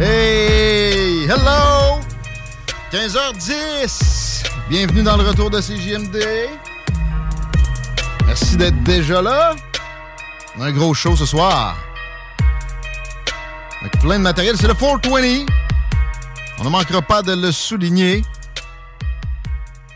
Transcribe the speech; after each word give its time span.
Hey! 0.00 1.26
Hello! 1.26 1.98
15h10! 2.92 4.44
Bienvenue 4.70 5.02
dans 5.02 5.16
le 5.16 5.24
retour 5.24 5.50
de 5.50 5.60
CJMD. 5.60 6.22
Merci 8.24 8.56
d'être 8.56 8.80
déjà 8.84 9.20
là. 9.20 9.56
On 10.56 10.62
a 10.62 10.66
un 10.66 10.70
gros 10.70 10.94
show 10.94 11.16
ce 11.16 11.26
soir. 11.26 11.76
Avec 13.80 13.98
plein 13.98 14.18
de 14.18 14.22
matériel. 14.22 14.54
C'est 14.56 14.68
le 14.68 14.74
420. 14.74 15.46
On 16.60 16.64
ne 16.64 16.68
manquera 16.68 17.02
pas 17.02 17.22
de 17.22 17.32
le 17.32 17.50
souligner. 17.50 18.22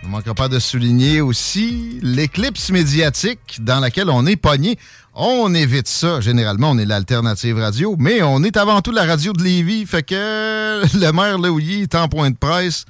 On 0.02 0.08
ne 0.08 0.12
manquera 0.12 0.34
pas 0.34 0.48
de 0.48 0.58
souligner 0.58 1.20
aussi 1.20 2.00
l'éclipse 2.02 2.70
médiatique 2.70 3.58
dans 3.60 3.78
laquelle 3.78 4.10
on 4.10 4.26
est 4.26 4.34
pogné. 4.34 4.76
On 5.14 5.54
évite 5.54 5.88
ça. 5.88 6.20
Généralement, 6.20 6.70
on 6.70 6.78
est 6.78 6.86
l'alternative 6.86 7.58
radio, 7.58 7.96
mais 7.98 8.22
on 8.22 8.42
est 8.42 8.56
avant 8.56 8.80
tout 8.80 8.92
la 8.92 9.04
radio 9.04 9.32
de 9.32 9.42
Lévis. 9.42 9.86
Fait 9.86 10.02
que 10.02 10.14
le 10.98 11.12
maire 11.12 11.38
Léouilly 11.38 11.82
est 11.82 11.94
en 11.94 12.08
point 12.08 12.30
de 12.30 12.36
presse. 12.36 12.84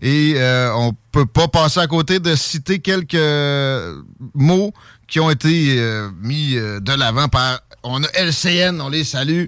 Et 0.00 0.34
euh, 0.36 0.72
on 0.74 0.92
peut 1.12 1.26
pas 1.26 1.46
passer 1.46 1.78
à 1.78 1.86
côté 1.86 2.18
de 2.18 2.34
citer 2.34 2.80
quelques 2.80 3.16
mots 4.34 4.72
qui 5.06 5.20
ont 5.20 5.30
été 5.30 5.76
euh, 5.78 6.08
mis 6.22 6.56
euh, 6.56 6.80
de 6.80 6.92
l'avant 6.92 7.28
par... 7.28 7.60
On 7.84 8.02
a 8.02 8.08
LCN, 8.14 8.80
on 8.80 8.88
les 8.88 9.04
salue. 9.04 9.46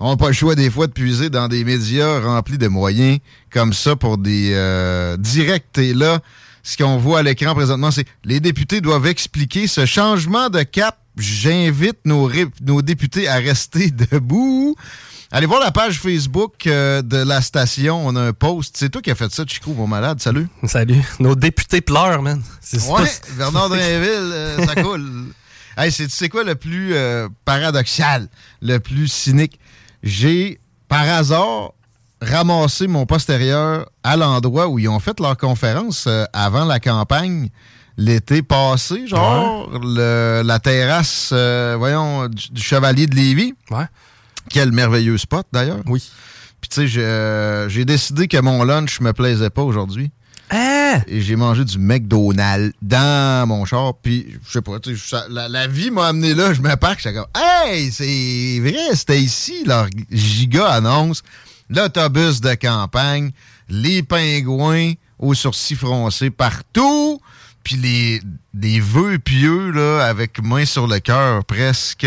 On 0.00 0.10
n'a 0.10 0.16
pas 0.16 0.26
le 0.26 0.32
choix 0.32 0.54
des 0.54 0.70
fois 0.70 0.86
de 0.86 0.92
puiser 0.92 1.30
dans 1.30 1.48
des 1.48 1.64
médias 1.64 2.20
remplis 2.20 2.58
de 2.58 2.68
moyens 2.68 3.18
comme 3.50 3.72
ça 3.72 3.96
pour 3.96 4.18
des 4.18 4.50
euh, 4.52 5.16
directs. 5.16 5.78
Et 5.78 5.94
là, 5.94 6.20
ce 6.64 6.78
qu'on 6.78 6.96
voit 6.96 7.20
à 7.20 7.22
l'écran 7.22 7.54
présentement, 7.54 7.90
c'est 7.90 8.06
les 8.24 8.40
députés 8.40 8.80
doivent 8.80 9.06
expliquer 9.06 9.66
ce 9.66 9.84
changement 9.86 10.48
de 10.48 10.62
cap. 10.62 10.98
J'invite 11.16 11.98
nos, 12.06 12.28
députés 12.82 13.28
à 13.28 13.36
rester 13.36 13.90
debout. 14.10 14.74
Allez 15.30 15.46
voir 15.46 15.60
la 15.60 15.70
page 15.70 16.00
Facebook 16.00 16.66
euh, 16.66 17.02
de 17.02 17.18
la 17.18 17.42
station. 17.42 18.04
On 18.06 18.16
a 18.16 18.22
un 18.22 18.32
post. 18.32 18.76
C'est 18.78 18.88
toi 18.88 19.02
qui 19.02 19.10
as 19.10 19.14
fait 19.14 19.32
ça, 19.32 19.44
Chico, 19.46 19.74
mon 19.74 19.86
malade. 19.86 20.20
Salut. 20.20 20.48
Salut. 20.64 21.02
Nos 21.20 21.34
députés 21.34 21.82
pleurent, 21.82 22.22
man. 22.22 22.42
Ouais, 22.72 23.10
Bernard 23.36 23.68
Drinville, 23.68 24.32
euh, 24.32 24.66
ça 24.66 24.74
coule. 24.82 25.26
Hey, 25.76 25.92
c'est, 25.92 26.06
tu 26.06 26.14
sais 26.14 26.28
quoi 26.28 26.44
le 26.44 26.54
plus 26.54 26.94
euh, 26.94 27.28
paradoxal, 27.44 28.28
le 28.62 28.78
plus 28.78 29.08
cynique? 29.08 29.60
J'ai, 30.02 30.60
par 30.88 31.02
hasard, 31.02 31.72
ramassé 32.20 32.86
mon 32.86 33.06
postérieur 33.06 33.86
à 34.02 34.16
l'endroit 34.16 34.68
où 34.68 34.78
ils 34.78 34.88
ont 34.88 35.00
fait 35.00 35.18
leur 35.20 35.36
conférence 35.36 36.04
euh, 36.06 36.24
avant 36.32 36.64
la 36.64 36.80
campagne 36.80 37.48
l'été 37.96 38.42
passé, 38.42 39.06
genre 39.06 39.70
le- 39.80 40.42
la 40.44 40.58
terrasse, 40.58 41.30
euh, 41.32 41.76
voyons, 41.78 42.26
du, 42.28 42.48
du 42.50 42.60
Chevalier 42.62 43.06
de 43.06 43.14
Lévis. 43.14 43.54
Ouais. 43.70 43.84
Quel 44.50 44.72
merveilleux 44.72 45.16
spot, 45.18 45.46
d'ailleurs. 45.52 45.80
Oui. 45.86 46.02
Puis 46.60 46.68
tu 46.70 46.74
sais, 46.76 46.86
j'ai, 46.88 47.02
euh, 47.04 47.84
décidé 47.84 48.26
que 48.26 48.38
mon 48.40 48.64
lunch 48.64 49.00
me 49.00 49.12
plaisait 49.12 49.50
pas 49.50 49.62
aujourd'hui 49.62 50.10
Ah! 50.50 50.98
et 51.06 51.20
j'ai 51.20 51.36
mangé 51.36 51.64
du 51.64 51.78
McDonald's 51.78 52.74
dans 52.82 53.46
mon 53.46 53.64
char. 53.64 53.94
Puis, 54.02 54.26
je 54.46 54.52
sais 54.52 54.62
pas, 54.62 54.78
ça- 54.96 55.26
la 55.28 55.66
vie 55.66 55.90
m'a 55.90 56.06
amené 56.08 56.34
là. 56.34 56.52
Je 56.52 56.62
me 56.62 56.74
parque, 56.76 57.00
j'étais 57.00 57.14
comme, 57.14 57.26
hey, 57.36 57.92
c'est 57.92 58.60
vrai, 58.60 58.94
c'était 58.96 59.20
ici, 59.20 59.62
leur 59.66 59.86
giga 60.10 60.66
annonce. 60.68 61.22
L'autobus 61.74 62.40
de 62.40 62.54
campagne, 62.54 63.32
les 63.68 64.02
pingouins 64.02 64.92
aux 65.18 65.34
sourcils 65.34 65.74
froncés 65.74 66.30
partout. 66.30 67.20
Puis 67.64 68.20
les, 68.52 68.80
vœux 68.80 69.18
pieux, 69.18 69.70
là, 69.70 70.04
avec 70.06 70.42
main 70.42 70.66
sur 70.66 70.86
le 70.86 71.00
cœur 71.00 71.44
presque, 71.44 72.06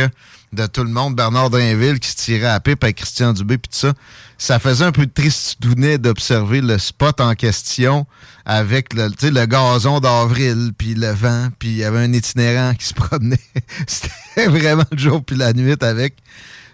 de 0.53 0.65
tout 0.67 0.83
le 0.83 0.91
monde. 0.91 1.15
Bernard 1.15 1.49
Drinville 1.49 1.99
qui 1.99 2.09
se 2.09 2.15
tirait 2.15 2.47
à 2.47 2.59
pipe 2.59 2.83
avec 2.83 2.97
Christian 2.97 3.33
Dubé, 3.33 3.57
puis 3.57 3.69
tout 3.69 3.77
ça. 3.77 3.93
Ça 4.37 4.59
faisait 4.59 4.85
un 4.85 4.91
peu 4.91 5.07
de 5.07 5.11
tristounet 5.11 5.97
d'observer 5.97 6.61
le 6.61 6.77
spot 6.77 7.19
en 7.19 7.33
question 7.33 8.05
avec 8.45 8.93
le, 8.93 9.09
le 9.21 9.45
gazon 9.47 9.99
d'avril, 9.99 10.71
puis 10.77 10.93
le 10.93 11.11
vent, 11.11 11.49
puis 11.57 11.69
il 11.69 11.77
y 11.77 11.83
avait 11.83 11.99
un 11.99 12.13
itinérant 12.13 12.75
qui 12.75 12.85
se 12.85 12.93
promenait. 12.93 13.39
C'était 13.87 14.47
vraiment 14.47 14.85
le 14.91 14.97
jour 14.97 15.23
puis 15.25 15.35
la 15.35 15.53
nuit 15.53 15.75
avec 15.81 16.15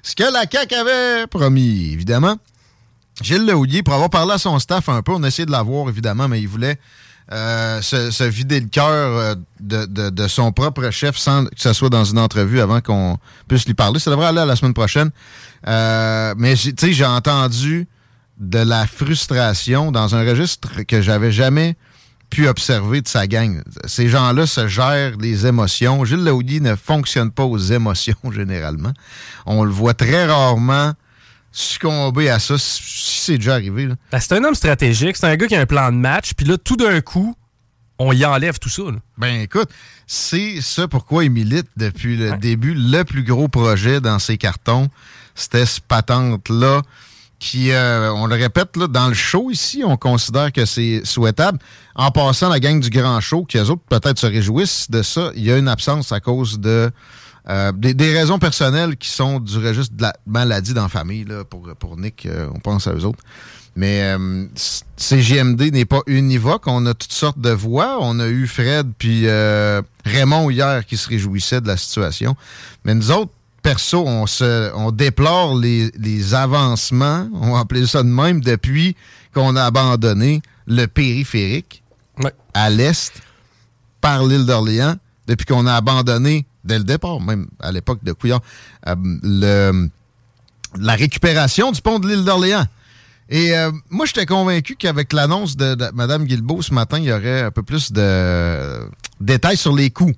ce 0.04 0.16
que 0.16 0.24
la 0.24 0.44
CAQ 0.52 0.76
avait 0.76 1.28
promis, 1.28 1.94
évidemment. 1.94 2.38
Gilles 3.24 3.46
Lehouillier, 3.46 3.82
pour 3.84 3.94
avoir 3.94 4.10
parlé 4.10 4.34
à 4.34 4.38
son 4.38 4.60
staff 4.60 4.90
un 4.90 5.02
peu, 5.02 5.14
on 5.14 5.24
a 5.24 5.28
essayé 5.28 5.46
de 5.46 5.52
l'avoir, 5.52 5.90
évidemment, 5.90 6.28
mais 6.28 6.42
il 6.42 6.48
voulait 6.48 6.78
euh, 7.32 7.82
se, 7.82 8.12
se 8.12 8.24
vider 8.26 8.60
le 8.60 8.68
cœur 8.68 8.86
euh, 9.18 9.36
de, 9.62 9.86
de- 10.10 10.28
son 10.28 10.52
propre 10.52 10.90
chef 10.90 11.18
sans 11.18 11.46
que 11.46 11.52
ce 11.56 11.72
soit 11.72 11.90
dans 11.90 12.04
une 12.04 12.20
entrevue 12.20 12.60
avant 12.60 12.82
qu'on 12.82 13.18
puisse 13.48 13.66
lui 13.66 13.74
parler. 13.74 14.00
Ça 14.00 14.12
devrait 14.12 14.28
aller 14.28 14.40
à 14.42 14.46
la 14.46 14.58
semaine 14.58 14.74
prochaine. 14.74 15.10
Euh, 15.68 16.34
mais 16.38 16.56
tu 16.56 16.74
sais, 16.78 16.92
j'ai 16.92 17.06
entendu 17.06 17.88
de 18.40 18.60
la 18.60 18.86
frustration 18.88 19.92
dans 19.94 20.16
un 20.16 20.28
registre 20.28 20.82
que 20.86 21.02
j'avais 21.02 21.32
jamais 21.32 21.78
pu 22.30 22.48
observer 22.48 23.00
de 23.02 23.08
sa 23.08 23.26
gang. 23.28 23.62
Ces 23.86 24.10
gens-là 24.10 24.46
se 24.48 24.68
gèrent 24.68 25.16
les 25.18 25.46
émotions. 25.46 26.04
Gilles 26.04 26.24
Lehouillier 26.26 26.60
ne 26.60 26.76
fonctionne 26.76 27.32
pas 27.32 27.44
aux 27.46 27.58
émotions 27.60 28.16
généralement. 28.34 28.92
On 29.46 29.64
le 29.64 29.72
voit 29.72 29.94
très 29.94 30.26
rarement 30.26 30.94
succomber 31.54 32.30
à 32.30 32.40
ça, 32.40 32.58
si 32.58 33.20
c'est 33.22 33.38
déjà 33.38 33.54
arrivé. 33.54 33.86
là. 33.86 33.96
Ben, 34.12 34.20
c'est 34.20 34.34
un 34.34 34.44
homme 34.44 34.56
stratégique, 34.56 35.16
c'est 35.16 35.28
un 35.28 35.36
gars 35.36 35.48
qui 35.48 35.56
a 35.56 35.62
un 35.62 35.66
plan 35.66 35.92
de 35.92 35.98
match, 35.98 36.34
puis 36.34 36.46
là, 36.46 36.58
tout 36.58 36.76
d'un 36.76 37.00
coup, 37.00 37.36
on 38.00 38.12
y 38.12 38.26
enlève 38.26 38.60
tout 38.60 38.70
ça. 38.70 38.84
là. 38.84 38.98
Ben 39.18 39.42
écoute, 39.42 39.70
c'est 40.08 40.60
ça 40.62 40.88
pourquoi 40.88 41.24
il 41.24 41.30
milite 41.32 41.68
depuis 41.78 42.18
le 42.18 42.38
début. 42.38 42.74
Le 42.74 43.04
plus 43.04 43.24
gros 43.24 43.48
projet 43.48 44.02
dans 44.02 44.20
ses 44.20 44.38
cartons, 44.38 44.90
c'était 45.36 45.66
ce 45.66 45.80
patente-là 45.80 46.82
qui, 47.40 47.72
euh, 47.72 48.12
on 48.14 48.26
le 48.26 48.36
répète, 48.36 48.78
là, 48.78 48.88
dans 48.88 49.10
le 49.10 49.14
show 49.14 49.52
ici, 49.52 49.84
on 49.86 49.98
considère 49.98 50.52
que 50.52 50.66
c'est 50.66 51.02
souhaitable. 51.04 51.60
En 51.94 52.10
passant, 52.10 52.48
la 52.50 52.60
gang 52.62 52.80
du 52.80 52.90
Grand 52.90 53.20
Show, 53.20 53.44
qui 53.44 53.58
eux 53.58 53.70
autres 53.70 53.82
peut-être 53.90 54.18
se 54.18 54.26
réjouissent 54.28 54.90
de 54.90 55.02
ça, 55.04 55.32
il 55.36 55.44
y 55.44 55.52
a 55.52 55.58
une 55.58 55.68
absence 55.68 56.14
à 56.14 56.20
cause 56.22 56.60
de 56.60 56.90
Euh, 57.50 57.72
des, 57.74 57.94
des 57.94 58.14
raisons 58.18 58.40
personnelles 58.40 58.96
qui 58.96 59.10
sont 59.10 59.40
du 59.40 59.58
registre 59.58 59.96
de 59.96 60.04
la 60.04 60.14
maladie 60.26 60.74
dans 60.74 60.84
la 60.84 60.90
famille. 60.90 61.26
Là, 61.26 61.44
pour, 61.44 61.68
pour 61.78 61.98
Nick, 61.98 62.26
euh, 62.26 62.48
on 62.54 62.60
pense 62.60 62.88
à 62.88 62.94
eux 62.94 63.04
autres. 63.06 63.20
Mais 63.76 64.02
euh, 64.04 64.46
CGMD 64.96 65.72
n'est 65.74 65.86
pas 65.86 66.02
univoque. 66.08 66.68
On 66.68 66.86
a 66.86 66.94
toutes 66.94 67.12
sortes 67.12 67.40
de 67.40 67.50
voix. 67.50 67.98
On 68.02 68.20
a 68.20 68.28
eu 68.28 68.48
Fred 68.48 68.92
puis 68.98 69.24
euh, 69.26 69.82
Raymond 70.06 70.50
hier 70.52 70.86
qui 70.86 70.96
se 70.96 71.10
réjouissait 71.10 71.60
de 71.60 71.68
la 71.68 71.76
situation. 71.78 72.36
Mais 72.86 72.94
nous 72.96 73.12
autres, 73.12 73.32
perso, 73.62 74.06
on, 74.06 74.28
se, 74.28 74.72
on 74.76 74.92
déplore 74.92 75.58
les, 75.58 75.92
les 75.98 76.34
avancements, 76.34 77.28
on 77.34 77.54
va 77.54 77.60
appeler 77.60 77.88
ça 77.88 78.04
de 78.04 78.10
même, 78.10 78.42
depuis 78.42 78.96
qu'on 79.34 79.56
a 79.56 79.64
abandonné 79.64 80.42
le 80.68 80.86
périphérique 80.86 81.82
Ouais. 82.22 82.32
à 82.54 82.70
l'est 82.70 83.12
par 84.00 84.24
l'île 84.26 84.46
d'Orléans, 84.46 84.96
depuis 85.28 85.46
qu'on 85.46 85.66
a 85.66 85.74
abandonné, 85.74 86.46
dès 86.64 86.78
le 86.78 86.84
départ, 86.84 87.20
même 87.20 87.48
à 87.60 87.72
l'époque 87.72 88.04
de 88.04 88.14
Couillard, 88.14 88.42
euh, 88.88 89.88
la 90.80 90.96
récupération 90.96 91.72
du 91.72 91.82
pont 91.82 92.00
de 92.00 92.08
l'île 92.08 92.24
d'Orléans. 92.24 92.66
Et 93.30 93.56
euh, 93.56 93.72
moi, 93.90 94.06
j'étais 94.06 94.26
convaincu 94.26 94.76
qu'avec 94.76 95.14
l'annonce 95.14 95.56
de, 95.56 95.76
Mme 95.94 96.26
Guilbeault 96.26 96.62
ce 96.62 96.74
matin, 96.74 97.00
il 97.00 97.06
y 97.06 97.14
aurait 97.14 97.42
un 97.42 97.52
peu 97.52 97.64
plus 97.64 97.92
de 97.92 98.80
détails 99.20 99.58
sur 99.58 99.76
les 99.76 99.90
coûts. 99.90 100.14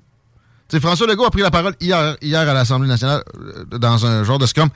François 0.80 1.06
Legault 1.06 1.24
a 1.24 1.30
pris 1.30 1.42
la 1.42 1.52
parole 1.52 1.76
hier, 1.80 2.16
à 2.32 2.44
l'Assemblée 2.52 2.88
nationale 2.88 3.22
euh, 3.38 3.78
dans 3.78 4.04
un 4.04 4.24
genre 4.24 4.38
de 4.38 4.46
scrum 4.46 4.68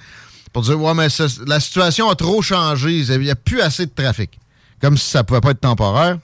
pour 0.53 0.63
dire 0.63 0.81
Ouais, 0.81 0.95
mais 0.95 1.09
la 1.47 1.61
situation 1.61 2.09
a 2.09 2.15
trop 2.15 2.43
changé, 2.43 3.01
il 3.01 3.21
n'y 3.21 3.31
a 3.31 3.35
plus 3.35 3.61
assez 3.61 3.87
de 3.87 3.91
trafic. 3.91 4.39
Comme 4.81 4.97
si 4.97 5.11
ça 5.11 5.25
pouvait 5.25 5.41
pas 5.41 5.51
être 5.51 5.61
temporaire. 5.61 6.19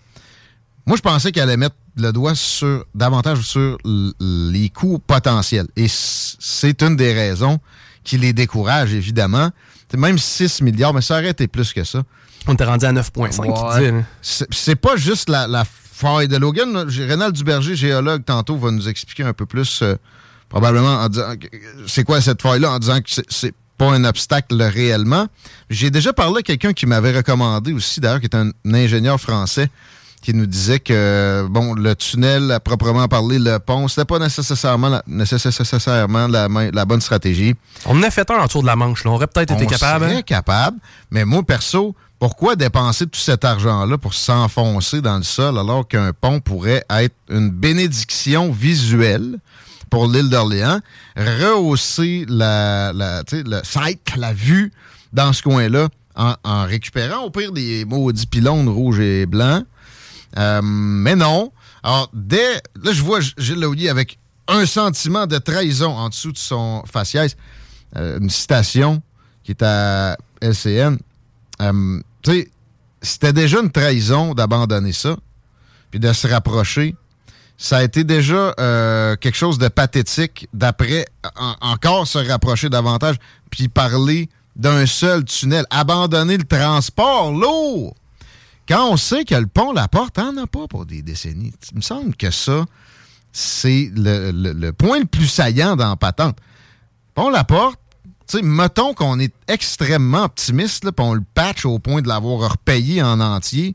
Moi, 0.86 0.96
je 0.96 1.02
pensais 1.02 1.32
qu'elle 1.32 1.44
allait 1.44 1.56
mettre 1.56 1.74
le 1.96 2.12
doigt 2.12 2.34
sur 2.34 2.84
davantage 2.94 3.40
sur 3.40 3.78
les 4.20 4.68
coûts 4.70 4.98
potentiels. 4.98 5.66
Et 5.76 5.86
c'est 5.88 6.82
une 6.82 6.96
des 6.96 7.12
raisons 7.12 7.58
qui 8.04 8.18
les 8.18 8.32
décourage, 8.32 8.92
évidemment. 8.94 9.50
C'est 9.90 9.96
même 9.98 10.18
6 10.18 10.62
milliards, 10.62 10.92
mais 10.94 11.00
ça 11.00 11.14
aurait 11.14 11.30
été 11.30 11.46
plus 11.48 11.72
que 11.72 11.84
ça. 11.84 12.02
On 12.46 12.54
était 12.54 12.64
rendu 12.64 12.84
à 12.86 12.92
9,5, 12.92 13.76
Ouais. 13.78 13.90
là. 13.90 14.02
C'est 14.22 14.76
pas 14.76 14.96
juste 14.96 15.28
la, 15.28 15.46
la 15.46 15.64
faille 15.64 16.28
de 16.28 16.36
Logan. 16.36 16.76
Rénal 16.88 17.32
Duberger, 17.32 17.74
géologue, 17.74 18.24
tantôt, 18.24 18.56
va 18.56 18.70
nous 18.70 18.88
expliquer 18.88 19.22
un 19.24 19.32
peu 19.32 19.46
plus, 19.46 19.80
euh, 19.82 19.94
probablement, 20.48 20.96
en 20.96 21.08
disant 21.08 21.34
c'est 21.86 22.04
quoi 22.04 22.20
cette 22.20 22.42
faille-là, 22.42 22.72
en 22.72 22.78
disant 22.78 23.00
que 23.00 23.10
c'est- 23.10 23.24
c'est 23.30 23.54
pas 23.78 23.92
un 23.92 24.04
obstacle 24.04 24.60
réellement. 24.62 25.26
J'ai 25.70 25.90
déjà 25.90 26.12
parlé 26.12 26.38
à 26.38 26.42
quelqu'un 26.42 26.72
qui 26.72 26.86
m'avait 26.86 27.16
recommandé 27.16 27.72
aussi, 27.72 28.00
d'ailleurs, 28.00 28.20
qui 28.20 28.26
est 28.26 28.34
un, 28.36 28.50
ingénieur 28.72 29.20
français, 29.20 29.68
qui 30.26 30.34
nous 30.34 30.46
disait 30.46 30.80
que, 30.80 31.46
bon, 31.48 31.74
le 31.74 31.94
tunnel, 31.94 32.50
à 32.50 32.58
proprement 32.58 33.06
parler, 33.06 33.38
le 33.38 33.58
pont, 33.60 33.86
c'était 33.86 34.04
pas 34.04 34.18
nécessairement 34.18 34.88
la, 34.88 35.04
nécessairement 35.06 36.26
la, 36.26 36.84
bonne 36.84 37.00
stratégie. 37.00 37.54
On 37.84 37.96
en 37.96 38.02
a 38.02 38.10
fait 38.10 38.28
un 38.32 38.38
en 38.38 38.48
tour 38.48 38.62
de 38.62 38.66
la 38.66 38.74
Manche. 38.74 39.04
Là. 39.04 39.12
On 39.12 39.14
aurait 39.14 39.28
peut-être 39.28 39.52
été 39.52 39.66
On 39.66 39.68
capable. 39.68 40.06
serait 40.06 40.16
hein. 40.16 40.22
capable. 40.22 40.78
Mais 41.12 41.24
moi, 41.24 41.44
perso, 41.44 41.94
pourquoi 42.18 42.56
dépenser 42.56 43.06
tout 43.06 43.20
cet 43.20 43.44
argent-là 43.44 43.98
pour 43.98 44.14
s'enfoncer 44.14 45.00
dans 45.00 45.18
le 45.18 45.22
sol 45.22 45.60
alors 45.60 45.86
qu'un 45.86 46.12
pont 46.12 46.40
pourrait 46.40 46.84
être 46.90 47.14
une 47.30 47.50
bénédiction 47.50 48.50
visuelle 48.50 49.38
pour 49.90 50.08
l'île 50.08 50.28
d'Orléans, 50.28 50.80
rehausser 51.16 52.26
la, 52.28 52.92
la, 52.92 53.22
le 53.30 53.60
site, 53.62 54.16
la 54.16 54.32
vue 54.32 54.72
dans 55.12 55.32
ce 55.32 55.42
coin-là 55.42 55.86
en, 56.16 56.34
en 56.42 56.64
récupérant 56.64 57.22
au 57.22 57.30
pire 57.30 57.52
des 57.52 57.84
maudits 57.84 58.26
pylônes 58.26 58.68
rouges 58.68 58.98
et 58.98 59.24
blancs. 59.26 59.64
Euh, 60.36 60.60
mais 60.62 61.16
non. 61.16 61.52
Alors, 61.82 62.10
dès. 62.12 62.54
Là, 62.82 62.92
je 62.92 63.02
vois 63.02 63.20
Gilles 63.20 63.60
Laulier 63.60 63.88
avec 63.88 64.18
un 64.48 64.66
sentiment 64.66 65.26
de 65.26 65.38
trahison 65.38 65.90
en 65.96 66.08
dessous 66.08 66.32
de 66.32 66.38
son 66.38 66.82
faciès. 66.90 67.36
Euh, 67.96 68.18
une 68.20 68.30
citation 68.30 69.02
qui 69.44 69.52
est 69.52 69.62
à 69.62 70.16
LCN. 70.42 70.98
Euh, 71.62 72.00
tu 72.22 72.30
sais, 72.32 72.50
c'était 73.00 73.32
déjà 73.32 73.60
une 73.60 73.70
trahison 73.70 74.34
d'abandonner 74.34 74.92
ça, 74.92 75.16
puis 75.90 76.00
de 76.00 76.12
se 76.12 76.26
rapprocher. 76.26 76.94
Ça 77.58 77.78
a 77.78 77.82
été 77.84 78.04
déjà 78.04 78.52
quelque 79.20 79.34
chose 79.36 79.56
de 79.56 79.68
pathétique 79.68 80.46
d'après 80.52 81.06
en- 81.38 81.54
encore 81.62 82.06
se 82.06 82.18
rapprocher 82.18 82.68
davantage, 82.68 83.16
puis 83.50 83.68
parler 83.68 84.28
d'un 84.56 84.84
seul 84.84 85.24
tunnel, 85.24 85.64
abandonner 85.70 86.36
le 86.36 86.44
transport 86.44 87.32
lourd. 87.32 87.94
Quand 88.68 88.90
on 88.90 88.96
sait 88.96 89.24
que 89.24 89.34
le 89.34 89.46
pont 89.46 89.72
La 89.72 89.88
Porte 89.88 90.18
n'en 90.18 90.36
a 90.42 90.46
pas 90.46 90.66
pour 90.68 90.86
des 90.86 91.02
décennies, 91.02 91.52
il 91.70 91.76
me 91.76 91.82
semble 91.82 92.16
que 92.16 92.30
ça, 92.30 92.64
c'est 93.32 93.90
le, 93.94 94.30
le- 94.32 94.52
le 94.52 94.72
point 94.72 94.98
le 94.98 95.04
plus 95.06 95.26
saillant 95.28 95.76
dans 95.76 95.88
la 95.90 95.96
patente. 95.96 96.36
Pont 97.14 97.30
La 97.30 97.44
Porte, 97.44 97.78
tu 98.28 98.38
sais, 98.38 98.42
mettons 98.42 98.92
qu'on 98.94 99.20
est 99.20 99.32
extrêmement 99.46 100.24
optimiste, 100.24 100.84
là, 100.84 100.90
puis 100.92 101.04
on 101.06 101.14
le 101.14 101.22
patch 101.34 101.64
au 101.64 101.78
point 101.78 102.02
de 102.02 102.08
l'avoir 102.08 102.50
repayé 102.50 103.02
en 103.02 103.20
entier. 103.20 103.74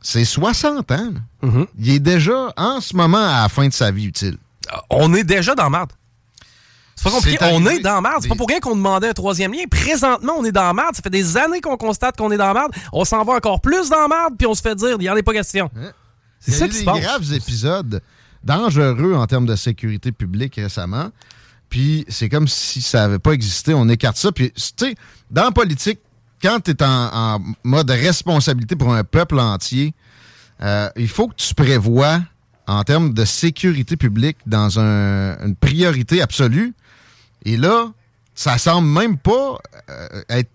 C'est 0.00 0.24
60 0.24 0.90
ans. 0.92 1.12
Mhm. 1.42 1.66
Il 1.78 1.90
est 1.90 1.98
déjà, 2.00 2.52
en 2.56 2.80
ce 2.80 2.96
moment, 2.96 3.18
à 3.24 3.42
la 3.42 3.48
fin 3.48 3.68
de 3.68 3.72
sa 3.72 3.90
vie 3.90 4.06
utile. 4.06 4.36
On 4.90 5.14
est 5.14 5.24
déjà 5.24 5.54
dans 5.54 5.64
la 5.64 5.70
merde. 5.70 5.92
C'est 6.98 7.04
pas 7.04 7.10
compliqué. 7.14 7.38
On 7.52 7.64
est 7.66 7.78
dans 7.78 8.00
merde. 8.02 8.16
C'est 8.20 8.28
pas 8.28 8.34
Des- 8.34 8.38
pour 8.38 8.48
rien 8.48 8.58
qu'on 8.60 8.74
demandait 8.74 9.08
un 9.08 9.12
troisième 9.12 9.52
lien. 9.52 9.62
Présentement, 9.70 10.32
on 10.36 10.44
est 10.44 10.52
dans 10.52 10.74
merde. 10.74 10.94
Ça 10.96 11.02
fait 11.02 11.10
des 11.10 11.36
années 11.36 11.60
qu'on 11.60 11.76
constate 11.76 12.16
qu'on 12.16 12.30
est 12.32 12.36
dans 12.36 12.52
merde. 12.52 12.72
On 12.92 13.04
s'en 13.04 13.22
va 13.24 13.34
encore 13.34 13.60
plus 13.60 13.88
dans 13.88 14.08
merde, 14.08 14.34
puis 14.36 14.46
on 14.46 14.54
se 14.54 14.60
fait 14.62 14.74
dire, 14.74 14.96
il 14.98 15.02
n'y 15.02 15.08
en 15.10 15.16
a 15.16 15.22
pas 15.22 15.32
question. 15.32 15.70
C'est 16.40 16.50
Il 16.50 16.54
y 16.54 16.56
a 16.56 16.58
ça 16.58 16.66
eu 16.66 16.68
qui 16.68 16.74
se 16.74 16.80
des 16.80 16.84
passe. 16.86 17.00
graves 17.00 17.32
épisodes 17.32 18.02
dangereux 18.44 19.14
en 19.14 19.26
termes 19.26 19.46
de 19.46 19.56
sécurité 19.56 20.12
publique 20.12 20.56
récemment. 20.56 21.10
Puis 21.70 22.04
c'est 22.08 22.28
comme 22.28 22.48
si 22.48 22.80
ça 22.80 23.00
n'avait 23.00 23.18
pas 23.18 23.32
existé. 23.32 23.74
On 23.74 23.88
écarte 23.88 24.16
ça. 24.16 24.32
Puis, 24.32 24.50
tu 24.52 24.62
sais, 24.76 24.94
dans 25.30 25.44
la 25.44 25.50
politique, 25.50 26.00
quand 26.42 26.60
tu 26.60 26.70
es 26.70 26.82
en, 26.82 26.86
en 27.36 27.38
mode 27.64 27.90
responsabilité 27.90 28.74
pour 28.76 28.92
un 28.94 29.04
peuple 29.04 29.38
entier, 29.38 29.92
euh, 30.62 30.88
il 30.96 31.08
faut 31.08 31.28
que 31.28 31.34
tu 31.34 31.54
prévois 31.54 32.20
en 32.66 32.82
termes 32.84 33.12
de 33.12 33.24
sécurité 33.24 33.96
publique 33.96 34.36
dans 34.46 34.78
un- 34.78 35.38
une 35.44 35.56
priorité 35.56 36.20
absolue. 36.22 36.74
Et 37.44 37.56
là, 37.56 37.92
ça 38.34 38.58
semble 38.58 38.88
même 38.88 39.16
pas 39.18 39.58
euh, 39.90 40.22
être, 40.28 40.50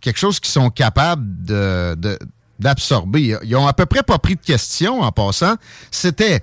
quelque 0.00 0.18
chose 0.18 0.40
qu'ils 0.40 0.52
sont 0.52 0.70
capables 0.70 1.44
de- 1.44 1.94
de- 1.96 2.18
d'absorber. 2.58 3.36
Ils 3.44 3.56
ont 3.56 3.66
à 3.66 3.72
peu 3.74 3.84
près 3.86 4.02
pas 4.02 4.18
pris 4.18 4.36
de 4.36 4.40
questions 4.40 5.02
en 5.02 5.12
passant. 5.12 5.56
C'était 5.90 6.40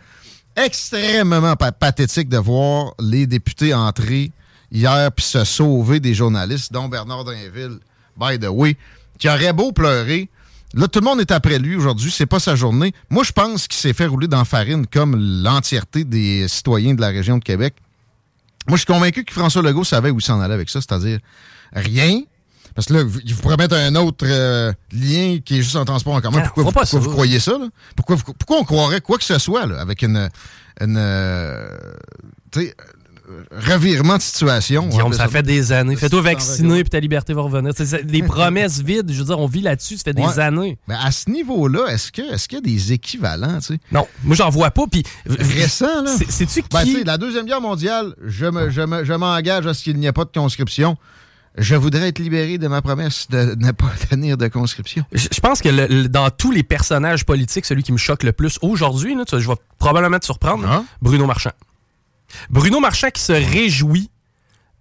extrêmement 0.55 1.55
pa- 1.55 1.71
pathétique 1.71 2.29
de 2.29 2.37
voir 2.37 2.93
les 2.99 3.27
députés 3.27 3.73
entrer 3.73 4.31
hier 4.71 5.11
puis 5.11 5.25
se 5.25 5.43
sauver 5.43 5.99
des 5.99 6.13
journalistes, 6.13 6.71
dont 6.71 6.87
Bernard 6.87 7.23
Drinville, 7.25 7.79
by 8.17 8.39
the 8.39 8.47
way, 8.49 8.77
qui 9.19 9.29
aurait 9.29 9.53
beau 9.53 9.71
pleurer. 9.71 10.29
Là, 10.75 10.87
tout 10.87 10.99
le 10.99 11.05
monde 11.05 11.19
est 11.21 11.31
après 11.31 11.59
lui 11.59 11.75
aujourd'hui. 11.75 12.09
C'est 12.11 12.25
pas 12.25 12.39
sa 12.39 12.55
journée. 12.55 12.93
Moi, 13.09 13.23
je 13.23 13.31
pense 13.31 13.67
qu'il 13.67 13.79
s'est 13.79 13.93
fait 13.93 14.07
rouler 14.07 14.27
dans 14.27 14.39
la 14.39 14.45
farine 14.45 14.87
comme 14.87 15.15
l'entièreté 15.43 16.03
des 16.03 16.47
citoyens 16.47 16.95
de 16.95 17.01
la 17.01 17.09
région 17.09 17.37
de 17.37 17.43
Québec. 17.43 17.75
Moi, 18.67 18.77
je 18.77 18.83
suis 18.83 18.85
convaincu 18.85 19.23
que 19.25 19.33
François 19.33 19.61
Legault 19.61 19.83
savait 19.83 20.09
où 20.09 20.19
il 20.19 20.23
s'en 20.25 20.39
allait 20.39 20.53
avec 20.53 20.69
ça, 20.69 20.79
c'est-à-dire 20.81 21.19
rien. 21.73 22.21
Parce 22.75 22.87
que 22.87 22.93
là, 22.93 23.03
vous- 23.03 23.19
il 23.23 23.33
vous 23.35 23.41
promettent 23.41 23.73
un 23.73 23.93
autre 23.95 24.25
euh, 24.27 24.73
lien 24.91 25.37
qui 25.45 25.59
est 25.59 25.61
juste 25.61 25.75
en 25.75 25.85
transport 25.85 26.13
en 26.15 26.21
commun. 26.21 26.39
Ah, 26.39 26.45
Pourquoi, 26.45 26.63
vous, 26.63 26.71
pourquoi 26.71 26.85
ça. 26.87 26.97
vous 26.97 27.11
croyez 27.11 27.39
ça? 27.39 27.51
Là? 27.51 27.67
Pourquoi, 27.95 28.15
vous- 28.15 28.33
pourquoi 28.33 28.57
on 28.59 28.63
croirait 28.63 29.01
quoi 29.01 29.17
que 29.17 29.23
ce 29.23 29.37
soit 29.37 29.65
là, 29.67 29.79
avec 29.79 30.01
une, 30.01 30.29
une 30.81 30.95
tu 32.51 32.61
sais, 32.61 32.75
euh, 32.79 32.83
revirement 33.51 34.17
de 34.17 34.21
situation? 34.21 34.87
Guillaume, 34.87 35.13
ça 35.13 35.27
fait 35.27 35.43
des 35.43 35.71
années. 35.71 35.95
Fais-toi 35.95 36.21
vacciner, 36.21 36.81
puis 36.83 36.89
ta 36.89 36.99
liberté 36.99 37.33
va 37.33 37.41
revenir. 37.41 37.71
C'est- 37.75 37.85
c'est 37.85 38.05
des 38.05 38.23
promesses 38.23 38.81
vides. 38.81 39.11
Je 39.11 39.19
veux 39.19 39.25
dire, 39.25 39.39
on 39.39 39.47
vit 39.47 39.61
là-dessus, 39.61 39.97
ça 39.97 40.03
fait 40.05 40.13
des 40.13 40.39
années. 40.39 40.77
Ben, 40.87 40.97
à 41.01 41.11
ce 41.11 41.29
niveau-là, 41.29 41.87
est-ce 41.89 42.11
que 42.11 42.21
est-ce 42.33 42.47
qu'il 42.47 42.57
y 42.57 42.61
a 42.61 42.61
des 42.61 42.93
équivalents? 42.93 43.59
tu 43.59 43.73
sais? 43.73 43.79
Non, 43.91 44.07
moi, 44.23 44.35
j'en 44.35 44.49
vois 44.49 44.71
pas. 44.71 44.83
Puis, 44.91 45.03
Récent, 45.25 46.01
là? 46.03 46.15
C'est- 46.17 46.29
Sais-tu 46.31 46.61
qui? 46.63 46.69
Ben, 46.71 47.03
la 47.05 47.17
Deuxième 47.17 47.45
Guerre 47.45 47.61
mondiale, 47.61 48.15
je 48.25 48.45
me- 48.45 48.69
je 48.69 48.81
me- 48.81 49.03
je 49.03 49.13
m'engage 49.13 49.67
à 49.67 49.73
ce 49.73 49.83
qu'il 49.83 49.97
n'y 49.97 50.05
ait 50.07 50.11
pas 50.11 50.25
de 50.25 50.31
conscription. 50.33 50.97
Je 51.55 51.75
voudrais 51.75 52.07
être 52.07 52.17
libéré 52.17 52.57
de 52.57 52.67
ma 52.67 52.81
promesse 52.81 53.27
de 53.29 53.53
ne 53.55 53.71
pas 53.71 53.91
tenir 54.09 54.37
de 54.37 54.47
conscription. 54.47 55.05
Je 55.11 55.27
je 55.31 55.39
pense 55.39 55.61
que 55.61 55.69
le- 55.69 55.85
le- 55.85 56.09
dans 56.09 56.29
tous 56.31 56.51
les 56.51 56.63
personnages 56.63 57.25
politiques, 57.25 57.65
celui 57.65 57.83
qui 57.83 57.91
me 57.91 57.97
choque 57.97 58.23
le 58.23 58.31
plus 58.31 58.57
aujourd'hui, 58.63 59.13
là, 59.15 59.23
tu 59.23 59.35
vois, 59.35 59.39
je 59.39 59.47
vais 59.47 59.55
probablement 59.77 60.17
te 60.17 60.25
surprendre, 60.25 60.65
Ah. 60.67 60.83
Bruno 61.01 61.27
Marchand. 61.27 61.51
Bruno 62.49 62.79
Marchand 62.79 63.09
qui 63.09 63.21
se 63.21 63.33
réjouit 63.33 64.09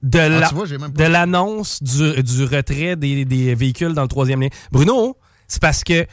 de 0.03 0.19
Ah, 0.19 0.49
tu 0.97 1.11
l'annonce 1.11 1.83
du, 1.83 2.23
du 2.23 2.45
retrait 2.45 2.97
des, 2.97 3.25
des 3.25 3.55
véhicules 3.55 3.95
dans 3.95 4.03
le 4.03 4.09
troisième 4.09 4.41
lien. 4.41 4.49
Bruno, 4.73 5.17
c'est 5.49 5.61
parce 5.63 5.85
que 5.85 6.07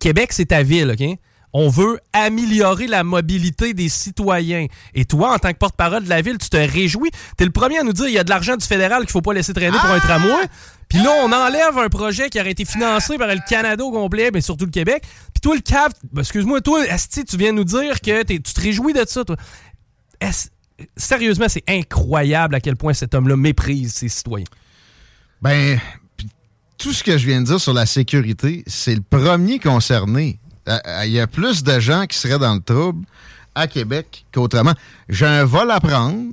Québec, 0.00 0.32
c'est 0.32 0.46
ta 0.46 0.62
ville, 0.62 0.94
OK? 0.98 1.18
On 1.56 1.68
veut 1.68 2.00
améliorer 2.12 2.88
la 2.88 3.04
mobilité 3.04 3.74
des 3.74 3.88
citoyens. 3.88 4.66
Et 4.92 5.04
toi, 5.04 5.34
en 5.34 5.38
tant 5.38 5.52
que 5.52 5.58
porte-parole 5.58 6.02
de 6.02 6.08
la 6.08 6.20
ville, 6.20 6.36
tu 6.36 6.48
te 6.48 6.56
réjouis. 6.56 7.10
T'es 7.36 7.44
le 7.44 7.52
premier 7.52 7.78
à 7.78 7.84
nous 7.84 7.92
dire 7.92 8.08
il 8.08 8.14
y 8.14 8.18
a 8.18 8.24
de 8.24 8.30
l'argent 8.30 8.56
du 8.56 8.66
fédéral 8.66 9.02
qu'il 9.02 9.12
faut 9.12 9.22
pas 9.22 9.32
laisser 9.32 9.52
traîner 9.54 9.78
pour 9.78 9.90
un 9.90 10.00
tramway. 10.00 10.48
Puis 10.88 10.98
là, 10.98 11.10
on 11.22 11.30
enlève 11.30 11.78
un 11.78 11.88
projet 11.88 12.28
qui 12.28 12.40
aurait 12.40 12.50
été 12.50 12.64
financé 12.64 13.18
par 13.18 13.28
le 13.28 13.38
Canada 13.48 13.84
au 13.84 13.92
complet, 13.92 14.30
mais 14.32 14.40
surtout 14.40 14.64
le 14.64 14.72
Québec. 14.72 15.04
Puis 15.32 15.40
toi, 15.40 15.54
le 15.54 15.60
CAV, 15.60 15.92
ben, 16.12 16.22
excuse-moi, 16.22 16.60
toi, 16.60 16.82
Asti, 16.90 17.24
tu 17.24 17.36
viens 17.36 17.52
nous 17.52 17.64
dire 17.64 18.00
que 18.00 18.24
tu 18.24 18.40
te 18.40 18.60
réjouis 18.60 18.92
de 18.92 19.04
ça, 19.06 19.24
toi. 19.24 19.36
Sérieusement, 20.96 21.46
c'est 21.48 21.64
incroyable 21.68 22.54
à 22.54 22.60
quel 22.60 22.76
point 22.76 22.92
cet 22.92 23.14
homme-là 23.14 23.36
méprise 23.36 23.94
ses 23.94 24.08
citoyens. 24.08 24.46
Ben, 25.42 25.78
tout 26.78 26.92
ce 26.92 27.02
que 27.02 27.16
je 27.16 27.26
viens 27.26 27.40
de 27.40 27.46
dire 27.46 27.60
sur 27.60 27.72
la 27.72 27.86
sécurité, 27.86 28.64
c'est 28.66 28.94
le 28.94 29.02
premier 29.02 29.58
concerné. 29.58 30.38
Euh, 30.68 30.78
euh, 30.86 31.06
Il 31.06 31.12
y 31.12 31.20
a 31.20 31.26
plus 31.26 31.62
de 31.62 31.78
gens 31.80 32.06
qui 32.06 32.18
seraient 32.18 32.38
dans 32.38 32.54
le 32.54 32.60
trouble 32.60 33.04
à 33.54 33.66
Québec 33.66 34.24
qu'autrement. 34.32 34.74
J'ai 35.08 35.26
un 35.26 35.44
vol 35.44 35.70
à 35.70 35.80
prendre 35.80 36.32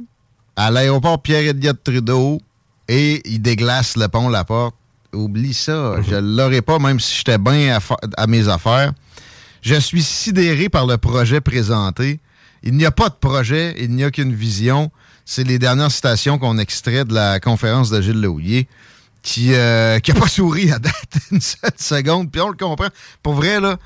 à 0.55 0.71
l'aéroport 0.71 1.21
Pierre-Éliott 1.21 1.83
Trudeau 1.83 2.41
et 2.87 3.21
il 3.25 3.41
déglace 3.41 3.95
le 3.97 4.07
pont 4.07 4.29
La 4.29 4.43
Porte. 4.43 4.75
Oublie 5.13 5.53
ça. 5.53 6.01
Je 6.01 6.15
l'aurais 6.15 6.61
pas, 6.61 6.79
même 6.79 6.99
si 6.99 7.17
j'étais 7.17 7.37
bien 7.37 7.77
à 8.17 8.27
mes 8.27 8.47
affaires. 8.47 8.93
Je 9.61 9.75
suis 9.75 10.01
sidéré 10.01 10.69
par 10.69 10.87
le 10.87 10.97
projet 10.97 11.41
présenté. 11.41 12.19
Il 12.63 12.75
n'y 12.75 12.85
a 12.85 12.91
pas 12.91 13.09
de 13.09 13.15
projet, 13.15 13.75
il 13.79 13.91
n'y 13.91 14.03
a 14.03 14.11
qu'une 14.11 14.33
vision. 14.33 14.91
C'est 15.25 15.43
les 15.43 15.59
dernières 15.59 15.91
citations 15.91 16.37
qu'on 16.37 16.57
extrait 16.57 17.05
de 17.05 17.13
la 17.13 17.39
conférence 17.39 17.89
de 17.89 18.01
Gilles 18.01 18.21
Lehouillier, 18.21 18.67
qui 19.23 19.49
n'a 19.49 19.99
pas 19.99 20.27
souri 20.27 20.71
à 20.71 20.79
date 20.79 20.93
une 21.31 21.41
seule 21.41 21.71
seconde, 21.77 22.31
puis 22.31 22.41
on 22.41 22.49
le 22.49 22.57
comprend. 22.57 22.89
Pour 23.23 23.33
vrai, 23.33 23.59
là, 23.59 23.77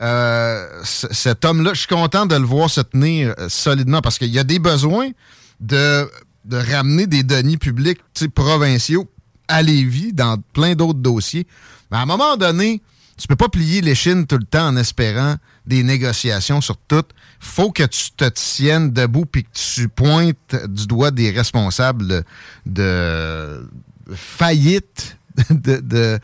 euh, 0.00 0.80
cet 0.84 1.44
homme-là, 1.44 1.74
je 1.74 1.80
suis 1.80 1.88
content 1.88 2.26
de 2.26 2.34
le 2.34 2.44
voir 2.44 2.68
se 2.68 2.80
tenir 2.80 3.34
euh, 3.38 3.48
solidement 3.48 4.00
parce 4.00 4.18
qu'il 4.18 4.30
y 4.30 4.38
a 4.38 4.44
des 4.44 4.58
besoins 4.58 5.10
de, 5.60 6.10
ramener 6.50 7.06
des 7.06 7.22
deniers 7.22 7.56
publics 7.56 8.00
provinciaux 8.34 9.08
à 9.46 9.62
Lévis 9.62 10.12
dans 10.12 10.38
plein 10.54 10.74
d'autres 10.74 10.98
dossiers. 10.98 11.46
Mais 11.90 11.98
à 11.98 12.00
un 12.00 12.06
moment 12.06 12.36
donné, 12.36 12.82
tu 13.16 13.28
peux 13.28 13.36
pas 13.36 13.48
plier 13.48 13.80
les 13.80 13.94
chines 13.94 14.26
tout 14.26 14.38
le 14.38 14.44
temps 14.44 14.66
en 14.66 14.76
espérant 14.76 15.36
des 15.66 15.82
négociations 15.82 16.60
sur 16.60 16.76
tout. 16.76 17.04
faut 17.38 17.70
que 17.70 17.84
tu 17.84 18.10
te 18.12 18.28
tiennes 18.28 18.92
debout 18.92 19.26
puis 19.26 19.44
que 19.44 19.50
tu 19.52 19.88
pointes 19.88 20.56
du 20.68 20.86
doigt 20.86 21.10
des 21.10 21.30
responsables 21.30 22.24
de, 22.66 23.68
faillite, 24.14 25.16
de, 25.50 26.20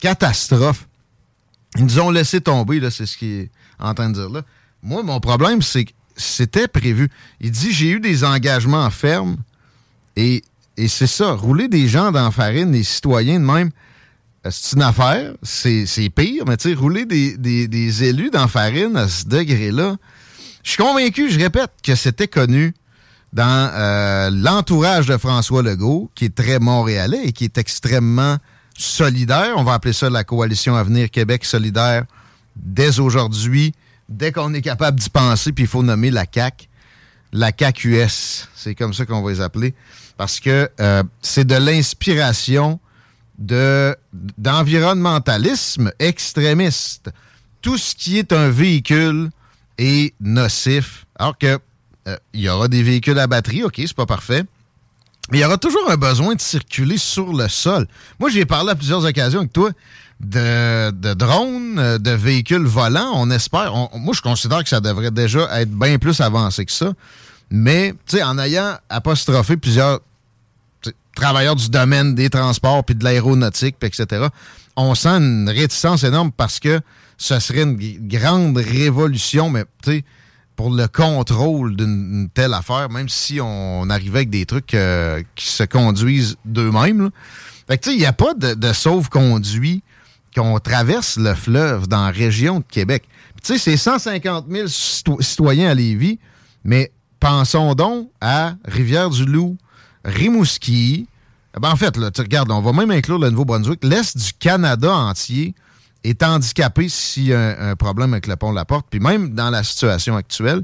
catastrophe. 0.00 0.88
Ils 1.76 1.84
nous 1.84 2.00
ont 2.00 2.10
laissé 2.10 2.40
tomber, 2.40 2.80
là, 2.80 2.90
c'est 2.90 3.06
ce 3.06 3.16
qu'il 3.16 3.28
est 3.28 3.50
en 3.78 3.94
train 3.94 4.08
de 4.08 4.14
dire 4.14 4.30
là. 4.30 4.42
Moi, 4.82 5.02
mon 5.02 5.20
problème, 5.20 5.62
c'est 5.62 5.84
que 5.84 5.92
c'était 6.16 6.68
prévu. 6.68 7.10
Il 7.40 7.50
dit 7.50 7.72
j'ai 7.72 7.90
eu 7.90 8.00
des 8.00 8.24
engagements 8.24 8.88
fermes 8.90 9.36
et, 10.16 10.42
et 10.76 10.88
c'est 10.88 11.06
ça, 11.06 11.32
rouler 11.32 11.68
des 11.68 11.88
gens 11.88 12.12
dans 12.12 12.24
la 12.24 12.30
farine, 12.30 12.72
des 12.72 12.82
citoyens 12.82 13.38
de 13.38 13.44
même, 13.44 13.70
c'est 14.50 14.76
une 14.76 14.82
affaire, 14.82 15.32
c'est 15.42 16.10
pire, 16.14 16.44
mais 16.46 16.56
tu 16.56 16.70
sais, 16.70 16.74
rouler 16.74 17.04
des, 17.06 18.04
élus 18.04 18.30
dans 18.30 18.48
farine 18.48 18.96
à 18.96 19.08
ce 19.08 19.24
degré-là, 19.26 19.96
je 20.62 20.70
suis 20.70 20.82
convaincu, 20.82 21.30
je 21.30 21.38
répète, 21.38 21.70
que 21.82 21.94
c'était 21.94 22.28
connu 22.28 22.74
dans 23.32 23.70
euh, 23.72 24.30
l'entourage 24.30 25.06
de 25.06 25.16
François 25.16 25.62
Legault, 25.62 26.10
qui 26.14 26.24
est 26.24 26.34
très 26.34 26.58
montréalais 26.58 27.24
et 27.24 27.32
qui 27.32 27.44
est 27.44 27.58
extrêmement 27.58 28.38
solidaire. 28.76 29.54
On 29.56 29.64
va 29.64 29.74
appeler 29.74 29.92
ça 29.92 30.10
la 30.10 30.24
coalition 30.24 30.74
Avenir 30.74 31.10
Québec 31.10 31.44
solidaire 31.44 32.04
dès 32.56 32.98
aujourd'hui, 32.98 33.74
dès 34.08 34.32
qu'on 34.32 34.54
est 34.54 34.62
capable 34.62 34.98
d'y 34.98 35.10
penser, 35.10 35.52
puis 35.52 35.64
il 35.64 35.68
faut 35.68 35.82
nommer 35.82 36.10
la 36.10 36.26
CAC, 36.26 36.68
la 37.32 37.52
CAC-US, 37.52 38.48
c'est 38.54 38.74
comme 38.74 38.94
ça 38.94 39.04
qu'on 39.04 39.22
va 39.22 39.30
les 39.30 39.40
appeler, 39.40 39.74
parce 40.16 40.40
que 40.40 40.70
euh, 40.80 41.02
c'est 41.22 41.46
de 41.46 41.56
l'inspiration 41.56 42.80
de 43.38 43.96
d'environnementalisme 44.38 45.92
extrémiste. 45.98 47.10
Tout 47.60 47.78
ce 47.78 47.94
qui 47.94 48.18
est 48.18 48.32
un 48.32 48.48
véhicule 48.50 49.30
est 49.78 50.14
nocif. 50.20 51.06
Alors 51.18 51.36
que 51.36 51.58
euh, 52.08 52.16
il 52.32 52.40
y 52.40 52.48
aura 52.48 52.68
des 52.68 52.82
véhicules 52.82 53.18
à 53.18 53.26
batterie, 53.26 53.64
ok, 53.64 53.74
c'est 53.78 53.94
pas 53.94 54.06
parfait. 54.06 54.44
Mais 55.30 55.38
il 55.38 55.40
y 55.40 55.44
aura 55.44 55.58
toujours 55.58 55.90
un 55.90 55.96
besoin 55.96 56.34
de 56.34 56.40
circuler 56.40 56.98
sur 56.98 57.32
le 57.32 57.48
sol. 57.48 57.86
Moi, 58.20 58.30
j'ai 58.30 58.44
parlé 58.44 58.70
à 58.70 58.74
plusieurs 58.76 59.04
occasions 59.04 59.40
avec 59.40 59.52
toi 59.52 59.70
de, 60.20 60.92
de 60.92 61.14
drones, 61.14 61.78
euh, 61.78 61.98
de 61.98 62.12
véhicules 62.12 62.64
volants. 62.64 63.10
On 63.14 63.30
espère. 63.30 63.72
moi, 63.94 64.14
je 64.14 64.22
considère 64.22 64.62
que 64.62 64.68
ça 64.68 64.80
devrait 64.80 65.10
déjà 65.10 65.60
être 65.60 65.70
bien 65.70 65.98
plus 65.98 66.20
avancé 66.20 66.64
que 66.64 66.72
ça. 66.72 66.92
Mais, 67.50 67.92
tu 68.06 68.16
sais, 68.16 68.22
en 68.22 68.38
ayant 68.38 68.76
apostrophé 68.88 69.56
plusieurs 69.56 70.00
travailleurs 71.16 71.56
du 71.56 71.68
domaine 71.68 72.14
des 72.14 72.30
transports 72.30 72.84
puis 72.84 72.94
de 72.94 73.02
l'aéronautique, 73.02 73.76
etc., 73.82 74.26
on 74.76 74.94
sent 74.94 75.08
une 75.08 75.48
réticence 75.48 76.04
énorme 76.04 76.30
parce 76.30 76.60
que 76.60 76.80
ce 77.18 77.38
serait 77.40 77.62
une 77.62 77.78
grande 78.06 78.56
révolution, 78.58 79.48
mais 79.50 79.64
tu 79.82 79.90
sais, 79.90 80.04
pour 80.54 80.70
le 80.70 80.86
contrôle 80.86 81.74
d'une 81.76 81.86
une 82.22 82.28
telle 82.30 82.54
affaire, 82.54 82.88
même 82.90 83.08
si 83.08 83.40
on 83.42 83.88
arrivait 83.90 84.18
avec 84.20 84.30
des 84.30 84.46
trucs 84.46 84.74
euh, 84.74 85.22
qui 85.34 85.46
se 85.48 85.64
conduisent 85.64 86.36
d'eux-mêmes. 86.44 87.10
Fait 87.68 87.78
que 87.78 87.82
tu 87.84 87.90
sais, 87.90 87.96
il 87.96 87.98
n'y 87.98 88.06
a 88.06 88.12
pas 88.12 88.32
de, 88.34 88.54
de 88.54 88.72
sauve-conduit 88.72 89.82
qu'on 90.34 90.58
traverse 90.58 91.16
le 91.18 91.34
fleuve 91.34 91.88
dans 91.88 92.04
la 92.04 92.10
région 92.10 92.60
de 92.60 92.64
Québec. 92.70 93.04
Tu 93.42 93.54
sais, 93.54 93.58
c'est 93.58 93.76
150 93.76 94.46
000 94.50 94.66
cito- 94.68 95.22
citoyens 95.22 95.70
à 95.70 95.74
Lévis, 95.74 96.18
mais 96.64 96.92
pensons 97.20 97.74
donc 97.74 98.10
à 98.20 98.54
Rivière-du-Loup, 98.66 99.56
Rimouski. 100.06 101.06
Eh 101.56 101.60
ben, 101.60 101.70
en 101.70 101.76
fait, 101.76 101.96
là, 101.96 102.10
tu 102.10 102.20
regardes, 102.20 102.50
on 102.50 102.60
va 102.60 102.72
même 102.72 102.90
inclure 102.90 103.18
le 103.18 103.30
Nouveau-Brunswick. 103.30 103.84
L'Est 103.84 104.16
du 104.16 104.32
Canada 104.38 104.92
entier 104.92 105.54
est 106.04 106.22
handicapé 106.22 106.88
s'il 106.88 107.26
y 107.26 107.34
a 107.34 107.40
un, 107.40 107.70
un 107.70 107.76
problème 107.76 108.12
avec 108.12 108.26
le 108.26 108.36
pont 108.36 108.50
de 108.50 108.56
la 108.56 108.64
Porte. 108.64 108.86
Puis 108.88 109.00
même 109.00 109.30
dans 109.30 109.50
la 109.50 109.64
situation 109.64 110.16
actuelle, 110.16 110.62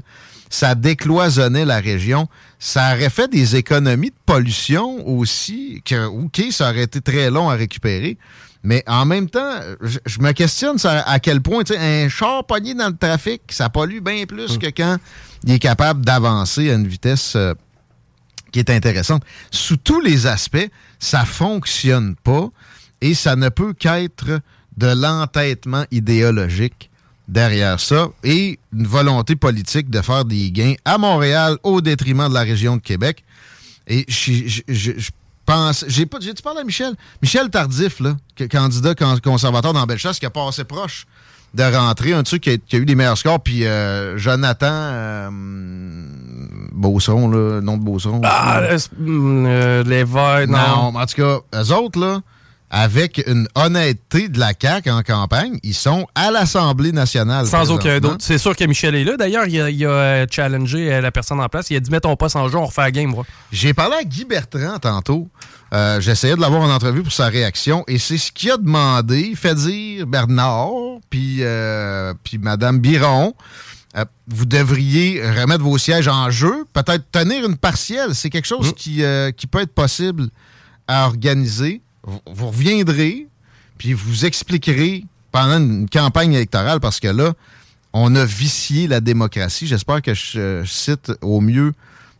ça 0.49 0.75
décloisonnait 0.75 1.65
la 1.65 1.79
région. 1.79 2.27
Ça 2.59 2.93
aurait 2.93 3.09
fait 3.09 3.27
des 3.27 3.55
économies 3.55 4.11
de 4.11 4.15
pollution 4.25 5.05
aussi, 5.07 5.81
que, 5.83 6.05
OK, 6.05 6.41
ça 6.51 6.69
aurait 6.69 6.83
été 6.83 7.01
très 7.01 7.31
long 7.31 7.49
à 7.49 7.55
récupérer. 7.55 8.17
Mais 8.63 8.83
en 8.87 9.05
même 9.05 9.29
temps, 9.29 9.59
je, 9.81 9.97
je 10.05 10.19
me 10.19 10.31
questionne 10.31 10.77
à 10.85 11.19
quel 11.19 11.41
point 11.41 11.63
un 11.77 12.07
char 12.07 12.45
pogné 12.45 12.73
dans 12.73 12.87
le 12.87 12.95
trafic, 12.95 13.41
ça 13.49 13.69
pollue 13.69 13.99
bien 13.99 14.25
plus 14.25 14.57
que 14.57 14.67
quand 14.67 14.97
il 15.43 15.53
est 15.53 15.59
capable 15.59 16.05
d'avancer 16.05 16.71
à 16.71 16.75
une 16.75 16.87
vitesse 16.87 17.33
euh, 17.35 17.53
qui 18.53 18.59
est 18.59 18.69
intéressante. 18.69 19.23
Sous 19.51 19.75
tous 19.75 19.99
les 19.99 20.25
aspects, 20.27 20.69
ça 20.99 21.25
fonctionne 21.25 22.15
pas 22.15 22.49
et 23.01 23.13
ça 23.13 23.35
ne 23.35 23.49
peut 23.49 23.73
qu'être 23.73 24.39
de 24.77 24.87
l'entêtement 24.87 25.85
idéologique 25.91 26.89
derrière 27.27 27.79
ça 27.79 28.07
et 28.23 28.59
une 28.71 28.87
volonté 28.87 29.35
politique 29.35 29.89
de 29.89 30.01
faire 30.01 30.23
des 30.23 30.51
gains 30.51 30.75
à 30.85 30.97
Montréal 30.97 31.57
au 31.63 31.81
détriment 31.81 32.29
de 32.29 32.33
la 32.33 32.41
région 32.41 32.77
de 32.77 32.81
Québec. 32.81 33.23
Et 33.87 34.05
je, 34.07 35.09
pense. 35.45 35.83
J'ai 35.87 36.05
pas. 36.05 36.19
J'ai-tu 36.21 36.41
parlé 36.41 36.61
à 36.61 36.63
Michel? 36.63 36.93
Michel 37.21 37.49
Tardif, 37.49 37.99
là, 37.99 38.15
candidat 38.49 38.95
con- 38.95 39.19
conservateur 39.21 39.73
dans 39.73 39.85
Bellechasse, 39.85 40.19
qui 40.19 40.25
a 40.25 40.29
passé 40.29 40.63
proche 40.63 41.05
de 41.53 41.63
rentrer, 41.63 42.13
un 42.13 42.23
truc 42.23 42.43
qui 42.43 42.49
a, 42.51 42.57
qui 42.57 42.75
a 42.75 42.79
eu 42.79 42.85
des 42.85 42.95
meilleurs 42.95 43.17
scores, 43.17 43.39
puis 43.39 43.65
euh, 43.65 44.17
Jonathan 44.17 44.71
euh, 44.71 45.29
Beauceron, 46.71 47.29
là, 47.29 47.61
nom 47.61 47.77
de 47.77 47.83
Beauceron. 47.83 48.21
Ah, 48.23 48.61
euh, 48.61 49.83
les 49.83 50.03
verts, 50.03 50.47
non. 50.47 50.57
Non, 50.57 50.91
mais 50.93 50.99
en 50.99 51.05
tout 51.05 51.21
cas, 51.21 51.39
eux 51.61 51.71
autres, 51.73 51.99
là, 51.99 52.21
avec 52.75 53.23
une 53.27 53.47
honnêteté 53.53 54.29
de 54.29 54.39
la 54.39 54.51
CAQ 54.59 54.89
en 54.89 55.03
campagne, 55.03 55.59
ils 55.61 55.75
sont 55.75 56.07
à 56.15 56.31
l'Assemblée 56.31 56.91
nationale. 56.91 57.45
Sans 57.45 57.71
aucun 57.71 57.99
doute. 57.99 58.21
C'est 58.23 58.39
sûr 58.39 58.55
que 58.55 58.63
Michel 58.65 58.95
est 58.95 59.03
là. 59.03 59.15
D'ailleurs, 59.15 59.45
il 59.45 59.61
a, 59.61 59.69
il 59.69 59.85
a, 59.85 59.89
euh, 59.89 60.25
challengé 60.29 60.91
euh, 60.91 60.99
la 60.99 61.11
personne 61.11 61.39
en 61.39 61.47
place. 61.47 61.69
Il 61.69 61.75
a 61.75 61.79
dit 61.79 61.91
Mets 61.91 61.99
ton 61.99 62.15
poste 62.15 62.35
en 62.35 62.49
jeu, 62.49 62.57
on 62.57 62.65
refait 62.65 62.81
la 62.81 62.91
game. 62.91 63.13
J'ai 63.51 63.75
parlé 63.75 63.97
à 63.97 64.03
Guy 64.03 64.25
Bertrand 64.25 64.79
tantôt. 64.79 65.29
Euh, 65.71 66.01
J'essayais 66.01 66.35
de 66.35 66.41
l'avoir 66.41 66.63
en 66.63 66.73
entrevue 66.73 67.03
pour 67.03 67.13
sa 67.13 67.27
réaction 67.27 67.83
et 67.87 67.99
c'est 67.99 68.17
ce 68.17 68.31
qu'il 68.31 68.49
a 68.49 68.57
demandé. 68.57 69.19
Il 69.29 69.37
fait 69.37 69.55
dire 69.55 70.07
Bernard, 70.07 70.71
puis 71.11 71.37
euh, 71.41 72.13
puis 72.23 72.39
Madame 72.39 72.79
Biron, 72.79 73.35
euh, 73.95 74.05
vous 74.27 74.45
devriez 74.45 75.21
remettre 75.21 75.63
vos 75.63 75.77
sièges 75.77 76.07
en 76.07 76.31
jeu, 76.31 76.65
peut-être 76.73 77.03
tenir 77.11 77.45
une 77.47 77.57
partielle. 77.57 78.15
C'est 78.15 78.31
quelque 78.31 78.47
chose 78.47 78.73
qui, 78.75 79.03
euh, 79.03 79.31
qui 79.31 79.45
peut 79.45 79.61
être 79.61 79.73
possible 79.73 80.29
à 80.87 81.05
organiser. 81.05 81.81
Vous, 82.03 82.47
reviendrez, 82.47 83.27
puis 83.77 83.93
vous 83.93 84.25
expliquerez 84.25 85.05
pendant 85.31 85.57
une 85.57 85.89
campagne 85.89 86.33
électorale, 86.33 86.79
parce 86.79 86.99
que 86.99 87.07
là, 87.07 87.33
on 87.93 88.13
a 88.15 88.25
vicié 88.25 88.87
la 88.87 88.99
démocratie. 88.99 89.67
J'espère 89.67 90.01
que 90.01 90.13
je, 90.13 90.63
cite 90.65 91.11
au 91.21 91.39
mieux 91.39 91.73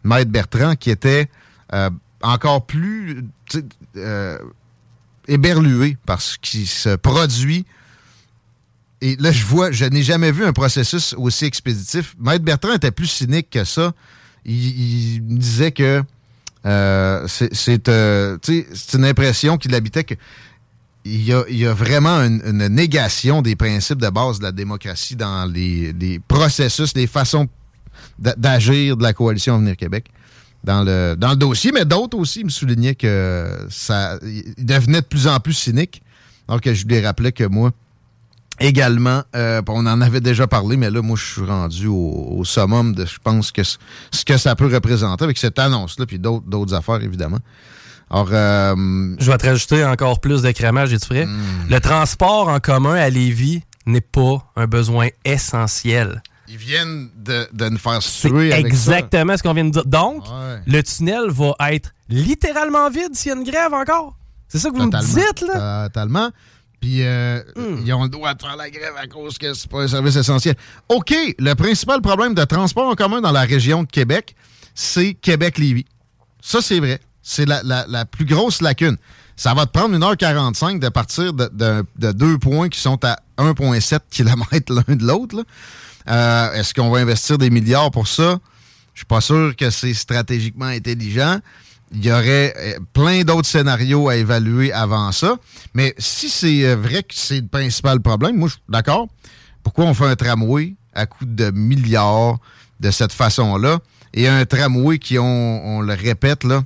Maître 0.04 0.32
Bertrand, 0.32 0.76
qui 0.76 0.90
était 0.90 1.30
euh, 1.74 1.90
encore 2.22 2.66
plus 2.66 3.26
euh, 3.98 4.38
éberlué 5.28 5.98
par 6.06 6.22
ce 6.22 6.38
qui 6.38 6.66
se 6.66 6.96
produit. 6.96 7.66
Et 9.02 9.18
là, 9.18 9.32
je 9.34 9.44
vois, 9.44 9.72
je 9.72 9.84
n'ai 9.86 10.04
jamais 10.04 10.32
vu 10.32 10.46
un 10.46 10.54
processus 10.54 11.14
aussi 11.18 11.46
expéditif. 11.46 12.16
Maître 12.20 12.46
Bertrand 12.46 12.74
était 12.74 12.92
plus 12.92 13.08
cynique 13.08 13.50
que 13.50 13.66
ça. 13.66 13.94
Il, 14.46 15.16
il 15.16 15.38
disait 15.38 15.72
que 15.72 16.04
euh, 16.66 17.28
euh, 17.88 18.38
c'est 18.42 18.94
une 18.98 19.06
impression 19.06 19.58
qu'il 19.58 19.76
habitait 19.76 20.04
que 20.04 20.16
il 21.06 21.22
y, 21.26 21.66
a, 21.66 21.74
vraiment 21.74 22.20
une, 22.22 22.68
négation 22.70 23.42
des 23.42 23.58
principes 23.58 24.00
de 24.00 24.10
base 24.10 24.40
de 24.40 24.44
la 24.44 24.54
démocratie 24.54 25.18
dans 25.18 25.44
les, 25.52 25.92
les 25.92 26.18
processus, 26.18 26.96
les 26.96 27.08
façons 27.08 27.50
d'agir 28.18 28.96
de 28.96 29.04
la 29.04 29.12
coalition 29.12 29.56
Avenir 29.56 29.76
Québec 29.76 30.06
dans 30.64 30.82
le, 30.82 31.16
dans 31.18 31.32
le 31.32 31.36
dossier, 31.36 31.74
mais 31.74 31.84
d'autres 31.84 32.18
aussi 32.18 32.46
me 32.46 32.50
soulignaient 32.50 32.96
que 32.96 33.68
ça 33.70 34.18
il 34.24 34.66
devenait 34.66 35.02
de 35.02 35.06
plus 35.06 35.28
en 35.28 35.42
plus 35.42 35.54
cynique. 35.54 36.02
Alors 36.48 36.62
que 36.62 36.74
je 36.74 36.86
lui 36.86 37.00
rappelais 37.02 37.34
que 37.34 37.44
moi, 37.44 37.72
également, 38.60 39.24
euh, 39.36 39.62
on 39.68 39.86
en 39.86 40.02
avait 40.02 40.22
déjà 40.22 40.48
parlé, 40.48 40.78
mais 40.78 40.90
là, 40.90 41.02
moi, 41.02 41.18
je 41.18 41.26
suis 41.26 41.46
rendu 41.46 41.88
au, 41.88 42.42
summum 42.46 42.94
de, 42.94 43.06
je 43.06 43.18
pense, 43.24 43.52
que 43.52 43.64
ce 43.64 43.78
que 44.26 44.38
ça 44.38 44.56
peut 44.56 44.74
représenter 44.74 45.24
avec 45.24 45.38
cette 45.38 45.60
annonce-là, 45.60 46.06
puis 46.06 46.20
d'autres 46.20 46.74
affaires, 46.74 47.02
évidemment. 47.02 47.40
Alors, 48.10 48.30
euh, 48.32 49.16
je 49.18 49.32
vais 49.32 49.38
te 49.38 49.48
rajouter 49.48 49.84
encore 49.86 50.20
plus 50.20 50.42
de 50.42 50.52
crémage, 50.52 50.94
es-tu 50.94 51.08
prêt? 51.08 51.26
Hmm. 51.26 51.68
Le 51.70 51.80
transport 51.80 52.48
en 52.48 52.60
commun 52.60 52.94
à 52.94 53.10
Lévis 53.10 53.64
n'est 53.86 54.02
pas 54.02 54.52
un 54.56 54.68
besoin 54.68 55.08
essentiel. 55.26 56.22
Ils 56.48 56.58
viennent 56.58 57.10
de, 57.18 57.48
de 57.54 57.70
nous 57.70 57.78
faire 57.78 58.02
suer 58.04 58.54
avec 58.54 58.68
exactement 58.68 59.36
ce 59.36 59.42
qu'on 59.42 59.54
vient 59.54 59.66
de 59.66 59.72
dire. 59.72 59.86
Donc, 59.86 60.24
le 60.68 60.82
tunnel 60.84 61.30
va 61.30 61.56
être 61.72 61.92
littéralement 62.10 62.90
vide 62.90 63.16
s'il 63.16 63.30
y 63.30 63.34
a 63.34 63.38
une 63.38 63.44
grève 63.44 63.74
encore. 63.74 64.16
C'est 64.48 64.60
ça 64.60 64.70
que 64.70 64.76
vous 64.76 64.86
me 64.86 65.02
dites, 65.02 65.42
là? 65.52 65.90
Totalement. 65.90 66.30
Puis 66.84 67.02
euh, 67.02 67.40
hmm. 67.56 67.84
ils 67.86 67.94
ont 67.94 68.04
le 68.04 68.10
droit 68.10 68.34
de 68.34 68.42
faire 68.42 68.58
la 68.58 68.70
grève 68.70 68.92
à 69.02 69.08
cause 69.08 69.38
que 69.38 69.54
c'est 69.54 69.70
pas 69.70 69.84
un 69.84 69.88
service 69.88 70.18
essentiel. 70.18 70.54
OK, 70.90 71.16
le 71.40 71.54
principal 71.54 72.02
problème 72.02 72.34
de 72.34 72.44
transport 72.44 72.90
en 72.90 72.96
commun 72.96 73.22
dans 73.22 73.32
la 73.32 73.44
région 73.44 73.84
de 73.84 73.88
Québec, 73.88 74.36
c'est 74.76 75.14
Québec-Lévis. 75.14 75.86
Ça, 76.42 76.62
c'est 76.62 76.82
vrai. 76.82 77.00
C'est 77.22 77.46
la, 77.46 78.04
plus 78.04 78.26
grosse 78.26 78.62
lacune. 78.62 78.98
Ça 79.38 79.54
va 79.54 79.66
te 79.66 79.72
prendre 79.72 79.98
1h45 79.98 80.80
de 80.80 80.90
partir 80.90 81.32
de, 81.32 81.86
deux 82.12 82.38
points 82.38 82.68
qui 82.68 82.82
sont 82.82 83.00
à 83.06 83.18
1,7 83.38 84.00
km 84.12 84.74
l'un 84.74 84.96
de 84.98 85.06
l'autre. 85.06 85.42
Euh, 86.10 86.52
est-ce 86.52 86.74
qu'on 86.74 86.90
va 86.90 87.00
investir 87.00 87.38
des 87.38 87.50
milliards 87.50 87.92
pour 87.92 88.10
ça? 88.10 88.40
Je 88.94 89.00
suis 89.00 89.06
pas 89.06 89.22
sûr 89.22 89.56
que 89.56 89.70
c'est 89.70 89.94
stratégiquement 89.94 90.66
intelligent 90.66 91.40
il 91.94 92.06
y 92.06 92.12
aurait 92.12 92.54
euh, 92.58 92.80
plein 92.94 93.24
d'autres 93.24 93.48
scénarios 93.48 94.10
à 94.10 94.16
évaluer 94.16 94.74
avant 94.74 95.12
ça. 95.12 95.36
Mais 95.74 95.94
si 95.98 96.30
c'est 96.30 96.66
euh, 96.66 96.76
vrai 96.76 97.04
que 97.04 97.14
c'est 97.14 97.42
le 97.42 97.48
principal 97.48 98.00
problème, 98.00 98.38
moi, 98.38 98.48
je 98.48 98.54
suis 98.54 98.64
d'accord. 98.68 99.08
Pourquoi 99.62 99.86
on 99.86 99.94
fait 99.94 100.06
un 100.06 100.16
tramway 100.16 100.76
à 100.94 101.06
coût 101.06 101.26
de 101.26 101.52
milliards 101.52 102.40
de 102.80 102.92
cette 102.92 103.14
façon-là? 103.14 103.80
Et 104.14 104.28
un 104.28 104.46
tramway 104.46 105.00
qui, 105.00 105.18
on, 105.18 105.82
le 105.82 105.94
répète, 105.94 106.44
là, 106.44 106.64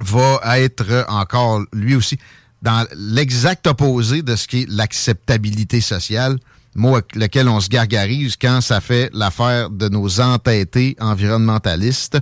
va 0.00 0.58
être 0.58 1.06
encore, 1.08 1.62
lui 1.72 1.94
aussi, 1.94 2.18
dans 2.62 2.86
l'exact 2.96 3.66
opposé 3.66 4.22
de 4.22 4.34
ce 4.34 4.48
qui 4.48 4.62
est 4.62 4.70
l'acceptabilité 4.70 5.80
sociale, 5.80 6.38
mot 6.74 6.94
avec 6.94 7.14
lequel 7.14 7.48
on 7.48 7.60
se 7.60 7.68
gargarise 7.68 8.36
quand 8.36 8.60
ça 8.60 8.80
fait 8.80 9.10
l'affaire 9.12 9.70
de 9.70 9.88
nos 9.88 10.20
entêtés 10.20 10.96
environnementalistes 11.00 12.18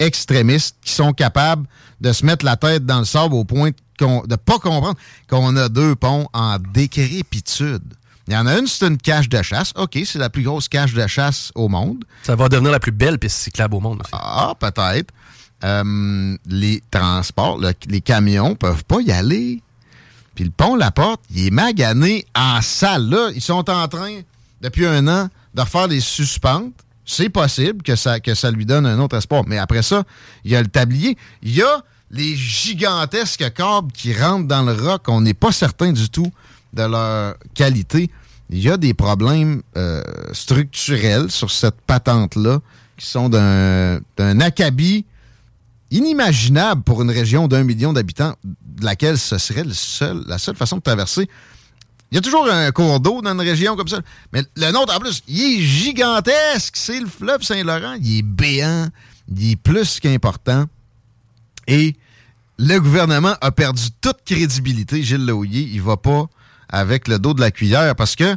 extrémistes 0.00 0.76
qui 0.82 0.92
sont 0.92 1.12
capables 1.12 1.66
de 2.00 2.12
se 2.12 2.26
mettre 2.26 2.44
la 2.44 2.56
tête 2.56 2.84
dans 2.84 2.98
le 2.98 3.04
sable 3.04 3.34
au 3.34 3.44
point 3.44 3.70
de 3.70 4.28
ne 4.28 4.36
pas 4.36 4.58
comprendre 4.58 4.98
qu'on 5.28 5.56
a 5.56 5.68
deux 5.68 5.94
ponts 5.94 6.26
en 6.32 6.58
décrépitude. 6.58 7.82
Il 8.26 8.34
y 8.34 8.36
en 8.36 8.46
a 8.46 8.58
une, 8.58 8.66
c'est 8.66 8.86
une 8.86 8.96
cache 8.96 9.28
de 9.28 9.42
chasse. 9.42 9.72
OK, 9.76 9.98
c'est 10.04 10.18
la 10.18 10.30
plus 10.30 10.42
grosse 10.42 10.68
cache 10.68 10.94
de 10.94 11.06
chasse 11.06 11.50
au 11.54 11.68
monde. 11.68 12.04
Ça 12.22 12.36
va 12.36 12.48
devenir 12.48 12.70
la 12.70 12.80
plus 12.80 12.92
belle 12.92 13.18
piste 13.18 13.38
cyclable 13.38 13.74
au 13.74 13.80
monde 13.80 14.00
aussi. 14.00 14.10
Ah, 14.12 14.54
peut-être. 14.58 15.12
Euh, 15.62 16.36
les 16.46 16.82
transports, 16.90 17.60
les 17.88 18.00
camions 18.00 18.54
peuvent 18.54 18.84
pas 18.84 19.00
y 19.00 19.10
aller. 19.10 19.62
Puis 20.34 20.44
le 20.44 20.50
pont 20.50 20.76
La 20.76 20.90
Porte, 20.90 21.20
il 21.30 21.48
est 21.48 21.50
magané 21.50 22.24
en 22.34 22.62
salle. 22.62 23.10
Là, 23.10 23.30
ils 23.34 23.42
sont 23.42 23.68
en 23.68 23.88
train, 23.88 24.20
depuis 24.60 24.86
un 24.86 25.06
an, 25.08 25.28
de 25.54 25.60
refaire 25.60 25.88
des 25.88 26.00
suspentes 26.00 26.72
c'est 27.10 27.28
possible 27.28 27.82
que 27.82 27.96
ça, 27.96 28.20
que 28.20 28.34
ça 28.34 28.52
lui 28.52 28.64
donne 28.64 28.86
un 28.86 28.98
autre 29.00 29.16
espoir. 29.16 29.42
Mais 29.46 29.58
après 29.58 29.82
ça, 29.82 30.04
il 30.44 30.52
y 30.52 30.56
a 30.56 30.62
le 30.62 30.68
tablier. 30.68 31.16
Il 31.42 31.54
y 31.54 31.60
a 31.60 31.82
les 32.10 32.36
gigantesques 32.36 33.52
câbles 33.52 33.90
qui 33.92 34.14
rentrent 34.14 34.46
dans 34.46 34.62
le 34.62 34.72
roc. 34.72 35.02
On 35.08 35.20
n'est 35.20 35.34
pas 35.34 35.50
certain 35.50 35.92
du 35.92 36.08
tout 36.08 36.30
de 36.72 36.82
leur 36.82 37.34
qualité. 37.54 38.10
Il 38.48 38.60
y 38.60 38.70
a 38.70 38.76
des 38.76 38.94
problèmes 38.94 39.62
euh, 39.76 40.02
structurels 40.32 41.32
sur 41.32 41.50
cette 41.50 41.80
patente-là 41.80 42.60
qui 42.96 43.06
sont 43.06 43.28
d'un 43.28 44.40
acabit 44.40 45.04
inimaginable 45.90 46.82
pour 46.82 47.02
une 47.02 47.10
région 47.10 47.48
d'un 47.48 47.64
million 47.64 47.92
d'habitants, 47.92 48.34
de 48.44 48.84
laquelle 48.84 49.18
ce 49.18 49.38
serait 49.38 49.64
le 49.64 49.72
seul, 49.72 50.22
la 50.28 50.38
seule 50.38 50.54
façon 50.54 50.76
de 50.76 50.82
traverser 50.82 51.28
il 52.10 52.16
y 52.16 52.18
a 52.18 52.20
toujours 52.20 52.50
un 52.50 52.70
cours 52.72 52.98
d'eau 52.98 53.22
dans 53.22 53.32
une 53.32 53.40
région 53.40 53.76
comme 53.76 53.88
ça. 53.88 54.00
Mais 54.32 54.42
le 54.56 54.72
nôtre, 54.72 54.94
en 54.94 54.98
plus, 54.98 55.22
il 55.28 55.40
est 55.40 55.62
gigantesque. 55.62 56.74
C'est 56.74 56.98
le 56.98 57.06
fleuve 57.06 57.42
Saint-Laurent. 57.42 57.94
Il 58.00 58.18
est 58.18 58.22
béant. 58.22 58.88
Il 59.34 59.52
est 59.52 59.56
plus 59.56 60.00
qu'important. 60.00 60.64
Et 61.68 61.94
le 62.58 62.78
gouvernement 62.78 63.34
a 63.40 63.52
perdu 63.52 63.84
toute 64.00 64.18
crédibilité. 64.24 65.02
Gilles 65.02 65.24
Laouillet, 65.24 65.68
il 65.72 65.80
va 65.80 65.96
pas 65.96 66.26
avec 66.68 67.06
le 67.06 67.18
dos 67.18 67.32
de 67.32 67.40
la 67.40 67.52
cuillère 67.52 67.94
parce 67.94 68.16
que 68.16 68.36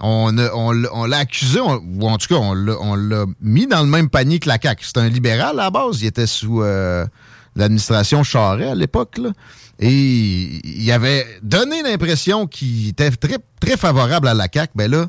on, 0.00 0.30
l'a 0.30 1.18
accusé, 1.18 1.60
ou 1.60 2.08
en 2.08 2.18
tout 2.18 2.28
cas, 2.28 2.36
on 2.36 2.54
l'a 2.54 3.24
mis 3.40 3.66
dans 3.66 3.80
le 3.80 3.88
même 3.88 4.08
panier 4.08 4.38
que 4.38 4.48
la 4.48 4.58
CAQ. 4.62 4.84
C'est 4.84 4.98
un 4.98 5.08
libéral 5.08 5.58
à 5.58 5.64
la 5.64 5.70
base. 5.70 6.02
Il 6.02 6.06
était 6.06 6.28
sous 6.28 6.62
euh, 6.62 7.04
l'administration 7.56 8.22
Charest 8.22 8.70
à 8.70 8.74
l'époque. 8.76 9.18
Et 9.80 10.60
il 10.64 10.90
avait 10.92 11.26
donné 11.42 11.82
l'impression 11.82 12.46
qu'il 12.46 12.88
était 12.88 13.10
très, 13.10 13.38
très 13.60 13.76
favorable 13.76 14.26
à 14.28 14.34
la 14.34 14.48
CAQ. 14.52 14.72
Ben 14.74 14.90
là, 14.90 15.08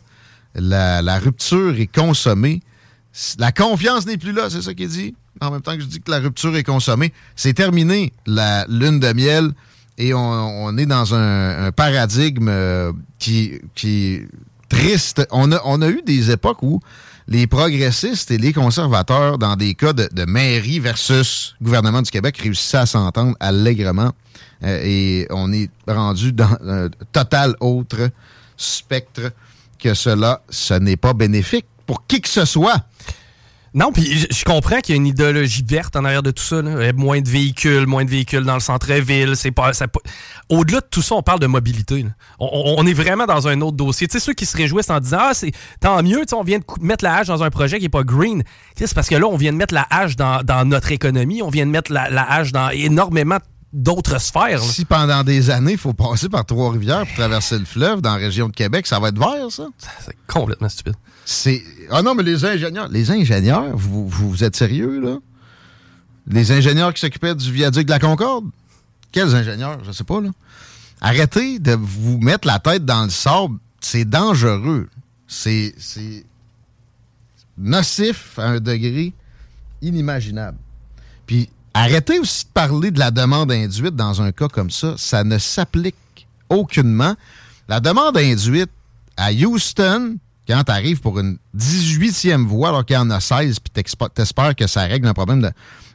la, 1.01 1.19
rupture 1.19 1.79
est 1.79 1.87
consommée. 1.87 2.61
La 3.39 3.51
confiance 3.51 4.05
n'est 4.05 4.17
plus 4.17 4.31
là, 4.31 4.49
c'est 4.49 4.61
ça 4.61 4.73
qu'il 4.73 4.89
dit. 4.89 5.15
En 5.41 5.51
même 5.51 5.61
temps 5.61 5.75
que 5.75 5.81
je 5.81 5.87
dis 5.87 6.01
que 6.01 6.11
la 6.11 6.19
rupture 6.19 6.55
est 6.55 6.63
consommée, 6.63 7.13
c'est 7.35 7.53
terminé 7.53 8.13
la 8.27 8.65
lune 8.67 8.99
de 8.99 9.13
miel 9.13 9.51
et 9.97 10.13
on, 10.13 10.77
est 10.77 10.85
dans 10.85 11.13
un, 11.13 11.71
paradigme 11.71 12.47
euh, 12.49 12.93
qui, 13.17 13.59
qui 13.75 14.13
est 14.13 14.27
triste. 14.69 15.25
On 15.31 15.51
a, 15.51 15.61
on 15.65 15.81
a 15.81 15.89
eu 15.89 16.01
des 16.05 16.31
époques 16.31 16.63
où 16.63 16.79
les 17.29 17.45
progressistes 17.45 18.31
et 18.31 18.39
les 18.39 18.53
conservateurs, 18.53 19.37
dans 19.37 19.55
des 19.55 19.75
cas 19.75 19.93
de, 19.93 20.25
mairie 20.25 20.79
versus 20.79 21.55
gouvernement 21.61 22.01
du 22.01 22.09
Québec, 22.09 22.37
réussissaient 22.37 22.77
à 22.77 22.85
s'entendre 22.87 23.35
allègrement. 23.39 24.11
Euh, 24.63 24.81
et 24.83 25.27
on 25.29 25.53
est 25.53 25.69
rendu 25.87 26.33
dans 26.33 26.57
un 26.65 26.89
total 27.13 27.55
autre 27.59 28.09
spectre 28.57 29.31
que 29.77 29.93
cela. 29.93 30.41
Ce 30.49 30.73
n'est 30.73 30.97
pas 30.97 31.13
bénéfique 31.13 31.67
pour 31.85 32.07
qui 32.07 32.19
que 32.19 32.27
ce 32.27 32.45
soit. 32.45 32.83
Non, 33.73 33.91
puis 33.91 34.27
je 34.31 34.43
comprends 34.45 34.79
qu'il 34.79 34.95
y 34.95 34.97
a 34.97 35.01
une 35.01 35.07
idéologie 35.07 35.63
verte 35.67 35.95
en 35.95 36.03
arrière 36.03 36.23
de 36.23 36.31
tout 36.31 36.43
ça. 36.43 36.61
Moins 36.95 37.21
de 37.21 37.29
véhicules, 37.29 37.85
moins 37.85 38.03
de 38.03 38.09
véhicules 38.09 38.43
dans 38.43 38.55
le 38.55 38.59
centre-ville. 38.59 39.35
C'est 39.35 39.51
pas, 39.51 39.71
Au-delà 40.49 40.79
de 40.79 40.87
tout 40.89 41.01
ça, 41.01 41.15
on 41.15 41.21
parle 41.21 41.39
de 41.39 41.47
mobilité. 41.47 42.05
On, 42.39 42.85
est 42.87 42.93
vraiment 42.93 43.25
dans 43.25 43.47
un 43.47 43.61
autre 43.61 43.77
dossier. 43.77 44.07
Tu 44.07 44.19
sais, 44.19 44.25
ceux 44.25 44.33
qui 44.33 44.45
se 44.45 44.57
réjouissent 44.57 44.89
en 44.89 44.99
disant 44.99 45.17
Ah, 45.21 45.31
c'est 45.33 45.51
tant 45.79 46.01
mieux, 46.01 46.23
on 46.33 46.43
vient 46.43 46.59
de 46.59 46.65
mettre 46.81 47.03
la 47.03 47.17
hache 47.17 47.27
dans 47.27 47.43
un 47.43 47.49
projet 47.49 47.77
qui 47.77 47.83
n'est 47.83 47.89
pas 47.89 48.03
green. 48.03 48.43
C'est 48.75 48.93
parce 48.93 49.09
que 49.09 49.15
là, 49.15 49.27
on 49.27 49.37
vient 49.37 49.51
de 49.51 49.57
mettre 49.57 49.73
la 49.73 49.85
hache 49.89 50.15
dans, 50.15 50.43
notre 50.65 50.91
économie, 50.91 51.41
on 51.41 51.49
vient 51.49 51.65
de 51.65 51.71
mettre 51.71 51.91
la, 51.91 52.23
hache 52.23 52.51
dans 52.51 52.69
énormément 52.69 53.37
d'autres 53.71 54.19
sphères. 54.19 54.61
Si 54.63 54.85
pendant 54.85 55.23
des 55.23 55.49
années, 55.49 55.73
il 55.73 55.77
faut 55.77 55.93
passer 55.93 56.29
par 56.29 56.45
Trois-Rivières 56.45 57.05
pour 57.05 57.15
traverser 57.15 57.59
le 57.59 57.65
fleuve 57.65 58.01
dans 58.01 58.11
la 58.11 58.17
région 58.17 58.47
de 58.47 58.53
Québec, 58.53 58.87
ça 58.87 58.99
va 58.99 59.09
être 59.09 59.19
vert, 59.19 59.51
ça? 59.51 59.67
C'est 59.99 60.17
complètement 60.27 60.69
stupide. 60.69 60.95
C'est. 61.25 61.63
Ah 61.91 62.01
non, 62.01 62.15
mais 62.15 62.23
les 62.23 62.45
ingénieurs. 62.45 62.87
Les 62.89 63.11
ingénieurs, 63.11 63.75
vous, 63.75 64.07
vous, 64.07 64.43
êtes 64.43 64.55
sérieux, 64.55 64.99
là? 64.99 65.17
Les 66.27 66.51
ingénieurs 66.51 66.93
qui 66.93 67.01
s'occupaient 67.01 67.35
du 67.35 67.51
viaduc 67.51 67.85
de 67.85 67.91
la 67.91 67.99
Concorde? 67.99 68.45
Quels 69.11 69.35
ingénieurs? 69.35 69.83
Je 69.83 69.91
sais 69.91 70.03
pas, 70.03 70.21
là. 70.21 70.29
Arrêtez 71.01 71.59
de 71.59 71.73
vous 71.73 72.19
mettre 72.19 72.47
la 72.47 72.59
tête 72.59 72.85
dans 72.85 73.03
le 73.03 73.09
sable. 73.09 73.57
C'est 73.79 74.05
dangereux. 74.05 74.89
C'est 75.27 75.73
nocif 77.57 78.37
à 78.39 78.49
un 78.49 78.59
degré 78.59 79.13
inimaginable. 79.81 80.57
Puis 81.25 81.49
Arrêtez 81.79 82.19
aussi 82.19 82.43
de 82.43 82.49
parler 82.49 82.91
de 82.91 82.99
la 82.99 83.09
demande 83.09 83.53
induite 83.53 83.95
dans 83.95 84.21
un 84.21 84.33
cas 84.33 84.49
comme 84.49 84.69
ça. 84.69 84.95
Ça 84.97 85.23
ne 85.23 85.37
s'applique 85.37 85.95
aucunement. 86.49 87.15
La 87.69 87.79
demande 87.79 88.17
induite 88.17 88.69
à 89.15 89.31
Houston, 89.31 90.17
quand 90.45 90.61
tu 90.65 90.71
arrives 90.73 90.99
pour 90.99 91.19
une 91.19 91.37
18e 91.57 92.45
voie 92.45 92.67
alors 92.67 92.85
qu'il 92.85 92.95
y 92.95 92.99
en 92.99 93.09
a 93.09 93.21
16, 93.21 93.61
puis 93.61 93.83
t'espères 94.13 94.55
que 94.57 94.67
ça 94.67 94.81
règle 94.81 95.07
un 95.07 95.13
problème 95.13 95.49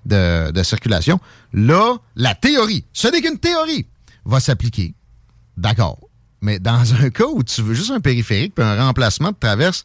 de, 0.07 0.63
circulation, 0.63 1.21
là, 1.53 1.97
la 2.17 2.35
théorie, 2.35 2.87
ce 2.95 3.09
n'est 3.09 3.21
qu'une 3.21 3.39
théorie, 3.39 3.87
va 4.25 4.41
s'appliquer. 4.41 4.95
D'accord. 5.59 5.99
Mais 6.41 6.59
dans 6.59 6.95
un 6.95 7.11
cas 7.11 7.27
où 7.27 7.43
tu 7.43 7.61
veux 7.61 7.75
juste 7.75 7.91
un 7.91 8.01
périphérique 8.01 8.55
puis 8.55 8.65
un 8.65 8.87
remplacement 8.87 9.33
de 9.33 9.37
traverse 9.39 9.85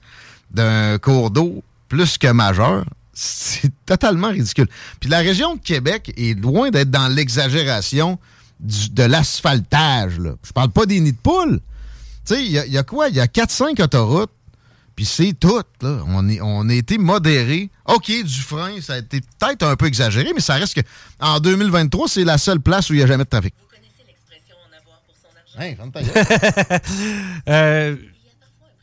d'un 0.49 0.97
cours 0.97 1.29
d'eau 1.29 1.61
plus 1.89 2.17
que 2.17 2.31
majeur, 2.31 2.85
c'est 3.19 3.71
totalement 3.85 4.29
ridicule. 4.29 4.67
Puis 5.01 5.09
la 5.09 5.19
région 5.19 5.55
de 5.55 5.59
Québec 5.59 6.13
est 6.15 6.39
loin 6.39 6.69
d'être 6.69 6.89
dans 6.89 7.09
l'exagération 7.09 8.17
de 8.61 9.03
l'asphaltage. 9.03 10.13
Je 10.43 10.51
parle 10.53 10.71
pas 10.71 10.85
des 10.85 11.01
nids 11.01 11.11
de 11.11 11.17
poules. 11.17 11.59
Tu 12.25 12.35
sais, 12.35 12.45
il 12.45 12.51
y, 12.51 12.77
a 12.77 12.83
quoi? 12.83 13.09
Il 13.09 13.15
y 13.15 13.19
a 13.19 13.25
4-5 13.25 13.81
autoroutes, 13.83 14.31
Puis 14.95 15.03
c'est 15.03 15.33
tout, 15.33 15.61
là. 15.81 16.03
On, 16.07 16.29
est, 16.29 16.39
on 16.41 16.69
a 16.69 16.73
été 16.73 16.97
modéré. 16.97 17.69
OK, 17.85 18.09
du 18.09 18.39
frein, 18.39 18.79
ça 18.81 18.93
a 18.93 18.97
été 18.99 19.19
peut-être 19.19 19.63
un 19.63 19.75
peu 19.75 19.87
exagéré, 19.87 20.31
mais 20.33 20.41
ça 20.41 20.53
reste 20.53 20.75
que 20.75 20.87
en 21.19 21.41
2023, 21.41 22.07
c'est 22.07 22.23
la 22.23 22.37
seule 22.37 22.61
place 22.61 22.89
où 22.89 22.93
il 22.93 22.97
n'y 22.97 23.03
a 23.03 23.07
jamais 23.07 23.25
de 23.25 23.29
trafic. 23.29 23.53
Vous 23.59 23.67
connaissez 23.67 24.05
l'expression 24.07 24.55
en 24.63 24.77
avoir 24.77 25.01
pour 25.01 25.15
son 25.15 25.27
argent? 25.35 25.75
euh, 27.49 27.95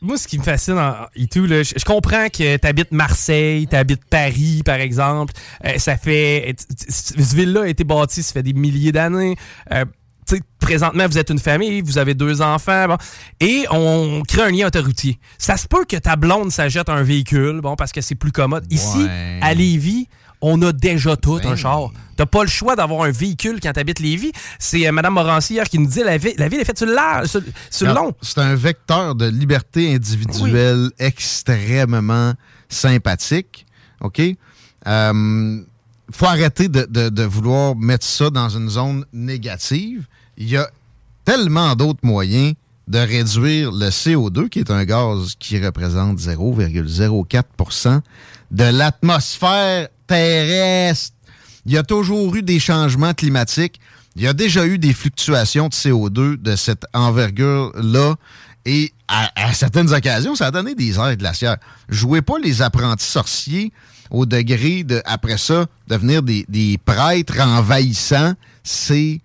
moi, 0.01 0.17
ce 0.17 0.27
qui 0.27 0.37
me 0.37 0.43
fascine 0.43 0.79
et 1.15 1.27
tout, 1.27 1.45
là, 1.45 1.63
je, 1.63 1.83
comprends 1.83 2.27
que 2.29 2.57
tu 2.57 2.67
habites 2.67 2.91
Marseille, 2.91 3.67
tu 3.67 3.75
habites 3.75 4.05
Paris, 4.05 4.61
par 4.63 4.75
exemple. 4.75 5.33
Euh, 5.65 5.77
ça 5.77 5.97
fait. 5.97 6.55
Cette 6.87 7.33
ville-là 7.33 7.63
a 7.63 7.67
été 7.67 7.83
bâtie, 7.83 8.21
ça 8.21 8.33
fait 8.33 8.43
des 8.43 8.53
milliers 8.53 8.91
d'années. 8.91 9.35
Euh, 9.71 9.85
présentement, 10.59 11.07
vous 11.07 11.17
êtes 11.17 11.29
une 11.29 11.39
famille, 11.39 11.81
vous 11.81 11.97
avez 11.97 12.13
deux 12.13 12.41
enfants, 12.41 12.97
et 13.39 13.65
on 13.71 14.23
crée 14.27 14.41
un 14.41 14.51
lien 14.51 14.67
autoroutier. 14.67 15.19
Ça 15.37 15.57
se 15.57 15.67
peut 15.67 15.85
que 15.85 15.95
ta 15.95 16.15
blonde 16.15 16.51
s'achète 16.51 16.89
un 16.89 17.01
véhicule, 17.01 17.61
bon, 17.61 17.75
parce 17.75 17.91
que 17.91 18.01
c'est 18.01 18.15
plus 18.15 18.31
commode. 18.31 18.65
Ici, 18.71 19.07
à 19.41 19.53
Lévis, 19.53 20.09
on 20.41 20.61
a 20.61 20.71
déjà 20.71 21.15
tout 21.15 21.39
un 21.43 21.55
char. 21.55 21.91
T'as 22.15 22.25
pas 22.25 22.41
le 22.43 22.49
choix 22.49 22.75
d'avoir 22.75 23.03
un 23.03 23.11
véhicule 23.11 23.59
quand 23.61 23.71
t'habites 23.73 23.99
Lévis. 23.99 24.31
C'est 24.59 24.87
euh, 24.87 24.91
Mme 24.91 25.13
Morancy 25.13 25.53
hier 25.53 25.69
qui 25.69 25.77
nous 25.77 25.87
dit 25.87 26.03
la, 26.03 26.17
ville, 26.17 26.33
la 26.37 26.49
ville 26.49 26.59
est 26.59 26.65
faite 26.65 26.79
sur 26.79 26.87
le, 26.87 27.93
long. 27.93 28.13
C'est 28.21 28.39
un 28.39 28.55
vecteur 28.55 29.13
de 29.15 29.27
liberté 29.27 29.93
individuelle 29.93 30.89
extrêmement 30.97 32.33
sympathique. 32.69 33.65
OK? 34.01 34.21
Euh, 34.87 35.61
faut 36.11 36.25
arrêter 36.25 36.69
de, 36.69 36.85
de, 37.09 37.23
vouloir 37.23 37.75
mettre 37.75 38.05
ça 38.05 38.29
dans 38.29 38.49
une 38.49 38.69
zone 38.69 39.05
négative. 39.13 40.07
Il 40.37 40.49
y 40.49 40.57
a 40.57 40.69
tellement 41.25 41.75
d'autres 41.75 41.99
moyens 42.03 42.53
de 42.87 42.99
réduire 42.99 43.71
le 43.71 43.89
CO2, 43.89 44.47
qui 44.49 44.59
est 44.59 44.71
un 44.71 44.85
gaz 44.85 45.35
qui 45.37 45.63
représente 45.63 46.19
0,04% 46.19 48.01
de 48.51 48.63
l'atmosphère 48.63 49.89
terrestre. 50.07 51.15
Il 51.65 51.73
y 51.73 51.77
a 51.77 51.83
toujours 51.83 52.33
eu 52.35 52.41
des 52.41 52.59
changements 52.59 53.13
climatiques. 53.13 53.79
Il 54.15 54.23
y 54.23 54.27
a 54.27 54.33
déjà 54.33 54.65
eu 54.65 54.79
des 54.79 54.93
fluctuations 54.93 55.67
de 55.67 55.73
CO2 55.73 56.41
de 56.41 56.55
cette 56.55 56.85
envergure-là. 56.93 58.15
Et 58.65 58.91
à, 59.07 59.53
certaines 59.53 59.93
occasions, 59.93 60.35
ça 60.35 60.47
a 60.47 60.51
donné 60.51 60.75
des 60.75 60.97
airs 60.97 61.15
glaciaires. 61.15 61.57
Jouez 61.89 62.21
pas 62.21 62.39
les 62.39 62.61
apprentis 62.61 63.05
sorciers 63.05 63.71
au 64.09 64.25
degré 64.25 64.83
de, 64.83 65.01
après 65.05 65.37
ça, 65.37 65.67
devenir 65.87 66.23
des, 66.23 66.45
des 66.49 66.77
prêtres 66.77 67.39
envahissants. 67.39 68.33
C'est 68.63 69.21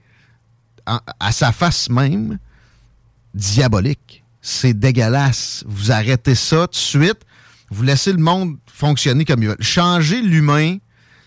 à 0.87 1.33
sa 1.33 1.53
face 1.53 1.88
même 1.88 2.38
diabolique. 3.35 4.23
C'est 4.40 4.75
dégueulasse. 4.75 5.64
Vous 5.66 5.92
arrêtez 5.92 6.35
ça 6.35 6.66
tout 6.66 6.73
de 6.73 6.77
suite. 6.77 7.21
Vous 7.71 7.83
laissez 7.83 8.12
le 8.12 8.18
monde 8.18 8.57
fonctionner 8.73 9.25
comme 9.25 9.43
il 9.43 9.49
veut. 9.49 9.57
Changer 9.61 10.21
l'humain, 10.21 10.79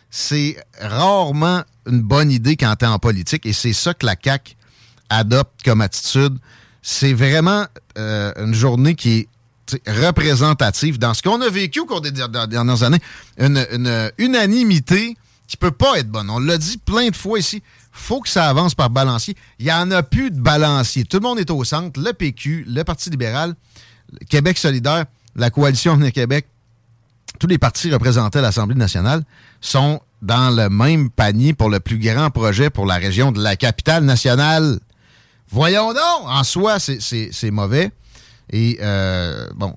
c'est 0.10 0.58
rarement 0.80 1.64
une 1.88 2.02
bonne 2.02 2.32
idée 2.32 2.56
quand 2.56 2.76
tu 2.78 2.86
es 2.86 2.88
en 2.88 3.00
politique 3.00 3.46
et 3.46 3.54
c'est 3.54 3.74
ça 3.74 3.94
que 3.94 4.06
la 4.06 4.16
CAQ 4.22 4.56
adopte 5.10 5.64
comme 5.64 5.82
attitude. 5.82 6.38
C'est 6.82 7.14
vraiment 7.14 7.66
euh, 7.98 8.32
une 8.38 8.54
journée 8.54 8.96
qui 8.96 9.20
est 9.20 9.28
représentative 9.88 11.00
dans 11.00 11.14
ce 11.14 11.22
qu'on 11.22 11.42
a 11.42 11.50
vécu 11.50 11.80
au 11.80 11.86
cours 11.86 12.02
des 12.02 12.12
dernières 12.12 12.84
années. 12.84 13.00
Une, 13.40 13.66
une 13.72 14.12
unanimité 14.18 15.18
qui 15.48 15.58
peut 15.58 15.72
pas 15.72 16.00
être 16.00 16.10
bonne. 16.10 16.30
On 16.30 16.40
l'a 16.40 16.58
dit 16.58 16.78
plein 16.78 17.10
de 17.10 17.16
fois 17.16 17.40
ici 17.40 17.62
faut 17.96 18.20
que 18.20 18.30
ça 18.30 18.50
avance 18.50 18.76
par 18.76 18.90
balancier. 18.90 19.36
Il 19.58 19.66
n'y 19.66 19.72
en 19.72 19.90
a 19.92 20.04
plus 20.04 20.30
de 20.30 20.40
balancier. 20.40 21.06
Tout 21.06 21.18
le 21.18 21.24
monde 21.24 21.40
est 21.40 21.50
au 21.50 21.64
centre. 21.64 22.00
Le 22.00 22.12
PQ, 22.14 22.66
le 22.68 22.84
Parti 22.84 23.10
libéral, 23.10 23.56
Québec 24.30 24.58
solidaire, 24.58 25.06
la 25.36 25.50
Coalition 25.50 25.94
Avenir 25.94 26.12
Québec, 26.12 26.48
tous 27.40 27.48
les 27.48 27.58
partis 27.58 27.92
représentés 27.92 28.40
à 28.40 28.42
l'Assemblée 28.42 28.76
nationale 28.76 29.24
sont 29.62 30.02
dans 30.22 30.56
le 30.56 30.70
même 30.70 31.10
panier 31.10 31.54
pour 31.54 31.70
le 31.70 31.80
plus 31.80 32.00
grand 32.00 32.30
projet 32.30 32.70
pour 32.70 32.86
la 32.86 32.96
région 32.96 33.32
de 33.32 33.42
la 33.42 33.56
capitale 33.56 34.04
nationale. 34.04 34.80
Voyons 35.50 35.94
donc! 35.94 36.26
En 36.26 36.44
soi, 36.44 36.78
c'est 36.80 37.52
mauvais. 37.52 37.92
Et 38.52 38.78
euh, 38.82 39.48
bon, 39.56 39.74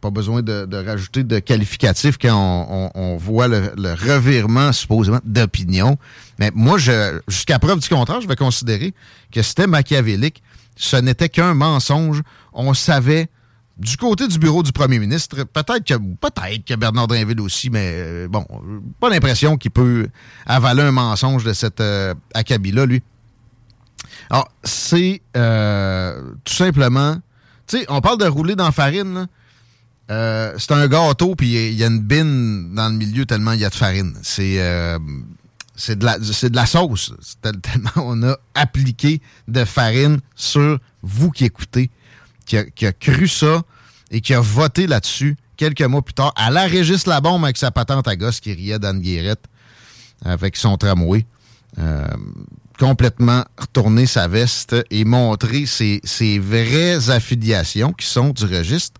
pas 0.00 0.10
besoin 0.10 0.42
de, 0.42 0.84
rajouter 0.84 1.22
de 1.22 1.38
qualificatif 1.38 2.18
quand 2.20 2.90
on, 2.94 3.16
voit 3.16 3.46
le, 3.46 3.72
revirement 3.76 4.72
supposément 4.72 5.20
d'opinion. 5.24 5.96
Mais 6.38 6.50
moi, 6.54 6.78
jusqu'à 7.28 7.58
preuve 7.58 7.78
du 7.78 7.88
contraire, 7.88 8.20
je 8.20 8.28
vais 8.28 8.36
considérer 8.36 8.94
que 9.32 9.42
c'était 9.42 9.66
machiavélique. 9.66 10.42
Ce 10.76 10.96
n'était 10.96 11.28
qu'un 11.28 11.54
mensonge. 11.54 12.22
On 12.52 12.74
savait 12.74 13.28
du 13.80 13.96
côté 13.96 14.28
du 14.28 14.38
bureau 14.38 14.62
du 14.62 14.72
premier 14.72 14.98
ministre, 14.98 15.44
peut-être 15.44 15.84
que 15.84 15.94
peut-être 15.94 16.64
que 16.64 16.74
Bernard 16.74 17.08
Drinville 17.08 17.40
aussi, 17.40 17.70
mais 17.70 17.92
euh, 17.94 18.28
bon, 18.28 18.46
pas 19.00 19.08
l'impression 19.08 19.56
qu'il 19.56 19.70
peut 19.70 20.08
avaler 20.46 20.82
un 20.82 20.92
mensonge 20.92 21.44
de 21.44 21.52
cet 21.52 21.80
euh, 21.80 22.14
acabit-là, 22.34 22.86
lui. 22.86 23.02
Alors, 24.28 24.48
c'est 24.62 25.22
euh, 25.36 26.32
tout 26.44 26.54
simplement 26.54 27.16
tu 27.70 27.78
sais, 27.78 27.86
on 27.88 28.00
parle 28.00 28.18
de 28.18 28.26
rouler 28.26 28.56
dans 28.56 28.72
farine. 28.72 29.28
Euh, 30.10 30.54
c'est 30.58 30.72
un 30.72 30.88
gâteau, 30.88 31.36
puis 31.36 31.68
il 31.68 31.74
y 31.74 31.84
a 31.84 31.86
une 31.86 32.00
bine 32.00 32.74
dans 32.74 32.88
le 32.88 32.96
milieu 32.96 33.26
tellement 33.26 33.52
il 33.52 33.60
y 33.60 33.64
a 33.64 33.70
de 33.70 33.74
farine. 33.76 34.12
C'est 34.22 34.60
euh, 34.60 34.98
c'est 35.76 35.96
de, 35.96 36.04
la, 36.04 36.18
de 36.18 36.56
la 36.56 36.66
sauce. 36.66 37.14
Tellement 37.40 37.90
on 37.96 38.22
a 38.24 38.36
appliqué 38.56 39.22
de 39.46 39.64
farine 39.64 40.18
sur 40.34 40.80
vous 41.02 41.30
qui 41.30 41.44
écoutez, 41.44 41.90
qui 42.74 42.86
a, 42.86 42.92
cru 42.92 43.28
ça 43.28 43.62
et 44.10 44.20
qui 44.20 44.34
a 44.34 44.40
voté 44.40 44.86
là-dessus 44.86 45.36
quelques 45.56 45.82
mois 45.82 46.02
plus 46.02 46.14
tard 46.14 46.32
à 46.36 46.50
la 46.50 46.64
Régis 46.64 47.06
Labombe 47.06 47.44
avec 47.44 47.56
sa 47.56 47.70
patente 47.70 48.08
à 48.08 48.16
gosse 48.16 48.40
qui 48.40 48.52
riait 48.52 48.78
d'Anne 48.78 49.00
Guérette 49.00 49.44
avec 50.24 50.56
son 50.56 50.76
tramway. 50.76 51.24
Euh, 51.78 52.06
complètement 52.78 53.44
retourner 53.58 54.06
sa 54.06 54.26
veste 54.26 54.74
et 54.90 55.04
montrer 55.04 55.66
ses, 55.66 56.38
vraies 56.38 57.10
affiliations 57.10 57.92
qui 57.92 58.06
sont 58.06 58.30
du 58.30 58.44
registre 58.46 58.98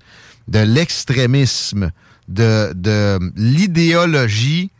de 0.48 0.58
l'extrémisme, 0.58 1.90
de, 2.28 3.18
l'idéologie 3.36 4.70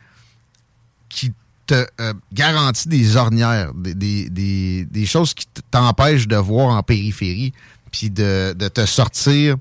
qui 1.09 1.33
te 1.67 1.87
euh, 2.01 2.13
garantit 2.33 2.89
des 2.89 3.17
ornières, 3.17 3.73
des, 3.75 5.07
choses 5.07 5.33
qui 5.33 5.47
t'empêchent 5.71 6.29
de 6.29 6.37
voir 6.37 6.77
en 6.77 6.83
périphérie, 6.83 7.55
puis 7.91 8.11
de, 8.11 8.53
te 8.53 8.87
sortir 8.87 9.57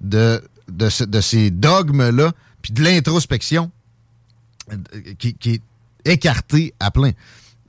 de, 0.00 0.42
de, 0.68 1.04
de 1.04 1.20
ces 1.20 1.50
dogmes-là, 1.50 2.32
puis 2.62 2.72
de 2.72 2.82
l'introspection 2.82 3.70
euh, 4.72 4.76
qui, 5.18 5.34
qui 5.34 5.54
est 5.54 5.62
écartée 6.04 6.74
à 6.80 6.90
plein 6.90 7.12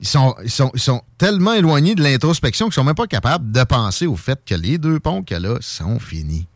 ils 0.00 0.06
sont, 0.06 0.34
ils 0.42 0.50
sont, 0.50 0.70
ils 0.74 0.80
sont 0.80 1.02
tellement 1.16 1.54
éloignés 1.54 1.94
de 1.94 2.02
l'introspection 2.02 2.66
qu'ils 2.66 2.74
sont 2.74 2.84
même 2.84 2.94
pas 2.94 3.06
capables 3.06 3.50
de 3.50 3.64
penser 3.64 4.06
au 4.06 4.16
fait 4.16 4.38
que 4.44 4.54
les 4.54 4.78
deux 4.78 5.00
ponts 5.00 5.22
qu'il 5.22 5.34
y 5.34 5.44
a 5.44 5.48
là 5.48 5.58
sont 5.60 5.98
finis. 5.98 6.46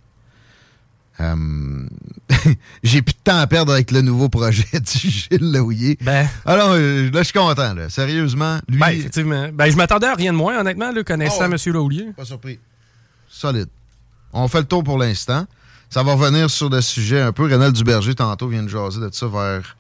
Euh, 1.20 1.86
j'ai 2.82 3.02
plus 3.02 3.12
de 3.12 3.18
temps 3.22 3.38
à 3.38 3.46
perdre 3.46 3.72
avec 3.72 3.90
le 3.90 4.00
nouveau 4.00 4.28
projet 4.28 4.64
du 4.72 5.10
Gilles 5.10 5.52
Laouillet. 5.52 5.98
Ben, 6.00 6.26
Alors, 6.44 6.70
euh, 6.72 7.10
là, 7.10 7.18
je 7.18 7.24
suis 7.24 7.32
content. 7.32 7.74
Là. 7.74 7.88
Sérieusement, 7.90 8.58
lui... 8.68 8.78
Ben, 8.78 8.88
effectivement. 8.88 9.48
Ben, 9.52 9.70
je 9.70 9.76
m'attendais 9.76 10.06
à 10.06 10.14
rien 10.14 10.32
de 10.32 10.38
moins, 10.38 10.58
honnêtement, 10.58 10.90
là, 10.90 11.04
connaissant 11.04 11.48
oh, 11.48 11.52
M. 11.52 11.72
Laouillet. 11.72 12.12
Pas 12.16 12.24
surpris. 12.24 12.58
Solide. 13.32 13.68
On 14.32 14.46
fait 14.46 14.60
le 14.60 14.66
tour 14.66 14.84
pour 14.84 14.98
l'instant. 14.98 15.46
Ça 15.90 16.02
va 16.02 16.14
revenir 16.14 16.50
sur 16.50 16.70
le 16.70 16.80
sujet 16.80 17.20
un 17.20 17.32
peu. 17.32 17.44
Rénal 17.44 17.72
Duberger, 17.72 18.14
tantôt, 18.14 18.48
vient 18.48 18.62
de 18.62 18.68
jaser 18.68 19.00
de 19.00 19.10
ça 19.12 19.26
vers 19.26 19.76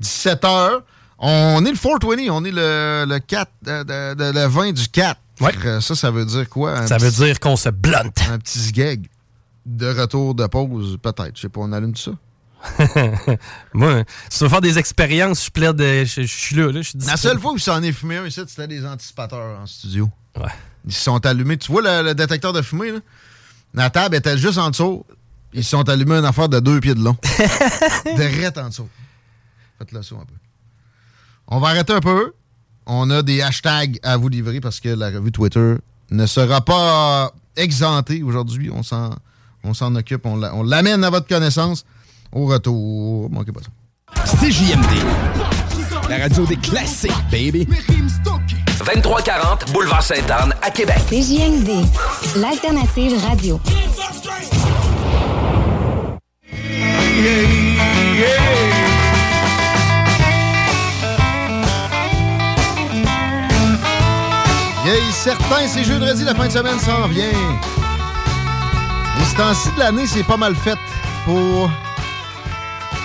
17 0.00 0.42
h 0.42 0.82
on 1.18 1.64
est 1.64 1.70
le 1.70 1.76
420, 1.76 2.30
on 2.30 2.44
est 2.44 2.52
le, 2.52 3.04
le 3.08 3.18
4, 3.18 3.50
le 3.66 4.46
20 4.46 4.72
du 4.72 4.88
4. 4.88 5.20
Ouais. 5.40 5.52
Ça, 5.80 5.94
ça 5.94 6.10
veut 6.10 6.24
dire 6.24 6.48
quoi? 6.48 6.86
ça 6.86 6.96
veut 6.96 7.10
dire 7.10 7.40
qu'on 7.40 7.56
se 7.56 7.68
blunte. 7.68 8.20
Un 8.30 8.38
petit 8.38 8.70
gag 8.72 9.08
de 9.66 9.86
retour 9.86 10.34
de 10.34 10.46
pause, 10.46 10.96
peut-être. 11.02 11.32
Je 11.34 11.42
sais 11.42 11.48
pas, 11.48 11.60
on 11.60 11.72
allume 11.72 11.96
ça? 11.96 12.12
Moi, 13.72 14.04
si 14.28 14.38
tu 14.38 14.44
veux 14.44 14.50
faire 14.50 14.60
des 14.60 14.78
expériences, 14.78 15.46
je 15.46 15.50
plaide, 15.50 15.80
je, 15.80 16.22
suis 16.22 16.56
là. 16.56 16.72
là 16.72 16.80
La 17.06 17.16
seule 17.16 17.38
fois 17.38 17.52
où 17.52 17.58
ça 17.58 17.74
en 17.74 17.82
est 17.82 17.92
fumé 17.92 18.16
un 18.16 18.30
c'était 18.30 18.66
des 18.66 18.84
anticipateurs 18.84 19.60
en 19.60 19.66
studio. 19.66 20.08
Ouais. 20.36 20.50
Ils 20.88 20.94
se 20.94 21.02
sont 21.02 21.24
allumés. 21.26 21.58
Tu 21.58 21.70
vois 21.70 22.02
le, 22.02 22.14
détecteur 22.14 22.54
de 22.54 22.62
fumée, 22.62 22.90
là? 22.90 22.98
La 23.74 23.90
table 23.90 24.16
était 24.16 24.38
juste 24.38 24.56
en 24.56 24.70
dessous. 24.70 25.04
Ils 25.52 25.62
se 25.62 25.70
sont 25.70 25.86
allumés 25.86 26.16
une 26.16 26.24
affaire 26.24 26.48
de 26.48 26.60
deux 26.60 26.80
pieds 26.80 26.94
de 26.94 27.04
long. 27.04 27.16
de 28.06 28.60
en 28.60 28.68
dessous. 28.68 28.88
Faites-le 29.78 30.02
ça 30.02 30.14
un 30.14 30.24
peu. 30.24 30.34
On 31.46 31.60
va 31.60 31.68
arrêter 31.68 31.92
un 31.92 32.00
peu. 32.00 32.32
On 32.86 33.10
a 33.10 33.22
des 33.22 33.42
hashtags 33.42 33.98
à 34.02 34.16
vous 34.16 34.30
livrer 34.30 34.60
parce 34.60 34.80
que 34.80 34.88
la 34.88 35.10
revue 35.10 35.30
Twitter 35.30 35.74
ne 36.10 36.24
sera 36.24 36.62
pas 36.62 37.32
exemptée 37.54 38.22
aujourd'hui. 38.22 38.70
On 38.72 38.82
s'en, 38.82 39.14
on 39.64 39.74
s'en 39.74 39.94
occupe. 39.94 40.24
On, 40.24 40.62
l'amène 40.62 41.04
à 41.04 41.10
votre 41.10 41.26
connaissance 41.26 41.84
au 42.32 42.46
retour. 42.46 43.30
Manquez 43.30 43.52
pas 43.52 43.60
ça. 43.60 44.36
CJMD. 44.38 46.08
La 46.08 46.16
radio 46.16 46.46
des 46.46 46.56
classiques, 46.56 47.12
baby. 47.30 47.68
2340 48.84 49.72
Boulevard 49.72 50.02
Sainte-Anne 50.02 50.54
à 50.62 50.70
Québec. 50.70 50.98
CJMD. 51.08 51.70
L'alternative 52.36 53.14
radio. 53.26 53.60
Yeah, 64.84 65.12
certain, 65.12 65.66
c'est 65.66 65.84
jeudi, 65.84 66.24
la 66.24 66.34
fin 66.34 66.46
de 66.46 66.52
semaine 66.52 66.78
s'en 66.78 67.08
vient. 67.08 67.24
Et 67.24 69.24
ce 69.24 69.36
temps-ci 69.36 69.70
de 69.74 69.80
l'année, 69.80 70.06
c'est 70.06 70.22
pas 70.22 70.36
mal 70.36 70.54
fait 70.54 70.78
pour 71.24 71.68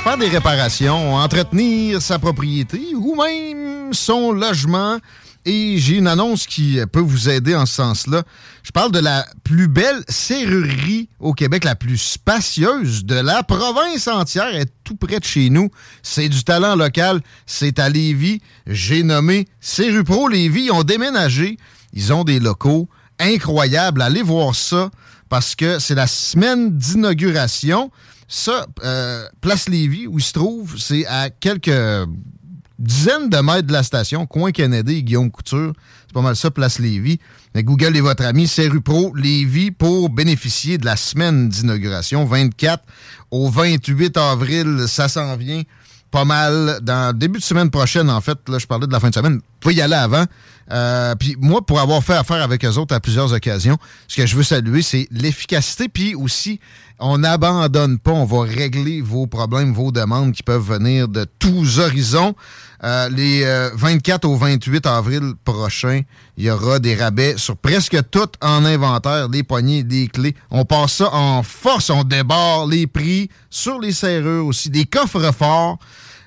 faire 0.04 0.18
des 0.18 0.30
réparations, 0.30 1.16
entretenir 1.16 2.02
sa 2.02 2.20
propriété 2.20 2.80
ou 2.96 3.16
même 3.16 3.94
son 3.94 4.32
logement. 4.32 4.98
Et 5.46 5.78
j'ai 5.78 5.98
une 5.98 6.08
annonce 6.08 6.48
qui 6.48 6.80
peut 6.92 7.02
vous 7.02 7.30
aider 7.30 7.54
en 7.54 7.66
ce 7.66 7.76
sens-là. 7.76 8.24
Je 8.64 8.72
parle 8.72 8.92
de 8.92 9.00
la 9.00 9.26
plus 9.44 9.68
belle 9.68 10.04
serrurerie 10.08 11.10
au 11.20 11.34
Québec, 11.34 11.66
la 11.66 11.76
plus 11.76 11.98
spacieuse 11.98 13.04
de 13.04 13.16
la 13.16 13.44
province 13.44 14.08
entière. 14.08 14.56
Est 14.56 14.72
tout 14.84 14.96
près 14.96 15.20
de 15.20 15.26
chez 15.26 15.50
nous. 15.50 15.70
C'est 16.02 16.30
du 16.30 16.44
talent 16.44 16.76
local. 16.76 17.22
C'est 17.46 17.80
à 17.80 17.90
Lévis. 17.90 18.42
J'ai 18.68 19.04
nommé 19.04 19.48
Serrupro 19.60 20.30
Lévis. 20.30 20.66
Ils 20.66 20.72
ont 20.72 20.84
déménagé. 20.84 21.58
Ils 21.94 22.14
ont 22.14 22.24
des 22.24 22.40
locaux 22.40 22.88
incroyables. 23.20 24.02
Allez 24.02 24.24
voir 24.24 24.56
ça 24.56 24.90
parce 25.28 25.56
que 25.56 25.80
c'est 25.80 25.96
la 25.96 26.08
semaine 26.08 26.78
d'inauguration. 26.78 27.92
Ça, 28.28 28.66
euh, 28.84 29.28
Place 29.42 29.68
Lévis, 29.68 30.08
où 30.08 30.20
il 30.20 30.24
se 30.24 30.34
trouve, 30.34 30.78
c'est 30.80 31.06
à 31.06 31.30
quelques 31.30 31.70
dizaines 32.80 33.30
de 33.30 33.38
mètres 33.38 33.68
de 33.68 33.74
la 33.74 33.84
station, 33.84 34.26
coin 34.26 34.52
Kennedy, 34.52 35.04
Guillaume 35.04 35.32
Couture. 35.32 35.74
C'est 36.08 36.14
pas 36.14 36.22
mal 36.22 36.36
ça, 36.36 36.52
Place 36.52 36.80
Lévis. 36.80 37.20
Mais 37.56 37.64
Google 37.64 37.96
est 37.98 38.02
votre 38.02 38.26
ami, 38.26 38.48
c'est 38.48 38.68
rue 38.68 38.82
Pro 38.82 39.16
Lévis 39.16 39.72
pour 39.72 40.10
bénéficier 40.10 40.78
de 40.78 40.86
la 40.86 40.96
semaine 40.96 41.50
d'inauguration, 41.50 42.26
24 42.26 42.84
au 43.32 43.50
28 43.50 44.18
avril. 44.18 44.86
Ça 44.88 45.08
s'en 45.08 45.36
vient 45.36 45.64
pas 46.12 46.26
mal 46.26 46.80
dans 46.84 47.18
début 47.18 47.40
de 47.40 47.44
semaine 47.44 47.72
prochaine, 47.72 48.10
en 48.10 48.22
fait. 48.22 48.38
Là, 48.48 48.60
je 48.60 48.68
parlais 48.68 48.86
de 48.86 48.92
la 48.92 49.00
fin 49.00 49.10
de 49.10 49.16
semaine. 49.16 49.42
Vous 49.64 49.72
y 49.72 49.82
aller 49.82 49.96
avant. 49.96 50.26
Euh, 50.72 51.16
puis 51.16 51.36
moi, 51.40 51.66
pour 51.66 51.80
avoir 51.80 52.04
fait 52.04 52.14
affaire 52.14 52.42
avec 52.42 52.64
eux 52.66 52.78
autres 52.78 52.96
à 52.96 53.00
plusieurs 53.00 53.34
occasions, 53.34 53.78
ce 54.08 54.18
que 54.18 54.26
je 54.26 54.36
veux 54.36 54.44
saluer, 54.44 54.82
c'est 54.82 55.08
l'efficacité. 55.12 55.90
Puis 55.90 56.16
aussi, 56.16 56.60
on 57.00 57.18
n'abandonne 57.18 58.00
pas. 58.00 58.12
On 58.12 58.26
va 58.26 58.44
régler 58.44 59.02
vos 59.02 59.28
problèmes, 59.28 59.74
vos 59.74 59.92
demandes 59.92 60.32
qui 60.32 60.44
peuvent 60.44 60.66
venir 60.66 61.08
de 61.08 61.26
tous 61.40 61.80
horizons. 61.80 62.36
Euh, 62.84 63.08
les 63.10 63.46
24 63.76 64.26
au 64.26 64.36
28 64.36 64.86
avril 64.88 65.34
prochain, 65.46 66.02
il 66.36 66.46
y 66.46 66.52
aura 66.52 66.80
des 66.80 66.96
rabais 66.96 67.36
sur 67.38 67.56
presque 67.56 67.98
tout 68.12 68.28
en 68.42 68.66
inventaire, 68.66 69.30
les 69.30 69.44
poignées, 69.44 69.84
des 69.84 70.08
clés. 70.08 70.36
On 70.52 70.66
passe 70.66 70.94
ça 70.94 71.14
en 71.14 71.44
force, 71.44 71.90
on 71.90 72.04
débarre 72.04 72.68
les 72.68 72.88
prix 72.88 73.30
sur 73.50 73.80
les 73.80 73.94
serrures 73.94 74.46
aussi, 74.46 74.70
des 74.70 74.86
coffres 74.86 75.32
forts, 75.32 75.80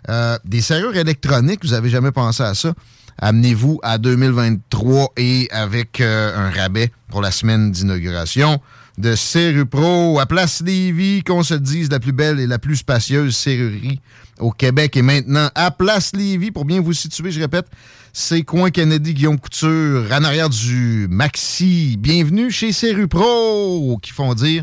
euh, 0.09 0.39
des 0.45 0.61
serrures 0.61 0.97
électroniques. 0.97 1.61
Vous 1.65 1.73
avez 1.73 1.91
jamais 1.91 2.13
pensé 2.13 2.43
à 2.43 2.55
ça? 2.55 2.73
Amenez-vous 3.19 3.81
à 3.83 3.97
2023 3.97 5.13
et 5.17 5.49
avec 5.51 6.01
euh, 6.01 6.37
un 6.37 6.51
rabais 6.51 6.91
pour 7.09 7.23
la 7.23 7.31
semaine 7.31 7.71
d'inauguration 7.71 8.61
de 8.99 9.15
Serrupro 9.15 10.19
à 10.19 10.27
Place 10.27 10.63
Lévis, 10.65 11.23
qu'on 11.23 11.43
se 11.43 11.55
dise 11.55 11.91
la 11.91 11.99
plus 11.99 12.13
belle 12.13 12.41
et 12.41 12.47
la 12.47 12.59
plus 12.59 12.77
spacieuse 12.77 13.35
serrurerie 13.35 14.01
au 14.39 14.51
Québec. 14.51 14.97
Et 14.97 15.03
maintenant, 15.03 15.49
à 15.55 15.71
Place 15.71 16.13
Lévis, 16.15 16.51
pour 16.51 16.65
bien 16.65 16.81
vous 16.81 16.93
situer, 16.93 17.31
je 17.31 17.41
répète, 17.41 17.67
c'est 18.13 18.43
Coin 18.43 18.71
Kennedy, 18.71 19.15
Guillaume 19.15 19.39
Couture, 19.39 20.07
en 20.11 20.25
arrière 20.25 20.51
du 20.51 21.07
Maxi. 21.11 21.97
Bienvenue 21.99 22.51
chez 22.51 22.73
Serrupro, 22.73 23.99
qui 24.03 24.13
font 24.13 24.35
dire 24.35 24.63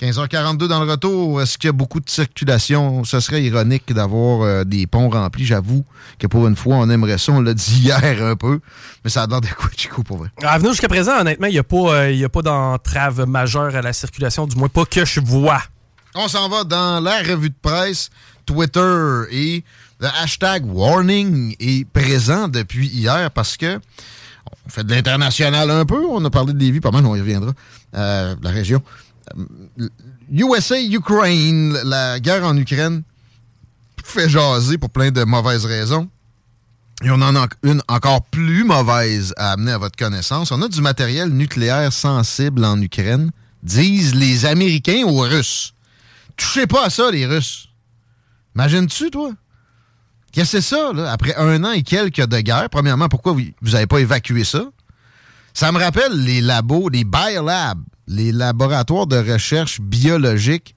15h42 0.00 0.68
dans 0.68 0.84
le 0.84 0.90
retour. 0.90 1.42
Est-ce 1.42 1.58
qu'il 1.58 1.68
y 1.68 1.70
a 1.70 1.72
beaucoup 1.72 1.98
de 1.98 2.08
circulation? 2.08 3.02
Ce 3.02 3.18
serait 3.18 3.42
ironique 3.42 3.92
d'avoir 3.92 4.42
euh, 4.42 4.64
des 4.64 4.86
ponts 4.86 5.10
remplis. 5.10 5.44
J'avoue 5.44 5.84
que 6.18 6.28
pour 6.28 6.46
une 6.46 6.54
fois, 6.54 6.76
on 6.76 6.88
aimerait 6.88 7.18
ça. 7.18 7.32
On 7.32 7.40
l'a 7.40 7.54
dit 7.54 7.80
hier 7.82 8.22
un 8.22 8.36
peu. 8.36 8.60
Mais 9.04 9.10
ça 9.10 9.24
a 9.24 9.26
l'air 9.26 9.40
de 9.40 9.48
quoi, 9.48 9.70
Chico, 9.76 10.02
pour 10.04 10.18
vrai? 10.18 10.28
À 10.42 10.58
venir 10.58 10.70
jusqu'à 10.72 10.88
présent, 10.88 11.20
honnêtement, 11.20 11.48
il 11.48 11.52
n'y 11.52 11.58
a 11.58 11.64
pas, 11.64 11.94
euh, 11.94 12.28
pas 12.28 12.42
d'entrave 12.42 13.26
majeure 13.26 13.74
à 13.74 13.82
la 13.82 13.92
circulation, 13.92 14.46
du 14.46 14.56
moins 14.56 14.68
pas 14.68 14.84
que 14.84 15.04
je 15.04 15.20
vois. 15.20 15.62
On 16.14 16.28
s'en 16.28 16.48
va 16.48 16.64
dans 16.64 17.00
la 17.00 17.18
revue 17.18 17.50
de 17.50 17.54
presse, 17.60 18.10
Twitter 18.46 19.22
et 19.30 19.64
le 20.00 20.08
hashtag 20.22 20.64
warning 20.64 21.54
est 21.58 21.86
présent 21.88 22.48
depuis 22.48 22.86
hier 22.86 23.30
parce 23.32 23.56
que 23.56 23.78
on 24.66 24.70
fait 24.70 24.84
de 24.84 24.94
l'international 24.94 25.70
un 25.70 25.84
peu. 25.84 26.02
On 26.06 26.24
a 26.24 26.30
parlé 26.30 26.52
de 26.52 26.58
Lévis, 26.58 26.80
pas 26.80 26.90
mal, 26.90 27.04
on 27.04 27.14
y 27.14 27.20
reviendra. 27.20 27.52
Euh, 27.94 28.34
la 28.42 28.50
région. 28.50 28.82
USA, 30.30 30.80
Ukraine, 30.80 31.78
la 31.84 32.20
guerre 32.20 32.44
en 32.44 32.56
Ukraine 32.56 33.02
fait 34.04 34.28
jaser 34.28 34.78
pour 34.78 34.90
plein 34.90 35.10
de 35.10 35.24
mauvaises 35.24 35.66
raisons. 35.66 36.08
Et 37.04 37.10
on 37.10 37.22
en 37.22 37.36
a 37.36 37.46
une 37.62 37.82
encore 37.88 38.22
plus 38.22 38.64
mauvaise 38.64 39.32
à 39.36 39.52
amener 39.52 39.72
à 39.72 39.78
votre 39.78 39.96
connaissance. 39.96 40.50
On 40.50 40.62
a 40.62 40.68
du 40.68 40.80
matériel 40.80 41.28
nucléaire 41.28 41.92
sensible 41.92 42.64
en 42.64 42.80
Ukraine, 42.80 43.30
disent 43.62 44.14
les 44.14 44.46
Américains 44.46 45.04
aux 45.06 45.20
Russes. 45.20 45.74
Touchez 46.36 46.66
pas 46.66 46.86
à 46.86 46.90
ça, 46.90 47.10
les 47.10 47.26
Russes. 47.26 47.68
Imagines-tu, 48.56 49.10
toi? 49.10 49.32
Qu'est-ce 50.32 50.52
que 50.52 50.60
c'est 50.60 50.74
ça, 50.76 50.92
là? 50.92 51.12
Après 51.12 51.34
un 51.36 51.62
an 51.64 51.72
et 51.72 51.82
quelques 51.82 52.26
de 52.26 52.40
guerre, 52.40 52.68
premièrement, 52.70 53.08
pourquoi 53.08 53.32
vous 53.32 53.70
n'avez 53.70 53.86
pas 53.86 54.00
évacué 54.00 54.42
ça? 54.44 54.64
Ça 55.58 55.72
me 55.72 55.80
rappelle 55.80 56.12
les 56.12 56.40
labos, 56.40 56.88
les 56.88 57.02
biolabs 57.02 57.82
les 58.06 58.30
laboratoires 58.30 59.08
de 59.08 59.16
recherche 59.16 59.80
biologique 59.80 60.76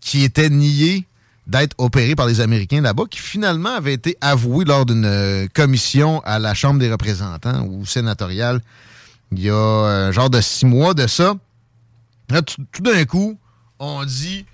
qui 0.00 0.24
étaient 0.24 0.48
niés 0.48 1.06
d'être 1.46 1.74
opérés 1.76 2.14
par 2.14 2.26
les 2.26 2.40
Américains 2.40 2.80
là-bas, 2.80 3.02
qui 3.10 3.18
finalement 3.18 3.68
avaient 3.68 3.92
été 3.92 4.16
avoués 4.22 4.64
lors 4.64 4.86
d'une 4.86 5.04
euh, 5.04 5.46
commission 5.52 6.22
à 6.24 6.38
la 6.38 6.54
Chambre 6.54 6.80
des 6.80 6.90
représentants 6.90 7.66
ou 7.66 7.84
sénatoriale 7.84 8.62
il 9.32 9.40
y 9.40 9.50
a 9.50 9.54
un 9.54 10.10
genre 10.10 10.30
de 10.30 10.40
six 10.40 10.64
mois 10.64 10.94
de 10.94 11.06
ça. 11.06 11.34
Là, 12.30 12.40
tout, 12.40 12.82
d'un 12.82 13.04
coup, 13.04 13.38
on 13.78 14.06
dit, 14.06 14.46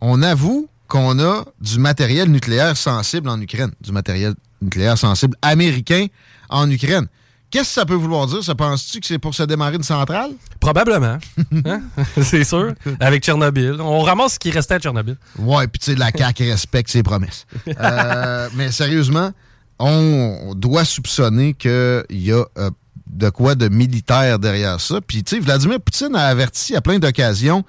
on 0.00 0.22
avoue 0.22 0.68
qu'on 0.86 1.18
a 1.18 1.44
du 1.60 1.80
matériel 1.80 2.30
nucléaire 2.30 2.76
sensible 2.76 3.28
en 3.28 3.40
Ukraine, 3.40 3.72
du 3.80 3.90
matériel 3.90 4.36
nucléaire 4.60 4.96
sensible 4.96 5.36
américain 5.42 6.06
en 6.50 6.70
Ukraine. 6.70 7.08
Qu'est-ce 7.52 7.68
que 7.68 7.74
ça 7.74 7.84
peut 7.84 7.94
vouloir 7.94 8.26
dire? 8.26 8.42
Ça 8.42 8.54
penses-tu 8.54 8.98
que 9.00 9.06
c'est 9.06 9.18
pour 9.18 9.34
se 9.34 9.42
démarrer 9.42 9.76
une 9.76 9.82
centrale? 9.82 10.30
Probablement. 10.58 11.18
Hein? 11.66 11.82
c'est 12.22 12.44
sûr. 12.44 12.72
Avec 12.98 13.22
Tchernobyl. 13.22 13.76
On 13.78 14.00
ramasse 14.00 14.34
ce 14.34 14.38
qui 14.38 14.50
restait 14.50 14.74
à 14.74 14.78
Tchernobyl. 14.80 15.18
Ouais, 15.38 15.68
puis 15.68 15.78
tu 15.78 15.92
sais, 15.92 15.94
la 15.94 16.10
CAQ 16.10 16.50
respecte 16.50 16.90
ses 16.90 17.02
promesses. 17.02 17.46
Euh, 17.78 18.48
mais 18.54 18.70
sérieusement, 18.70 19.32
on 19.78 20.54
doit 20.56 20.84
soupçonner 20.84 21.52
qu'il 21.54 22.04
y 22.10 22.32
a 22.32 22.44
euh, 22.58 22.70
de 23.06 23.28
quoi 23.28 23.54
de 23.54 23.68
militaire 23.68 24.38
derrière 24.38 24.80
ça. 24.80 25.00
Puis 25.00 25.22
tu 25.22 25.36
sais, 25.36 25.42
Vladimir 25.42 25.80
Poutine 25.80 26.14
a 26.16 26.26
averti 26.26 26.74
à 26.74 26.80
plein 26.80 26.98
d'occasions 26.98 27.64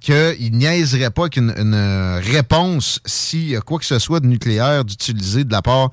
qu'il 0.00 0.52
niaiserait 0.52 1.10
pas 1.10 1.28
qu'une 1.28 1.52
réponse, 2.22 3.00
si 3.04 3.54
quoi 3.64 3.78
que 3.78 3.84
ce 3.84 3.98
soit 3.98 4.20
de 4.20 4.26
nucléaire, 4.26 4.84
d'utiliser 4.84 5.44
de 5.44 5.52
la 5.52 5.62
part 5.62 5.90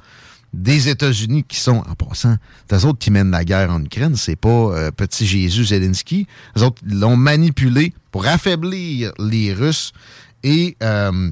des 0.58 0.89
États-Unis 0.89 1.43
qui 1.48 1.60
sont, 1.60 1.84
en 1.88 1.93
passant, 1.93 2.36
les 2.72 2.86
autres 2.86 2.98
qui 2.98 3.12
mènent 3.12 3.30
la 3.30 3.46
guerre 3.46 3.70
en 3.70 3.84
Ukraine, 3.84 4.15
c'est 4.15 4.36
pas 4.36 4.50
euh, 4.50 4.91
petit 4.91 5.26
Jésus 5.26 5.65
Zelensky. 5.65 6.28
Les 6.56 6.63
autres 6.63 6.82
l'ont 6.86 7.15
manipulé 7.15 7.93
pour 8.12 8.26
affaiblir 8.26 9.13
les 9.20 9.54
Russes 9.54 9.93
et 10.43 10.76
euh, 10.82 11.30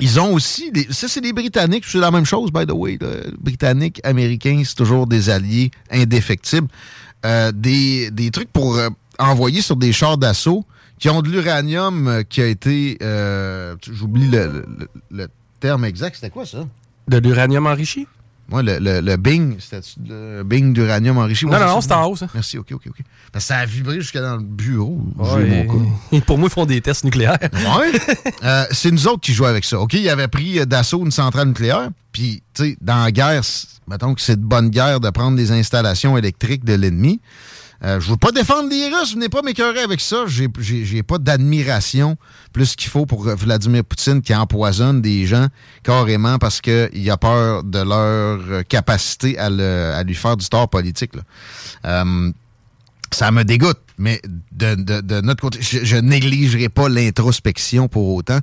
ils 0.00 0.18
ont 0.18 0.32
aussi, 0.32 0.72
ça 0.90 1.06
c'est 1.06 1.20
les 1.20 1.34
Britanniques, 1.34 1.84
c'est 1.86 1.98
la 1.98 2.10
même 2.10 2.24
chose, 2.24 2.50
by 2.50 2.64
the 2.64 2.72
way. 2.72 2.98
Britanniques, 3.38 4.00
Américains, 4.04 4.62
c'est 4.64 4.74
toujours 4.74 5.06
des 5.06 5.28
alliés 5.28 5.70
indéfectibles. 5.90 6.68
Euh, 7.26 7.52
des, 7.52 8.30
trucs 8.32 8.50
pour 8.50 8.80
envoyer 9.18 9.60
sur 9.60 9.76
des 9.76 9.92
chars 9.92 10.16
d'assaut 10.16 10.64
qui 10.98 11.10
ont 11.10 11.20
de 11.20 11.28
l'uranium 11.28 12.24
qui 12.30 12.40
a 12.40 12.46
été, 12.46 12.96
j'oublie 13.82 14.30
le 14.30 15.28
terme 15.60 15.84
exact, 15.84 16.14
c'était 16.14 16.30
quoi 16.30 16.46
ça? 16.46 16.66
De 17.08 17.18
l'uranium 17.18 17.66
enrichi? 17.66 18.06
Moi, 18.50 18.62
le, 18.62 19.00
le, 19.00 19.16
Bing, 19.16 19.56
c'était 19.60 19.86
le 20.08 20.42
Bing 20.42 20.72
d'uranium 20.72 21.18
enrichi. 21.18 21.46
Non, 21.46 21.58
non, 21.58 21.66
non, 21.66 21.80
c'est 21.80 21.92
en 21.92 22.06
haut, 22.06 22.16
ça. 22.16 22.26
Merci, 22.34 22.58
OK, 22.58 22.72
OK, 22.72 22.82
OK. 22.88 22.98
Parce 23.32 23.44
que 23.44 23.48
ça 23.48 23.58
a 23.58 23.64
vibré 23.66 24.00
jusqu'à 24.00 24.20
dans 24.20 24.36
le 24.36 24.42
bureau. 24.42 25.00
et, 26.12 26.20
pour 26.20 26.36
moi, 26.36 26.48
ils 26.48 26.52
font 26.52 26.66
des 26.66 26.80
tests 26.80 27.04
nucléaires. 27.04 27.38
oui. 27.52 27.98
Euh, 28.42 28.64
c'est 28.72 28.90
nous 28.90 29.06
autres 29.06 29.20
qui 29.20 29.32
jouons 29.32 29.46
avec 29.46 29.64
ça. 29.64 29.78
OK, 29.78 29.94
ils 29.94 30.08
avaient 30.08 30.28
pris 30.28 30.66
d'assaut 30.66 31.04
une 31.04 31.10
centrale 31.10 31.48
nucléaire. 31.48 31.90
Puis, 32.10 32.42
tu 32.54 32.64
sais, 32.64 32.76
dans 32.80 33.04
la 33.04 33.12
guerre, 33.12 33.42
mettons 33.86 34.14
que 34.14 34.20
c'est 34.20 34.40
de 34.40 34.44
bonne 34.44 34.70
guerre 34.70 34.98
de 34.98 35.10
prendre 35.10 35.36
des 35.36 35.52
installations 35.52 36.18
électriques 36.18 36.64
de 36.64 36.74
l'ennemi. 36.74 37.20
Euh, 37.82 37.98
je 37.98 38.10
veux 38.10 38.16
pas 38.16 38.30
défendre 38.30 38.68
les 38.68 38.88
Russes, 38.88 39.14
venez 39.14 39.30
pas 39.30 39.40
m'écœurer 39.42 39.80
avec 39.80 40.00
ça. 40.00 40.24
J'ai 40.26 41.02
pas 41.02 41.18
d'admiration 41.18 42.16
plus 42.52 42.76
qu'il 42.76 42.90
faut 42.90 43.06
pour 43.06 43.22
Vladimir 43.22 43.84
Poutine 43.84 44.20
qui 44.20 44.34
empoisonne 44.34 45.00
des 45.00 45.26
gens 45.26 45.46
carrément 45.82 46.38
parce 46.38 46.60
qu'il 46.60 47.10
a 47.10 47.16
peur 47.16 47.64
de 47.64 47.78
leur 47.78 48.66
capacité 48.66 49.38
à, 49.38 50.02
lui 50.02 50.14
faire 50.14 50.36
du 50.36 50.46
tort 50.48 50.68
politique. 50.68 51.12
Euh, 51.86 52.30
ça 53.12 53.30
me 53.30 53.44
dégoûte, 53.44 53.78
mais 53.98 54.20
de, 54.52 55.20
notre 55.22 55.40
côté, 55.40 55.58
je, 55.62 55.84
je 55.84 55.96
négligerai 55.96 56.68
pas 56.68 56.88
l'introspection 56.88 57.88
pour 57.88 58.14
autant. 58.14 58.38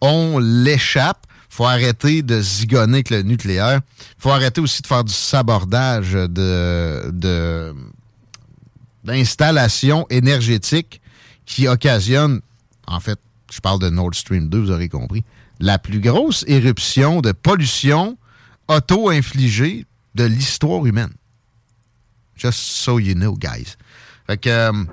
on 0.00 0.38
l'échappe. 0.38 1.26
faut 1.48 1.64
arrêter 1.64 2.22
de 2.22 2.40
zigonner 2.40 2.98
avec 2.98 3.10
le 3.10 3.22
nucléaire. 3.22 3.80
faut 4.18 4.30
arrêter 4.30 4.60
aussi 4.60 4.82
de 4.82 4.86
faire 4.86 5.04
du 5.04 5.12
sabordage 5.12 6.12
de, 6.12 7.10
de 7.10 7.74
d'installations 9.04 10.06
énergétiques 10.10 11.00
qui 11.46 11.68
occasionnent, 11.68 12.40
en 12.86 13.00
fait, 13.00 13.18
je 13.52 13.60
parle 13.60 13.78
de 13.78 13.90
Nord 13.90 14.14
Stream 14.14 14.48
2, 14.48 14.58
vous 14.58 14.70
aurez 14.70 14.88
compris, 14.88 15.24
la 15.60 15.78
plus 15.78 16.00
grosse 16.00 16.44
éruption 16.48 17.20
de 17.20 17.32
pollution 17.32 18.18
auto-infligée 18.68 19.86
de 20.14 20.24
l'histoire 20.24 20.84
humaine. 20.86 21.12
Just 22.36 22.58
so 22.58 22.98
you 22.98 23.14
know, 23.14 23.36
guys. 23.36 23.76
Fait 24.26 24.38
que 24.38 24.48
euh, 24.48 24.84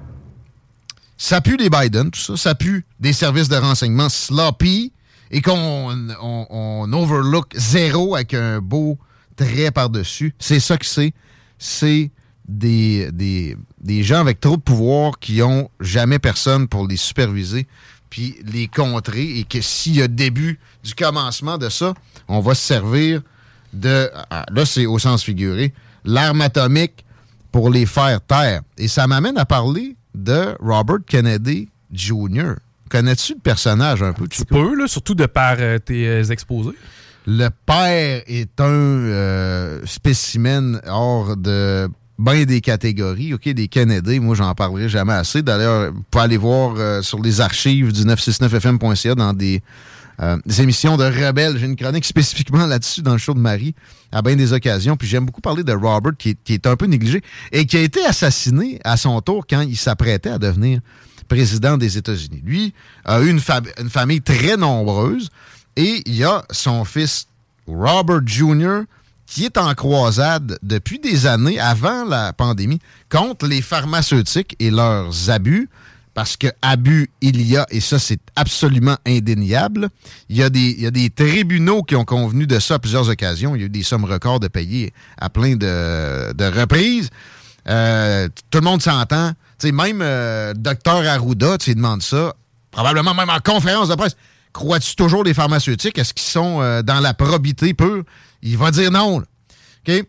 ça 1.18 1.42
pue 1.42 1.58
les 1.58 1.70
Biden, 1.70 2.12
tout 2.12 2.20
ça. 2.20 2.38
Ça 2.38 2.56
pue 2.56 2.86
des 3.00 3.14
services 3.14 3.50
de 3.50 3.56
renseignement 3.56 4.10
sloppy 4.10 4.92
et 5.32 5.42
qu'on 5.42 6.10
on, 6.22 6.94
overlook 6.94 7.54
zéro 7.56 8.16
avec 8.16 8.34
un 8.34 8.60
beau 8.60 8.98
trait 9.36 9.72
par-dessus. 9.72 10.36
C'est 10.40 10.60
ça 10.60 10.78
que 10.78 10.86
c'est. 10.86 11.14
C'est 11.58 12.12
des, 12.48 13.12
des, 13.12 13.56
des 13.82 14.04
gens 14.04 14.20
avec 14.20 14.40
trop 14.40 14.58
de 14.58 14.62
pouvoir 14.62 15.20
qui 15.20 15.42
ont 15.42 15.70
jamais 15.80 16.20
personne 16.20 16.68
pour 16.68 16.88
les 16.88 16.98
superviser 16.98 17.68
puis 18.10 18.36
les 18.46 18.68
contrer 18.68 19.40
et 19.40 19.44
que 19.46 19.62
s'il 19.62 19.96
y 19.96 20.02
a 20.02 20.08
début 20.08 20.60
du 20.84 20.94
commencement 20.94 21.58
de 21.58 21.70
ça, 21.70 21.94
on 22.28 22.42
va 22.42 22.54
se 22.56 22.66
servir 22.66 23.22
de, 23.74 24.12
ah, 24.30 24.46
là 24.52 24.66
c'est 24.66 24.86
au 24.86 25.00
sens 25.00 25.24
figuré, 25.24 25.74
l'arme 26.04 26.42
atomique 26.42 27.06
pour 27.52 27.70
les 27.70 27.86
faire 27.86 28.22
taire. 28.22 28.62
Et 28.78 28.88
ça 28.88 29.08
m'amène 29.08 29.38
à 29.38 29.46
parler 29.46 29.96
de 30.14 30.56
Robert 30.60 31.00
Kennedy 31.08 31.70
Jr. 31.92 32.56
Connais-tu 32.90 33.36
le 33.36 33.40
personnage 33.40 34.04
un 34.04 34.14
peu? 34.14 34.28
Tu 34.28 34.44
peux, 34.44 34.76
là, 34.76 34.88
surtout 34.88 35.16
de 35.16 35.26
par 35.26 35.56
euh, 35.60 35.80
tes 35.80 36.08
euh, 36.08 36.24
exposés. 36.26 36.76
Le 37.26 37.50
père 37.66 38.24
est 38.28 38.60
un 38.60 38.66
euh, 38.66 39.82
spécimen 39.86 40.82
hors 40.88 41.38
de 41.38 41.88
bien 42.22 42.46
des 42.46 42.62
catégories, 42.62 43.34
OK, 43.34 43.50
des 43.50 43.68
Kennedy, 43.68 44.20
moi 44.20 44.36
j'en 44.36 44.54
parlerai 44.54 44.88
jamais 44.88 45.14
assez. 45.14 45.42
D'ailleurs, 45.42 45.92
vous 45.92 46.04
pouvez 46.10 46.24
aller 46.24 46.38
voir 46.38 46.76
euh, 46.78 47.02
sur 47.02 47.20
les 47.22 47.42
archives 47.42 47.92
du 47.92 48.04
969fm.ca 48.04 49.16
dans 49.16 49.34
des, 49.34 49.62
euh, 50.22 50.38
des, 50.46 50.62
émissions 50.62 50.98
de 50.98 51.04
rebelles. 51.04 51.58
J'ai 51.58 51.66
une 51.66 51.76
chronique 51.76 52.06
spécifiquement 52.06 52.68
là-dessus 52.68 53.02
dans 53.02 53.14
le 53.14 53.18
show 53.18 53.34
de 53.34 53.40
Marie 53.40 53.74
à 54.12 54.22
bien 54.22 54.36
des 54.36 54.54
occasions. 54.54 54.96
Puis 54.96 55.08
j'aime 55.08 55.26
beaucoup 55.26 55.42
parler 55.42 55.64
de 55.64 55.74
Robert 55.74 56.14
qui 56.18 56.38
est, 56.48 56.68
un 56.68 56.76
peu 56.76 56.86
négligé 56.86 57.22
et 57.52 57.66
qui 57.66 57.78
a 57.78 57.82
été 57.82 58.06
assassiné 58.06 58.80
à 58.84 58.98
son 58.98 59.20
tour 59.22 59.46
quand 59.50 59.62
il 59.62 59.78
s'apprêtait 59.78 60.30
à 60.30 60.38
devenir 60.38 60.80
président 61.28 61.78
des 61.78 61.98
États-Unis. 61.98 62.42
Lui 62.46 62.74
a 63.06 63.22
eu 63.22 63.30
une, 63.30 63.40
une 63.80 63.90
famille 63.90 64.22
très 64.22 64.58
nombreuse 64.58 65.30
et 65.76 66.04
il 66.06 66.16
y 66.16 66.24
a 66.24 66.44
son 66.52 66.86
fils 66.86 67.28
Robert 67.68 68.22
Jr., 68.26 68.82
qui 69.32 69.46
est 69.46 69.58
en 69.58 69.74
croisade 69.76 70.60
depuis 70.62 71.00
des 71.00 71.26
années 71.26 71.58
avant 71.58 72.04
la 72.04 72.34
pandémie 72.34 72.80
contre 73.10 73.48
les 73.48 73.62
pharmaceutiques 73.62 74.58
et 74.60 74.70
leurs 74.70 75.30
abus. 75.30 75.70
Parce 76.14 76.36
que 76.36 76.48
abus, 76.62 77.10
il 77.22 77.42
y 77.42 77.56
a, 77.56 77.66
et 77.70 77.80
ça, 77.80 77.98
c'est 77.98 78.20
absolument 78.36 78.98
indéniable. 79.08 79.88
Il 80.28 80.36
y, 80.36 80.44
a 80.44 80.50
des, 80.50 80.76
il 80.78 80.82
y 80.82 80.86
a 80.86 80.92
des 80.92 81.10
tribunaux 81.10 81.84
qui 81.84 81.96
ont 81.96 82.04
convenu 82.04 82.46
de 82.46 82.60
ça 82.60 82.74
à 82.74 82.80
plusieurs 82.80 83.08
occasions. 83.08 83.56
Il 83.56 83.62
y 83.62 83.64
a 83.64 83.68
eu 83.68 83.70
des 83.70 83.84
sommes 83.84 84.04
records 84.04 84.42
de 84.42 84.50
payer 84.50 84.92
à 85.18 85.30
plein 85.30 85.56
de, 85.56 86.34
de 86.34 86.60
reprises. 86.60 87.10
Euh, 87.70 88.28
tout 88.50 88.60
le 88.60 88.66
monde 88.66 88.82
s'entend. 88.82 89.32
même 89.64 90.02
euh, 90.02 90.54
docteur 90.54 91.08
Arruda, 91.08 91.58
tu 91.58 91.74
demandes 91.74 92.02
ça, 92.02 92.34
probablement 92.70 93.14
même 93.14 93.30
en 93.30 93.40
conférence 93.40 93.88
de 93.88 93.96
presse. 93.96 94.18
Crois-tu 94.52 94.98
toujours 94.98 95.24
les 95.24 95.34
pharmaceutiques? 95.34 95.98
Est-ce 95.98 96.14
qu'ils 96.14 96.30
sont 96.30 96.60
euh, 96.60 96.82
dans 96.82 97.00
la 97.00 97.14
probité 97.14 97.74
pure? 97.74 98.04
Il 98.42 98.58
va 98.58 98.72
dire 98.72 98.92
non. 98.92 99.18
OK? 99.88 100.06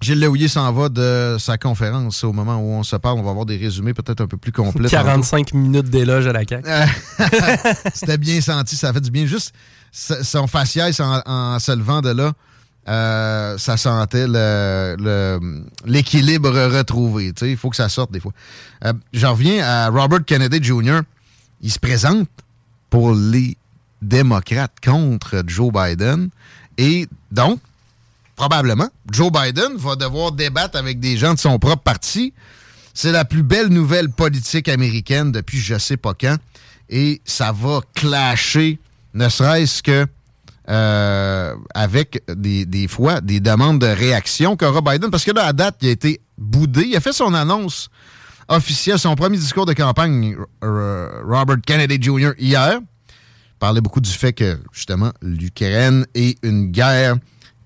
Gilles 0.00 0.20
Léouillet 0.20 0.46
s'en 0.46 0.72
va 0.72 0.88
de 0.88 1.36
sa 1.40 1.58
conférence. 1.58 2.22
Au 2.22 2.32
moment 2.32 2.56
où 2.58 2.70
on 2.70 2.84
se 2.84 2.94
parle, 2.96 3.18
on 3.18 3.22
va 3.22 3.30
avoir 3.30 3.46
des 3.46 3.56
résumés 3.56 3.94
peut-être 3.94 4.20
un 4.20 4.28
peu 4.28 4.36
plus 4.36 4.52
complets. 4.52 4.88
45 4.88 5.54
minutes 5.54 5.90
d'éloge 5.90 6.26
à 6.28 6.32
la 6.32 6.44
CAQ. 6.46 6.68
C'était 7.94 8.18
bien 8.18 8.40
senti, 8.40 8.76
ça 8.76 8.92
fait 8.92 9.00
du 9.00 9.10
bien. 9.10 9.26
Juste 9.26 9.52
son 9.90 10.46
faciès 10.46 11.00
en, 11.00 11.58
se 11.58 11.72
levant 11.72 12.00
de 12.00 12.10
là, 12.10 12.32
euh, 12.88 13.58
ça 13.58 13.76
sentait 13.76 14.28
l'équilibre 15.84 16.52
le, 16.52 16.66
retrouvé. 16.78 17.32
Il 17.42 17.56
faut 17.56 17.70
que 17.70 17.76
ça 17.76 17.88
sorte 17.88 18.12
des 18.12 18.20
fois. 18.20 18.32
Euh, 18.84 18.92
J'en 19.12 19.32
reviens 19.32 19.66
à 19.66 19.88
Robert 19.88 20.24
Kennedy 20.24 20.62
Jr. 20.62 21.00
Il 21.60 21.72
se 21.72 21.80
présente 21.80 22.28
pour 22.88 23.12
les 23.14 23.56
démocrates 24.00 24.76
contre 24.84 25.42
Joe 25.46 25.72
Biden. 25.72 26.28
Et 26.78 27.08
donc, 27.32 27.60
probablement, 28.36 28.88
Joe 29.10 29.30
Biden 29.30 29.76
va 29.76 29.96
devoir 29.96 30.32
débattre 30.32 30.78
avec 30.78 31.00
des 31.00 31.16
gens 31.16 31.34
de 31.34 31.38
son 31.38 31.58
propre 31.58 31.82
parti. 31.82 32.32
C'est 32.94 33.12
la 33.12 33.24
plus 33.24 33.42
belle 33.42 33.68
nouvelle 33.68 34.08
politique 34.08 34.68
américaine 34.68 35.30
depuis 35.32 35.58
je 35.58 35.76
sais 35.76 35.96
pas 35.96 36.14
quand. 36.14 36.36
Et 36.88 37.20
ça 37.24 37.52
va 37.52 37.80
clasher, 37.94 38.78
ne 39.12 39.28
serait-ce 39.28 39.82
que 39.82 40.06
euh, 40.68 41.54
avec 41.74 42.22
des, 42.28 42.66
des, 42.66 42.88
fois 42.88 43.20
des 43.20 43.40
demandes 43.40 43.80
de 43.80 43.86
réaction 43.86 44.56
qu'aura 44.56 44.80
Biden. 44.80 45.10
Parce 45.10 45.24
que 45.24 45.32
là, 45.32 45.46
à 45.46 45.52
date, 45.52 45.76
il 45.82 45.88
a 45.88 45.90
été 45.90 46.20
boudé. 46.36 46.82
Il 46.82 46.96
a 46.96 47.00
fait 47.00 47.12
son 47.12 47.34
annonce 47.34 47.88
officielle, 48.48 48.98
son 48.98 49.14
premier 49.14 49.36
discours 49.36 49.66
de 49.66 49.72
campagne, 49.72 50.36
Robert 50.62 51.58
Kennedy 51.66 52.00
Jr., 52.00 52.32
hier. 52.38 52.80
Parlait 53.58 53.80
beaucoup 53.80 54.00
du 54.00 54.10
fait 54.10 54.32
que, 54.32 54.58
justement, 54.72 55.12
l'Ukraine 55.20 56.06
est 56.14 56.38
une 56.44 56.70
guerre 56.70 57.16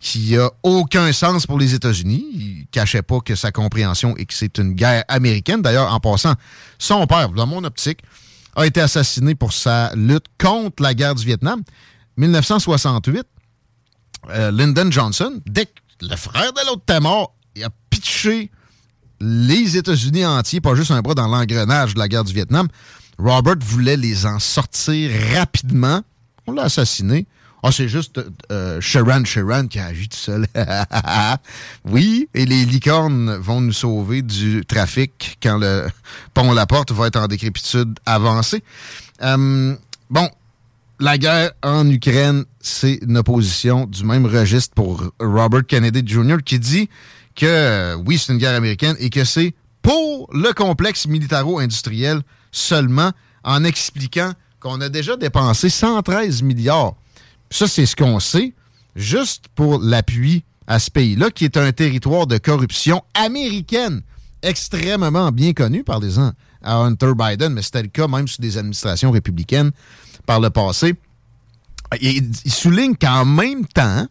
qui 0.00 0.36
a 0.36 0.50
aucun 0.62 1.12
sens 1.12 1.46
pour 1.46 1.58
les 1.58 1.74
États-Unis. 1.74 2.26
Il 2.34 2.66
cachait 2.72 3.02
pas 3.02 3.20
que 3.20 3.36
sa 3.36 3.52
compréhension 3.52 4.16
est 4.16 4.24
que 4.24 4.34
c'est 4.34 4.58
une 4.58 4.72
guerre 4.72 5.04
américaine. 5.08 5.62
D'ailleurs, 5.62 5.92
en 5.92 6.00
passant, 6.00 6.34
son 6.78 7.06
père, 7.06 7.28
dans 7.30 7.46
mon 7.46 7.62
optique, 7.62 8.00
a 8.56 8.66
été 8.66 8.80
assassiné 8.80 9.34
pour 9.34 9.52
sa 9.52 9.94
lutte 9.94 10.26
contre 10.38 10.82
la 10.82 10.94
guerre 10.94 11.14
du 11.14 11.24
Vietnam. 11.24 11.62
1968, 12.16 13.24
euh, 14.30 14.50
Lyndon 14.50 14.90
Johnson, 14.90 15.40
dès 15.46 15.66
que 15.66 15.80
le 16.00 16.16
frère 16.16 16.52
de 16.52 16.60
l'autre 16.66 16.82
était 16.82 17.00
mort, 17.00 17.34
il 17.54 17.64
a 17.64 17.70
pitché 17.88 18.50
les 19.20 19.76
États-Unis 19.76 20.26
entiers, 20.26 20.60
pas 20.60 20.74
juste 20.74 20.90
un 20.90 21.00
bras 21.00 21.14
dans 21.14 21.28
l'engrenage 21.28 21.94
de 21.94 21.98
la 22.00 22.08
guerre 22.08 22.24
du 22.24 22.32
Vietnam. 22.32 22.66
Robert 23.18 23.56
voulait 23.60 23.96
les 23.96 24.26
en 24.26 24.38
sortir 24.38 25.10
rapidement. 25.34 26.02
On 26.46 26.52
l'a 26.52 26.64
assassiné. 26.64 27.26
Ah, 27.64 27.70
c'est 27.70 27.88
juste 27.88 28.20
euh, 28.50 28.80
Sharon 28.80 29.24
Sharon 29.24 29.68
qui 29.68 29.78
a 29.78 29.86
agi 29.86 30.08
tout 30.08 30.16
seul. 30.16 30.46
oui, 31.84 32.28
et 32.34 32.44
les 32.44 32.64
licornes 32.64 33.36
vont 33.36 33.60
nous 33.60 33.72
sauver 33.72 34.22
du 34.22 34.64
trafic 34.66 35.38
quand 35.40 35.58
le 35.58 35.86
pont 36.34 36.52
La 36.52 36.66
Porte 36.66 36.90
va 36.90 37.06
être 37.06 37.20
en 37.20 37.28
décrépitude 37.28 38.00
avancée. 38.04 38.64
Euh, 39.22 39.76
bon, 40.10 40.28
la 40.98 41.18
guerre 41.18 41.52
en 41.62 41.88
Ukraine, 41.88 42.44
c'est 42.60 42.94
une 42.94 43.18
opposition 43.18 43.86
du 43.86 44.04
même 44.04 44.26
registre 44.26 44.74
pour 44.74 45.12
Robert 45.20 45.64
Kennedy 45.64 46.02
Jr. 46.04 46.38
qui 46.44 46.58
dit 46.58 46.88
que 47.36 47.94
oui, 48.04 48.18
c'est 48.18 48.32
une 48.32 48.38
guerre 48.40 48.56
américaine 48.56 48.96
et 48.98 49.08
que 49.08 49.24
c'est 49.24 49.54
pour 49.82 50.28
le 50.32 50.52
complexe 50.52 51.06
militaro-industriel 51.06 52.22
seulement 52.52 53.10
en 53.42 53.64
expliquant 53.64 54.32
qu'on 54.60 54.80
a 54.80 54.88
déjà 54.88 55.16
dépensé 55.16 55.68
113 55.68 56.42
milliards 56.42 56.94
ça, 57.52 57.68
c'est 57.68 57.86
ce 57.86 57.94
qu'on 57.94 58.18
sait, 58.18 58.54
juste 58.96 59.44
pour 59.54 59.78
l'appui 59.78 60.42
à 60.66 60.78
ce 60.78 60.90
pays-là, 60.90 61.30
qui 61.30 61.44
est 61.44 61.56
un 61.56 61.70
territoire 61.72 62.26
de 62.26 62.38
corruption 62.38 63.02
américaine 63.14 64.00
extrêmement 64.42 65.30
bien 65.30 65.52
connu, 65.52 65.84
par 65.84 66.00
les 66.00 66.18
à 66.18 66.76
Hunter 66.76 67.12
Biden, 67.16 67.52
mais 67.52 67.62
c'était 67.62 67.82
le 67.82 67.88
cas 67.88 68.08
même 68.08 68.26
sous 68.26 68.40
des 68.40 68.56
administrations 68.56 69.10
républicaines 69.10 69.70
par 70.26 70.40
le 70.40 70.48
passé. 70.50 70.94
il 72.00 72.32
souligne 72.46 72.96
qu'en 72.96 73.24
même 73.24 73.66
temps, 73.66 74.06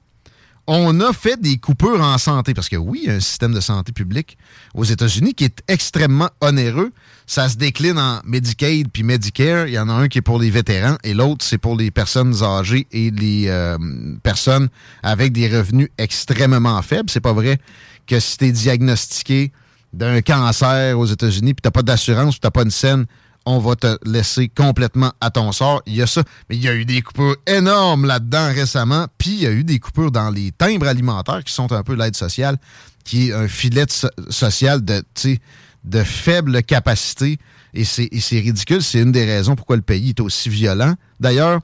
on 0.74 1.02
a 1.02 1.12
fait 1.12 1.40
des 1.40 1.58
coupures 1.58 2.00
en 2.00 2.18
santé. 2.18 2.54
Parce 2.54 2.70
que 2.70 2.78
oui, 2.78 3.02
il 3.04 3.10
y 3.10 3.12
a 3.12 3.16
un 3.16 3.20
système 3.20 3.54
de 3.54 3.60
santé 3.60 3.92
publique 3.92 4.38
aux 4.74 4.86
États-Unis 4.86 5.34
qui 5.34 5.44
est 5.44 5.62
extrêmement 5.68 6.30
onéreux. 6.40 6.94
Ça 7.28 7.50
se 7.50 7.58
décline 7.58 8.00
en 8.00 8.22
Medicaid 8.24 8.88
puis 8.90 9.04
Medicare. 9.04 9.68
Il 9.68 9.74
y 9.74 9.80
en 9.80 9.90
a 9.90 9.94
un 9.94 10.08
qui 10.08 10.20
est 10.20 10.22
pour 10.22 10.40
les 10.40 10.50
vétérans 10.50 10.96
et 11.04 11.14
l'autre, 11.14 11.44
c'est 11.44 11.58
pour 11.58 11.76
les 11.76 11.92
personnes 11.92 12.42
âgées 12.42 12.88
et 12.94 13.12
les 13.12 13.50
euh, 13.50 13.78
personnes 14.24 14.70
avec 15.04 15.34
des 15.34 15.50
revenus 15.50 15.89
extrêmement 15.98 16.82
faibles. 16.82 17.10
C'est 17.10 17.20
pas 17.20 17.34
vrai 17.34 17.60
que 18.08 18.22
si 18.22 18.38
tu 18.38 18.45
es 18.45 18.52
diagnostiqué 18.54 19.52
d'un 19.91 20.22
cancer 20.22 20.98
aux 20.98 21.06
États-Unis 21.06 21.54
puis 21.54 21.62
t'as 21.62 21.72
pas 21.72 21.84
d'assurance 21.84 22.38
ou 22.38 22.39
t'as 22.39 22.50
pas 22.50 22.64
une 22.64 22.72
scène, 22.72 23.08
on 23.46 23.60
va 23.60 23.76
te 23.76 23.98
laisser 24.06 24.50
complètement 24.50 25.14
à 25.20 25.32
ton 25.32 25.52
sort. 25.52 25.82
Il 25.86 25.96
y 25.96 26.02
a 26.02 26.08
ça. 26.08 26.24
Mais 26.50 26.56
il 26.56 26.62
y 26.62 26.68
a 26.68 26.76
eu 26.76 26.86
des 26.86 27.02
coupures 27.02 27.36
énormes 27.48 28.06
là-dedans 28.06 28.48
récemment. 28.54 29.08
Puis 29.18 29.32
il 29.32 29.42
y 29.42 29.48
a 29.48 29.52
eu 29.52 29.64
des 29.64 29.80
coupures 29.80 30.12
dans 30.12 30.30
les 30.30 30.52
timbres 30.52 30.88
alimentaires 30.88 31.44
qui 31.44 31.54
sont 31.54 31.72
un 31.72 31.84
peu 31.84 31.96
l'aide 31.96 32.16
sociale, 32.16 32.58
qui 33.04 33.30
est 33.30 33.34
un 33.34 33.48
filet 33.48 33.86
social 34.30 34.82
de, 34.84 36.04
faible 36.04 36.62
capacité 36.64 37.39
Et 37.74 37.84
c'est 37.84 38.10
ridicule. 38.39 38.84
C'est 38.84 39.00
une 39.00 39.12
des 39.12 39.26
raisons 39.26 39.56
pourquoi 39.56 39.76
le 39.76 39.82
pays 39.82 40.10
est 40.10 40.20
aussi 40.20 40.50
violent. 40.50 40.94
D'ailleurs, 41.20 41.62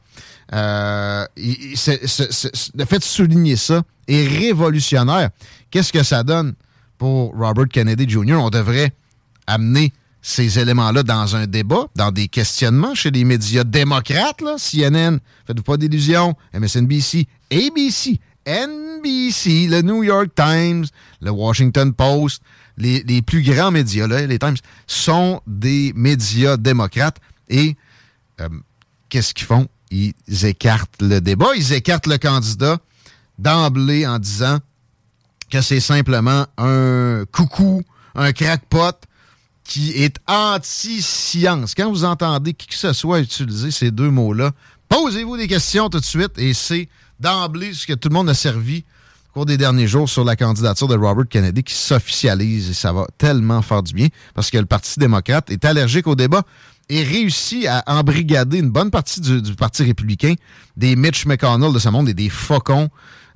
euh, 0.53 1.25
le 1.35 2.85
fait 2.85 2.99
de 2.99 3.03
souligner 3.03 3.55
ça 3.55 3.83
est 4.07 4.27
révolutionnaire. 4.27 5.29
Qu'est-ce 5.69 5.93
que 5.93 6.03
ça 6.03 6.23
donne 6.23 6.55
pour 6.97 7.35
Robert 7.35 7.67
Kennedy 7.67 8.09
Jr.? 8.09 8.35
On 8.35 8.49
devrait 8.49 8.93
amener 9.45 9.93
ces 10.21 10.59
éléments-là 10.59 11.03
dans 11.03 11.35
un 11.35 11.47
débat, 11.47 11.87
dans 11.95 12.11
des 12.11 12.27
questionnements 12.27 12.95
chez 12.95 13.11
les 13.11 13.23
médias 13.23 13.63
démocrates, 13.63 14.41
là, 14.41 14.55
CNN, 14.57 15.19
faites-vous 15.45 15.63
pas 15.63 15.77
d'illusions, 15.77 16.35
MSNBC, 16.53 17.27
ABC, 17.51 18.19
NBC, 18.45 19.67
le 19.67 19.81
New 19.81 20.03
York 20.03 20.29
Times, 20.35 20.85
le 21.21 21.31
Washington 21.31 21.93
Post, 21.93 22.41
les, 22.77 23.21
plus 23.21 23.41
grands 23.41 23.71
médias, 23.71 24.07
là, 24.07 24.25
les 24.25 24.39
Times, 24.39 24.57
sont 24.85 25.41
des 25.47 25.93
médias 25.95 26.57
démocrates 26.57 27.17
et 27.49 27.75
euh, 28.39 28.49
qu'est-ce 29.09 29.33
qu'ils 29.33 29.47
font? 29.47 29.67
Ils 29.89 30.13
écartent 30.45 31.01
le 31.01 31.19
débat, 31.19 31.55
ils 31.55 31.73
écartent 31.73 32.07
le 32.07 32.17
candidat 32.17 32.77
d'emblée 33.39 34.05
en 34.05 34.19
disant 34.19 34.59
que 35.49 35.61
c'est 35.61 35.79
simplement 35.79 36.45
un 36.57 37.23
coucou, 37.31 37.81
un 38.15 38.33
crackpot 38.33 39.06
qui 39.67 39.91
est 39.91 40.17
anti-science. 40.27 41.75
Quand 41.75 41.91
vous 41.91 42.05
entendez 42.05 42.53
qui 42.53 42.67
que 42.67 42.75
ce 42.75 42.93
soit 42.93 43.19
utiliser 43.19 43.69
ces 43.69 43.91
deux 43.91 44.09
mots-là, 44.09 44.51
posez-vous 44.87 45.35
des 45.37 45.47
questions 45.47 45.89
tout 45.89 45.99
de 45.99 46.05
suite 46.05 46.37
et 46.37 46.53
c'est 46.53 46.87
d'emblée 47.19 47.73
ce 47.73 47.85
que 47.85 47.93
tout 47.93 48.07
le 48.07 48.13
monde 48.13 48.29
a 48.29 48.33
servi 48.33 48.85
au 49.29 49.33
cours 49.33 49.45
des 49.45 49.57
derniers 49.57 49.87
jours 49.87 50.07
sur 50.07 50.23
la 50.23 50.37
candidature 50.37 50.87
de 50.87 50.95
Robert 50.95 51.27
Kennedy 51.29 51.63
qui 51.63 51.73
s'officialise 51.73 52.69
et 52.69 52.73
ça 52.73 52.93
va 52.93 53.05
tellement 53.17 53.61
faire 53.61 53.83
du 53.83 53.93
bien 53.93 54.07
parce 54.33 54.49
que 54.49 54.57
le 54.57 54.65
Parti 54.65 54.97
démocrate 54.99 55.51
est 55.51 55.65
allergique 55.65 56.07
au 56.07 56.15
débat 56.15 56.43
et 56.87 57.03
réussit 57.03 57.67
à 57.67 57.83
embrigader 57.87 58.59
une 58.59 58.69
bonne 58.69 58.89
partie 58.89 59.19
du, 59.19 59.53
Parti 59.55 59.83
républicain, 59.83 60.35
des 60.77 60.95
Mitch 60.95 61.25
McConnell 61.25 61.73
de 61.73 61.79
ce 61.79 61.89
monde 61.89 62.07
et 62.07 62.13
des 62.13 62.29
faucons 62.29 62.89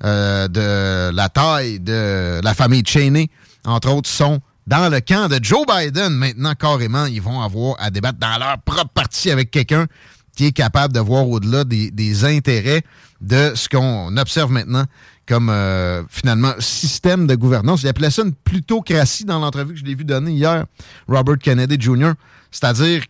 euh, 0.06 0.48
de 0.48 1.14
la 1.14 1.28
taille 1.28 1.82
de 1.82 2.40
la 2.42 2.54
famille 2.54 2.84
Cheney, 2.86 3.30
entre 3.66 3.90
autres, 3.92 4.10
sont 4.10 4.40
dans 4.68 4.90
le 4.90 5.00
camp 5.02 5.28
de 5.28 5.40
Joe 5.42 5.66
Biden. 5.68 6.14
Maintenant, 6.14 6.54
carrément, 6.56 7.06
ils 7.06 7.22
vont 7.22 7.42
avoir 7.42 7.76
à 7.80 7.90
débattre 7.90 8.20
dans 8.20 8.38
leur 8.38 8.58
propre 8.60 8.90
parti 8.94 9.32
avec 9.32 9.52
quelqu'un 9.52 9.88
qui 10.36 10.48
est 10.48 10.52
capable 10.52 10.94
de 10.94 11.00
voir 11.00 11.28
au-delà 11.28 11.64
des, 11.64 12.26
intérêts 12.26 12.84
de 13.20 13.52
ce 13.56 13.68
qu'on 13.68 14.16
observe 14.18 14.52
maintenant 14.52 14.86
comme 15.28 15.50
euh, 15.50 16.04
finalement 16.10 16.54
système 16.60 17.28
de 17.28 17.36
gouvernance. 17.36 17.84
Il 17.84 17.88
appelait 17.88 18.10
ça 18.10 18.24
une 18.24 18.34
plutocratie 18.34 19.24
dans 19.24 19.40
l'entrevue 19.40 19.74
que 19.74 19.80
je 19.80 19.86
l'ai 19.86 19.96
vu 19.96 20.04
donner 20.04 20.32
hier, 20.32 20.66
Robert 21.08 21.38
Kennedy 21.38 21.78
Jr. 21.80 22.14
C'est-à-dire 22.50 23.04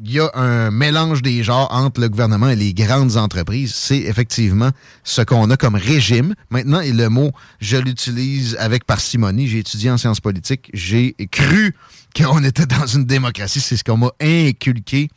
il 0.00 0.12
y 0.12 0.20
a 0.20 0.30
un 0.34 0.70
mélange 0.70 1.22
des 1.22 1.42
genres 1.42 1.68
entre 1.72 2.00
le 2.00 2.08
gouvernement 2.08 2.48
et 2.48 2.56
les 2.56 2.72
grandes 2.72 3.16
entreprises. 3.16 3.74
C'est 3.74 3.98
effectivement 3.98 4.70
ce 5.02 5.22
qu'on 5.22 5.50
a 5.50 5.56
comme 5.56 5.74
régime. 5.74 6.34
Maintenant, 6.50 6.80
et 6.80 6.92
le 6.92 7.08
mot, 7.08 7.32
je 7.60 7.76
l'utilise 7.76 8.56
avec 8.60 8.84
parcimonie. 8.84 9.48
J'ai 9.48 9.58
étudié 9.58 9.90
en 9.90 9.98
sciences 9.98 10.20
politiques. 10.20 10.70
J'ai 10.72 11.14
cru 11.32 11.74
qu'on 12.16 12.44
était 12.44 12.66
dans 12.66 12.86
une 12.86 13.06
démocratie. 13.06 13.60
C'est 13.60 13.76
ce 13.76 13.82
qu'on 13.82 13.96
m'a 13.96 14.12
inculqué, 14.20 15.08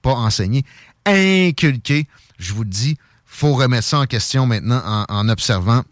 pas 0.00 0.14
enseigné. 0.14 0.64
Inculqué. 1.04 2.06
Je 2.38 2.54
vous 2.54 2.64
dis, 2.64 2.96
faut 3.26 3.52
remettre 3.52 3.86
ça 3.86 3.98
en 4.00 4.06
question 4.06 4.46
maintenant 4.46 4.82
en, 4.84 5.04
en 5.08 5.28
observant 5.28 5.82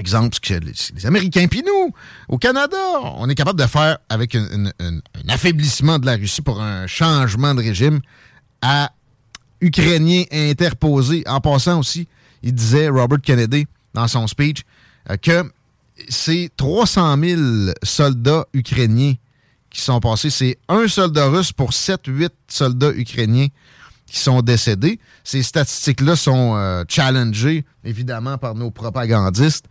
exemple, 0.00 0.34
ce 0.34 0.40
que 0.40 0.54
les, 0.54 0.72
les 0.94 1.06
Américains, 1.06 1.46
puis 1.48 1.62
nous, 1.64 1.92
au 2.28 2.38
Canada, 2.38 2.76
on 3.16 3.28
est 3.28 3.34
capable 3.34 3.60
de 3.60 3.66
faire 3.66 3.98
avec 4.08 4.34
un, 4.34 4.70
affaiblissement 5.28 5.98
de 5.98 6.06
la 6.06 6.16
Russie 6.16 6.42
pour 6.42 6.60
un 6.60 6.86
changement 6.86 7.54
de 7.54 7.62
régime 7.62 8.00
à 8.62 8.90
Ukrainiens 9.60 10.24
interposés. 10.32 11.22
En 11.26 11.40
passant 11.40 11.78
aussi, 11.78 12.08
il 12.42 12.54
disait, 12.54 12.88
Robert 12.88 13.20
Kennedy, 13.20 13.66
dans 13.94 14.08
son 14.08 14.26
speech, 14.26 14.62
euh, 15.10 15.16
que 15.16 15.50
c'est 16.08 16.50
300 16.56 17.16
000 17.22 17.40
soldats 17.82 18.46
ukrainiens 18.54 19.14
qui 19.70 19.80
sont 19.80 20.00
passés. 20.00 20.30
C'est 20.30 20.58
un 20.68 20.88
soldat 20.88 21.28
russe 21.28 21.52
pour 21.52 21.70
7-8 21.70 22.30
soldats 22.48 22.92
ukrainiens 22.92 23.48
qui 24.10 24.18
sont 24.18 24.42
décédés. 24.42 24.98
Ces 25.24 25.42
statistiques-là 25.42 26.16
sont 26.16 26.54
euh, 26.56 26.84
challengées, 26.88 27.64
évidemment, 27.84 28.38
par 28.38 28.54
nos 28.54 28.70
propagandistes. 28.70 29.66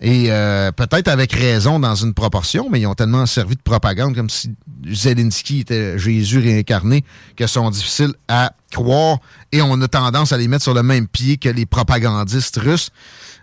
Et 0.00 0.26
euh, 0.30 0.72
peut-être 0.72 1.08
avec 1.08 1.32
raison 1.32 1.78
dans 1.78 1.94
une 1.94 2.12
proportion, 2.12 2.68
mais 2.70 2.80
ils 2.80 2.86
ont 2.86 2.94
tellement 2.94 3.24
servi 3.26 3.54
de 3.54 3.62
propagande 3.62 4.14
comme 4.14 4.28
si 4.28 4.50
Zelensky 4.84 5.60
était 5.60 5.98
Jésus 5.98 6.40
réincarné 6.40 7.04
que 7.36 7.46
sont 7.46 7.70
difficiles 7.70 8.12
à 8.28 8.52
croire. 8.72 9.18
Et 9.52 9.62
on 9.62 9.80
a 9.80 9.88
tendance 9.88 10.32
à 10.32 10.36
les 10.36 10.48
mettre 10.48 10.64
sur 10.64 10.74
le 10.74 10.82
même 10.82 11.06
pied 11.06 11.36
que 11.36 11.48
les 11.48 11.64
propagandistes 11.64 12.56
russes. 12.56 12.90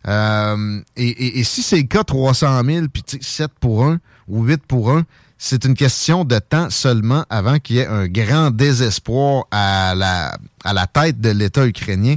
Euh, 0.08 0.82
et, 0.98 1.40
et- 1.40 1.44
si 1.44 1.64
c'est 1.64 1.78
le 1.78 1.84
cas, 1.84 2.04
300 2.04 2.62
000, 2.66 2.88
puis 2.92 3.04
tu 3.04 3.18
sais, 3.22 3.44
7 3.44 3.52
pour 3.60 3.86
1 3.86 4.00
ou 4.28 4.44
8 4.44 4.62
pour 4.68 4.92
1, 4.92 5.04
c'est 5.44 5.66
une 5.66 5.74
question 5.74 6.24
de 6.24 6.38
temps 6.38 6.70
seulement 6.70 7.26
avant 7.32 7.58
qu'il 7.58 7.78
y 7.78 7.80
ait 7.80 7.88
un 7.88 8.08
grand 8.08 8.52
désespoir 8.52 9.46
à 9.50 9.96
la, 9.96 10.38
à 10.64 10.86
tête 10.86 11.20
de 11.20 11.32
l'État 11.32 11.66
ukrainien, 11.66 12.14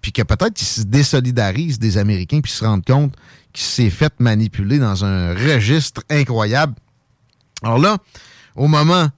puis 0.00 0.10
que 0.10 0.22
peut-être 0.22 0.54
qu'ils 0.54 0.66
se 0.66 0.80
désolidarisent 0.82 1.78
des 1.78 1.98
Américains, 1.98 2.40
puis 2.40 2.50
se 2.50 2.64
rendent 2.64 2.84
compte 2.84 3.14
qu'il 3.52 3.64
s'est 3.64 3.90
fait 3.90 4.12
manipuler 4.18 4.80
dans 4.80 5.04
un 5.04 5.34
registre 5.34 6.02
incroyable. 6.10 6.74
Alors 7.62 7.78
là, 7.78 7.96
au 8.56 8.66
moment 8.66 9.08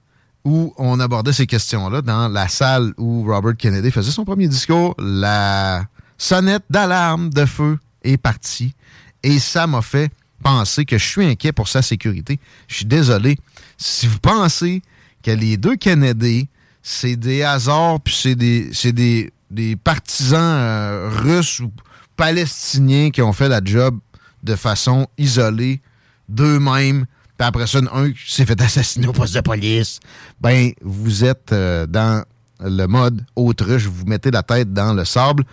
où 0.45 0.71
on 0.77 0.99
abordait 0.99 1.33
ces 1.33 1.47
questions-là, 1.47 2.03
dans 2.03 2.27
la 2.27 2.47
salle 2.49 2.93
où 2.99 3.23
Robert 3.23 3.57
Kennedy 3.57 3.89
faisait 3.89 4.11
son 4.11 4.23
premier 4.23 4.47
discours, 4.47 4.93
la 4.99 5.83
sonnette 6.19 6.63
d'alarme 6.69 7.31
de 7.31 7.45
feu 7.47 7.79
est 8.03 8.17
partie. 8.17 8.75
Et 9.23 9.39
ça 9.39 9.65
m'a 9.65 9.81
fait 9.81 10.11
penser 10.43 10.85
que 10.85 10.97
je 10.97 11.05
suis 11.05 11.25
inquiet 11.25 11.51
pour 11.51 11.67
sa 11.67 11.81
sécurité. 11.81 12.39
Je 12.67 12.75
suis 12.75 12.85
désolé. 12.85 13.37
Si 13.77 14.07
vous 14.07 14.19
pensez 14.19 14.81
que 15.23 15.31
les 15.31 15.57
deux 15.57 15.75
Kennedy, 15.75 16.47
c'est 16.81 17.15
des 17.15 17.43
hasards, 17.43 17.99
puis 18.01 18.13
c'est 18.13 18.35
des, 18.35 18.71
des, 18.93 19.31
des 19.51 19.75
partisans 19.75 20.39
euh, 20.41 21.09
russes 21.11 21.59
ou 21.59 21.71
palestiniens 22.15 23.11
qui 23.11 23.21
ont 23.21 23.33
fait 23.33 23.49
la 23.49 23.61
job 23.63 23.99
de 24.43 24.55
façon 24.55 25.07
isolée 25.17 25.81
d'eux-mêmes, 26.29 27.05
puis 27.37 27.47
après 27.47 27.67
ça, 27.67 27.79
un 27.93 28.11
qui 28.11 28.33
s'est 28.33 28.45
fait 28.45 28.59
assassiner 28.61 29.07
au 29.07 29.13
poste 29.13 29.35
de 29.35 29.41
police, 29.41 29.99
ben, 30.41 30.71
vous 30.81 31.23
êtes 31.23 31.51
euh, 31.51 31.85
dans 31.85 32.23
le 32.59 32.85
mode 32.87 33.23
autruche, 33.35 33.85
vous 33.85 34.05
mettez 34.05 34.31
la 34.31 34.43
tête 34.43 34.73
dans 34.73 34.93
le 34.93 35.05
sable. 35.05 35.43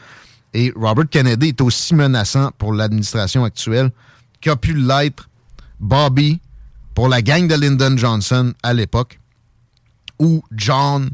Et 0.55 0.72
Robert 0.74 1.09
Kennedy 1.11 1.49
est 1.49 1.61
aussi 1.61 1.95
menaçant 1.95 2.51
pour 2.57 2.72
l'administration 2.72 3.45
actuelle 3.45 3.91
qu'a 4.45 4.57
pu 4.57 4.74
l'être 4.74 5.30
Bobby 5.80 6.38
pour 6.95 7.09
la 7.09 7.22
gang 7.22 7.49
de 7.49 7.55
Lyndon 7.55 7.97
Johnson 7.97 8.53
à 8.62 8.74
l'époque, 8.74 9.18
ou 10.18 10.45
John 10.53 11.11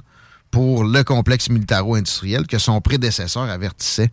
pour 0.51 0.83
le 0.83 1.05
complexe 1.05 1.49
militaro-industriel 1.49 2.49
que 2.49 2.59
son 2.59 2.81
prédécesseur 2.81 3.45
avertissait 3.45 4.11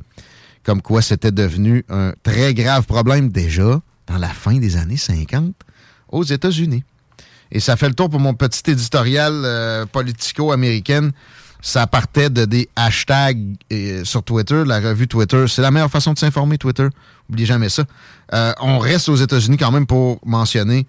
comme 0.63 0.83
quoi 0.83 1.01
c'était 1.01 1.31
devenu 1.31 1.83
un 1.89 2.13
très 2.21 2.53
grave 2.53 2.85
problème 2.85 3.29
déjà 3.29 3.81
dans 4.05 4.17
la 4.17 4.29
fin 4.29 4.57
des 4.59 4.77
années 4.77 4.97
50 4.97 5.55
aux 6.09 6.23
États-Unis. 6.23 6.83
Et 7.51 7.59
ça 7.59 7.75
fait 7.75 7.87
le 7.87 7.95
tour 7.95 8.09
pour 8.09 8.19
mon 8.19 8.35
petit 8.35 8.69
éditorial 8.69 9.33
euh, 9.33 9.85
politico-américaine. 9.85 11.11
Ça 11.61 11.87
partait 11.87 12.29
de 12.29 12.45
des 12.45 12.69
hashtags 12.75 13.55
euh, 13.71 14.03
sur 14.03 14.21
Twitter, 14.23 14.63
la 14.65 14.79
revue 14.79 15.07
Twitter. 15.07 15.45
C'est 15.47 15.61
la 15.61 15.71
meilleure 15.71 15.89
façon 15.89 16.13
de 16.13 16.19
s'informer, 16.19 16.57
Twitter. 16.57 16.87
N'oubliez 17.29 17.45
jamais 17.45 17.69
ça. 17.69 17.83
Euh, 18.33 18.53
on 18.59 18.79
reste 18.79 19.09
aux 19.09 19.15
États-Unis 19.15 19.57
quand 19.57 19.71
même 19.71 19.85
pour 19.87 20.19
mentionner 20.25 20.87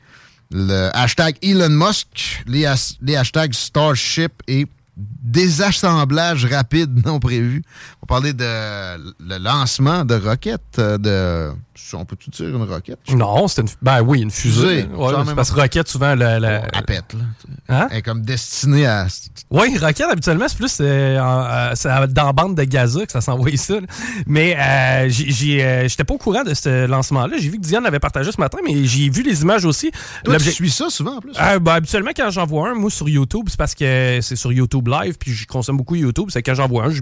le 0.51 0.89
hashtag 0.95 1.37
Elon 1.43 1.69
Musk, 1.69 2.43
les, 2.47 2.65
has- 2.67 2.95
les 3.03 3.17
hashtags 3.17 3.53
Starship 3.55 4.33
et 4.47 4.67
désassemblage 4.97 6.45
rapide 6.47 7.05
non 7.07 7.21
prévu. 7.21 7.63
On 8.03 8.07
parler 8.07 8.33
de 8.33 8.45
le 8.45 9.39
lancement 9.39 10.05
de 10.05 10.15
roquettes, 10.15 10.79
euh, 10.79 10.99
de... 10.99 11.57
On 11.95 12.05
peut-tu 12.05 12.31
dire 12.31 12.49
une 12.49 12.63
roquette? 12.63 12.99
Non, 13.15 13.49
c'était 13.49 13.63
une. 13.63 13.69
Ben 13.81 14.03
oui, 14.03 14.21
une 14.23 14.31
fusée. 14.31 14.83
Fusée. 14.83 14.89
Ouais, 14.95 15.25
même- 15.25 15.35
parce 15.37 15.51
que 15.51 15.61
Rocket, 15.61 15.89
souvent, 15.89 16.15
la. 16.15 16.39
la- 16.39 16.63
Elle 16.75 16.85
pète, 16.85 17.15
là. 17.15 17.21
Hein? 17.69 17.89
Elle 17.91 17.99
est 17.99 18.03
comme 18.03 18.23
destinée 18.23 18.87
à... 18.87 19.07
Oui, 19.51 19.77
Rocket, 19.79 20.07
habituellement, 20.11 20.47
c'est 20.49 20.57
plus 20.59 20.79
euh, 20.81 21.19
en- 21.19 21.73
euh, 21.75 22.07
dans 22.09 22.27
la 22.27 22.33
bande 22.33 22.57
de 22.57 22.65
Gaza 22.65 23.07
que 23.07 23.13
ça 23.13 23.21
s'envoie 23.21 23.57
ça. 23.57 23.75
là. 23.81 23.87
Mais 24.27 24.57
euh, 24.59 25.09
euh, 25.09 25.89
j'étais 25.89 26.05
pas 26.05 26.15
au 26.15 26.19
courant 26.19 26.43
de 26.43 26.53
ce 26.55 26.87
lancement-là. 26.87 27.37
J'ai 27.39 27.49
vu 27.49 27.59
que 27.59 27.63
Diane 27.63 27.85
l'avait 27.85 28.01
partagé 28.01 28.33
ce 28.33 28.41
matin, 28.41 28.59
mais 28.65 28.85
j'ai 28.85 29.09
vu 29.09 29.23
les 29.23 29.43
images 29.43 29.65
aussi. 29.65 29.91
Toi, 30.25 30.37
tu 30.39 30.51
suis 30.51 30.71
ça 30.71 30.91
souvent, 30.91 31.17
en 31.17 31.21
plus? 31.21 31.33
Euh, 31.41 31.59
ben, 31.59 31.75
habituellement, 31.75 32.11
quand 32.17 32.31
j'en 32.31 32.47
vois 32.47 32.71
un, 32.71 32.75
moi, 32.75 32.91
sur 32.91 33.09
YouTube, 33.09 33.47
c'est 33.49 33.59
parce 33.59 33.75
que 33.75 34.19
c'est 34.21 34.37
sur 34.37 34.53
YouTube 34.53 34.89
Live, 34.89 35.17
puis 35.19 35.33
je 35.33 35.47
consomme 35.47 35.77
beaucoup 35.77 35.95
YouTube. 35.95 36.27
C'est 36.31 36.43
quand 36.43 36.55
j'en 36.55 36.69
vois 36.69 36.85
un, 36.87 36.91
je, 36.91 37.01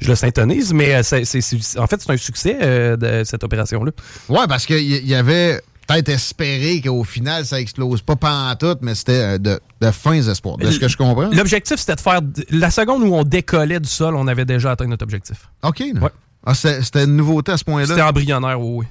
je 0.00 0.08
le 0.08 0.14
syntonise. 0.14 0.72
Mais 0.72 1.02
c'est- 1.02 1.78
en 1.78 1.86
fait, 1.86 2.00
c'est 2.02 2.10
un 2.12 2.16
succès 2.16 2.58
euh, 2.60 2.96
de 2.96 3.24
cette 3.24 3.44
opération-là. 3.44 3.92
Ouais, 4.28 4.46
parce 4.48 4.66
qu'il 4.66 4.80
y, 4.80 5.06
y 5.06 5.14
avait 5.14 5.60
peut-être 5.86 6.10
espérer 6.10 6.80
qu'au 6.82 7.02
final, 7.02 7.46
ça 7.46 7.60
explose 7.60 8.02
pas 8.02 8.16
pantoute, 8.16 8.80
mais 8.82 8.94
c'était 8.94 9.12
euh, 9.12 9.38
de, 9.38 9.58
de 9.80 9.90
fins 9.90 10.20
espoirs. 10.20 10.58
De 10.58 10.70
ce 10.70 10.78
que 10.78 10.86
je 10.88 10.96
comprends. 10.96 11.30
L'objectif, 11.30 11.76
c'était 11.78 11.96
de 11.96 12.00
faire. 12.00 12.20
La 12.50 12.70
seconde 12.70 13.02
où 13.04 13.14
on 13.14 13.24
décollait 13.24 13.80
du 13.80 13.88
sol, 13.88 14.14
on 14.16 14.26
avait 14.28 14.44
déjà 14.44 14.72
atteint 14.72 14.86
notre 14.86 15.04
objectif. 15.04 15.48
OK. 15.62 15.80
Ouais. 15.80 16.10
Ah, 16.44 16.54
c'était 16.54 17.04
une 17.04 17.16
nouveauté 17.16 17.52
à 17.52 17.56
ce 17.56 17.64
point-là? 17.64 17.86
C'était 17.86 18.02
embryonnaire, 18.02 18.60
oui. 18.60 18.86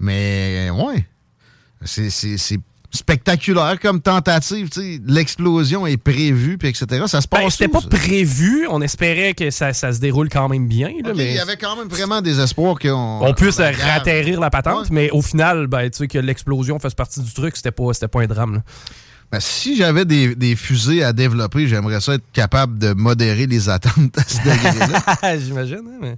Mais, 0.00 0.70
ouais. 0.70 1.06
C'est 1.84 2.10
spectaculaire 2.94 3.78
comme 3.80 4.00
tentative. 4.00 4.70
L'explosion 5.06 5.86
est 5.86 5.96
prévue, 5.96 6.58
puis 6.58 6.68
etc. 6.68 6.86
Ça 7.06 7.20
se 7.20 7.28
passe 7.28 7.42
Ben, 7.42 7.50
c'était 7.50 7.66
où, 7.66 7.72
pas 7.72 7.80
ça? 7.80 7.88
prévu. 7.88 8.66
On 8.70 8.80
espérait 8.80 9.34
que 9.34 9.50
ça, 9.50 9.72
ça 9.72 9.92
se 9.92 10.00
déroule 10.00 10.28
quand 10.28 10.48
même 10.48 10.68
bien. 10.68 10.88
là, 11.04 11.12
mais 11.14 11.30
Il 11.32 11.36
y 11.36 11.38
avait 11.40 11.56
quand 11.56 11.76
même 11.76 11.88
vraiment 11.88 12.20
des 12.22 12.40
espoirs 12.40 12.78
qu'on... 12.78 13.20
on 13.22 13.34
puisse 13.34 13.58
ratterrir 13.58 14.40
la 14.40 14.50
patente, 14.50 14.84
Ouais. 14.84 14.88
mais 14.90 15.10
au 15.10 15.22
final, 15.22 15.66
ben, 15.66 15.90
tu 15.90 15.98
sais 15.98 16.08
que 16.08 16.18
l'explosion 16.18 16.78
fasse 16.78 16.94
partie 16.94 17.20
du 17.20 17.32
truc, 17.32 17.56
c'était 17.56 17.70
pas, 17.72 17.92
c'était 17.92 18.08
pas 18.08 18.22
un 18.22 18.26
drame. 18.26 18.54
là. 18.54 18.62
Ben, 19.32 19.40
si 19.40 19.76
j'avais 19.76 20.04
des, 20.04 20.34
des 20.36 20.54
fusées 20.54 21.02
à 21.02 21.12
développer, 21.12 21.66
j'aimerais 21.66 22.00
ça 22.00 22.14
être 22.14 22.30
capable 22.32 22.78
de 22.78 22.92
modérer 22.92 23.46
les 23.46 23.68
attentes 23.68 24.16
à 24.16 24.22
ce 24.22 24.38
degré-là. 24.38 25.38
J'imagine. 25.44 25.82
hein, 25.88 25.98
mais... 26.00 26.16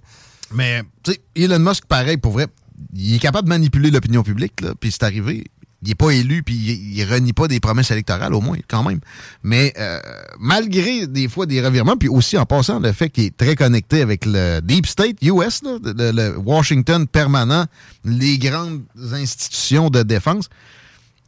Mais, 0.52 0.82
tu 1.02 1.12
sais, 1.12 1.20
Elon 1.34 1.58
Musk, 1.58 1.86
pareil, 1.86 2.18
pour 2.18 2.30
vrai, 2.32 2.46
il 2.94 3.16
est 3.16 3.18
capable 3.18 3.48
de 3.48 3.54
manipuler 3.54 3.90
l'opinion 3.90 4.22
publique, 4.22 4.60
là, 4.60 4.74
puis 4.78 4.92
c'est 4.92 5.02
arrivé. 5.02 5.44
Il 5.82 5.88
n'est 5.88 5.94
pas 5.94 6.10
élu, 6.10 6.42
puis 6.42 6.54
il, 6.54 6.98
il 6.98 7.04
renie 7.04 7.32
pas 7.32 7.48
des 7.48 7.60
promesses 7.60 7.90
électorales, 7.90 8.34
au 8.34 8.40
moins, 8.40 8.58
quand 8.68 8.82
même. 8.82 9.00
Mais 9.42 9.74
euh, 9.78 10.00
malgré 10.38 11.06
des 11.06 11.28
fois 11.28 11.46
des 11.46 11.64
revirements, 11.64 11.96
puis 11.96 12.08
aussi 12.08 12.38
en 12.38 12.46
passant 12.46 12.80
le 12.80 12.92
fait 12.92 13.10
qu'il 13.10 13.24
est 13.24 13.36
très 13.36 13.56
connecté 13.56 14.00
avec 14.00 14.24
le 14.24 14.60
Deep 14.60 14.86
State 14.86 15.16
US, 15.22 15.62
le, 15.64 16.36
Washington 16.38 17.06
permanent, 17.06 17.66
les 18.04 18.38
grandes 18.38 18.82
institutions 19.12 19.90
de 19.90 20.02
défense, 20.02 20.48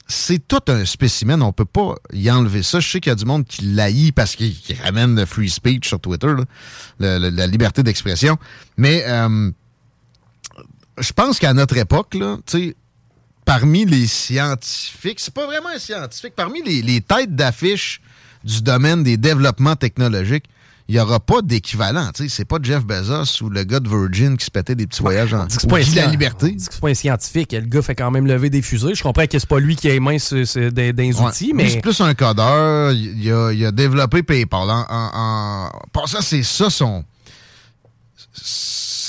c'est 0.06 0.48
tout 0.48 0.62
un 0.68 0.86
spécimen. 0.86 1.42
On 1.42 1.52
peut 1.52 1.66
pas 1.66 1.96
y 2.14 2.30
enlever 2.30 2.62
ça. 2.62 2.80
Je 2.80 2.88
sais 2.88 3.00
qu'il 3.00 3.10
y 3.10 3.12
a 3.12 3.16
du 3.16 3.26
monde 3.26 3.44
qui 3.44 3.62
l'haït 3.62 4.12
parce 4.12 4.34
qu'il 4.34 4.56
ramène 4.82 5.14
le 5.14 5.26
free 5.26 5.50
speech 5.50 5.86
sur 5.86 6.00
Twitter, 6.00 6.32
la 6.98 7.46
liberté 7.46 7.82
d'expression. 7.82 8.38
Mais 8.78 9.04
euh, 9.06 9.50
je 11.00 11.12
pense 11.12 11.38
qu'à 11.38 11.52
notre 11.52 11.76
époque, 11.76 12.10
tu 12.10 12.24
sais, 12.46 12.76
parmi 13.48 13.86
les 13.86 14.06
scientifiques, 14.06 15.20
c'est 15.20 15.32
pas 15.32 15.46
vraiment 15.46 15.70
un 15.74 15.78
scientifique, 15.78 16.34
parmi 16.36 16.62
les, 16.62 16.82
les 16.82 17.00
têtes 17.00 17.34
d'affiche 17.34 18.02
du 18.44 18.60
domaine 18.60 19.02
des 19.02 19.16
développements 19.16 19.74
technologiques, 19.74 20.44
il 20.86 20.94
n'y 20.94 21.00
aura 21.00 21.18
pas 21.18 21.40
d'équivalent. 21.42 22.10
C'est 22.14 22.44
pas 22.44 22.58
Jeff 22.62 22.84
Bezos 22.84 23.42
ou 23.42 23.48
le 23.48 23.64
gars 23.64 23.80
de 23.80 23.88
Virgin 23.88 24.36
qui 24.36 24.44
se 24.44 24.50
pétait 24.50 24.74
des 24.74 24.86
petits 24.86 25.00
voyages 25.02 25.32
en 25.32 25.46
c'est 25.48 25.68
pas 25.68 25.78
la 25.80 26.06
liberté. 26.06 26.56
c'est 26.58 26.78
pas 26.80 26.88
un 26.90 26.94
scientifique. 26.94 27.52
Le 27.52 27.60
gars 27.60 27.80
fait 27.82 27.94
quand 27.94 28.10
même 28.10 28.26
lever 28.26 28.50
des 28.50 28.60
fusées. 28.62 28.94
Je 28.94 29.02
comprends 29.02 29.26
que 29.26 29.38
c'est 29.38 29.46
pas 29.48 29.60
lui 29.60 29.76
qui 29.76 29.88
a 29.88 29.92
les 29.92 30.00
mains 30.00 30.16
des, 30.16 30.92
des 30.92 31.12
Ouais. 31.14 31.26
outils, 31.26 31.52
mais 31.54 31.68
c'est 31.70 31.80
plus 31.80 32.00
un 32.02 32.12
codeur. 32.14 32.92
Il, 32.92 33.32
a, 33.32 33.50
il 33.52 33.64
a 33.66 33.72
développé 33.72 34.22
PayPal. 34.22 34.68
En, 34.70 34.86
en, 34.88 35.10
en 35.66 35.70
passant, 35.92 36.20
c'est 36.22 36.42
ça 36.42 36.68
son. 36.70 37.02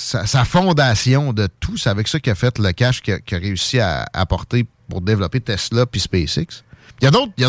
Sa, 0.09 0.25
sa 0.25 0.43
fondation 0.43 1.33
de 1.33 1.47
tout. 1.59 1.77
C'est 1.77 1.89
avec 1.91 2.07
ça 2.07 2.19
qu'il 2.19 2.31
a 2.31 2.35
fait 2.35 2.57
le 2.57 2.71
cash 2.71 3.01
qu'il 3.03 3.13
a, 3.13 3.37
réussi 3.37 3.79
à 3.79 4.07
apporter 4.13 4.65
pour 4.89 5.01
développer 5.01 5.39
Tesla 5.39 5.85
puis 5.85 5.99
SpaceX. 6.01 6.63
Il 6.99 7.05
y 7.05 7.07
a 7.07 7.11
d'autres, 7.11 7.31
il 7.37 7.43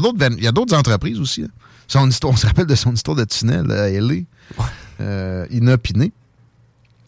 y 0.45 0.47
a 0.47 0.51
entreprises 0.79 1.19
aussi. 1.19 1.41
là. 1.41 1.49
Son 1.89 2.07
histoire, 2.07 2.35
on 2.35 2.37
se 2.37 2.47
rappelle 2.47 2.67
de 2.67 2.75
son 2.75 2.93
histoire 2.93 3.17
de 3.17 3.25
tunnel 3.25 3.71
à 3.73 3.89
LA, 3.89 4.15
euh, 5.01 5.47
inopiné. 5.51 6.13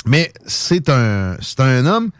Mais 0.06 0.32
c'est 0.46 0.88
un, 0.88 1.36
c'est 1.42 1.60
un 1.60 1.84
homme 1.84 2.10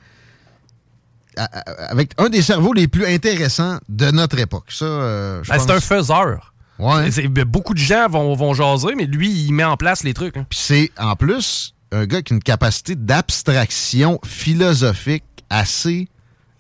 à- 1.39 1.45
à- 1.45 1.85
avec 1.91 2.13
un 2.19 2.29
des 2.29 2.43
cerveaux 2.43 2.75
les 2.75 2.87
plus 2.87 3.07
intéressants 3.07 3.79
de 3.89 4.11
notre 4.11 4.39
époque. 4.39 4.67
Ça, 4.69 4.85
euh, 4.85 5.43
ben, 5.49 5.59
c'est 5.59 5.71
un 5.71 5.81
faiseur. 5.81 6.53
Ouais. 6.79 7.09
Ben, 7.31 7.45
Beaucoup 7.45 7.73
de 7.73 7.79
gens 7.79 8.09
vont, 8.11 8.35
vont 8.35 8.53
jaser, 8.53 8.95
mais 8.95 9.07
lui, 9.07 9.31
il 9.33 9.53
met 9.53 9.65
en 9.65 9.79
place 9.79 10.05
les 10.05 10.13
trucs. 10.13 10.37
hein. 10.37 10.45
Puis 10.51 10.59
c'est 10.63 10.91
en 10.99 11.17
plus 11.17 11.75
un 11.93 12.07
gars 12.07 12.23
qui 12.23 12.33
a 12.33 12.37
une 12.37 12.43
capacité 12.43 12.97
d'abstraction 12.97 14.19
philosophique 14.25 15.25
assez 15.51 16.09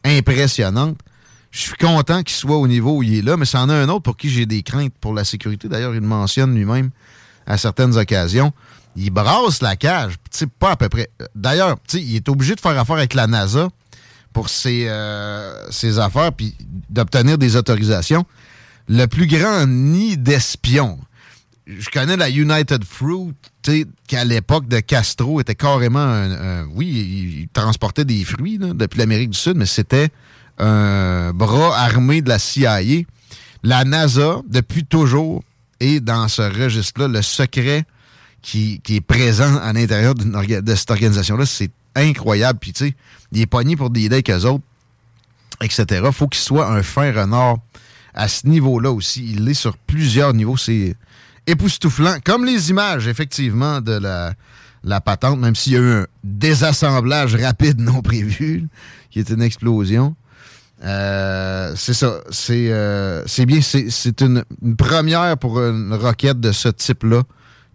impressionnante. 0.05 0.99
Je 1.51 1.61
suis 1.61 1.75
content 1.75 2.23
qu'il 2.23 2.37
soit 2.37 2.57
au 2.57 2.69
niveau 2.69 2.99
où 2.99 3.03
il 3.03 3.19
est 3.19 3.23
là, 3.23 3.37
mais 3.37 3.45
c'en 3.45 3.69
a 3.69 3.75
un 3.75 3.89
autre 3.89 4.03
pour 4.03 4.17
qui 4.17 4.31
j'ai 4.31 4.47
des 4.47 4.63
craintes 4.63 4.95
pour 5.01 5.15
la 5.15 5.25
sécurité. 5.25 5.69
D'ailleurs, 5.69 5.95
il 5.95 6.01
le 6.01 6.07
mentionne 6.07 6.55
lui-même 6.55 6.91
à 7.47 7.59
certaines 7.59 7.97
occasions. 7.97 8.53
Il 8.97 9.11
brasse 9.11 9.63
la 9.63 9.77
cage, 9.77 10.15
sais, 10.31 10.47
pas 10.47 10.73
à 10.73 10.77
peu 10.77 10.89
près. 10.89 11.11
D'ailleurs, 11.35 11.77
il 11.95 12.17
est 12.17 12.29
obligé 12.29 12.55
de 12.55 12.61
faire 12.61 12.79
affaire 12.79 12.97
avec 12.97 13.15
la 13.15 13.27
NASA 13.27 13.69
pour 14.33 14.49
ses, 14.49 14.87
euh, 14.89 15.71
ses 15.71 15.99
affaires 15.99 16.33
puis 16.33 16.55
d'obtenir 16.91 17.39
des 17.39 17.57
autorisations. 17.57 18.25
Le 18.89 19.07
plus 19.07 19.27
grand 19.27 19.67
nid 19.67 20.17
d'espions. 20.17 20.99
Je 21.67 21.91
connais 21.91 22.17
la 22.17 22.29
United 22.29 22.85
Fruit, 22.85 23.35
sais, 23.65 23.87
qu'à 24.09 24.25
l'époque 24.25 24.67
de 24.67 24.81
Castro 24.81 25.41
était 25.41 25.55
carrément 25.55 26.01
un. 26.01 26.67
oui, 26.75 26.87
il, 27.43 27.49
transportait 27.53 28.05
des 28.05 28.25
fruits 28.25 28.59
depuis 28.59 28.99
l'Amérique 28.99 29.31
du 29.31 29.39
Sud, 29.39 29.57
mais 29.57 29.67
c'était 29.67 30.09
un 30.59 31.33
bras 31.33 31.79
armé 31.79 32.21
de 32.21 32.29
la 32.29 32.39
CIA. 32.39 32.81
La 33.63 33.85
NASA, 33.85 34.43
depuis 34.49 34.85
toujours, 34.85 35.43
est 35.79 36.01
dans 36.01 36.27
ce 36.27 36.43
registre-là. 36.43 37.07
Le 37.07 37.23
secret 37.23 37.85
qui, 38.43 38.81
qui 38.83 38.97
est 38.97 39.01
présent 39.01 39.57
à 39.59 39.73
l'intérieur 39.73 40.15
de 40.15 40.75
cette 40.75 40.91
organisation-là, 40.91 41.47
c'est 41.47 41.71
incroyable. 41.95 42.59
Puis, 42.59 42.73
tu 42.73 42.87
sais, 42.87 42.95
il 43.31 43.41
est 43.41 43.47
pogné 43.47 43.77
pour 43.77 43.91
des 43.91 44.03
idées 44.03 44.17
avec 44.17 44.31
eux 44.31 44.47
autres, 44.47 44.65
etc. 45.61 46.09
faut 46.13 46.27
qu'il 46.27 46.43
soit 46.43 46.69
un 46.69 46.83
fin 46.83 47.13
renard 47.13 47.59
à 48.15 48.29
ce 48.29 48.47
niveau-là 48.47 48.91
aussi. 48.91 49.25
Il 49.33 49.45
l'est 49.45 49.55
sur 49.55 49.77
plusieurs 49.77 50.35
niveaux. 50.35 50.57
C'est 50.57 50.97
époustouflant. 51.47 52.17
Comme 52.25 52.45
les 52.45 52.71
images, 52.71 53.09
effectivement, 53.09 53.81
de 53.81 53.93
la, 53.93 54.35
la 54.85 55.01
patente, 55.01 55.39
même 55.39 55.55
s'il 55.55 55.73
y 55.73 55.77
a 55.77 55.81
eu 55.81 55.93
un 55.93 56.07
désassemblage 56.25 57.35
rapide 57.35 57.81
non 57.81 58.03
prévu, 58.03 58.69
qui 59.11 59.19
est 59.19 59.31
une 59.31 59.43
explosion. 59.43 60.17
Euh, 60.85 61.75
c'est 61.77 61.95
ça. 61.95 62.21
C'est 62.31 62.69
euh, 62.71 63.25
bien. 63.47 63.61
C'est 63.61 63.91
c'est 63.91 64.21
une, 64.21 64.45
une 64.63 64.77
première 64.77 65.39
pour 65.39 65.61
une 65.61 65.95
roquette 65.95 66.41
de 66.41 66.51
ce 66.51 66.69
type-là 66.69 67.23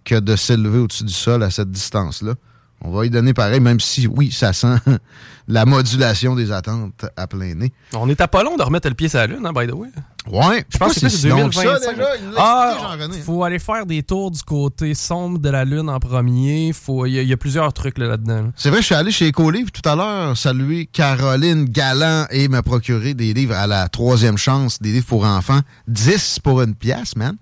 que 0.04 0.16
de 0.16 0.36
s'élever 0.36 0.80
au-dessus 0.80 1.04
du 1.04 1.14
sol 1.14 1.44
à 1.44 1.50
cette 1.50 1.72
distance-là. 1.72 2.34
On 2.82 2.92
va 2.92 3.06
y 3.06 3.10
donner 3.10 3.34
pareil, 3.34 3.60
même 3.60 3.80
si, 3.80 4.06
oui, 4.08 4.32
ça 4.32 4.54
sent 4.54 4.76
la 5.48 5.66
modulation 5.66 6.36
des 6.36 6.52
attentes 6.52 7.06
à 7.18 7.26
plein 7.26 7.56
nez. 7.56 7.74
On 7.94 8.08
est 8.08 8.22
à 8.22 8.28
pas 8.28 8.44
long 8.44 8.56
de 8.56 8.62
remettre 8.62 8.88
le 8.88 8.94
pied 8.94 9.10
sur 9.10 9.18
la 9.18 9.26
Lune, 9.28 9.44
hein, 9.46 9.52
by 9.52 9.66
the 9.68 9.72
way. 9.74 9.90
Ouais, 10.30 10.64
Je 10.72 10.78
pense 10.78 10.94
que 10.94 11.00
c'est 11.00 11.10
si 11.10 11.28
long 11.28 11.50
que 11.50 11.56
ça, 11.56 11.64
2025. 11.64 11.96
déjà. 11.96 12.10
Il 12.18 12.34
Ah, 12.38 12.96
expliqué, 13.00 13.22
faut 13.24 13.44
aller 13.44 13.58
faire 13.60 13.86
des 13.86 14.04
tours 14.04 14.30
du 14.30 14.44
côté 14.44 14.94
sombre 14.94 15.40
de 15.40 15.50
la 15.50 15.66
Lune 15.66 15.90
en 15.90 16.00
premier. 16.00 16.72
Il 16.88 17.12
y, 17.14 17.18
a- 17.18 17.22
il 17.24 17.28
y 17.28 17.34
a 17.34 17.38
plusieurs 17.38 17.74
trucs 17.74 17.98
là, 17.98 18.08
là-dedans. 18.08 18.44
là. 18.44 18.50
C'est 18.56 18.70
vrai, 18.70 18.82
je 18.82 18.86
suis 18.86 18.96
allé 18.96 19.12
chez 19.12 19.26
Écolivre 19.28 19.72
tout 19.72 19.88
à 19.90 19.96
l'heure 19.96 20.38
saluer 20.38 20.86
Caroline 20.86 21.66
Galland 21.66 22.28
et 22.30 22.48
me 22.48 22.62
procurer 22.62 23.14
des 23.16 23.34
livres 23.34 23.56
à 23.56 23.66
la 23.68 23.88
troisième 23.90 24.38
chance, 24.38 24.82
des 24.82 24.92
livres 24.92 25.08
pour 25.08 25.26
enfants. 25.26 25.62
10 25.88 26.40
pour 26.44 26.62
une 26.62 26.76
pièce, 26.76 27.16
man. 27.16 27.38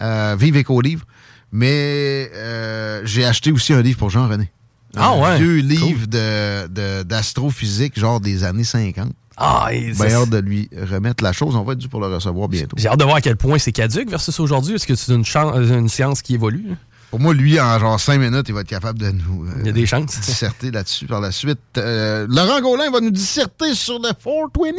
Euh, 0.00 0.34
vive 0.36 0.56
Écolivre. 0.56 1.04
Mais 1.52 2.30
euh, 2.34 3.02
j'ai 3.04 3.24
acheté 3.26 3.52
aussi 3.52 3.72
un 3.74 3.82
livre 3.82 3.98
pour 3.98 4.10
Jean-René. 4.10 4.50
Ah 4.96 5.10
un 5.12 5.20
ouais, 5.20 5.38
vieux 5.38 5.60
cool. 5.60 5.68
livre 5.68 6.06
de- 6.06 6.66
de- 6.68 7.02
d'astrophysique, 7.02 7.98
genre 7.98 8.20
des 8.20 8.44
années 8.44 8.64
50. 8.64 9.12
Ah, 9.38 9.68
Bien 9.70 9.94
hâte 10.12 10.28
de 10.30 10.38
lui 10.38 10.68
remettre 10.90 11.24
la 11.24 11.32
chose. 11.32 11.56
On 11.56 11.64
va 11.64 11.72
être 11.72 11.78
dû 11.78 11.88
pour 11.88 12.00
le 12.00 12.14
recevoir 12.14 12.48
bientôt. 12.48 12.76
J'ai 12.78 12.88
hâte 12.88 12.98
de 12.98 13.04
voir 13.04 13.16
à 13.16 13.20
quel 13.22 13.36
point 13.36 13.58
c'est 13.58 13.72
caduque 13.72 14.10
versus 14.10 14.38
aujourd'hui. 14.38 14.74
Est-ce 14.74 14.86
que 14.86 14.94
c'est 14.94 15.12
une, 15.14 15.24
une 15.72 15.88
science 15.88 16.20
qui 16.20 16.34
évolue? 16.34 16.64
là? 16.68 16.74
Pour 17.10 17.18
moi, 17.20 17.34
lui, 17.34 17.58
en 17.60 17.78
genre 17.78 17.98
5 17.98 18.18
minutes, 18.18 18.46
il 18.48 18.54
va 18.54 18.60
être 18.60 18.68
capable 18.68 18.98
de 18.98 19.10
nous 19.10 19.46
euh, 19.46 19.52
Il 19.60 19.66
y 19.66 19.68
a 19.70 19.72
des 19.72 19.86
chances. 19.86 20.18
disserter 20.20 20.70
là-dessus 20.70 21.06
par 21.06 21.20
la 21.20 21.32
suite. 21.32 21.58
Euh, 21.78 22.26
Laurent 22.28 22.60
Gaulin 22.60 22.90
va 22.90 23.00
nous 23.00 23.10
disserter 23.10 23.74
sur 23.74 23.98
le 23.98 24.12
420. 24.12 24.70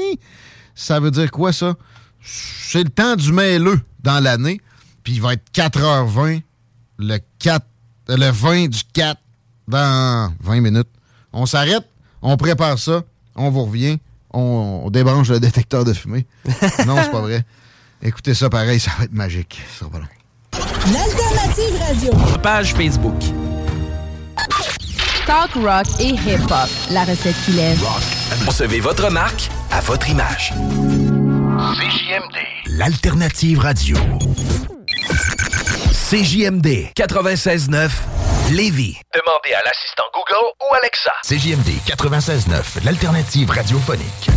Ça 0.76 1.00
veut 1.00 1.12
dire 1.12 1.30
quoi, 1.32 1.52
ça? 1.52 1.76
C'est 2.24 2.84
le 2.84 2.90
temps 2.90 3.16
du 3.16 3.32
mêleux 3.34 3.80
dans 4.04 4.20
l'année. 4.24 4.62
Puis 5.04 5.14
il 5.14 5.22
va 5.22 5.34
être 5.34 5.44
4h20 5.54 6.42
le 7.00 7.18
4, 7.40 7.66
euh, 8.10 8.18
le 8.18 8.30
20 8.32 8.68
du 8.70 8.82
4 8.94 9.20
dans 9.68 10.34
20 10.42 10.62
minutes. 10.62 10.90
On 11.32 11.46
s'arrête, 11.46 11.84
on 12.22 12.38
prépare 12.38 12.78
ça, 12.78 13.04
on 13.36 13.50
vous 13.50 13.66
revient, 13.66 13.98
on, 14.32 14.84
on 14.86 14.90
débranche 14.90 15.30
le 15.30 15.40
détecteur 15.40 15.84
de 15.86 15.94
fumée. 15.94 16.26
non, 16.86 16.98
c'est 17.02 17.12
pas 17.12 17.22
vrai. 17.22 17.44
Écoutez 18.02 18.34
ça 18.34 18.50
pareil, 18.50 18.80
ça 18.80 18.92
va 18.98 19.06
être 19.06 19.14
magique. 19.14 19.62
Ça 19.80 19.86
va 19.86 19.92
pas 19.92 20.00
long. 20.00 20.06
L'alternative 20.92 21.80
radio. 21.80 22.12
Page 22.42 22.74
Facebook. 22.74 23.16
Talk 25.26 25.54
rock 25.54 25.88
et 26.02 26.10
hip-hop. 26.10 26.70
La 26.92 27.06
recette 27.06 27.36
qui 27.46 27.54
lève. 27.54 27.80
Recevez 28.46 28.82
votre 28.82 29.10
marque 29.10 29.50
à 29.72 29.80
votre 29.80 30.10
image. 30.10 30.54
CJMD, 31.76 32.78
l'alternative 32.78 33.60
radio. 33.60 33.96
CJMD 36.10 36.92
96.9 36.96 37.90
Lévis. 38.52 38.98
Demandez 39.14 39.54
à 39.54 39.62
l'assistant 39.64 40.04
Google 40.14 40.54
ou 40.62 40.76
Alexa. 40.76 41.14
CJMD 41.24 41.70
96.9, 41.88 42.84
l'alternative 42.86 43.50
radiophonique. 43.50 44.33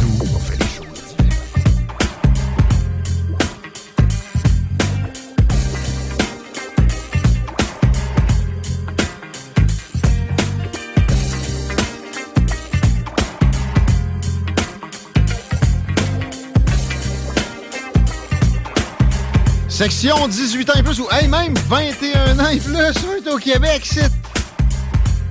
Section 19.76 20.26
18 20.26 20.70
ans 20.70 20.72
et 20.78 20.82
plus, 20.82 20.98
ou 21.00 21.06
hey, 21.10 21.28
même 21.28 21.52
21 21.68 22.38
ans 22.38 22.48
et 22.48 22.58
plus, 22.58 22.74
est 22.74 23.30
au 23.30 23.36
Québec, 23.36 23.82
c'est 23.84 24.10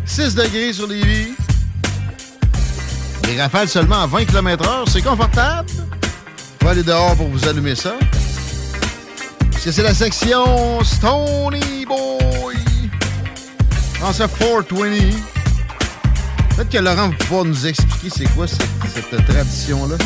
6 0.06 0.36
degrés 0.36 0.72
sur 0.72 0.86
les 0.86 1.02
vies. 1.02 1.34
Les 3.24 3.42
rafales 3.42 3.68
seulement 3.68 4.04
à 4.04 4.06
20 4.06 4.26
km/h, 4.26 4.88
c'est 4.88 5.02
confortable. 5.02 5.72
On 6.62 6.66
va 6.66 6.72
aller 6.72 6.84
dehors 6.84 7.16
pour 7.16 7.28
vous 7.28 7.48
allumer 7.48 7.74
ça. 7.74 7.96
Parce 9.52 9.64
que 9.64 9.72
c'est 9.72 9.82
la 9.82 9.96
section 9.96 10.84
Stony 10.84 11.84
Boy. 11.88 12.56
Dans 14.00 14.14
ce 14.14 14.28
420. 14.28 14.92
Peut-être 16.56 16.70
que 16.70 16.78
Laurent 16.78 17.10
va 17.10 17.16
pouvoir 17.16 17.46
nous 17.46 17.66
expliquer 17.66 18.12
c'est 18.16 18.36
quoi 18.36 18.46
cette 18.48 19.26
tradition-là. 19.26 19.98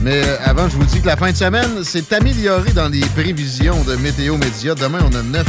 Mais 0.00 0.22
euh, 0.24 0.36
avant, 0.44 0.68
je 0.68 0.76
vous 0.76 0.84
dis 0.84 1.00
que 1.00 1.06
la 1.06 1.16
fin 1.16 1.30
de 1.32 1.36
semaine 1.36 1.82
s'est 1.82 2.14
améliorée 2.14 2.72
dans 2.72 2.88
les 2.88 3.00
prévisions 3.00 3.82
de 3.84 3.96
Météo 3.96 4.36
Média. 4.36 4.74
Demain, 4.74 5.00
on 5.10 5.14
a 5.14 5.22
9, 5.22 5.46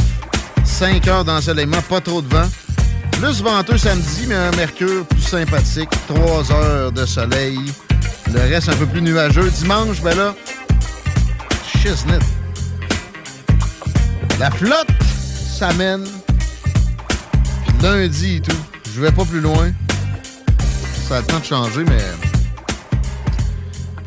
5 0.64 1.06
heures 1.08 1.24
d'ensoleillement, 1.24 1.82
pas 1.88 2.00
trop 2.00 2.20
de 2.20 2.28
vent. 2.28 2.48
Plus 3.12 3.42
venteux 3.42 3.78
samedi, 3.78 4.24
mais 4.26 4.34
un 4.34 4.50
mercure 4.52 5.06
plus 5.06 5.22
sympathique. 5.22 5.90
3 6.08 6.52
heures 6.52 6.92
de 6.92 7.06
soleil. 7.06 7.58
Le 8.32 8.40
reste 8.40 8.68
un 8.68 8.76
peu 8.76 8.86
plus 8.86 9.02
nuageux. 9.02 9.50
Dimanche, 9.50 10.00
ben 10.02 10.16
là, 10.16 10.34
shiznit. 11.78 12.14
La 14.38 14.50
flotte 14.50 14.88
s'amène. 15.58 16.04
Puis 17.66 17.74
lundi 17.82 18.36
et 18.36 18.40
tout. 18.40 18.56
Je 18.94 19.00
vais 19.00 19.12
pas 19.12 19.24
plus 19.24 19.40
loin. 19.40 19.70
Ça 21.08 21.18
a 21.18 21.20
le 21.20 21.26
temps 21.26 21.38
de 21.38 21.44
changer, 21.44 21.84
mais 21.84 22.29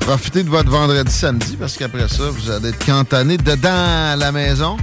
profitez 0.05 0.43
de 0.43 0.49
votre 0.49 0.69
vendredi 0.69 1.11
samedi 1.11 1.55
parce 1.57 1.77
qu'après 1.77 2.07
ça, 2.07 2.23
vous 2.29 2.49
allez 2.51 2.69
être 2.69 2.85
cantonné 2.85 3.37
dedans 3.37 4.15
la 4.17 4.31
maison. 4.31 4.77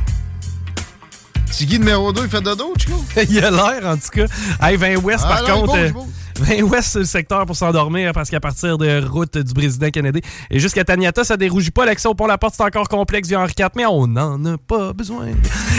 Tigui 1.52 1.78
numéro 1.78 2.12
2, 2.12 2.22
il 2.24 2.28
fait 2.30 2.40
dodo, 2.40 2.72
Chico? 2.78 3.04
il 3.28 3.44
a 3.44 3.50
l'air, 3.50 3.84
en 3.86 3.96
tout 3.96 4.08
cas. 4.12 4.24
Hey, 4.62 4.76
20 4.76 4.96
Ouest, 4.98 5.24
Ah, 5.28 5.36
par 5.36 5.42
non, 5.42 5.46
il 5.48 5.60
contre. 5.60 5.72
bouge, 5.72 5.78
euh, 5.80 5.86
il 5.88 5.92
bouge. 5.92 6.04
20 6.38 6.62
Ouest, 6.62 6.88
c'est 6.92 6.98
le 7.00 7.04
secteur 7.04 7.44
pour 7.44 7.54
s'endormir 7.56 8.12
parce 8.12 8.30
qu'à 8.30 8.40
partir 8.40 8.78
de 8.78 9.04
route 9.06 9.36
du 9.36 9.52
président 9.52 9.90
Kennedy 9.90 10.22
et 10.50 10.58
jusqu'à 10.58 10.84
Taniata, 10.84 11.22
ça 11.24 11.36
dérougit 11.36 11.70
pas. 11.72 11.84
L'accès 11.84 12.08
au 12.08 12.14
pont 12.14 12.26
La 12.26 12.38
Porte, 12.38 12.54
c'est 12.56 12.62
encore 12.62 12.88
complexe 12.88 13.28
via 13.28 13.40
Henri 13.40 13.52
IV, 13.58 13.66
mais 13.76 13.84
on 13.84 14.06
n'en 14.06 14.42
a 14.46 14.56
pas 14.56 14.92
besoin. 14.94 15.26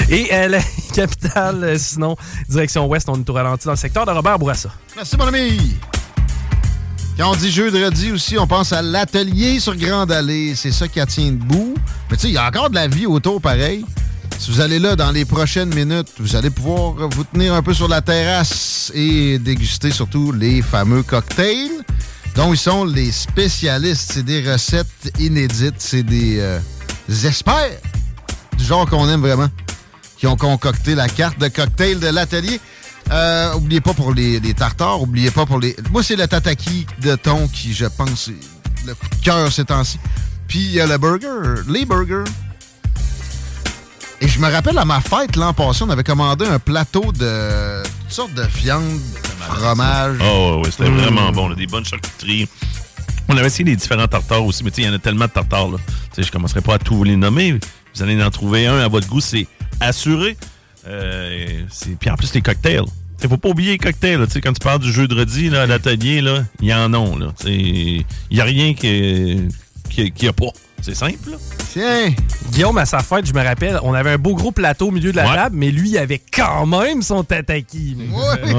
Et 0.10 0.28
euh, 0.32 0.50
la 0.50 0.60
capitale, 0.94 1.64
euh, 1.64 1.78
sinon, 1.80 2.16
direction 2.48 2.86
ouest, 2.88 3.10
on 3.10 3.16
est 3.16 3.28
au 3.30 3.34
ralenti 3.34 3.66
dans 3.66 3.72
le 3.72 3.78
secteur 3.78 4.06
de 4.06 4.12
Robert 4.12 4.38
Bourassa. 4.38 4.70
Merci, 4.96 5.18
mon 5.18 5.26
ami. 5.28 5.78
Quand 7.18 7.32
on 7.32 7.36
dit 7.36 7.52
jeudi 7.52 8.12
aussi, 8.12 8.38
on 8.38 8.48
pense 8.48 8.74
à 8.74 8.82
l'atelier 8.82 9.60
sur 9.60 9.76
Grande 9.76 10.12
Allée. 10.12 10.56
C'est 10.56 10.72
ça 10.72 10.88
qui 10.88 11.00
a 11.00 11.06
tient 11.06 11.32
debout. 11.32 11.76
Mais 12.10 12.18
tu 12.18 12.24
sais, 12.24 12.28
il 12.30 12.34
y 12.34 12.38
a 12.38 12.48
encore 12.48 12.70
de 12.70 12.76
la 12.76 12.88
vie 12.88 13.06
autour 13.06 13.42
pareil. 13.42 13.86
Si 14.40 14.50
vous 14.50 14.62
allez 14.62 14.80
là 14.80 14.96
dans 14.96 15.12
les 15.12 15.26
prochaines 15.26 15.74
minutes, 15.74 16.08
vous 16.20 16.36
allez 16.36 16.50
pouvoir 16.50 17.10
vous 17.10 17.24
tenir 17.26 17.54
un 17.54 17.62
peu 17.62 17.74
sur 17.74 17.88
la 17.88 18.02
terrasse 18.02 18.92
et 18.96 19.38
déguster 19.38 19.92
surtout 19.92 20.32
les 20.32 20.62
fameux 20.64 21.04
cocktails 21.04 21.70
dont 22.36 22.52
ils 22.52 22.58
sont 22.58 22.86
les 22.86 23.12
spécialistes. 23.12 24.12
C'est 24.14 24.24
des 24.24 24.52
recettes 24.52 25.14
inédites. 25.20 25.76
C'est 25.78 26.04
des, 26.04 26.40
euh, 26.40 26.60
des 27.08 27.28
experts 27.28 27.78
du 28.58 28.64
genre 28.64 28.90
qu'on 28.90 29.08
aime 29.10 29.22
vraiment 29.22 29.50
qui 30.18 30.28
ont 30.28 30.38
concocté 30.38 30.94
la 30.94 31.10
carte 31.10 31.40
de 31.40 31.48
cocktail 31.48 32.00
de 32.00 32.08
l'atelier. 32.08 32.60
Euh, 33.12 33.54
oubliez 33.56 33.82
pas 33.82 33.94
pour 33.94 34.14
les, 34.14 34.40
les 34.40 34.54
tartares, 34.54 35.02
oubliez 35.02 35.32
pas 35.32 35.46
pour 35.46 35.60
les. 35.60 35.76
Moi, 35.92 36.02
c'est 36.04 36.16
le 36.16 36.28
tataki 36.28 36.86
de 37.02 37.16
thon 37.16 37.48
qui, 37.50 37.74
je 37.74 37.86
pense, 37.86 38.30
le 38.86 38.94
coup 38.94 39.08
de 39.10 39.16
cœur 39.24 39.52
ces 39.52 39.66
temps-ci. 39.66 40.00
Puis 40.48 40.60
il 40.60 40.72
y 40.72 40.80
a 40.82 40.86
le 40.88 40.98
burger, 40.98 41.62
les 41.70 41.86
burgers. 41.86 42.24
Et 44.22 44.28
je 44.28 44.40
me 44.40 44.50
rappelle 44.52 44.78
à 44.78 44.86
ma 44.86 45.02
fête 45.02 45.36
l'an 45.36 45.52
passé, 45.54 45.84
on 45.84 45.90
avait 45.90 46.04
commandé 46.04 46.46
un 46.46 46.60
plateau 46.60 47.12
de 47.12 47.82
toutes 48.02 48.12
sortes 48.12 48.34
de 48.36 48.44
viande, 48.44 49.00
fromage. 49.40 50.18
Oh, 50.24 50.62
ouais, 50.64 50.70
c'était 50.72 50.90
Mm. 50.90 50.98
vraiment 50.98 51.32
bon. 51.32 51.48
là, 51.50 51.56
des 51.56 51.66
bonnes 51.68 51.86
charcuteries. 51.86 52.48
On 53.28 53.36
avait 53.38 53.48
essayé 53.48 53.64
les 53.64 53.76
différents 53.76 54.08
tartares 54.08 54.46
aussi, 54.46 54.64
mais 54.64 54.70
tu 54.72 54.76
sais, 54.78 54.82
il 54.84 54.86
y 54.86 54.90
en 54.92 54.94
a 54.96 55.00
tellement 55.00 55.26
de 55.26 55.32
tartares. 55.32 55.70
Là. 55.70 55.78
Tu 55.88 56.18
sais, 56.18 56.24
je 56.24 56.32
commencerai 56.32 56.62
pas 56.62 56.76
à 56.76 56.80
tous 56.80 56.96
vous 56.96 57.04
les 57.04 57.16
nommer. 57.16 57.60
Vous 57.96 58.04
allez 58.04 58.22
en 58.24 58.30
trouver 58.30 58.68
un 58.68 58.78
à 58.80 58.88
votre 58.88 59.08
goût, 59.08 59.22
c'est 59.22 59.48
assuré. 59.80 60.38
Euh, 60.88 61.64
Puis 62.00 62.10
en 62.10 62.16
plus, 62.16 62.34
les 62.34 62.42
cocktails. 62.42 62.86
Il 63.24 63.30
faut 63.30 63.38
pas 63.38 63.50
oublier 63.50 63.72
les 63.74 63.78
cocktails. 63.78 64.26
sais, 64.30 64.42
Quand 64.42 64.54
tu 64.54 64.60
parles 64.60 64.80
du 64.80 64.92
jeudi 64.92 65.50
là, 65.50 65.64
à 65.64 65.66
l'atelier, 65.68 66.22
là, 66.22 66.44
il 66.62 66.68
y 66.70 66.74
en 66.74 66.94
a. 66.94 67.06
Il 67.46 68.04
n'y 68.32 68.40
a 68.42 68.44
rien 68.44 68.74
qui 68.74 69.48
qui 69.90 70.12
qui 70.12 70.28
a 70.28 70.34
pas. 70.34 70.48
C'est 70.82 70.96
simple. 70.96 71.30
là. 71.30 71.38
Tiens! 71.72 72.12
Guillaume, 72.52 72.80
à 72.80 72.88
sa 72.88 73.00
fête, 73.00 73.28
je 73.28 73.34
me 73.34 73.44
rappelle, 73.44 73.80
on 73.84 73.94
avait 73.94 74.10
un 74.14 74.18
beau 74.18 74.34
gros 74.34 74.52
plateau 74.52 74.88
au 74.88 74.92
milieu 74.92 75.12
de 75.12 75.16
la 75.18 75.30
Ouais. 75.30 75.36
table, 75.36 75.56
mais 75.56 75.70
lui, 75.70 75.92
il 75.92 75.98
avait 76.00 76.18
quand 76.34 76.66
même 76.66 77.04
son 77.04 77.24
tataki. 77.24 77.96
Ouais. 78.12 78.54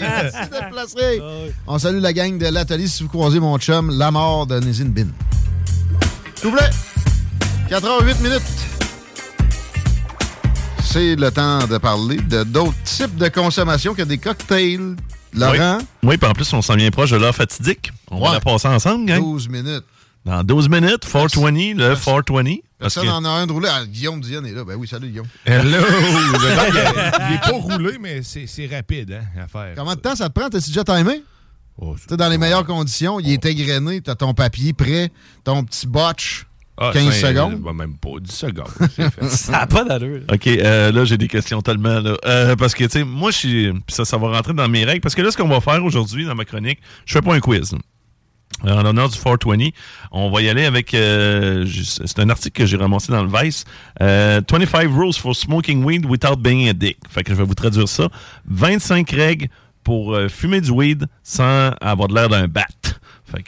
Merci 0.00 0.36
d'être 0.52 0.70
placé. 0.70 1.20
On 1.66 1.78
salue 1.80 1.98
la 1.98 2.12
gang 2.12 2.38
de 2.38 2.46
l'atelier 2.46 2.86
si 2.86 3.02
vous 3.02 3.08
croisez 3.08 3.40
mon 3.40 3.58
chum, 3.58 3.90
la 3.98 4.12
mort 4.12 4.46
de 4.46 4.60
Nézine 4.60 4.90
Bin. 4.90 5.08
S'il 6.36 6.50
vous 6.50 6.56
plaît, 6.56 6.70
4h08 7.70 8.22
minutes. 8.22 8.42
C'est 10.96 11.14
le 11.14 11.30
temps 11.30 11.66
de 11.66 11.76
parler 11.76 12.16
de 12.16 12.42
d'autres 12.42 12.82
types 12.84 13.16
de 13.16 13.28
consommation 13.28 13.92
que 13.94 14.00
des 14.00 14.16
cocktails. 14.16 14.96
Laurent, 15.34 15.76
Oui, 16.02 16.08
oui 16.12 16.16
puis 16.16 16.26
en 16.26 16.32
plus, 16.32 16.50
on 16.54 16.62
s'en 16.62 16.74
vient 16.74 16.90
proche 16.90 17.10
de 17.10 17.16
l'heure 17.18 17.34
fatidique. 17.34 17.92
On 18.10 18.16
Ouais. 18.18 18.28
va 18.28 18.32
la 18.32 18.40
passer 18.40 18.66
ensemble, 18.68 19.04
gang. 19.04 19.20
12 19.20 19.46
minutes. 19.50 19.84
Dans 20.24 20.42
12 20.42 20.70
minutes, 20.70 21.04
420, 21.04 21.74
le 21.76 21.94
420. 21.96 22.56
Parce 22.78 22.94
Personne 22.94 23.02
que- 23.02 23.08
n'en 23.10 23.24
a 23.26 23.28
un 23.28 23.46
de 23.46 23.52
roulé. 23.52 23.68
Ah, 23.70 23.84
Guillaume 23.84 24.22
Dion 24.22 24.42
est 24.44 24.52
là. 24.52 24.64
Ben 24.64 24.74
oui, 24.76 24.88
salut 24.88 25.08
Guillaume. 25.10 25.26
Hello! 25.44 25.64
Le 25.70 26.56
temps, 26.56 26.62
il 26.70 26.76
est- 26.78 27.28
il 27.28 27.34
est 27.34 27.40
pas 27.40 27.50
roulé, 27.58 27.98
mais 28.00 28.22
c'est 28.22 28.66
rapide 28.74 29.20
hein, 29.20 29.42
à 29.42 29.48
faire. 29.48 29.74
Comment 29.76 29.94
de 29.96 30.00
temps 30.00 30.16
ça 30.16 30.30
te 30.30 30.40
prend? 30.40 30.48
T'as-tu 30.48 30.70
déjà 30.70 30.82
timé? 30.82 31.22
Oh, 31.78 31.94
dans 32.08 32.28
les 32.30 32.38
meilleures 32.38 32.64
conditions, 32.64 33.20
il 33.20 33.32
est 33.32 33.44
égrené, 33.44 34.00
t'as 34.00 34.14
ton 34.14 34.32
papier 34.32 34.72
prêt, 34.72 35.12
ton 35.44 35.62
petit 35.62 35.86
botch, 35.86 36.46
ah, 36.78 36.90
15 36.92 37.10
cinq- 37.14 37.28
secondes? 37.28 37.60
bah, 37.60 37.72
même 37.72 37.96
pas 37.96 38.10
10 38.20 38.30
secondes. 38.32 38.68
fait. 38.90 39.24
Ça 39.28 39.52
n'a 39.52 39.66
pas 39.66 39.84
d'allure. 39.84 40.22
OK, 40.32 40.46
euh, 40.46 40.92
là, 40.92 41.04
j'ai 41.04 41.16
des 41.18 41.28
questions 41.28 41.62
tellement. 41.62 42.00
Là. 42.00 42.16
Euh, 42.26 42.56
parce 42.56 42.74
que, 42.74 42.84
tu 42.84 42.90
sais, 42.90 43.04
moi, 43.04 43.30
je 43.30 43.36
suis. 43.36 43.72
puis 43.72 43.82
Ça, 43.94 44.04
ça 44.04 44.16
va 44.18 44.28
rentrer 44.28 44.52
dans 44.54 44.68
mes 44.68 44.84
règles. 44.84 45.00
Parce 45.00 45.14
que 45.14 45.22
là, 45.22 45.30
ce 45.30 45.36
qu'on 45.36 45.48
va 45.48 45.60
faire 45.60 45.82
aujourd'hui 45.84 46.24
dans 46.26 46.34
ma 46.34 46.44
chronique, 46.44 46.78
je 47.06 47.12
fais 47.14 47.22
pas 47.22 47.34
un 47.34 47.40
quiz. 47.40 47.74
Euh, 48.64 48.70
En 48.72 48.82
l'honneur 48.82 49.08
du 49.08 49.16
420, 49.18 49.68
on 50.12 50.30
va 50.30 50.40
y 50.40 50.48
aller 50.48 50.64
avec. 50.64 50.94
euh, 50.94 51.66
c'est 51.66 52.18
un 52.20 52.30
article 52.30 52.60
que 52.60 52.66
j'ai 52.66 52.76
ramassé 52.76 53.10
dans 53.12 53.22
le 53.24 53.30
Vice. 53.42 53.64
Euh, 54.00 54.40
25 54.50 54.88
rules 54.92 55.12
for 55.14 55.34
smoking 55.34 55.82
weed 55.84 56.06
without 56.06 56.36
being 56.38 56.68
a 56.68 56.72
dick. 56.72 56.96
Fait 57.10 57.22
que 57.22 57.32
je 57.32 57.38
vais 57.38 57.44
vous 57.44 57.54
traduire 57.54 57.88
ça. 57.88 58.08
25 58.48 59.10
règles 59.10 59.48
pour 59.82 60.14
euh, 60.14 60.28
fumer 60.28 60.60
du 60.60 60.70
weed 60.70 61.06
sans 61.22 61.70
avoir 61.80 62.08
de 62.08 62.14
l'air 62.14 62.28
d'un 62.28 62.48
bat. 62.48 62.66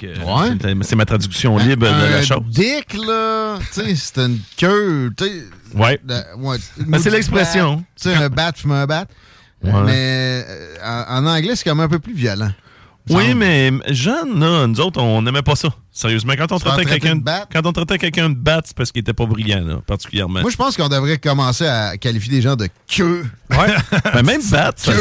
Euh, 0.05 0.15
Ouais. 0.25 0.75
c'est- 0.83 0.97
ma 0.97 1.05
traduction 1.05 1.57
libre 1.59 1.87
de 1.87 2.11
la 2.13 2.23
chose. 2.23 2.43
dick, 2.49 2.95
là, 3.07 3.59
tu 3.73 3.81
sais, 3.81 3.95
c'est 3.97 4.19
une 4.19 4.39
queue. 4.57 5.13
Ouais. 5.75 6.01
ouais, 6.39 6.59
Ben, 6.79 6.99
c'est 6.99 7.11
l'expression. 7.11 7.77
bat, 7.77 7.83
Tu 7.97 8.09
sais, 8.11 8.15
un 8.15 8.29
bat 8.29 8.53
fume 8.55 8.73
un 8.73 8.87
bat. 8.87 9.07
Ouais. 9.63 9.73
Mais 9.87 10.45
euh, 10.49 10.77
en, 10.85 11.25
en 11.25 11.27
anglais, 11.27 11.57
c'est 11.57 11.69
comme 11.69 11.81
un 11.81 11.89
peu 11.89 11.99
plus 11.99 12.15
violent. 12.15 12.53
Oui, 13.11 13.35
mais 13.35 13.73
jeune, 13.89 14.39
là, 14.39 14.67
nous 14.67 14.81
autres, 14.81 15.01
on 15.01 15.23
n'aimait 15.23 15.43
pas 15.43 15.57
ça. 15.57 15.69
Sérieusement, 15.91 16.35
quand 16.37 16.53
on 16.53 16.59
traitait 16.59 16.85
quelqu'un 16.85 17.17
de 17.17 17.23
bat? 17.23 17.47
quand 17.53 17.67
on 17.67 17.73
traitait 17.73 17.99
quelqu'un 17.99 18.31
de 18.31 18.35
bat, 18.35 18.61
c'est 18.65 18.77
parce 18.77 18.93
qu'il 18.93 19.01
était 19.01 19.13
pas 19.13 19.27
brillant, 19.27 19.65
là, 19.65 19.81
particulièrement. 19.87 20.41
Moi, 20.41 20.51
je 20.51 20.57
pense 20.57 20.77
qu'on 20.77 20.89
devrait 20.89 21.19
commencer 21.19 21.67
à 21.67 21.97
qualifier 21.97 22.35
les 22.35 22.43
gens 22.43 22.57
de 22.57 22.69
queue. 22.87 23.27
Ouais. 23.51 23.75
mais 24.15 24.23
même 24.23 24.43
bat, 24.51 24.73
ça, 24.77 24.93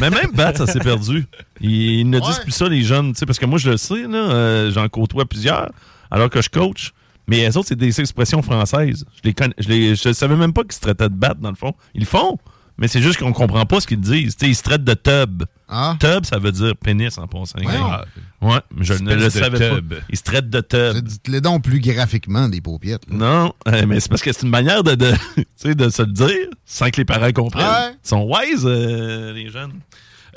mais 0.00 0.10
même 0.10 0.30
bat, 0.32 0.54
ça 0.54 0.66
s'est 0.66 0.78
perdu. 0.80 1.26
Ils, 1.60 2.00
ils 2.00 2.10
ne 2.10 2.20
disent 2.20 2.38
plus 2.40 2.52
ça, 2.52 2.68
les 2.68 2.82
jeunes, 2.82 3.12
tu 3.12 3.20
sais, 3.20 3.26
parce 3.26 3.38
que 3.38 3.46
moi, 3.46 3.58
je 3.58 3.70
le 3.70 3.76
sais, 3.76 4.02
là, 4.02 4.18
euh, 4.18 4.70
j'en 4.70 4.88
côtoie 4.88 5.24
plusieurs, 5.24 5.70
alors 6.10 6.30
que 6.30 6.40
je 6.42 6.48
coach. 6.48 6.92
Mais 7.26 7.38
les 7.38 7.56
autres, 7.56 7.68
c'est 7.68 7.78
des 7.78 8.00
expressions 8.00 8.42
françaises. 8.42 9.04
Je 9.16 9.20
les 9.24 9.32
connais, 9.32 9.54
je, 9.58 9.68
les, 9.68 9.96
je 9.96 10.12
savais 10.12 10.36
même 10.36 10.52
pas 10.52 10.62
qu'ils 10.62 10.72
se 10.74 10.80
traitaient 10.80 11.08
de 11.08 11.14
bat, 11.14 11.34
dans 11.38 11.50
le 11.50 11.56
fond. 11.56 11.72
Ils 11.94 12.00
le 12.00 12.06
font, 12.06 12.38
mais 12.76 12.86
c'est 12.88 13.00
juste 13.00 13.18
qu'on 13.18 13.32
comprend 13.32 13.64
pas 13.66 13.80
ce 13.80 13.86
qu'ils 13.86 14.00
disent. 14.00 14.36
Tu 14.36 14.44
sais, 14.44 14.50
ils 14.50 14.54
se 14.54 14.62
traitent 14.62 14.84
de 14.84 14.94
tub. 14.94 15.44
Ah. 15.76 15.96
Tub, 15.98 16.24
ça 16.24 16.38
veut 16.38 16.52
dire 16.52 16.76
pénis 16.76 17.18
en 17.18 17.26
passant. 17.26 17.58
Ouais. 17.58 17.66
Ouais, 18.48 18.60
mais 18.76 18.84
je 18.84 18.94
ne 18.94 19.14
le 19.14 19.28
savais 19.28 19.70
tub. 19.70 19.88
pas. 19.94 19.96
Ils 20.08 20.16
se 20.16 20.22
traitent 20.22 20.48
de 20.50 20.60
tub. 20.60 21.02
Dites-les 21.04 21.40
donc 21.40 21.64
plus 21.64 21.80
graphiquement 21.80 22.48
des 22.48 22.60
paupiètes. 22.60 23.02
là. 23.10 23.16
Non, 23.16 23.52
euh, 23.66 23.84
mais 23.88 23.98
c'est 23.98 24.08
parce 24.08 24.22
que 24.22 24.32
c'est 24.32 24.42
une 24.42 24.50
manière 24.50 24.84
de, 24.84 24.94
de, 24.94 25.12
tu 25.36 25.44
sais, 25.56 25.74
de 25.74 25.88
se 25.88 26.02
le 26.02 26.12
dire 26.12 26.48
sans 26.64 26.90
que 26.90 26.98
les 26.98 27.04
parents 27.04 27.32
comprennent. 27.32 27.66
Ouais. 27.66 27.92
Ils 28.04 28.08
sont 28.08 28.22
wise, 28.22 28.62
euh, 28.64 29.32
les 29.32 29.50
jeunes. 29.50 29.72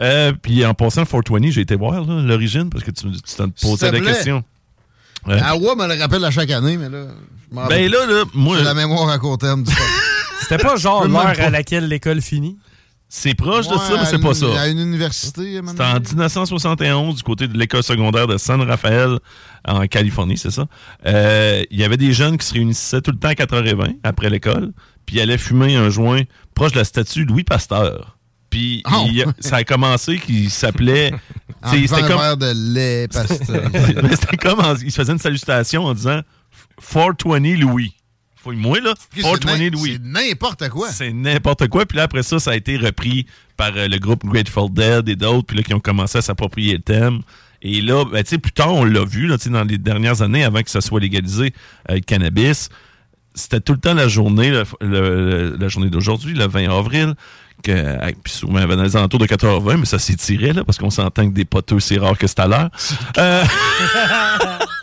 Euh, 0.02 0.32
puis 0.42 0.66
en 0.66 0.74
passant 0.74 1.02
le 1.02 1.06
420, 1.06 1.52
j'ai 1.52 1.62
été 1.62 1.76
voir 1.76 2.04
l'origine 2.04 2.70
parce 2.70 2.84
que 2.84 2.92
tu, 2.92 3.12
tu 3.12 3.36
t'en 3.36 3.50
posais 3.50 3.92
la 3.92 4.00
question. 4.00 4.44
Ouais. 5.28 5.40
Awa 5.42 5.76
me 5.76 5.94
le 5.94 6.00
rappelle 6.00 6.24
à 6.26 6.32
chaque 6.32 6.52
année, 6.52 6.78
mais 6.78 6.90
là, 6.90 7.06
je 7.50 7.56
m'en 7.56 7.68
Ben 7.68 7.92
là, 7.92 8.06
là, 8.06 8.24
moi, 8.34 8.58
J'ai 8.58 8.64
la 8.64 8.74
mémoire 8.74 9.10
à 9.10 9.20
court 9.20 9.38
terme. 9.38 9.64
du. 9.64 9.72
C'était 10.42 10.58
pas 10.64 10.76
genre 10.78 11.08
l'heure 11.08 11.34
à 11.40 11.50
laquelle 11.50 11.88
l'école 11.88 12.22
finit? 12.22 12.58
C'est 13.10 13.36
proche 13.36 13.68
de 13.70 13.74
ça, 13.76 13.94
mais 14.00 14.06
c'est 14.06 14.20
pas 14.20 14.34
ça. 14.34 14.62
À 14.62 14.68
une 14.68 14.80
université, 14.80 15.62
C'était 15.66 15.84
en 15.84 16.00
1971 16.00 17.16
du 17.16 17.24
côté 17.24 17.48
de 17.48 17.58
l'école 17.58 17.82
secondaire 17.84 18.28
de 18.28 18.38
San 18.38 18.62
Rafael 18.62 19.20
en 19.66 19.88
Californie, 19.88 20.38
c'est 20.38 20.52
ça. 20.52 20.66
Euh, 21.06 21.64
Il 21.72 21.80
y 21.80 21.84
avait 21.86 21.96
des 21.98 22.12
jeunes 22.12 22.38
qui 22.38 22.46
se 22.46 22.54
réunissaient 22.54 23.02
tout 23.02 23.12
le 23.12 23.18
temps 23.18 23.30
à 23.30 23.34
4h20 23.34 23.96
après 24.04 24.30
l'école, 24.30 24.74
puis 25.06 25.22
allaient 25.22 25.38
fumer 25.38 25.78
un 25.78 25.90
joint 25.90 26.22
proche 26.54 26.74
de 26.74 26.80
la 26.80 26.84
statue 26.84 27.24
Louis 27.24 27.44
Pasteur. 27.46 28.18
Puis 28.50 28.84
Oh! 28.92 29.06
il- 29.08 29.26
ça 29.40 29.58
a 29.58 29.64
commencé 29.64 30.18
qu'il 30.20 30.50
s'appelait... 30.50 31.12
C'était 31.72 31.94
un 31.96 32.08
comme... 32.08 32.20
verre 32.20 32.38
de 32.38 32.52
lait 32.74 33.08
pasteurisé. 33.12 33.96
Mais 34.04 34.16
c'était 34.16 34.38
comme 34.38 34.60
en- 34.60 34.76
il 34.76 34.92
se 34.92 34.96
faisait 35.02 35.12
une 35.14 35.20
salutation 35.20 35.86
en 35.86 35.94
disant 35.94 36.22
420 36.94 37.58
Louis. 37.60 37.94
Fouille-moi 38.48 38.80
là, 38.82 38.94
C'est 39.14 39.22
420 39.22 39.58
n'im- 39.58 39.70
Louis. 39.72 39.92
C'est 39.94 40.04
n'importe 40.04 40.70
quoi. 40.70 40.90
C'est 40.90 41.12
n'importe 41.12 41.68
quoi. 41.68 41.86
Puis 41.86 41.98
là, 41.98 42.04
après 42.04 42.24
ça, 42.24 42.40
ça 42.40 42.52
a 42.52 42.56
été 42.56 42.78
repris 42.78 43.26
par 43.58 43.72
euh, 43.76 43.88
le 43.88 43.98
groupe 44.00 44.26
Grateful 44.26 44.72
Dead 44.72 45.10
et 45.10 45.16
d'autres, 45.16 45.46
puis 45.48 45.58
là, 45.58 45.64
qui 45.64 45.74
ont 45.74 45.80
commencé 45.80 46.18
à 46.18 46.22
s'approprier 46.22 46.74
le 46.74 46.82
thème. 46.82 47.22
Et 47.62 47.82
là, 47.82 48.06
ben, 48.06 48.24
tu 48.24 48.30
sais, 48.30 48.38
plus 48.38 48.52
tard, 48.52 48.74
on 48.74 48.86
l'a 48.86 49.04
vu, 49.04 49.28
là, 49.28 49.38
tu 49.38 49.46
sais, 49.46 49.50
dans 49.50 49.64
les 49.64 49.78
dernières 49.78 50.22
années, 50.22 50.44
avant 50.44 50.62
que 50.62 50.70
ça 50.70 50.80
soit 50.80 51.00
légalisé, 51.00 51.54
euh, 51.90 51.96
le 51.96 52.00
cannabis, 52.02 52.70
c'était 53.34 53.60
tout 53.60 53.74
le 53.74 53.80
temps 53.80 53.94
la 53.96 54.08
journée, 54.08 54.50
le- 54.52 54.64
le- 54.82 55.58
la 55.60 55.68
journée 55.68 55.90
d'aujourd'hui, 55.90 56.34
le 56.36 56.48
20 56.48 56.70
avril, 56.70 57.16
que, 57.64 58.12
puis 58.24 58.32
souvent, 58.32 58.64
dans 58.66 58.84
les 58.84 58.96
alentours 58.96 59.20
de 59.20 59.26
4h20, 59.26 59.78
mais 59.80 59.86
ça 59.86 59.98
s'étirait, 59.98 60.54
là, 60.54 60.64
parce 60.64 60.78
qu'on 60.78 60.92
s'entend 60.92 61.28
que 61.28 61.34
des 61.34 61.46
poteux, 61.46 61.80
c'est 61.80 61.98
rare 61.98 62.16
que 62.18 62.28
c'est 62.28 62.40
à 62.40 62.48
l'heure. 62.48 62.70
Euh, 63.18 63.44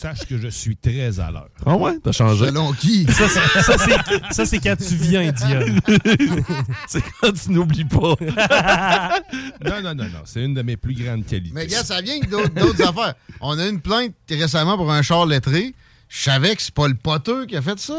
Sache 0.00 0.26
que 0.28 0.38
je 0.38 0.48
suis 0.48 0.76
très 0.76 1.18
à 1.20 1.30
l'heure. 1.30 1.48
Ah 1.66 1.76
ouais, 1.76 1.98
t'as 2.02 2.12
changé? 2.12 2.46
Selon 2.46 2.72
qui? 2.72 3.06
Ça, 3.12 3.28
c'est- 3.28 4.44
ça, 4.44 4.58
quand 4.58 4.76
tu 4.76 4.94
viens, 4.96 5.30
Diane. 5.32 5.80
c'est 6.88 7.02
quand 7.20 7.32
tu 7.32 7.50
n'oublies 7.52 7.84
pas. 7.84 8.14
Non, 9.64 9.80
non, 9.82 9.94
non, 9.94 10.04
non. 10.04 10.20
C'est 10.24 10.42
une 10.44 10.54
de 10.54 10.62
mes 10.62 10.76
plus 10.76 10.94
grandes 10.94 11.24
qualités. 11.26 11.52
Mais 11.54 11.66
gars, 11.66 11.84
ça 11.84 12.00
vient 12.00 12.18
d'autres 12.20 12.52
d'autres 12.54 12.82
affaires. 12.82 13.14
On 13.40 13.58
a 13.58 13.66
eu 13.66 13.70
une 13.70 13.80
plainte 13.80 14.12
récemment 14.28 14.76
pour 14.76 14.90
un 14.92 15.02
char 15.02 15.26
lettré. 15.26 15.74
Je 16.08 16.22
savais 16.24 16.54
que 16.54 16.60
c'est 16.62 16.74
pas 16.74 16.88
le 16.88 16.94
poteux 16.94 17.46
qui 17.46 17.56
a 17.56 17.62
fait 17.62 17.78
ça. 17.78 17.94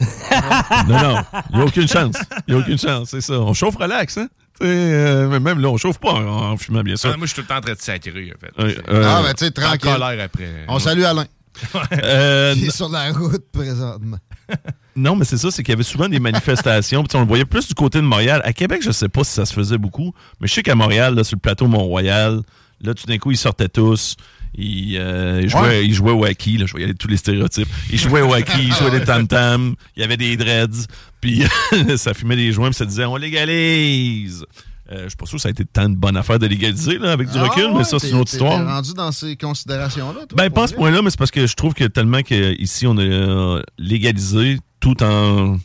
Non, 0.88 1.02
non, 1.02 1.22
il 1.50 1.56
n'y 1.56 1.62
a 1.62 1.64
aucune 1.66 1.88
chance. 1.88 2.14
Il 2.46 2.54
n'y 2.54 2.60
a 2.60 2.62
aucune 2.62 2.78
chance, 2.78 3.08
c'est 3.10 3.20
ça. 3.20 3.34
On 3.40 3.52
chauffe 3.54 3.76
relax, 3.76 4.16
hein? 4.18 4.28
Euh, 4.62 5.28
mais 5.28 5.40
même 5.40 5.60
là, 5.60 5.68
on 5.68 5.76
chauffe 5.76 5.98
pas 5.98 6.12
en, 6.12 6.52
en 6.52 6.56
fumant, 6.56 6.82
bien 6.82 6.96
sûr. 6.96 7.10
Ah, 7.12 7.16
moi, 7.16 7.26
je 7.26 7.32
suis 7.32 7.36
tout 7.36 7.42
le 7.42 7.48
temps 7.48 7.58
en 7.58 7.60
train 7.60 7.74
de 7.74 7.78
sacrer, 7.80 8.32
en 8.34 8.38
fait. 8.40 8.52
Euh, 8.62 8.74
euh, 8.88 9.04
ah, 9.06 9.22
ben 9.22 9.34
tu 9.34 9.44
sais, 9.46 9.52
En 9.58 9.62
tranquille. 9.62 9.92
colère 9.92 10.24
après. 10.24 10.64
On 10.68 10.78
salue 10.78 11.02
Alain. 11.02 11.26
Euh, 11.92 12.54
Qui 12.54 12.66
est 12.66 12.76
sur 12.76 12.88
la 12.88 13.12
route 13.12 13.44
présentement. 13.52 14.18
non, 14.96 15.16
mais 15.16 15.24
c'est 15.24 15.36
ça, 15.36 15.50
c'est 15.50 15.62
qu'il 15.62 15.72
y 15.72 15.74
avait 15.74 15.82
souvent 15.82 16.08
des 16.08 16.20
manifestations. 16.20 17.02
Puis, 17.04 17.16
on 17.16 17.20
le 17.22 17.26
voyait 17.26 17.44
plus 17.44 17.66
du 17.68 17.74
côté 17.74 17.98
de 17.98 18.04
Montréal. 18.04 18.40
À 18.44 18.52
Québec, 18.52 18.80
je 18.82 18.90
sais 18.92 19.08
pas 19.08 19.24
si 19.24 19.32
ça 19.32 19.44
se 19.44 19.52
faisait 19.54 19.78
beaucoup, 19.78 20.12
mais 20.40 20.46
je 20.48 20.54
sais 20.54 20.62
qu'à 20.62 20.74
Montréal, 20.74 21.14
là, 21.14 21.24
sur 21.24 21.36
le 21.36 21.40
plateau 21.40 21.66
Mont-Royal, 21.66 22.42
là, 22.80 22.94
tout 22.94 23.06
d'un 23.06 23.18
coup, 23.18 23.30
ils 23.32 23.36
sortaient 23.36 23.68
tous. 23.68 24.16
Ils, 24.54 24.96
euh, 24.98 25.40
ils 25.42 25.48
jouaient, 25.48 25.60
Ouais. 25.60 25.86
ils 25.86 25.94
jouaient 25.94 26.12
au 26.12 26.24
hockey, 26.24 26.52
là, 26.58 26.66
je 26.66 26.74
vais 26.74 26.80
y 26.80 26.84
aller 26.84 26.92
de 26.94 26.98
tous 26.98 27.08
les 27.08 27.16
stéréotypes. 27.16 27.68
Ils 27.90 27.98
jouaient 27.98 28.22
au 28.22 28.34
hockey, 28.34 28.52
ils 28.60 28.72
jouaient 28.74 28.98
des 28.98 29.04
tam-tams, 29.04 29.74
il 29.96 30.00
y 30.00 30.04
avait 30.04 30.16
des 30.16 30.36
dreads, 30.36 30.86
puis 31.20 31.42
ça 31.96 32.14
fumait 32.14 32.36
des 32.36 32.52
joints, 32.52 32.68
puis 32.68 32.76
ça 32.76 32.84
disait 32.86 33.04
«on 33.06 33.16
légalise». 33.16 34.44
Euh, 34.90 35.02
je 35.02 35.08
suis 35.08 35.16
pas 35.18 35.26
sûr 35.26 35.36
que 35.36 35.42
ça 35.42 35.48
a 35.48 35.50
été 35.50 35.66
tant 35.66 35.86
de 35.90 35.94
bonne 35.96 36.16
affaire 36.16 36.38
de 36.38 36.46
légaliser 36.46 36.96
là, 36.96 37.12
avec 37.12 37.28
du 37.30 37.36
Ah 37.36 37.42
recul, 37.48 37.72
mais 37.76 37.84
ça, 37.84 37.98
c'est 37.98 38.08
une 38.08 38.16
autre 38.16 38.32
histoire. 38.32 38.64
rendu 38.66 38.94
dans 38.94 39.12
ces 39.12 39.36
considérations-là, 39.36 40.20
Ben, 40.34 40.48
pas 40.48 40.62
à 40.62 40.66
ce 40.66 40.72
point-là, 40.74 41.02
mais 41.02 41.10
c'est 41.10 41.18
parce 41.18 41.30
que 41.30 41.46
je 41.46 41.54
trouve 41.54 41.74
que 41.74 41.84
tellement 41.84 42.22
qu'ici, 42.22 42.86
on 42.86 42.96
a 42.96 43.60
légalisé 43.78 44.56
tout 44.80 45.02
en, 45.02 45.58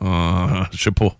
en 0.00 0.64
je 0.72 0.82
sais 0.82 0.90
pas, 0.90 1.16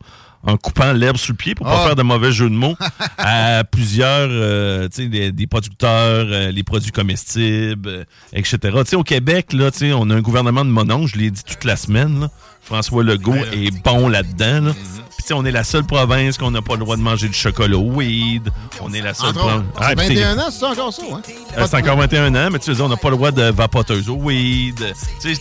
en 0.47 0.57
coupant 0.57 0.93
l'herbe 0.93 1.17
sous 1.17 1.33
le 1.33 1.37
pied 1.37 1.55
pour 1.55 1.67
pas 1.67 1.81
Ah. 1.83 1.87
faire 1.87 1.97
de 1.97 2.03
mauvais 2.03 2.33
jeux 2.33 2.49
de 2.49 2.55
mots 2.55 2.77
à 3.19 3.65
plusieurs, 3.71 4.29
euh, 4.31 4.89
tu 4.89 5.03
sais, 5.03 5.09
des, 5.09 5.33
des 5.33 5.47
producteurs, 5.47 6.27
euh, 6.31 6.51
les 6.51 6.63
produits 6.63 6.93
comestibles, 6.93 7.89
euh, 7.89 8.05
etc. 8.33 8.59
Tu 8.63 8.85
sais, 8.87 8.97
au 8.97 9.03
Québec, 9.03 9.53
là, 9.53 9.71
tu 9.71 9.79
sais, 9.79 9.93
on 9.93 10.09
a 10.11 10.15
un 10.15 10.21
gouvernement 10.21 10.65
de 10.65 10.71
mononcle, 10.71 11.11
je 11.15 11.19
l'ai 11.19 11.31
dit 11.31 11.43
toute 11.45 11.65
la 11.65 11.77
semaine, 11.77 12.21
là. 12.21 12.31
François 12.67 13.05
Legault 13.05 13.35
est 13.53 13.71
bon 13.85 14.09
là-dedans, 14.09 14.67
là. 14.67 14.73
Puis, 14.75 15.23
tu 15.23 15.29
sais, 15.29 15.35
on 15.35 15.45
est 15.45 15.53
la 15.53 15.63
seule 15.65 15.85
province 15.85 16.37
qu'on 16.37 16.51
n'a 16.51 16.63
pas 16.63 16.75
le 16.75 16.81
droit 16.81 16.97
de 16.97 17.01
manger 17.01 17.29
du 17.29 17.35
chocolat 17.35 17.77
au 17.79 17.93
weed. 17.95 18.51
On 18.81 18.93
est 18.93 19.01
la 19.01 19.15
seule 19.15 19.33
province. 19.35 19.63
c'est 19.79 19.85
Ah, 19.85 19.95
puis, 19.97 20.07
tu 20.09 20.17
sais, 20.17 20.23
21 20.25 20.39
ans, 20.39 20.51
c'est 20.51 20.65
encore 20.67 20.93
ça, 20.93 21.03
hein? 21.13 21.23
euh, 21.57 21.67
c'est 21.71 21.77
encore 21.77 21.97
21 21.97 22.35
ans, 22.35 22.49
mais 22.53 22.59
tu 22.59 22.71
veux 22.71 22.77
dire, 22.77 22.85
on 22.85 22.89
n'a 22.89 22.97
pas 22.97 23.11
le 23.11 23.17
droit 23.17 23.31
de 23.31 23.43
vapoteuse 23.51 24.09
au 24.09 24.15
weed. 24.17 24.85
Tu 25.21 25.35
sais, 25.35 25.41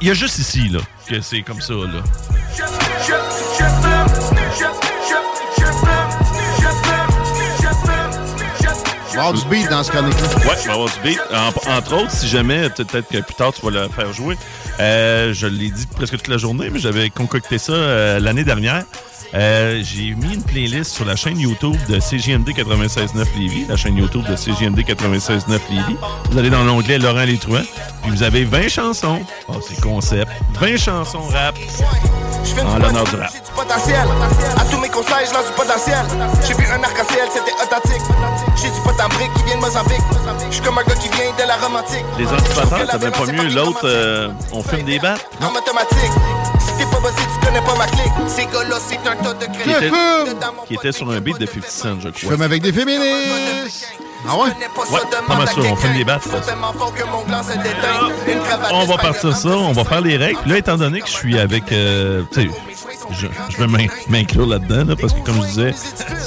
il 0.00 0.08
y 0.08 0.10
a 0.10 0.14
juste 0.14 0.38
ici, 0.38 0.68
là, 0.68 0.80
que 1.08 1.20
c'est 1.20 1.42
comme 1.42 1.60
ça, 1.60 1.74
là. 1.74 2.02
Va 9.16 9.32
du 9.32 9.44
beat 9.46 9.68
dans 9.70 9.82
ce 9.82 9.90
chronique-là. 9.90 10.28
Ouais, 10.48 10.56
il 10.62 10.66
va 10.68 10.72
avoir 10.74 10.88
du 10.88 11.00
beat. 11.02 11.20
En- 11.32 11.76
entre 11.76 11.94
autres, 11.94 12.10
si 12.10 12.28
jamais, 12.28 12.68
peut-être 12.70 13.08
que 13.08 13.18
plus 13.18 13.34
tard, 13.34 13.52
tu 13.52 13.62
vas 13.64 13.70
le 13.70 13.88
faire 13.88 14.12
jouer. 14.12 14.36
Euh, 14.80 15.32
je 15.32 15.46
l'ai 15.46 15.70
dit 15.70 15.86
presque 15.86 16.12
toute 16.16 16.28
la 16.28 16.36
journée, 16.38 16.68
mais 16.70 16.78
j'avais 16.78 17.10
concocté 17.10 17.58
ça 17.58 17.72
euh, 17.72 18.20
l'année 18.20 18.44
dernière. 18.44 18.84
Euh, 19.34 19.82
j'ai 19.82 20.14
mis 20.14 20.34
une 20.34 20.42
playlist 20.42 20.92
sur 20.92 21.04
la 21.04 21.16
chaîne 21.16 21.38
YouTube 21.40 21.76
de 21.88 21.98
CGMD 21.98 22.48
96.9 22.50 23.24
Lévis, 23.38 23.66
la 23.68 23.76
chaîne 23.76 23.96
YouTube 23.96 24.22
de 24.30 24.36
CGMD 24.36 24.78
96.9 24.80 25.58
Lévis. 25.70 25.96
Vous 26.30 26.38
allez 26.38 26.50
dans 26.50 26.62
l'onglet 26.64 26.98
Laurent 26.98 27.24
Les 27.24 27.36
Truands, 27.36 27.64
puis 28.02 28.10
vous 28.12 28.22
avez 28.22 28.44
20 28.44 28.68
chansons. 28.68 29.20
Oh, 29.48 29.54
c'est 29.66 29.80
concept. 29.80 30.30
20 30.60 30.76
chansons 30.76 31.22
rap 31.22 31.56
en 32.54 32.78
l'honneur 32.78 33.04
du 33.04 33.16
rap. 33.16 33.32
du 33.32 33.40
potentiel. 33.54 34.06
À 34.60 34.64
tous 34.70 34.78
mes 34.78 34.88
conseils, 34.88 35.26
je 35.28 35.34
lance 35.34 35.46
du 35.46 35.52
potentiel. 35.52 36.04
J'ai 36.46 36.54
vu 36.54 36.66
un 36.70 36.82
arc-en-ciel, 36.82 37.26
c'était 37.32 37.52
authentique. 37.62 38.02
J'ai 38.56 38.70
du 38.70 38.80
pot 38.80 38.90
en 39.02 39.08
brique 39.08 39.32
qui 39.34 39.42
vient 39.44 39.56
de 39.56 39.60
Mozambique. 39.60 40.02
Je 40.48 40.54
suis 40.54 40.62
comme 40.64 40.78
un 40.78 40.82
gars 40.84 40.94
qui 40.94 41.08
vient 41.08 41.32
de 41.38 41.48
la 41.48 41.56
romantique. 41.56 42.04
Les 42.18 42.26
anticipateurs, 42.26 42.90
ça 42.90 42.98
va 42.98 43.10
pas 43.10 43.26
mieux. 43.32 43.48
L'autre, 43.54 43.80
euh, 43.84 44.28
on 44.52 44.62
filme 44.62 44.84
des 44.84 44.98
battes? 44.98 45.26
En 45.42 45.54
automatique. 45.54 46.12
Si 46.60 46.72
t'es 46.78 46.90
pas 46.90 47.00
bossé, 47.00 47.14
tu 47.16 47.46
connais 47.46 47.60
pas 47.62 47.74
ma 47.76 47.86
clique. 47.86 48.12
Ces 48.28 48.44
gars-là, 48.46 48.76
c'est 48.86 49.08
un 49.08 49.16
tas 49.16 49.34
de 49.34 49.44
était, 49.44 49.90
qui 50.66 50.74
était 50.74 50.92
sur 50.92 51.10
un 51.10 51.20
beat 51.20 51.38
de 51.38 51.46
50 51.46 51.64
Cent, 51.70 52.00
je 52.00 52.08
Je 52.14 52.24
crois. 52.24 52.32
fume 52.36 52.42
avec 52.42 52.62
des 52.62 52.72
féministes. 52.72 53.88
Ah 54.28 54.36
ouais? 54.36 54.48
Ouais, 54.90 55.00
pas 55.26 55.36
mal 55.36 55.48
sûr, 55.48 55.64
on 55.72 55.76
fait 55.76 55.92
des 55.94 56.04
battes. 56.04 56.22
ça. 56.24 56.30
On 58.72 58.84
va 58.86 58.96
partir 58.98 59.36
ça, 59.36 59.48
on 59.50 59.72
va 59.72 59.84
faire 59.84 60.00
les 60.00 60.16
règles. 60.16 60.38
Là, 60.46 60.58
étant 60.58 60.76
donné 60.76 61.00
que 61.00 61.06
je 61.08 61.12
suis 61.12 61.38
avec... 61.38 61.70
euh, 61.72 62.22
tu 62.32 62.42
sais, 62.42 62.50
je, 63.12 63.26
je 63.50 63.56
vais 63.58 63.66
m'in- 63.66 63.86
m'inclure 64.08 64.46
là-dedans, 64.46 64.84
là, 64.84 64.96
parce 65.00 65.12
que 65.12 65.20
comme 65.20 65.36
je 65.42 65.46
disais, 65.46 65.74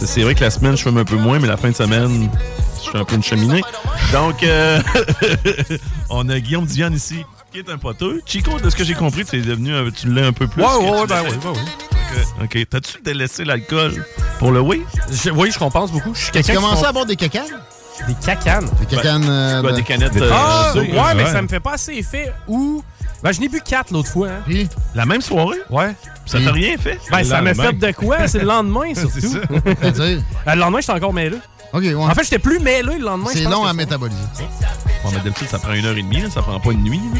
c'est 0.06 0.22
vrai 0.22 0.36
que 0.36 0.42
la 0.44 0.50
semaine, 0.50 0.78
je 0.78 0.84
fume 0.84 0.98
un 0.98 1.04
peu 1.06 1.16
moins, 1.18 1.40
mais 1.40 1.48
la 1.48 1.58
fin 1.58 1.70
de 1.70 1.76
semaine, 1.76 2.30
je 2.78 2.90
suis 2.90 2.98
un 2.98 3.04
peu 3.04 3.16
une 3.16 3.24
cheminée. 3.24 3.62
Donc, 4.14 4.44
euh, 4.44 4.82
on 6.10 6.28
a 6.30 6.40
Guillaume 6.40 6.66
Diane 6.66 6.94
ici, 6.94 7.26
qui 7.52 7.60
est 7.60 7.70
un 7.70 7.78
poteux. 7.78 8.22
Chico, 8.26 8.60
de 8.60 8.70
ce 8.70 8.76
que 8.76 8.84
j'ai 8.84 8.94
compris, 8.96 9.26
tu 9.26 9.38
es 9.38 9.42
devenu, 9.42 9.76
un- 9.76 9.92
tu 9.92 10.08
l'es 10.10 10.24
un 10.26 10.34
peu 10.34 10.48
plus. 10.48 10.64
Ouais, 10.64 10.70
ouais, 10.76 11.06
ben 11.08 11.22
oui, 11.30 11.36
ben 11.44 11.52
oui. 11.54 11.60
OK. 12.44 12.58
T'as-tu 12.70 13.02
délaissé 13.04 13.44
l'alcool 13.44 14.04
pour 14.40 14.52
le 14.52 14.62
oui? 14.62 14.84
Je- 15.12 15.30
oui, 15.30 15.52
je 15.52 15.60
compense 15.60 15.92
beaucoup. 15.92 16.14
Je 16.16 16.24
suis 16.24 16.32
quelqu'un 16.32 16.54
font 16.62 16.84
à 16.84 16.92
boire 16.92 17.06
des 17.06 17.16
cacanes? 17.16 17.44
Des 18.08 18.14
cacanes. 18.16 18.70
Des 18.80 18.86
cacanes. 18.96 19.26
euh, 19.28 19.62
Ben, 19.62 19.74
des 19.76 19.84
canettes... 19.84 20.16
euh, 20.18 20.30
Ah, 20.34 20.74
ouais, 20.76 21.16
mais 21.16 21.26
ça 21.26 21.42
me 21.42 21.48
fait 21.48 21.60
pas 21.60 21.74
assez 21.74 21.94
effet. 21.94 22.34
Ou. 22.48 22.84
Ben, 23.22 23.32
je 23.34 23.42
n'ai 23.42 23.50
bu 23.50 23.60
quatre 23.62 23.92
l'autre 23.92 24.10
fois. 24.10 24.30
Hein. 24.30 24.42
Puis, 24.46 24.68
La 24.96 25.06
même 25.06 25.22
soirée? 25.22 25.58
Ouais. 25.70 25.94
Ça 26.26 26.40
t'a 26.40 26.52
rien 26.52 26.78
fait? 26.78 26.98
Ben, 27.12 27.24
ça 27.24 27.42
m'a 27.42 27.54
fait 27.54 27.74
de 27.74 27.92
quoi? 27.92 28.28
C'est 28.28 28.40
le 28.40 28.46
lendemain, 28.46 28.94
surtout. 28.96 29.20
C'est 29.20 29.28
ça. 29.28 29.40
c'est-à-dire. 29.82 30.22
Euh, 30.48 30.54
le 30.56 30.60
lendemain, 30.60 30.80
j'étais 30.82 30.94
encore 30.94 31.14
mêlé. 31.14 31.38
OK, 31.74 31.82
ouais. 31.84 31.96
En 31.96 32.10
fait, 32.16 32.24
j'étais 32.24 32.40
plus 32.40 32.60
mêlé 32.60 32.98
le 32.98 33.06
lendemain. 33.06 33.30
c'est 33.32 33.44
long 33.44 33.66
à 33.66 33.74
métaboliser. 33.74 34.20
Bon, 35.04 35.12
mais 35.12 35.20
d'habitude, 35.20 35.48
ça 35.48 35.60
prend 35.60 35.74
une 35.74 35.86
heure 35.86 35.98
et 35.98 36.02
demie, 36.02 36.22
là, 36.22 36.30
ça 36.34 36.42
prend 36.42 36.60
pas 36.60 36.72
une 36.72 36.84
nuit. 36.84 37.00
là. 37.14 37.20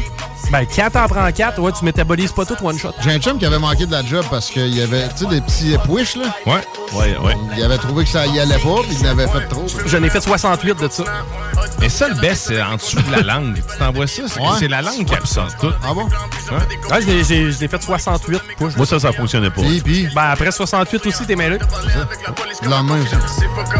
Ben, 0.50 0.66
quand 0.74 0.90
t'en 0.90 1.06
prends 1.06 1.30
quatre, 1.30 1.60
ouais, 1.60 1.70
tu 1.70 1.84
métabolises 1.84 2.32
pas 2.32 2.44
tout 2.44 2.56
one 2.62 2.76
shot. 2.76 2.90
J'ai 3.02 3.12
un 3.12 3.18
chum 3.20 3.38
qui 3.38 3.46
avait 3.46 3.58
manqué 3.60 3.86
de 3.86 3.92
la 3.92 4.04
job 4.04 4.24
parce 4.30 4.50
qu'il 4.50 4.74
y 4.74 4.82
avait, 4.82 5.08
tu 5.10 5.18
sais, 5.18 5.26
des 5.26 5.40
petits 5.40 5.76
push, 5.86 6.16
là. 6.16 6.24
Ouais. 6.44 6.60
Ouais, 6.92 7.16
ouais. 7.24 7.36
Il 7.56 7.62
avait 7.62 7.78
trouvé 7.78 8.02
que 8.04 8.10
ça 8.10 8.26
y 8.26 8.40
allait 8.40 8.58
pas, 8.58 8.82
puis 8.82 8.96
il 9.00 9.06
en 9.06 9.10
avait 9.10 9.28
fait 9.28 9.46
trop. 9.48 9.64
J'en 9.86 10.02
ai 10.02 10.10
fait 10.10 10.20
68 10.20 10.80
de 10.80 10.88
ça. 10.90 11.04
Mais 11.78 11.88
ça, 11.88 12.08
le 12.08 12.16
best, 12.16 12.46
c'est 12.48 12.60
en 12.60 12.74
dessous 12.74 13.00
de 13.00 13.12
la 13.12 13.22
langue. 13.22 13.54
Tu 13.54 13.78
t'envoies 13.78 14.08
ça, 14.08 14.22
c'est 14.26 14.40
Ouais. 14.40 14.68
la 14.68 14.82
langue 14.82 15.04
qui 15.06 15.14
absorbe 15.14 15.50
tout. 15.60 15.72
Ah 15.84 15.94
bon? 15.94 16.06
Ouais, 16.06 17.00
je 17.00 17.06
l'ai- 17.06 17.24
j'ai 17.24 17.52
je 17.52 17.60
l'ai 17.60 17.68
fait 17.68 17.80
68 17.80 18.40
push. 18.58 18.76
Moi, 18.76 18.86
ça, 18.86 18.98
ça 18.98 19.12
fonctionnait 19.12 19.50
pas. 19.50 19.62
Puis, 19.62 19.80
puis, 19.80 20.08
Ben, 20.14 20.30
après 20.32 20.50
68 20.50 21.06
aussi, 21.06 21.24
t'es 21.26 21.36
mêlé. 21.36 21.58
le 22.62 22.68
lendemain 22.68 22.98
aussi. 23.00 23.14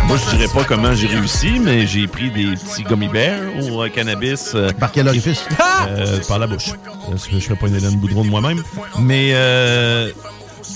Moi, 0.06 0.16
je 0.30 0.36
dirais 0.36 0.48
pas 0.54 0.59
comment 0.66 0.94
j'ai 0.94 1.06
réussi, 1.08 1.58
mais 1.60 1.86
j'ai 1.86 2.06
pris 2.06 2.30
des 2.30 2.54
petits 2.56 2.82
gummy 2.84 3.08
bears 3.08 3.40
au 3.70 3.82
euh, 3.84 3.88
cannabis 3.88 4.52
euh, 4.54 4.70
Par 4.78 4.92
quel 4.92 5.08
orifice? 5.08 5.44
euh, 5.88 6.18
par 6.28 6.38
la 6.38 6.46
bouche. 6.46 6.70
Parce 7.10 7.26
que 7.26 7.38
je 7.38 7.46
fais 7.46 7.54
pas 7.56 7.66
une 7.68 7.76
Hélène 7.76 7.96
Boudreau 7.96 8.22
de 8.24 8.28
moi-même. 8.28 8.62
Mais, 9.00 9.30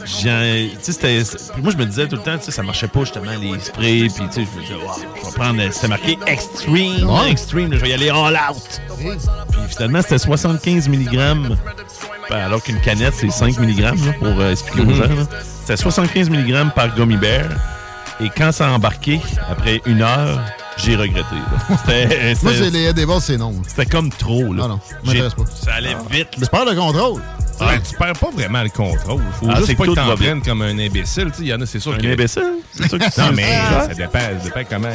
j'ai- 0.07 0.63
moi, 1.63 1.73
je 1.73 1.77
me 1.77 1.85
disais 1.87 2.09
tout 2.09 2.17
le 2.17 2.23
temps, 2.23 2.37
tu 2.39 2.45
sais, 2.45 2.51
ça 2.51 2.63
marchait 2.63 2.89
pas, 2.89 3.01
justement, 3.01 3.31
les 3.41 3.59
sprays. 3.61 4.09
Puis, 4.15 4.25
tu 4.33 4.33
sais, 4.33 4.47
je 4.53 4.59
me 4.59 4.63
disais, 4.63 4.75
Wow, 4.75 4.93
je 4.97 5.27
vais 5.27 5.33
prendre, 5.35 5.63
c'était 5.73 5.89
marqué 5.89 6.19
extreme, 6.27 7.09
Ouais. 7.09 7.31
extreme, 7.31 7.73
je 7.73 7.79
vais 7.79 7.91
y 7.91 7.93
aller 7.93 8.11
all 8.11 8.39
out. 8.51 8.81
Puis, 8.99 9.61
finalement, 9.69 10.03
c'était 10.03 10.19
75 10.19 10.89
mg 10.89 11.17
Ben, 12.31 12.37
alors 12.37 12.63
qu'une 12.63 12.81
canette, 12.81 13.15
c'est 13.17 13.31
5 13.31 13.59
mg 13.59 13.79
là, 13.81 13.93
pour 14.19 14.29
euh, 14.41 14.51
expliquer 14.53 14.81
aux 14.81 14.85
Mhm. 14.87 14.95
gens. 14.97 15.27
C'était 15.61 15.77
75 15.77 16.31
mg 16.31 16.73
par 16.75 16.95
gummy 16.95 17.17
bear. 17.17 17.45
Et 18.21 18.31
quand 18.31 18.53
ça 18.53 18.69
a 18.69 18.71
embarqué, 18.71 19.21
après 19.51 19.81
une 19.87 20.03
heure, 20.03 20.41
j'ai 20.79 20.97
regretté. 20.97 21.35
là. 21.35 21.77
C'était- 21.79 22.07
Moi, 22.43 22.53
c'était- 22.53 22.65
c'est 22.65 22.71
les 22.71 22.85
Edibles, 22.87 23.21
c'est 23.21 23.37
non. 23.37 23.55
C'était 23.67 23.87
comme 23.87 24.11
trop. 24.11 24.53
Là. 24.53 24.63
Ah 24.65 24.69
non, 24.69 24.81
m'intéresse 25.05 25.35
pas. 25.35 25.45
Ça 25.47 25.75
allait 25.75 25.97
vite. 26.11 26.29
là. 26.39 26.47
Tu 26.47 26.51
perds 26.51 26.65
le 26.67 26.75
contrôle. 26.75 27.23
Ben, 27.61 27.81
tu 27.89 27.97
perds 27.97 28.15
pas 28.15 28.31
vraiment 28.35 28.63
le 28.65 28.69
contrôle. 28.69 29.23
Faut 29.39 29.47
Ah, 29.49 29.55
juste 29.59 29.69
que 29.69 29.77
pas 29.77 29.85
que 29.85 29.89
tout 29.91 29.95
t'en 29.95 30.17
prennes 30.17 30.43
comme 30.43 30.63
un 30.63 30.77
imbécile. 30.77 31.31
Il 31.39 31.47
y 31.47 31.55
en 31.55 31.61
a, 31.61 31.67
c'est 31.67 31.79
sûr 31.79 31.93
Un 31.93 31.99
que... 31.99 32.07
imbécile? 32.13 32.43
C'est 32.73 32.89
sûr 32.89 32.99
que 32.99 33.05
tu 33.05 33.21
Non, 33.21 33.31
mais 33.33 33.45
ça. 33.49 33.81
ça 33.87 33.95
dépend, 33.95 34.19
ça 34.19 34.33
dépend 34.45 34.61
comment. 34.69 34.89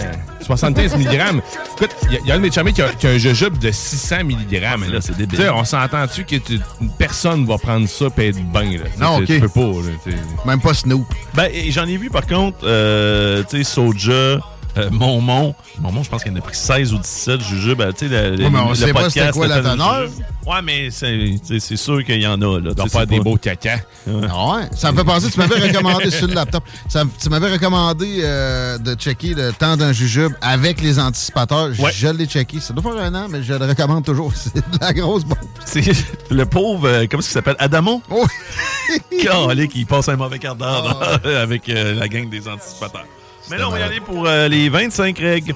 75 0.46 0.96
mg. 0.98 1.42
Écoute, 1.78 1.96
il 2.12 2.20
y, 2.26 2.28
y 2.28 2.32
a 2.32 2.36
un 2.36 2.38
de 2.38 2.42
mes 2.44 2.52
chummies 2.52 2.74
qui 2.74 2.82
a, 2.82 2.90
qui 2.90 3.08
a 3.08 3.12
un 3.12 3.18
jujube 3.18 3.58
de 3.60 3.72
600 3.72 4.26
mg. 4.26 4.62
Ah, 4.68 4.76
mais 4.78 4.90
là, 4.90 5.00
c'est 5.00 5.16
débile. 5.16 5.38
Tu 5.40 5.46
sais, 5.46 5.50
on 5.50 5.64
s'entend-tu 5.64 6.26
que 6.26 6.36
tu- 6.36 6.60
une 6.82 6.90
personne 6.98 7.46
va 7.46 7.58
prendre 7.58 7.88
ça 7.88 8.08
et 8.18 8.28
être 8.28 8.44
bien. 8.52 8.72
Là? 8.78 8.84
Non, 9.00 9.20
ok. 9.20 9.26
Tu 9.26 9.40
peux 9.40 9.48
pas. 9.48 9.62
Là. 9.62 10.14
Même 10.46 10.60
pas 10.60 10.74
Snoop. 10.74 11.06
Ben, 11.34 11.50
j'en 11.70 11.86
ai 11.88 11.96
vu 11.96 12.10
par 12.10 12.28
contre, 12.28 12.58
euh, 12.66 13.42
tu 13.50 13.58
sais, 13.60 13.64
Soja, 13.64 14.40
euh, 14.78 14.90
Monmont. 14.92 15.56
Monmont, 15.80 16.04
je 16.04 16.10
pense 16.10 16.24
qu'il 16.24 16.32
en 16.32 16.36
a 16.36 16.42
pris 16.42 16.56
16 16.56 16.94
ou 16.94 16.98
17 17.00 17.42
jujubes. 17.42 17.82
euh, 17.82 17.92
Tu 17.98 18.08
sais, 18.08 18.16
Ouais, 18.32 18.50
mais 18.50 18.60
on 18.60 18.70
le 18.70 18.76
sait 18.76 18.94
pas 18.94 19.10
c'était 19.10 19.26
podcast, 19.26 19.34
quoi 19.34 19.48
la 19.48 19.62
teneur. 19.62 20.08
Ouais, 20.46 20.62
mais 20.64 20.90
c'est 20.92 21.76
sûr 21.78 22.04
qu'il 22.04 22.22
y 22.22 22.28
en 22.28 22.42
a. 22.42 22.60
Là, 22.60 22.72
faire 22.88 23.06
des 23.08 23.18
pas- 23.18 23.24
beaux 23.24 23.38
caca. 23.38 23.78
Ah 24.08 24.56
ouais. 24.56 24.70
Ça 24.76 24.92
me 24.92 24.98
fait 24.98 25.04
penser, 25.04 25.30
tu 25.32 25.38
m'avais 25.40 25.60
recommandé 25.68 26.10
sur 26.12 26.28
le 26.28 26.34
laptop, 26.34 26.64
ça- 26.88 27.04
tu 27.22 27.30
m'avais 27.30 27.52
recommandé 27.52 28.22
euh, 28.24 28.78
de 28.78 28.94
checker 28.96 29.34
le 29.34 29.52
temps 29.54 29.78
d'un 29.78 29.92
jujube 29.94 30.32
avec 30.42 30.82
les 30.82 31.00
anticipateurs. 31.00 31.70
Ouais. 31.80 31.92
Je 31.94 32.08
l'ai 32.08 32.26
checké. 32.26 32.60
Ça 32.60 32.74
doit 32.74 32.84
faire 32.94 33.02
un 33.04 33.14
an, 33.16 33.28
mais 33.30 33.44
je 33.44 33.54
le 33.54 33.66
recommande 33.66 34.06
toujours. 34.06 34.32
C'est 34.36 34.56
de 34.56 34.78
la 34.82 34.94
grosse 34.94 35.24
bombe. 35.26 35.38
C'est 35.66 35.84
le 36.32 36.46
pauvre, 36.46 36.88
euh, 36.88 37.06
comment 37.10 37.20
est-ce 37.20 37.28
qu'il 37.30 37.34
s'appelle? 37.34 37.56
Adamo? 37.60 38.02
Oh. 38.10 38.26
Calé 39.22 39.68
qui 39.68 39.86
passe 39.86 40.10
un 40.10 40.16
mauvais 40.16 40.40
quart 40.40 40.56
d'heure 40.56 41.00
Ah. 41.24 41.28
avec 41.42 41.70
euh, 41.70 41.94
la 41.96 42.08
gang 42.08 42.30
des 42.30 42.48
anticipateurs. 42.48 43.06
Mais 43.50 43.58
là, 43.58 43.68
on 43.68 43.72
va 43.72 43.80
y 43.80 43.84
aller 43.84 44.00
pour 44.02 44.28
euh, 44.28 44.48
les 44.48 44.70
25 44.70 45.18
règles 45.20 45.54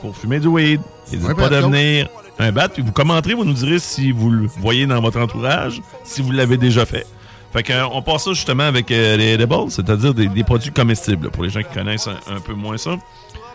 pour 0.00 0.16
fumer 0.16 0.40
du 0.40 0.48
weed. 0.48 0.80
N'hésitez 1.10 1.28
Ouais, 1.32 1.34
pas 1.34 1.48
devenir 1.48 2.08
un 2.38 2.52
bat. 2.52 2.68
Puis 2.68 2.82
vous 2.82 2.92
commenterez, 2.92 3.34
vous 3.34 3.44
nous 3.44 3.52
direz 3.52 3.78
si 3.78 4.10
vous 4.12 4.30
le 4.30 4.46
voyez 4.46 4.86
dans 4.86 5.00
votre 5.00 5.20
entourage, 5.20 5.80
si 6.04 6.22
vous 6.22 6.32
l'avez 6.32 6.56
déjà 6.56 6.84
fait. 6.84 7.06
Fait 7.52 7.62
que, 7.62 7.72
euh, 7.72 7.86
on 7.92 8.02
passe 8.02 8.24
ça 8.24 8.32
justement 8.32 8.64
avec 8.64 8.90
euh, 8.90 9.16
les 9.16 9.32
edibles, 9.34 9.70
c'est-à-dire 9.70 10.12
des, 10.12 10.26
des 10.28 10.44
produits 10.44 10.72
comestibles, 10.72 11.24
là, 11.26 11.30
pour 11.30 11.44
les 11.44 11.50
gens 11.50 11.62
qui 11.62 11.72
connaissent 11.72 12.08
un, 12.08 12.34
un 12.36 12.40
peu 12.40 12.52
moins 12.54 12.76
ça. 12.76 12.96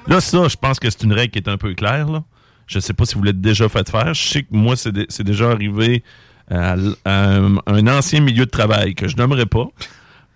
Là, 0.07 0.19
ça, 0.21 0.47
je 0.47 0.55
pense 0.55 0.79
que 0.79 0.89
c'est 0.89 1.03
une 1.03 1.13
règle 1.13 1.31
qui 1.31 1.39
est 1.39 1.49
un 1.49 1.57
peu 1.57 1.73
claire. 1.73 2.07
Là. 2.09 2.23
Je 2.67 2.79
sais 2.79 2.93
pas 2.93 3.05
si 3.05 3.15
vous 3.15 3.23
l'êtes 3.23 3.41
déjà 3.41 3.67
fait 3.69 3.87
faire. 3.89 4.13
Je 4.13 4.23
sais 4.27 4.41
que 4.43 4.47
moi, 4.51 4.75
c'est 4.75 4.91
dé- 4.91 5.05
c'est 5.09 5.23
déjà 5.25 5.51
arrivé 5.51 6.03
à, 6.49 6.75
un, 7.05 7.55
un 7.67 7.87
ancien 7.87 8.21
milieu 8.21 8.45
de 8.45 8.49
travail 8.49 8.95
que 8.95 9.07
je 9.07 9.15
nommerai 9.17 9.45
pas. 9.45 9.67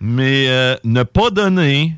Mais 0.00 0.46
euh, 0.48 0.76
ne 0.84 1.02
pas 1.02 1.30
donner 1.30 1.96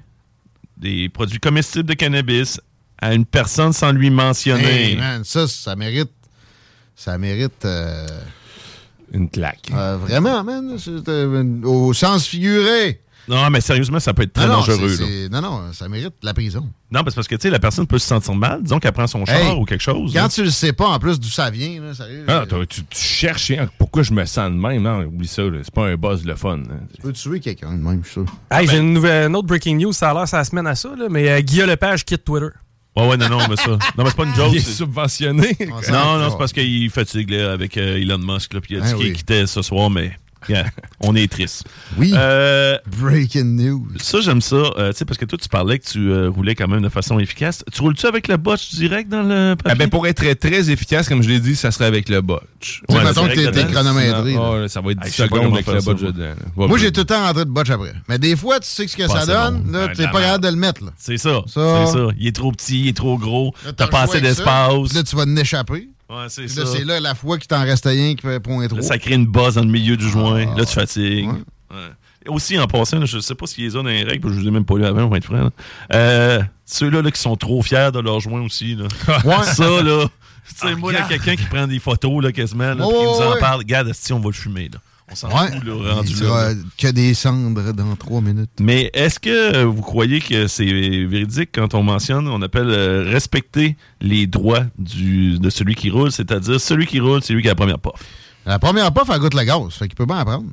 des 0.79 1.09
produits 1.09 1.41
comestibles 1.41 1.89
de 1.89 1.95
cannabis 1.95 2.61
à 3.01 3.14
une 3.14 3.24
personne 3.24 3.72
sans 3.72 3.93
lui 3.93 4.11
mentionner. 4.11 4.91
Hey, 4.93 4.97
man, 4.97 5.24
ça, 5.24 5.47
ça 5.49 5.76
mérite. 5.76 6.11
Ça 6.97 7.16
mérite. 7.18 7.64
euh, 7.64 8.07
Une 9.12 9.29
claque. 9.31 9.70
euh, 9.72 9.97
vraiment, 9.97 10.43
man. 10.45 10.76
euh, 11.09 11.62
au 11.64 11.93
sens 11.93 12.26
figuré. 12.26 13.01
Non, 13.29 13.51
mais 13.51 13.61
sérieusement, 13.61 14.01
ça 14.01 14.14
peut 14.14 14.22
être 14.22 14.33
très 14.33 14.47
non, 14.47 14.55
non, 14.55 14.59
dangereux. 14.61 14.89
c'est- 14.89 15.03
là. 15.03 15.09
c'est- 15.09 15.29
non, 15.29 15.41
non, 15.43 15.72
ça 15.72 15.89
mérite 15.89 16.14
la 16.22 16.33
prison. 16.35 16.66
Non, 16.91 17.03
parce 17.05 17.14
que 17.29 17.35
tu 17.35 17.43
sais, 17.43 17.51
la 17.51 17.59
personne 17.59 17.87
peut 17.87 17.99
se 17.99 18.07
sentir 18.07 18.35
mal. 18.35 18.62
Disons 18.62 18.79
qu'elle 18.79 18.93
prend 18.93 19.07
son 19.07 19.24
char 19.26 19.37
Hey, 19.37 19.53
ou 19.57 19.64
quelque 19.64 19.83
chose. 19.83 20.12
Quand 20.14 20.22
là. 20.22 20.29
tu 20.29 20.43
le 20.45 20.51
sais 20.51 20.72
pas, 20.72 20.87
en 20.89 20.99
plus 20.99 21.20
d'où 21.20 21.29
ça 21.29 21.51
vient, 21.51 21.81
là, 21.83 21.93
sérieux. 21.95 22.24
Ah, 22.26 22.45
tu, 22.68 22.85
tu 22.85 22.99
cherches 22.99 23.51
hein, 23.51 23.68
pourquoi 23.79 24.03
je 24.03 24.12
me 24.12 24.24
sens 24.24 24.51
de 24.51 24.57
même. 24.57 24.83
Non, 24.83 25.01
oublie 25.05 25.29
ça. 25.29 25.43
là. 25.43 25.59
C'est 25.62 25.74
pas 25.74 25.87
un 25.87 25.97
buzz 25.97 26.24
le 26.24 26.35
fun. 26.37 26.59
hein. 26.59 26.81
Tu 26.95 27.03
peux 27.03 27.12
tuer 27.12 27.41
quelqu'un 27.41 27.72
de 27.72 27.83
même, 27.83 28.01
je 28.03 28.11
suis 28.11 28.12
sûr. 28.14 28.26
Hey, 28.51 28.66
j'ai 28.66 28.79
une, 28.79 28.95
nouvelle, 28.95 29.29
une 29.29 29.37
autre 29.37 29.47
breaking 29.47 29.76
news, 29.76 29.93
ça 29.93 30.11
a 30.11 30.14
l'air 30.14 30.26
ça 30.29 30.43
semaine 30.45 30.66
à 30.66 30.74
ça, 30.74 30.89
là, 30.97 31.07
mais 31.11 31.29
euh, 31.31 31.41
Guillaume 31.41 31.68
Lepage 31.68 32.05
quitte 32.05 32.24
Twitter. 32.24 32.47
Ouais, 32.97 33.07
ouais, 33.07 33.16
non, 33.16 33.29
non, 33.29 33.39
mais 33.49 33.55
ça. 33.57 33.68
Non, 33.70 33.79
mais 33.99 34.07
c'est 34.07 34.16
pas 34.16 34.24
une 34.24 34.35
joke. 34.35 34.49
Il 34.51 34.57
est 34.57 34.61
c'est- 34.61 34.72
subventionné. 34.72 35.57
Non, 35.91 36.18
non, 36.18 36.31
c'est 36.31 36.39
parce 36.39 36.53
qu'il 36.53 36.91
fatigue 36.91 37.31
là, 37.31 37.53
avec 37.53 37.76
euh, 37.76 37.97
Elon 38.01 38.18
Musk. 38.18 38.55
Là, 38.55 38.61
puis 38.61 38.74
il 38.74 38.79
a 38.79 38.81
dit 38.81 38.91
Ah 38.93 38.97
qu'il 38.97 39.07
oui. 39.09 39.12
quittait 39.12 39.47
ce 39.47 39.62
soir, 39.62 39.89
mais 39.91 40.18
yeah, 40.49 40.66
on 41.01 41.14
est 41.16 41.30
triste. 41.30 41.64
Oui. 41.97 42.12
Euh, 42.14 42.76
Breaking 42.99 43.45
news. 43.45 43.86
ça, 44.01 44.20
j'aime 44.20 44.41
ça. 44.41 44.57
euh, 44.57 44.93
tu 44.93 44.99
sais, 44.99 45.05
parce 45.05 45.18
que 45.18 45.24
toi, 45.24 45.39
tu 45.41 45.49
parlais 45.49 45.78
que 45.78 45.86
tu 45.86 46.11
euh, 46.11 46.28
roulais 46.28 46.55
quand 46.55 46.68
même 46.68 46.82
de 46.82 46.89
façon 46.89 47.18
efficace. 47.18 47.64
Tu 47.72 47.80
roules-tu 47.82 48.07
avec 48.07 48.28
le 48.28 48.36
botch 48.36 48.74
direct 48.74 49.09
dans 49.09 49.22
le 49.22 49.55
papier? 49.57 49.72
Ah 49.72 49.74
ben, 49.74 49.91
pour 49.91 50.07
être 50.07 50.39
très, 50.39 50.70
efficace, 50.70 51.09
comme 51.09 51.22
je 51.22 51.28
l'ai 51.28 51.41
dit, 51.41 51.57
ça 51.57 51.70
serait 51.70 51.86
avec 51.86 52.09
le 52.09 52.20
botch. 52.20 52.82
Ouais, 52.89 53.03
mettons 53.05 53.26
que 53.28 53.34
t'es- 53.51 53.64
chronométré. 53.72 54.32
Là. 54.34 54.41
ah, 54.55 54.59
là, 54.61 54.68
ça 54.68 54.80
va 54.80 54.93
être 54.93 54.99
Ah, 55.03 55.05
10 55.07 55.11
je 55.11 55.16
sais 55.16 55.28
pas 55.28 55.36
secondes 55.36 55.53
avec 55.55 55.66
le 55.66 55.80
botch 55.80 56.01
moi. 56.03 56.12
dedans. 56.12 56.34
Moi, 56.68 56.78
j'ai 56.78 56.93
tout 56.93 57.01
le 57.01 57.07
temps 57.07 57.22
rentré 57.26 57.45
de 57.45 57.51
botch 57.51 57.70
après. 57.70 57.93
Mais 58.09 58.18
des 58.18 58.36
fois, 58.36 58.61
tu 58.61 58.66
sais 58.68 58.86
ce 58.86 58.97
que 58.97 59.07
Pas 59.07 59.20
ça 59.20 59.26
donne. 59.26 59.62
bon. 59.62 59.72
Là, 59.72 59.89
t'es 59.89 60.07
pas 60.09 60.20
capable 60.20 60.45
de 60.45 60.49
le 60.51 60.57
mettre. 60.57 60.80
C'est 60.97 61.18
ça. 61.18 61.43
Ça. 61.47 61.86
C'est 61.86 61.93
ça. 61.93 62.07
Il 62.18 62.26
est 62.26 62.34
trop 62.34 62.53
petit, 62.53 62.80
il 62.82 62.89
est 62.89 62.97
trop 62.97 63.18
gros. 63.18 63.55
T'as 63.76 63.86
pas 63.86 64.03
assez 64.03 64.20
d'espace. 64.20 64.93
Là, 64.95 65.03
tu 65.03 65.16
vas 65.16 65.22
en 65.22 65.36
échapper. 65.36 65.89
Ouais, 66.11 66.26
c'est 66.28 66.48
ça. 66.48 66.62
Là, 66.62 66.66
c'est 66.66 66.84
là 66.84 67.00
la 67.00 67.14
fois 67.14 67.36
qu'il 67.38 67.48
t'en 67.48 67.62
reste 67.62 67.84
rien 67.84 68.14
qui 68.14 68.22
fait 68.22 68.40
point 68.40 68.66
trop. 68.68 68.80
Ça 68.80 68.98
crée 68.98 69.14
une 69.14 69.26
base 69.26 69.56
dans 69.56 69.62
le 69.62 69.68
milieu 69.70 69.96
du 69.96 70.09
joint. 70.09 70.46
Ah. 70.52 70.59
Là, 70.59 70.64
tu 70.64 70.72
fatigues. 70.74 71.26
Ouais. 71.28 71.34
Ouais. 71.70 71.90
Et 72.26 72.30
Aussi, 72.30 72.59
en 72.59 72.66
passant, 72.66 72.98
là, 72.98 73.04
je 73.06 73.18
sais 73.18 73.34
pas 73.34 73.46
s'il 73.46 73.64
les 73.64 73.76
a 73.76 73.82
dans 73.82 73.88
les 73.88 74.02
règles, 74.04 74.20
parce 74.22 74.32
que 74.34 74.38
je 74.40 74.44
les 74.44 74.48
ai 74.48 74.50
même 74.52 74.64
pas 74.64 74.76
lu 74.78 74.84
avant, 74.86 75.02
on 75.04 75.09
va 75.09 75.18
être 75.18 75.24
franc. 75.26 75.36
là. 75.44 75.50
Euh, 75.94 76.42
Ceux-là 76.64 77.02
là, 77.02 77.11
qui 77.11 77.20
sont 77.20 77.36
trop 77.36 77.62
fiers 77.62 77.90
de 77.92 78.00
leur 78.00 78.20
joint 78.20 78.40
aussi. 78.42 78.74
Là. 78.74 78.86
Ouais. 79.24 79.42
Ça, 79.44 79.82
là. 79.82 80.06
Tu 80.48 80.54
sais, 80.54 80.66
Ah, 80.72 80.76
moi, 80.76 80.92
quelqu'un 80.94 81.36
qui 81.36 81.44
prend 81.44 81.66
des 81.66 81.78
photos 81.78 82.24
là, 82.24 82.32
quasiment, 82.32 82.74
là, 82.74 82.86
puis 82.86 82.96
qui 82.98 83.04
nous 83.04 83.26
en 83.26 83.32
ouais. 83.34 83.38
parle, 83.40 83.59
regarde, 83.59 83.92
si 83.92 84.12
on 84.14 84.18
va 84.18 84.28
le 84.28 84.32
fumer. 84.32 84.70
Là? 84.72 84.78
On 85.11 85.14
s'en 85.14 85.28
Ouais. 85.28 85.50
fout, 85.52 85.64
là, 85.64 85.94
rendu 85.94 86.09
Il 86.11 86.14
là. 86.14 86.26
sera 86.26 86.48
que 86.76 86.88
des 86.88 87.14
cendres 87.14 87.72
dans 87.72 87.96
trois 87.96 88.20
minutes. 88.20 88.50
Mais 88.61 88.90
est-ce 88.92 89.18
que 89.18 89.62
vous 89.64 89.80
croyez 89.82 90.20
que 90.20 90.46
c'est 90.48 90.66
véridique 91.06 91.50
quand 91.54 91.72
on 91.74 91.82
mentionne, 91.82 92.28
on 92.28 92.42
appelle 92.42 92.68
euh, 92.68 93.04
respecter 93.11 93.76
les 94.02 94.26
droits 94.26 94.64
du, 94.78 95.38
de 95.38 95.48
celui 95.50 95.74
qui 95.74 95.88
roule, 95.90 96.12
c'est-à-dire 96.12 96.61
celui 96.61 96.86
qui 96.86 97.00
roule, 97.00 97.22
c'est 97.22 97.32
lui 97.32 97.40
qui 97.42 97.48
a 97.48 97.52
la 97.52 97.54
première 97.56 97.78
puff? 97.78 97.94
La 98.44 98.59
première 98.59 98.92
puff, 98.92 99.09
elle 99.12 99.18
goûte 99.20 99.34
le 99.34 99.44
gaz. 99.44 99.72
Fait 99.78 99.88
qu'il 99.88 99.96
peut 99.96 100.06
bien 100.06 100.18
apprendre. 100.18 100.44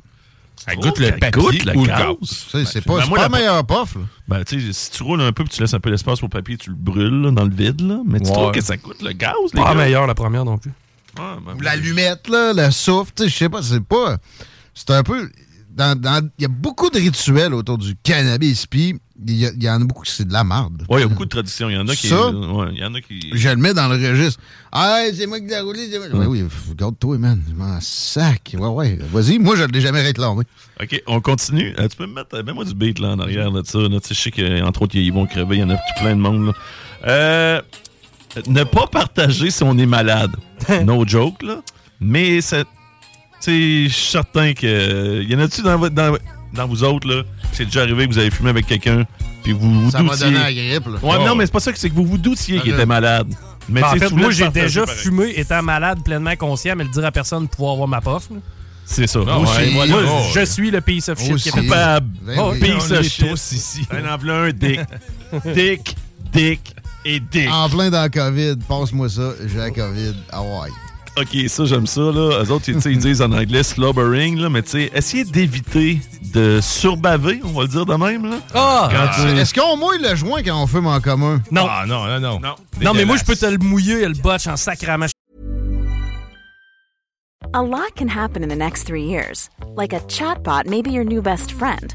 Elle 0.66 0.76
goûte 0.78 0.98
le 0.98 1.10
papier 1.12 1.30
goûte 1.30 1.64
le 1.66 1.76
ou 1.76 1.82
le 1.84 1.88
gaz. 1.88 2.64
c'est 2.66 2.80
pas, 2.82 2.98
ben, 3.00 3.06
moi, 3.08 3.16
pas 3.16 3.16
la- 3.16 3.22
la 3.24 3.28
meilleure 3.28 3.66
puff. 3.66 3.94
Là. 3.94 4.00
Ben, 4.26 4.42
tu 4.42 4.58
sais, 4.60 4.72
si 4.72 4.90
tu 4.90 5.02
roules 5.02 5.20
un 5.20 5.30
peu 5.32 5.44
puis 5.44 5.52
tu 5.54 5.60
laisses 5.60 5.74
un 5.74 5.80
peu 5.80 5.90
d'espace 5.90 6.18
pour 6.18 6.28
le 6.28 6.32
papier, 6.32 6.56
tu 6.56 6.70
le 6.70 6.76
brûles 6.76 7.20
là, 7.22 7.30
dans 7.30 7.44
le 7.44 7.54
vide, 7.54 7.82
là. 7.82 8.00
Mais 8.06 8.20
tu 8.20 8.28
Ouais. 8.28 8.32
trouves 8.32 8.52
que 8.52 8.62
ça 8.62 8.78
coûte 8.78 9.02
le 9.02 9.12
gaz, 9.12 9.34
les 9.52 9.60
Pas 9.60 9.68
gars? 9.68 9.74
meilleure 9.74 10.06
la 10.06 10.14
première 10.14 10.46
non 10.46 10.56
plus. 10.56 10.72
Ben, 11.16 11.54
Ou 11.56 11.60
l'allumette, 11.60 12.28
là, 12.28 12.52
le 12.52 12.70
souffle. 12.70 13.12
Tu 13.16 13.24
sais, 13.24 13.28
je 13.28 13.34
sais 13.36 13.48
pas, 13.48 13.62
c'est 13.62 13.80
pas. 13.84 14.18
C'est 14.74 14.90
un 14.90 15.02
peu. 15.02 15.30
dans- 15.70 15.98
dans- 16.00 16.26
Il 16.38 16.42
y 16.42 16.44
a 16.46 16.48
beaucoup 16.48 16.88
de 16.88 16.96
rituels 16.98 17.52
autour 17.52 17.76
du 17.76 17.94
cannabis, 18.02 18.66
puis 18.66 18.98
il 19.26 19.62
y, 19.62 19.68
en 19.68 19.74
a 19.82 19.84
beaucoup 19.84 20.04
qui 20.04 20.10
c'est 20.10 20.26
de 20.26 20.32
la 20.32 20.42
merde. 20.42 20.84
Ouais, 20.88 21.00
il 21.00 21.02
y 21.02 21.04
a 21.04 21.08
beaucoup 21.08 21.26
de 21.26 21.30
traditions. 21.30 21.68
Il 21.68 21.74
y 21.74 21.78
en 21.78 21.86
a 21.86 21.94
qui. 21.94 22.08
Ça? 22.08 22.30
ouais, 22.30 22.74
y 22.74 22.82
en 22.84 22.94
a 22.94 23.00
qui. 23.02 23.20
Je 23.34 23.48
le 23.50 23.56
mets 23.56 23.74
dans 23.74 23.86
le 23.88 23.96
registre. 23.96 24.40
Ah, 24.72 25.02
c'est 25.14 25.26
moi 25.26 25.38
qui 25.38 25.48
l'ai 25.48 25.60
roulé. 25.60 25.86
c'est 25.90 25.98
moi. 25.98 26.20
Ouais, 26.20 26.26
oui, 26.26 26.42
f- 26.44 26.74
garde-toi, 26.74 27.18
man. 27.18 27.42
Je 27.46 27.52
m'en 27.54 27.78
sac. 27.82 28.54
Ouais, 28.58 28.68
ouais. 28.68 28.98
Vas-y, 29.12 29.38
moi, 29.38 29.54
je 29.56 29.64
ne 29.64 29.68
l'ai 29.68 29.82
jamais 29.82 30.02
réclamé. 30.02 30.44
OK, 30.82 31.02
on 31.06 31.20
continue. 31.20 31.74
Euh, 31.78 31.88
tu 31.88 31.96
peux 31.98 32.06
me 32.06 32.14
mettre. 32.14 32.34
euh, 32.36 32.42
Mets-moi 32.42 32.64
du 32.64 32.74
beat 32.74 32.98
là 32.98 33.08
en 33.10 33.18
arrière 33.18 33.50
là, 33.50 33.60
de 33.60 33.66
ça. 33.66 33.78
Là. 33.78 34.00
Tu 34.00 34.08
sais, 34.08 34.14
je 34.14 34.20
sais 34.22 34.30
qu'entre 34.30 34.80
autres, 34.80 34.96
ils 34.96 35.12
vont 35.12 35.26
crever. 35.26 35.56
Il 35.56 35.60
y 35.60 35.64
en 35.64 35.70
a 35.70 35.76
plein 36.00 36.16
de 36.16 36.20
monde. 36.22 36.46
Là. 36.46 36.52
Euh, 37.06 37.62
ne 38.46 38.64
pas 38.64 38.86
partager 38.86 39.50
si 39.50 39.62
on 39.62 39.76
est 39.78 39.86
malade. 39.86 40.32
no 40.84 41.06
joke, 41.06 41.42
là. 41.42 41.60
Mais 42.00 42.40
c'est. 42.40 42.64
Tu 42.64 42.70
sais, 43.40 43.88
je 43.88 43.94
suis 43.94 44.10
certain 44.12 44.52
que. 44.54 45.22
Y 45.22 45.34
en 45.34 45.40
a-tu 45.40 45.62
dans, 45.62 45.78
votre- 45.78 45.94
dans, 45.94 46.16
dans 46.54 46.66
vous 46.66 46.84
autres, 46.84 47.06
là, 47.08 47.22
c'est 47.52 47.66
déjà 47.66 47.82
arrivé 47.82 48.06
que 48.06 48.12
vous 48.12 48.18
avez 48.18 48.30
fumé 48.30 48.50
avec 48.50 48.66
quelqu'un, 48.66 49.04
puis 49.42 49.52
vous 49.52 49.82
vous 49.84 49.90
Ça 49.90 50.02
m'a 50.02 50.16
donné 50.16 50.38
la 50.38 50.52
grippe, 50.52 50.86
là. 50.86 50.92
Ouais, 51.02 51.16
Oh. 51.20 51.26
non, 51.26 51.34
mais 51.34 51.46
c'est 51.46 51.52
pas 51.52 51.60
ça 51.60 51.72
que 51.72 51.78
c'est 51.78 51.90
que 51.90 51.94
vous 51.94 52.06
vous 52.06 52.18
doutiez 52.18 52.60
qu'il 52.60 52.72
était 52.72 52.86
malade. 52.86 53.28
Mais 53.68 53.80
Ben, 53.80 53.88
en 53.88 53.96
fait, 53.96 54.10
moi, 54.12 54.30
j'ai 54.30 54.48
déjà 54.48 54.84
pareil. 54.86 54.98
fumé, 55.00 55.32
étant 55.36 55.62
malade, 55.62 55.98
pleinement 56.04 56.36
conscient, 56.36 56.74
mais 56.76 56.84
le 56.84 56.90
dire 56.90 57.04
à 57.04 57.10
personne 57.12 57.44
de 57.44 57.48
pouvoir 57.48 57.72
avoir 57.72 57.88
ma 57.88 58.00
puff. 58.00 58.30
là. 58.30 58.36
C'est 58.84 59.08
ça. 59.08 59.18
Ah, 59.26 59.38
Moi, 59.40 59.52
ouais. 59.56 59.70
Moi, 59.72 59.86
Oh, 60.08 60.22
je 60.32 60.44
suis 60.44 60.70
le 60.70 60.80
piece 60.80 61.08
of 61.08 61.18
shit 61.20 61.32
Aussi. 61.32 61.50
qui 61.50 61.58
a 61.58 61.60
fait 61.60 61.66
coupable. 61.66 62.06
Ben 62.22 62.36
Oh. 62.38 62.52
Piece 62.52 62.70
on 62.88 62.94
of 62.94 63.00
est 63.00 63.08
shit. 63.08 63.28
tous 63.28 63.52
ici. 63.52 63.86
Un 63.90 64.04
en 64.14 64.28
un 64.28 64.50
dick. 64.52 64.80
dick, 65.54 65.96
dick 66.32 66.75
et 67.06 67.20
dick. 67.20 67.48
En 67.50 67.68
plein 67.68 67.90
dans 67.90 68.00
la 68.02 68.08
COVID, 68.08 68.56
passe-moi 68.68 69.08
ça, 69.08 69.32
j'ai 69.46 69.58
la 69.58 69.70
COVID. 69.70 70.14
Ah 70.32 70.42
ouais. 70.42 70.68
OK, 71.18 71.48
ça, 71.48 71.64
j'aime 71.64 71.86
ça. 71.86 72.00
Là. 72.02 72.42
Eux 72.44 72.50
autres, 72.50 72.66
tu 72.66 72.78
sais, 72.78 72.92
ils 72.92 72.98
disent 72.98 73.22
en 73.22 73.32
anglais 73.32 73.62
slobbering, 73.62 74.36
là, 74.38 74.50
mais 74.50 74.60
tu 74.62 74.72
sais, 74.72 74.90
essayez 74.94 75.24
d'éviter 75.24 75.98
de 76.34 76.60
surbaver, 76.60 77.40
on 77.42 77.52
va 77.52 77.62
le 77.62 77.68
dire 77.68 77.86
de 77.86 77.94
même. 77.94 78.28
Là. 78.28 78.36
Ah! 78.52 78.88
Quand 78.92 79.22
tu- 79.22 79.38
Est-ce 79.38 79.54
qu'on 79.54 79.78
mouille 79.78 80.02
le 80.02 80.14
joint 80.14 80.42
quand 80.42 80.62
on 80.62 80.66
fume 80.66 80.86
en 80.86 81.00
commun? 81.00 81.40
Non. 81.50 81.66
Ah, 81.70 81.84
non, 81.86 82.04
non, 82.06 82.20
non. 82.20 82.40
Non. 82.40 82.54
Non, 82.82 82.92
mais 82.92 83.06
moi, 83.06 83.16
je 83.16 83.24
peux 83.24 83.34
te 83.36 83.46
le 83.46 83.56
mouiller 83.56 84.02
et 84.02 84.08
le 84.08 84.14
botch 84.14 84.46
en 84.46 84.56
sacrament. 84.58 85.06
A 87.54 87.62
lot 87.62 87.94
can 87.96 88.08
happen 88.08 88.42
in 88.42 88.48
the 88.48 88.58
next 88.58 88.84
three 88.86 89.04
years. 89.04 89.48
Like 89.76 89.94
a 89.94 90.00
chatbot 90.08 90.66
may 90.66 90.82
be 90.82 90.90
your 90.90 91.04
new 91.04 91.22
best 91.22 91.52
friend. 91.52 91.94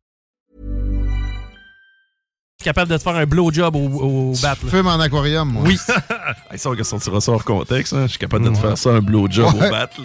Capable 2.63 2.91
de 2.91 2.97
te 2.97 3.03
faire 3.03 3.15
un 3.15 3.25
blowjob 3.25 3.75
au, 3.75 3.79
au 3.79 4.33
bat. 4.41 4.55
là. 4.63 4.69
Fume 4.69 4.87
en 4.87 4.99
aquarium, 4.99 5.49
moi. 5.51 5.63
Oui. 5.65 5.77
Hey, 6.51 6.59
ça, 6.59 6.69
on 6.69 6.73
va 6.73 6.83
sortir 6.83 7.21
ça 7.21 7.31
hors 7.31 7.45
contexte. 7.45 7.93
hein. 7.93 8.03
Je 8.03 8.07
suis 8.11 8.19
capable 8.19 8.43
de 8.45 8.49
te 8.53 8.57
faire 8.57 8.77
ça 8.77 8.89
un 8.89 8.99
blowjob 8.99 9.53
Ouais. 9.55 9.67
au 9.67 9.71
bat. 9.71 9.89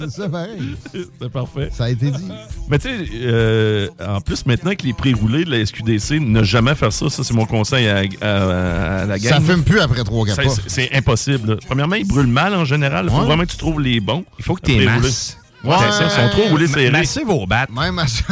C'est 0.00 0.10
ça, 0.10 0.28
pareil. 0.28 0.76
C'était 0.92 1.28
parfait. 1.32 1.68
Ça 1.72 1.84
a 1.84 1.90
été 1.90 2.10
dit. 2.10 2.28
Mais 2.68 2.78
tu 2.78 2.88
sais, 2.88 3.08
euh, 3.22 3.88
en 4.06 4.20
plus, 4.20 4.44
maintenant 4.46 4.72
que 4.74 4.82
les 4.84 4.92
pré-roulés 4.92 5.44
de 5.44 5.50
la 5.50 5.64
SQDC, 5.64 6.20
ne 6.20 6.42
jamais 6.42 6.74
faire 6.74 6.92
ça. 6.92 7.08
Ça, 7.10 7.24
c'est 7.24 7.34
mon 7.34 7.46
conseil 7.46 7.88
à, 7.88 8.02
à- 8.20 9.02
à 9.02 9.06
la 9.06 9.18
gang. 9.18 9.32
Ça 9.32 9.40
fume 9.40 9.62
plus 9.64 9.80
après 9.80 10.04
3 10.04 10.26
Ça, 10.28 10.42
4 10.42 10.54
c'est- 10.54 10.62
C'est 10.68 10.94
impossible. 10.96 11.50
là. 11.52 11.56
Premièrement, 11.66 11.96
ils 11.96 12.06
brûlent 12.06 12.26
mal 12.26 12.54
en 12.54 12.64
général. 12.64 13.06
Il 13.06 13.10
faut 13.10 13.18
Ouais. 13.20 13.26
vraiment 13.26 13.44
que 13.44 13.50
tu 13.50 13.56
trouves 13.56 13.80
les 13.80 14.00
bons. 14.00 14.24
Il 14.38 14.44
faut 14.44 14.54
que 14.54 14.60
t'es 14.62 14.84
masses. 14.84 15.38
Ouais, 15.64 15.76
c'est 15.90 15.92
ça. 15.92 16.04
Ils 16.04 16.10
sont 16.10 16.28
trop 16.38 16.48
roulés 16.48 16.66
serrés. 16.66 16.90
Massez 16.90 17.24
vos 17.24 17.46
battes. 17.46 17.70
Même 17.70 17.98
à 17.98 18.06
ça. 18.06 18.24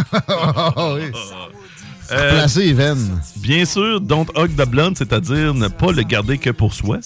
oui. 0.95 1.11
Euh, 2.11 2.31
Placer 2.39 2.61
les 2.65 2.73
veines. 2.73 3.21
Bien 3.37 3.65
sûr, 3.67 4.01
don't 4.01 4.27
hug 4.35 4.57
the 4.57 4.67
blunt, 4.67 4.93
c'est-à-dire 4.97 5.53
ne 5.53 5.69
pas 5.69 5.93
le 5.93 6.03
garder 6.03 6.39
que 6.39 6.49
pour 6.51 6.73
soi. 6.73 6.99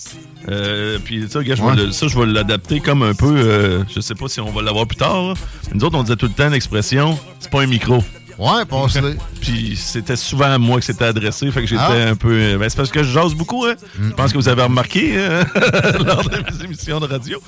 Euh, 0.48 0.98
puis 1.04 1.26
ça, 1.28 1.42
gars, 1.42 1.56
je 1.56 1.62
vais 1.62 1.68
Ouais. 1.68 1.76
le- 1.76 1.92
ça, 1.92 2.06
je 2.06 2.16
vais 2.18 2.26
l'adapter 2.26 2.78
comme 2.80 3.02
un 3.02 3.14
peu. 3.14 3.34
euh, 3.36 3.82
je 3.92 4.00
sais 4.00 4.14
pas 4.14 4.28
si 4.28 4.40
on 4.40 4.50
va 4.52 4.62
l'avoir 4.62 4.86
plus 4.86 4.96
tard. 4.96 5.22
là. 5.22 5.34
Nous 5.74 5.84
autres, 5.84 5.98
on 5.98 6.02
disait 6.04 6.16
tout 6.16 6.26
le 6.26 6.32
temps 6.32 6.48
l'expression 6.48 7.18
c'est 7.40 7.50
pas 7.50 7.62
un 7.62 7.66
micro. 7.66 7.96
Ouais, 8.38 8.64
passe-le. 8.68 9.16
Puis 9.40 9.74
c'était 9.76 10.16
souvent 10.16 10.52
à 10.52 10.58
moi 10.58 10.78
que 10.78 10.84
c'était 10.84 11.04
adressé. 11.04 11.50
Fait 11.50 11.60
que 11.62 11.66
j'étais 11.66 11.82
Ah. 11.82 12.10
un 12.10 12.14
peu. 12.16 12.32
euh, 12.32 12.58
ben, 12.58 12.68
c'est 12.68 12.76
parce 12.76 12.90
que 12.90 13.02
je 13.02 13.10
jase 13.12 13.34
beaucoup, 13.34 13.64
hein. 13.66 13.74
Je 14.00 14.10
pense 14.10 14.32
que 14.32 14.38
vous 14.38 14.48
avez 14.48 14.62
remarqué 14.62 15.14
euh, 15.16 15.42
lors 16.06 16.22
de 16.28 16.36
mes 16.38 16.64
émissions 16.64 17.00
de 17.00 17.06
radio. 17.06 17.40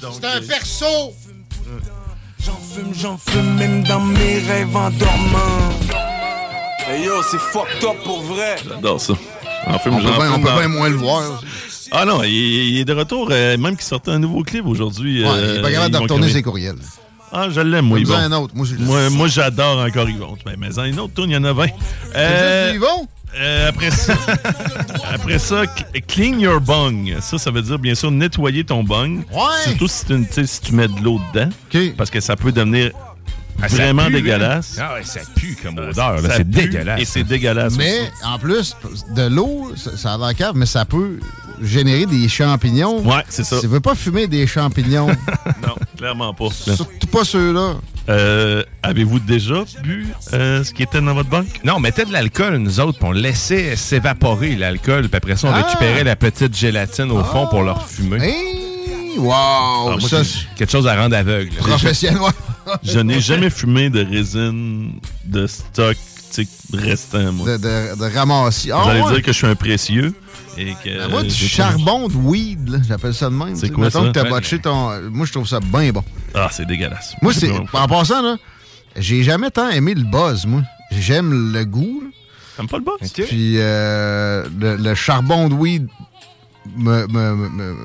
C'est 0.00 0.24
un 0.26 0.40
perso! 0.46 1.14
J'en 2.46 2.58
fume, 2.60 2.92
j'en 2.94 3.18
fume, 3.18 3.54
même 3.56 3.82
dans 3.84 4.00
mes 4.00 4.38
rêves 4.38 4.76
en 4.76 4.90
dormant. 4.90 5.70
Hey 6.88 7.04
yo, 7.04 7.14
c'est 7.30 7.38
fucked 7.40 7.82
up 7.84 7.96
pour 8.04 8.22
vrai. 8.22 8.56
J'adore 8.68 9.00
ça. 9.00 9.14
En 9.66 9.78
film, 9.78 9.94
On 9.96 9.98
peut 9.98 10.02
j'en 10.06 10.16
bien- 10.16 10.30
on 10.30 10.34
fume 10.34 10.44
peut 10.44 10.58
bien 10.58 10.68
moins 10.68 10.88
le 10.88 10.96
voir. 10.96 11.42
Ah 11.92 12.04
non, 12.04 12.22
il, 12.22 12.30
il 12.30 12.78
est 12.80 12.84
de 12.84 12.92
retour, 12.92 13.28
euh, 13.30 13.56
même 13.56 13.76
qu'il 13.76 13.84
sortait 13.84 14.12
un 14.12 14.18
nouveau 14.18 14.42
clip 14.42 14.64
aujourd'hui. 14.66 15.22
Ouais, 15.24 15.28
euh, 15.30 15.52
il 15.54 15.58
est 15.58 15.62
pas 15.62 15.70
capable 15.72 15.94
de 15.94 15.98
retourner 15.98 16.30
ses 16.30 16.42
courriels. 16.42 16.76
Ah, 17.32 17.48
je 17.50 17.60
l'aime, 17.60 17.86
moi, 17.86 17.98
Yvon. 17.98 18.14
un 18.14 18.32
autre. 18.32 18.54
Moi, 18.54 18.66
je- 18.70 18.76
Moi, 18.82 19.10
moi, 19.10 19.26
j'adore 19.28 19.80
encore 19.80 20.08
Yvon. 20.08 20.36
Mais 20.58 20.78
en 20.78 20.84
une 20.84 21.00
autre 21.00 21.14
tourne, 21.14 21.30
il 21.30 21.34
y 21.34 21.36
en 21.36 21.44
a 21.44 21.52
20. 21.52 21.66
C'est 22.12 22.28
juste 22.28 22.70
du 22.70 22.76
Yvon? 22.76 23.08
Euh, 23.38 23.68
après 23.68 23.90
ça, 23.90 24.14
après 25.12 25.38
ça, 25.38 25.62
clean 26.08 26.38
your 26.38 26.60
bung. 26.60 27.16
Ça, 27.20 27.38
ça 27.38 27.50
veut 27.50 27.62
dire, 27.62 27.78
bien 27.78 27.94
sûr, 27.94 28.10
nettoyer 28.10 28.64
ton 28.64 28.82
bung. 28.84 29.18
Ouais. 29.32 29.40
Surtout 29.64 29.88
si, 29.88 30.04
tu- 30.06 30.46
si 30.46 30.74
mets 30.74 30.88
de 30.88 31.00
l'eau 31.02 31.20
dedans. 31.34 31.48
Parce 31.96 32.10
que 32.10 32.20
ça 32.20 32.36
peut 32.36 32.52
devenir 32.52 32.90
Ah, 33.62 33.68
vraiment 33.68 34.06
pue, 34.06 34.12
dégueulasse. 34.14 34.78
hein? 34.78 34.86
Ah 34.90 34.94
ouais, 34.94 35.04
ça 35.04 35.20
pue 35.34 35.56
comme 35.62 35.78
odeur. 35.78 36.20
C'est 36.36 36.48
dégueulasse. 36.48 37.00
Et 37.00 37.04
c'est 37.04 37.24
dégueulasse 37.24 37.76
Mais 37.76 38.00
aussi. 38.00 38.10
en 38.24 38.38
plus, 38.38 38.76
de 39.14 39.28
l'eau, 39.28 39.72
ça, 39.76 39.96
ça 39.96 40.14
a 40.14 40.18
l'air 40.18 40.34
cave, 40.36 40.52
mais 40.56 40.66
ça 40.66 40.84
peut 40.84 41.18
générer 41.62 42.06
des 42.06 42.28
champignons. 42.28 43.00
Ouais, 43.00 43.22
c'est 43.28 43.44
ça. 43.44 43.60
Tu 43.60 43.66
veux 43.66 43.80
pas 43.80 43.94
fumer 43.94 44.26
des 44.26 44.46
champignons, 44.46 45.06
Non, 45.66 45.74
clairement 45.96 46.32
pas. 46.34 46.48
surtout 46.50 47.06
pas 47.06 47.24
ceux-là. 47.24 47.74
Euh, 48.08 48.62
Avez-vous 48.82 49.18
déjà 49.18 49.64
bu 49.82 50.06
euh, 50.32 50.62
ce 50.62 50.72
qui 50.72 50.82
était 50.84 51.00
dans 51.00 51.14
votre 51.14 51.28
banque? 51.28 51.46
Non, 51.64 51.74
on 51.76 51.80
mettait 51.80 52.04
de 52.04 52.12
l'alcool, 52.12 52.56
nous 52.58 52.78
autres, 52.80 52.98
puis 52.98 53.08
on 53.08 53.12
laissait 53.12 53.74
s'évaporer 53.76 54.54
l'alcool, 54.54 55.08
puis 55.08 55.16
après 55.16 55.36
ça, 55.36 55.48
on 55.48 55.52
Ah! 55.52 55.62
récupérait 55.64 56.04
la 56.04 56.14
petite 56.16 56.56
gélatine 56.56 57.10
au 57.10 57.24
fond 57.24 57.46
pour 57.48 57.62
leur 57.64 57.86
fumer. 57.88 58.18
Hey, 58.22 59.18
wow! 59.18 59.32
Ah, 59.32 59.96
moi, 59.98 60.08
ça, 60.08 60.22
Quelque 60.56 60.70
chose 60.70 60.86
à 60.86 60.94
rendre 60.94 61.16
aveugle. 61.16 61.50
professionnel. 61.56 62.20
Je 62.82 62.98
n'ai 63.00 63.20
jamais 63.20 63.50
fumé 63.50 63.90
de 63.90 64.04
résine 64.04 64.92
de 65.24 65.46
stock 65.46 65.96
tu 66.34 66.44
sais, 66.44 66.48
restant, 66.76 67.32
moi. 67.32 67.46
De, 67.46 67.56
de, 67.56 67.98
de 67.98 68.14
ramassis. 68.14 68.70
Ah, 68.72 68.80
Vous 68.82 68.90
allez 68.90 69.00
ouais. 69.02 69.12
dire 69.14 69.22
que 69.22 69.32
je 69.32 69.36
suis 69.38 69.46
un 69.46 69.54
précieux. 69.54 70.12
Et 70.58 70.74
que, 70.82 70.98
Ben, 70.98 71.08
moi, 71.08 71.22
du 71.22 71.30
j'ai- 71.30 71.48
charbon 71.48 72.08
de 72.08 72.14
weed, 72.14 72.68
là, 72.68 72.78
j'appelle 72.86 73.14
ça 73.14 73.28
de 73.28 73.34
même. 73.34 73.54
C'est 73.56 73.70
quoi 73.70 73.84
Mettons 73.84 74.02
ça? 74.02 74.08
que 74.08 74.12
t'as 74.12 74.22
Ouais. 74.24 74.30
botché 74.30 74.58
ton. 74.58 74.90
Moi, 75.10 75.26
je 75.26 75.32
trouve 75.32 75.46
ça 75.46 75.60
bien 75.60 75.90
bon. 75.92 76.02
Ah, 76.34 76.48
c'est 76.50 76.66
dégueulasse. 76.66 77.14
Moi, 77.22 77.32
c'est. 77.34 77.50
En 77.72 77.86
passant, 77.86 78.22
là, 78.22 78.36
j'ai 78.96 79.22
jamais 79.22 79.50
tant 79.50 79.68
aimé 79.68 79.94
le 79.94 80.02
buzz, 80.04 80.46
moi. 80.46 80.62
J'aime 80.92 81.52
le 81.52 81.64
goût. 81.64 82.00
là. 82.04 82.10
T'aimes 82.56 82.68
pas 82.68 82.78
le 82.78 82.84
boss? 82.84 83.12
Puis 83.28 83.54
euh, 83.58 84.46
le, 84.58 84.76
le 84.76 84.94
charbon 84.94 85.48
de 85.48 85.54
weed 85.54 85.88
me, 86.76 87.06
me, 87.06 87.34
me- 87.36 87.48
me- 87.50 87.76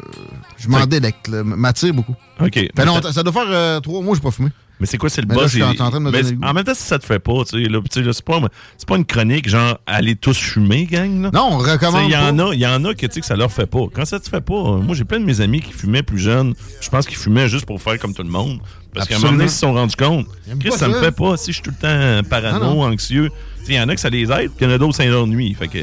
je 0.58 0.68
m'en 0.70 0.86
délecte, 0.86 1.28
là, 1.28 1.44
m'attire 1.44 1.94
beaucoup. 1.94 2.16
OK. 2.40 2.54
Fait 2.54 2.86
longtemps- 2.86 3.12
ça 3.12 3.22
doit 3.24 3.34
faire 3.34 3.48
euh, 3.48 3.80
trois 3.82 4.02
mois 4.02 4.14
que 4.14 4.18
je 4.20 4.24
pas 4.24 4.32
fumé. 4.32 4.50
Mais 4.82 4.88
c'est 4.88 4.98
quoi, 4.98 5.10
c'est 5.12 5.22
le 5.22 5.28
Mais 5.28 5.36
boss? 5.36 5.54
en 5.62 5.72
il- 5.72 5.76
train 5.78 5.92
de 5.92 6.00
me 6.00 6.10
mais 6.12 6.18
donner 6.24 6.32
le 6.32 6.38
goût. 6.38 6.44
En 6.48 6.54
même 6.54 6.64
temps, 6.64 6.74
si 6.74 6.82
ça 6.84 6.98
te 7.00 7.06
fait 7.06 7.20
pas, 7.20 7.44
tu 7.48 7.64
sais, 7.64 7.70
là, 7.70 7.80
tu 7.80 7.86
sais, 7.92 8.02
là, 8.02 8.12
c'est 8.14 8.26
pas, 8.26 8.96
une 8.98 9.06
chronique 9.06 9.48
genre 9.48 9.80
allez 9.86 10.16
tous 10.16 10.36
fumer, 10.38 10.86
gang. 10.86 11.22
Là. 11.22 11.30
Non, 11.32 11.50
on 11.52 11.58
recommande 11.60 12.04
Il 12.08 12.12
y 12.12 12.18
en 12.18 12.38
a, 12.40 12.54
il 12.54 12.60
y 12.60 12.66
en 12.66 12.84
a 12.84 12.94
que 12.96 13.06
tu 13.06 13.14
sais 13.14 13.20
que 13.22 13.26
ça 13.28 13.36
leur 13.36 13.52
fait 13.52 13.68
pas. 13.68 13.86
Quand 13.94 14.06
ça 14.06 14.20
te 14.20 14.28
fait 14.28 14.42
pas, 14.42 14.78
moi 14.78 14.96
j'ai 14.96 15.06
plein 15.06 15.20
de 15.20 15.26
mes 15.26 15.40
amis 15.40 15.62
qui 15.62 15.72
fumaient 15.72 16.02
plus 16.04 16.18
jeunes. 16.20 16.56
Je 16.82 16.90
pense 16.90 17.06
qu'ils 17.06 17.18
fumaient 17.18 17.48
juste 17.48 17.66
pour 17.68 17.80
faire 17.82 18.00
comme 18.00 18.14
tout 18.16 18.24
le 18.24 18.30
monde. 18.30 18.60
Parce 18.94 19.08
qu'à 19.08 19.16
un 19.16 19.20
moment 19.20 19.32
donné, 19.34 19.44
ils 19.46 19.50
se 19.52 19.60
sont 19.60 19.74
rendus 19.74 19.96
compte. 19.96 20.26
Chris, 20.60 20.72
ça 20.72 20.88
me 20.88 21.00
fait 21.00 21.12
pas. 21.16 21.38
Si 21.38 21.52
je 21.52 21.58
suis 21.58 21.64
tout 21.64 21.72
le 21.72 22.22
temps 22.24 22.28
parano, 22.28 22.82
anxieux. 22.82 23.30
Il 23.68 23.76
y 23.76 23.80
en 23.80 23.88
a 23.88 23.94
que 23.94 24.02
ça 24.02 24.10
les 24.10 24.24
aide, 24.32 24.50
puis 24.50 24.62
il 24.62 24.64
y 24.64 24.66
en 24.66 24.72
a 24.74 24.78
d'autres, 24.80 24.96
ça 24.96 25.04
les 25.06 25.14
ennuie. 25.14 25.54
Fait 25.54 25.68
que, 25.68 25.78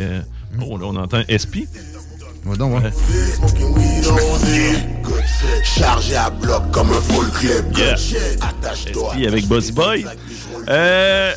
oh, 0.61 0.77
là, 0.77 0.87
on 0.87 0.97
entend 0.97 1.23
SP. 1.31 1.63
Ouais, 2.49 2.57
donc, 2.57 2.75
ouais. 2.83 2.91
Chargé 5.65 6.17
à 6.17 6.31
bloc 6.31 6.63
comme 6.73 6.91
un 6.91 7.01
full 7.01 7.31
club. 7.31 7.77
Yeah. 7.77 7.95
Attache-toi. 8.41 9.15
Avec 9.27 9.47
Bossy 9.47 9.73
Boy? 9.73 10.07
Euh, 10.69 11.33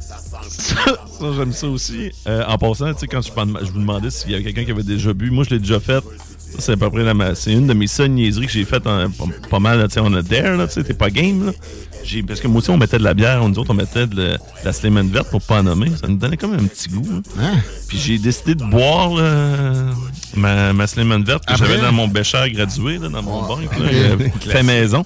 ça, 0.00 0.16
ça, 0.86 1.26
j'aime 1.36 1.52
ça 1.52 1.66
aussi. 1.68 2.10
Euh, 2.26 2.44
en 2.48 2.58
passant, 2.58 2.92
tu 2.94 3.00
sais, 3.00 3.06
quand 3.06 3.20
je, 3.22 3.32
parle- 3.32 3.58
je 3.62 3.70
vous 3.70 3.78
demandais 3.80 4.10
s'il 4.10 4.30
y 4.30 4.34
avait 4.34 4.44
quelqu'un 4.44 4.64
qui 4.64 4.70
avait 4.70 4.82
déjà 4.82 5.12
bu, 5.12 5.30
moi, 5.30 5.44
je 5.44 5.50
l'ai 5.54 5.60
déjà 5.60 5.80
fait. 5.80 6.02
Ça, 6.02 6.60
c'est 6.60 6.72
à 6.72 6.76
peu 6.76 6.90
près 6.90 7.02
la 7.04 7.14
ma- 7.14 7.34
c'est 7.34 7.52
une 7.52 7.66
de 7.66 7.74
mes 7.74 7.86
seules 7.86 8.10
niaiseries 8.10 8.46
que 8.46 8.52
j'ai 8.52 8.64
faites 8.64 8.86
en- 8.86 9.10
pas, 9.10 9.24
pas 9.50 9.58
mal, 9.58 9.86
tu 9.88 9.94
sais, 9.94 10.00
on 10.00 10.12
a 10.14 10.22
dare, 10.22 10.56
là, 10.56 10.66
tu 10.66 10.74
sais, 10.74 10.84
t'es 10.84 10.94
pas 10.94 11.10
game, 11.10 11.46
là. 11.46 11.52
J'ai- 12.04 12.22
Parce 12.22 12.40
que 12.40 12.46
moi 12.48 12.58
aussi, 12.58 12.70
on 12.70 12.76
mettait 12.76 12.98
de 12.98 13.04
la 13.04 13.14
bière, 13.14 13.46
nous 13.48 13.58
autres, 13.58 13.70
on 13.70 13.74
mettait 13.74 14.06
de, 14.06 14.36
la- 14.64 14.72
la 14.72 15.02
verte 15.02 15.30
pour 15.30 15.40
pas 15.42 15.60
en 15.60 15.62
nommer. 15.62 15.90
Ça 16.00 16.06
nous 16.08 16.16
donnait 16.16 16.36
comme 16.36 16.52
un 16.54 16.64
petit 16.64 16.88
goût. 16.88 17.06
hein. 17.12 17.22
Hein? 17.40 17.52
Puis 17.88 17.98
j'ai 17.98 18.18
décidé 18.18 18.54
de 18.54 18.64
boire 18.64 19.10
là, 19.14 19.62
ma, 20.36 20.72
ma 20.72 20.86
Slimane 20.86 21.24
verte 21.24 21.46
que 21.46 21.56
j'avais 21.56 21.78
dans 21.78 21.92
mon 21.92 22.08
bécher 22.08 22.50
gradué, 22.52 22.98
là, 22.98 23.08
dans 23.08 23.22
mon 23.22 23.42
Ouais. 23.42 23.48
banc, 23.48 23.58
là, 23.58 23.66
Ok. 23.88 23.92
euh, 23.92 24.16
fait 24.50 24.62
maison. 24.62 25.04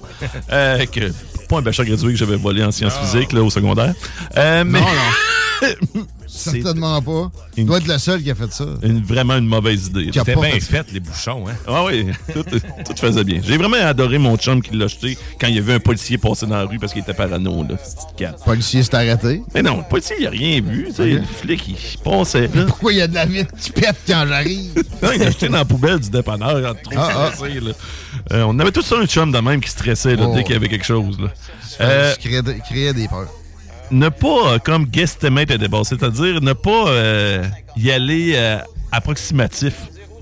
Euh, 0.53 0.85
que, 0.87 1.13
pas 1.49 1.59
un 1.59 1.63
bécher 1.63 1.85
gradué 1.85 2.13
que 2.13 2.19
j'avais 2.19 2.37
volé 2.37 2.63
en 2.65 2.71
sciences 2.71 2.97
physiques 2.99 3.33
là, 3.33 3.43
au 3.43 3.51
secondaire. 3.51 3.95
Euh, 4.37 4.65
mais 4.67 4.81
Non, 4.81 4.87
non. 4.87 6.03
Certainement 6.39 7.01
pas. 7.03 7.31
Une- 7.57 7.67
dois 7.67 7.79
être 7.79 7.87
le 7.89 7.99
seul 7.99 8.23
qui 8.23 8.31
a 8.31 8.35
fait 8.35 8.53
ça. 8.53 8.65
une- 8.83 9.03
vraiment 9.03 9.37
une 9.37 9.47
mauvaise 9.47 9.87
idée. 9.89 10.09
A 10.11 10.13
C'était 10.21 10.35
pas 10.35 10.41
bien 10.43 10.51
fait 10.53 10.61
fait, 10.61 10.87
les 10.93 11.01
bouchons, 11.01 11.45
hein? 11.49 11.55
Ah 11.67 11.85
oui, 11.85 12.07
tout, 12.33 12.43
tout 12.43 12.97
faisait 12.97 13.25
bien. 13.25 13.41
J'ai 13.45 13.57
vraiment 13.57 13.77
adoré 13.85 14.19
mon 14.19 14.37
chum 14.37 14.63
qui 14.63 14.77
l'a 14.77 14.87
jeté 14.87 15.17
quand 15.41 15.49
il 15.49 15.57
y 15.57 15.59
avait 15.59 15.75
un 15.75 15.81
policier 15.81 16.19
passer 16.19 16.47
dans 16.47 16.57
la 16.57 16.65
rue 16.65 16.79
parce 16.79 16.93
qu'il 16.93 17.03
était 17.03 17.15
parano, 17.15 17.65
là. 17.69 17.77
Le 18.21 18.45
policier 18.45 18.83
s'est 18.83 18.95
arrêté? 18.95 19.43
Mais 19.55 19.63
non, 19.63 19.79
le 19.79 19.83
policier, 19.89 20.17
il 20.21 20.27
a 20.27 20.31
rien 20.31 20.61
vu. 20.61 20.87
tu 20.89 20.95
sais, 20.95 21.03
Ok. 21.03 21.09
Le 21.09 21.23
flic, 21.23 21.69
il 21.69 21.99
passait 21.99 22.49
là. 22.55 22.65
Pourquoi 22.67 22.93
il 22.93 22.99
y 22.99 23.03
a 23.03 23.09
de 23.09 23.15
la 23.15 23.27
vitre 23.27 23.53
qui 23.61 23.71
pète 23.71 23.97
quand 24.07 24.25
j'arrive? 24.29 24.75
Non, 25.03 25.11
il 25.15 25.21
l'a 25.21 25.31
jeté 25.31 25.49
dans 25.49 25.59
la 25.59 25.65
poubelle 25.65 25.99
du 26.01 26.11
dépanneur. 26.11 26.75
Ah, 26.97 27.31
stressé, 27.35 27.61
là. 27.61 27.71
Euh, 28.33 28.43
on 28.47 28.59
avait 28.59 28.73
tous 28.73 28.93
un 28.93 29.07
chum 29.07 29.31
de 29.31 29.39
même 29.39 29.61
qui 29.61 29.71
stressait 29.71 30.17
là, 30.17 30.25
Oh. 30.29 30.35
dès 30.35 30.43
qu'il 30.43 30.53
y 30.55 30.57
avait 30.57 30.69
quelque 30.69 30.85
chose. 30.85 31.19
Là. 31.21 31.29
Euh, 31.81 32.15
créais 32.17 32.93
des 32.93 33.09
peurs. 33.09 33.29
Ne 33.91 34.09
pas, 34.09 34.53
euh, 34.55 34.59
comme 34.59 34.85
guesstimate 34.87 35.51
a 35.51 35.59
débat, 35.59 35.81
c'est-à-dire 35.85 36.41
ne 36.41 36.53
pas 36.53 36.89
euh, 36.89 37.45
y 37.77 37.91
aller 37.91 38.33
euh, 38.37 38.59
approximatif 38.93 39.75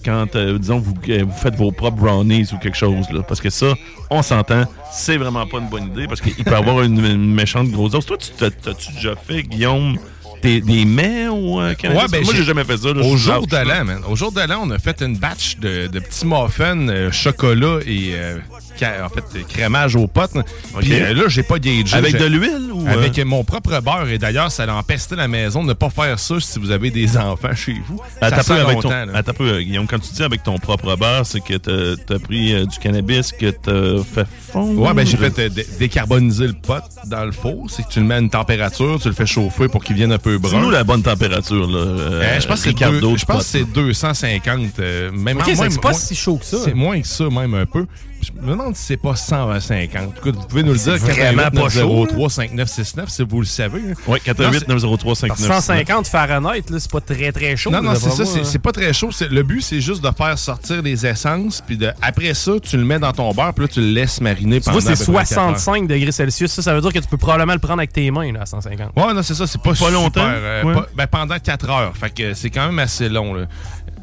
quand, 0.04 0.36
euh, 0.36 0.56
disons, 0.58 0.78
vous, 0.78 0.94
euh, 1.08 1.24
vous 1.26 1.36
faites 1.36 1.56
vos 1.56 1.72
propres 1.72 1.96
brownies 1.96 2.46
ou 2.52 2.58
quelque 2.58 2.76
chose. 2.76 3.06
Là, 3.10 3.22
parce 3.22 3.40
que 3.40 3.50
ça, 3.50 3.74
on 4.10 4.22
s'entend, 4.22 4.64
c'est 4.92 5.16
vraiment 5.16 5.46
pas 5.46 5.58
une 5.58 5.68
bonne 5.68 5.88
idée 5.88 6.06
parce 6.06 6.20
qu'il 6.20 6.44
peut 6.44 6.50
y 6.52 6.54
avoir 6.54 6.82
une, 6.82 7.04
une 7.04 7.34
méchante 7.34 7.68
grosse 7.70 7.90
dose. 7.92 8.06
Toi, 8.06 8.16
tu 8.18 8.28
t'as- 8.38 8.50
t'as-tu 8.50 8.92
déjà 8.92 9.14
fait, 9.16 9.42
Guillaume, 9.42 9.98
des, 10.42 10.60
des 10.60 10.84
mets 10.84 11.26
au 11.26 11.60
euh? 11.60 11.74
Ouais, 11.82 12.06
ben, 12.08 12.22
Moi, 12.24 12.34
j'ai 12.36 12.44
jamais 12.44 12.62
fait 12.62 12.76
ça. 12.76 12.92
là, 12.92 13.02
Au 13.04 13.16
jour 13.16 13.46
de 13.48 13.56
l'an, 13.56 13.84
man. 13.84 14.00
Au 14.08 14.14
jour 14.14 14.30
de 14.30 14.40
l'an, 14.42 14.60
on 14.62 14.70
a 14.70 14.78
fait 14.78 15.00
une 15.02 15.16
batch 15.16 15.56
de, 15.58 15.88
de 15.88 15.98
petits 15.98 16.24
muffins, 16.26 16.88
euh, 16.88 17.10
chocolat 17.10 17.78
et 17.84 18.10
euh, 18.14 18.38
en 18.84 19.08
fait 19.08 19.24
euh, 19.38 19.42
crémage 19.48 19.96
aux 19.96 20.06
potes. 20.06 20.32
Puis 20.80 20.92
euh, 20.94 21.14
là, 21.14 21.24
j'ai 21.28 21.42
pas 21.42 21.58
gagé. 21.58 21.84
Avec 21.96 22.18
de 22.18 22.24
l'huile 22.26 22.70
ou, 22.72 22.86
euh? 22.86 22.92
Avec 22.92 23.18
mon 23.24 23.44
propre 23.44 23.80
beurre. 23.80 24.08
Et 24.08 24.18
d'ailleurs, 24.18 24.50
ça 24.50 24.64
a 24.64 24.72
empesté 24.72 25.16
la 25.16 25.28
maison 25.28 25.62
de 25.62 25.68
ne 25.68 25.72
pas 25.74 25.90
faire 25.90 26.18
ça 26.18 26.34
si 26.40 26.58
vous 26.58 26.70
avez 26.70 26.90
des 26.90 27.16
enfants 27.16 27.54
chez 27.54 27.76
vous. 27.88 28.00
Attends 28.20 28.42
ça 28.42 28.54
un 28.54 28.56
peu, 28.56 28.62
sent 28.64 28.70
avec 28.70 28.80
ton, 28.80 29.14
attends 29.14 29.32
peu, 29.32 29.48
euh, 29.48 29.60
Guillaume, 29.62 29.86
quand 29.86 29.98
tu 29.98 30.12
dis 30.12 30.22
avec 30.22 30.42
ton 30.42 30.58
propre 30.58 30.96
beurre, 30.96 31.24
c'est 31.24 31.40
que 31.40 31.54
t'as 31.56 32.14
as 32.14 32.18
pris 32.18 32.52
euh, 32.54 32.64
du 32.66 32.78
cannabis 32.78 33.32
que 33.32 33.50
t'as 33.50 34.02
fait 34.04 34.26
fondre? 34.52 34.80
Ouais, 34.80 34.94
ben 34.94 35.06
j'ai 35.06 35.16
fait 35.16 35.38
euh, 35.38 35.48
dé- 35.48 35.66
décarboniser 35.78 36.46
le 36.46 36.52
pot 36.54 36.82
dans 37.06 37.24
le 37.24 37.32
four. 37.32 37.66
C'est 37.70 37.82
que 37.84 37.88
tu 37.92 38.00
le 38.00 38.06
mets 38.06 38.14
à 38.14 38.18
une 38.18 38.30
température, 38.30 38.98
tu 39.00 39.08
le 39.08 39.14
fais 39.14 39.26
chauffer 39.26 39.68
pour 39.68 39.82
qu'il 39.84 39.96
vienne 39.96 40.12
un 40.12 40.18
peu 40.18 40.38
brun. 40.38 40.58
Dis-nous 40.58 40.70
la 40.70 40.84
bonne 40.84 41.02
température, 41.02 41.66
là. 41.68 41.78
euh, 41.78 42.22
Euh, 42.22 42.40
je 42.40 42.46
pense 42.46 42.58
que 42.58 42.62
c'est 42.64 42.68
Ricardo 42.70 43.00
deux- 43.00 43.12
du 43.12 43.18
je 43.18 43.24
pense 43.24 43.36
pot, 43.36 43.42
que 43.42 43.64
c'est 43.64 43.64
250. 43.72 44.78
euh, 44.80 45.10
même, 45.12 45.38
Ok, 45.38 45.50
c'est 45.54 45.80
pas 45.80 45.92
si 45.92 46.14
chaud 46.14 46.36
que 46.36 46.44
ça. 46.44 46.58
C'est 46.64 46.74
moins 46.74 47.00
que 47.00 47.06
ça, 47.06 47.24
même 47.28 47.54
un 47.54 47.66
peu. 47.66 47.86
Je 48.26 48.40
me 48.40 48.50
demande 48.50 48.74
si 48.76 48.82
c'est 48.84 48.96
pas 48.96 49.14
150. 49.14 50.14
Écoute, 50.18 50.34
vous 50.36 50.46
pouvez 50.46 50.62
nous 50.62 50.72
le 50.72 50.78
dire. 50.78 50.96
C'est 50.98 51.12
vraiment 51.12 51.50
pas 51.50 51.68
chaud, 51.68 52.06
903 52.06 52.30
5969 52.30 53.08
si 53.08 53.22
vous 53.22 53.40
le 53.40 53.46
savez. 53.46 53.82
Oui, 54.06 54.18
88 54.24 54.68
903 54.68 55.14
150 55.14 56.06
Fahrenheit, 56.08 56.62
là, 56.70 56.78
c'est 56.78 56.90
pas 56.90 57.00
très 57.00 57.30
très 57.32 57.56
chaud. 57.56 57.70
Non, 57.70 57.82
non, 57.82 57.94
c'est 57.94 58.10
ça. 58.10 58.24
c'est- 58.24 58.40
hein. 58.40 58.44
C'est 58.44 58.58
pas 58.58 58.72
très 58.72 58.92
chaud. 58.92 59.10
Le 59.30 59.42
but, 59.42 59.60
c'est 59.62 59.80
juste 59.80 60.02
de 60.02 60.10
faire 60.16 60.38
sortir 60.38 60.82
les 60.82 61.06
essences. 61.06 61.62
Puis 61.66 61.76
de, 61.76 61.90
après 62.02 62.34
ça, 62.34 62.52
tu 62.62 62.76
le 62.76 62.84
mets 62.84 62.98
dans 62.98 63.12
ton 63.12 63.32
beurre. 63.32 63.54
Puis 63.54 63.64
là, 63.64 63.68
tu 63.68 63.80
le 63.80 63.88
laisses 63.88 64.20
mariner 64.20 64.60
Tu 64.60 64.64
pendant 64.64 64.78
vois, 64.80 64.94
c'est 64.96 65.02
à 65.02 65.06
peu 65.06 65.12
près 65.12 65.24
quatre 65.24 65.38
heures. 65.38 65.58
65 65.58 65.86
degrés 65.88 66.12
Celsius. 66.12 66.50
Ça, 66.52 66.62
ça 66.62 66.74
veut 66.74 66.80
dire 66.80 66.92
que 66.92 66.98
tu 66.98 67.08
peux 67.08 67.16
probablement 67.16 67.52
le 67.54 67.58
prendre 67.60 67.78
avec 67.80 67.92
tes 67.92 68.10
mains 68.10 68.32
là, 68.32 68.42
à 68.42 68.46
150. 68.46 68.90
Ouais, 68.96 69.14
non, 69.14 69.22
c'est 69.22 69.34
ça. 69.34 69.46
C'est 69.46 69.60
pas, 69.60 69.70
Pas 69.70 69.74
super, 69.76 69.90
longtemps? 69.92 70.20
euh, 70.24 70.62
Ouais. 70.64 70.74
pas- 70.74 70.86
ben, 70.96 71.06
pendant 71.06 71.38
4 71.38 71.70
heures. 71.70 71.92
Fait 71.96 72.10
que 72.10 72.34
c'est 72.34 72.50
quand 72.50 72.66
même 72.66 72.78
assez 72.78 73.08
long. 73.08 73.34
là. 73.34 73.46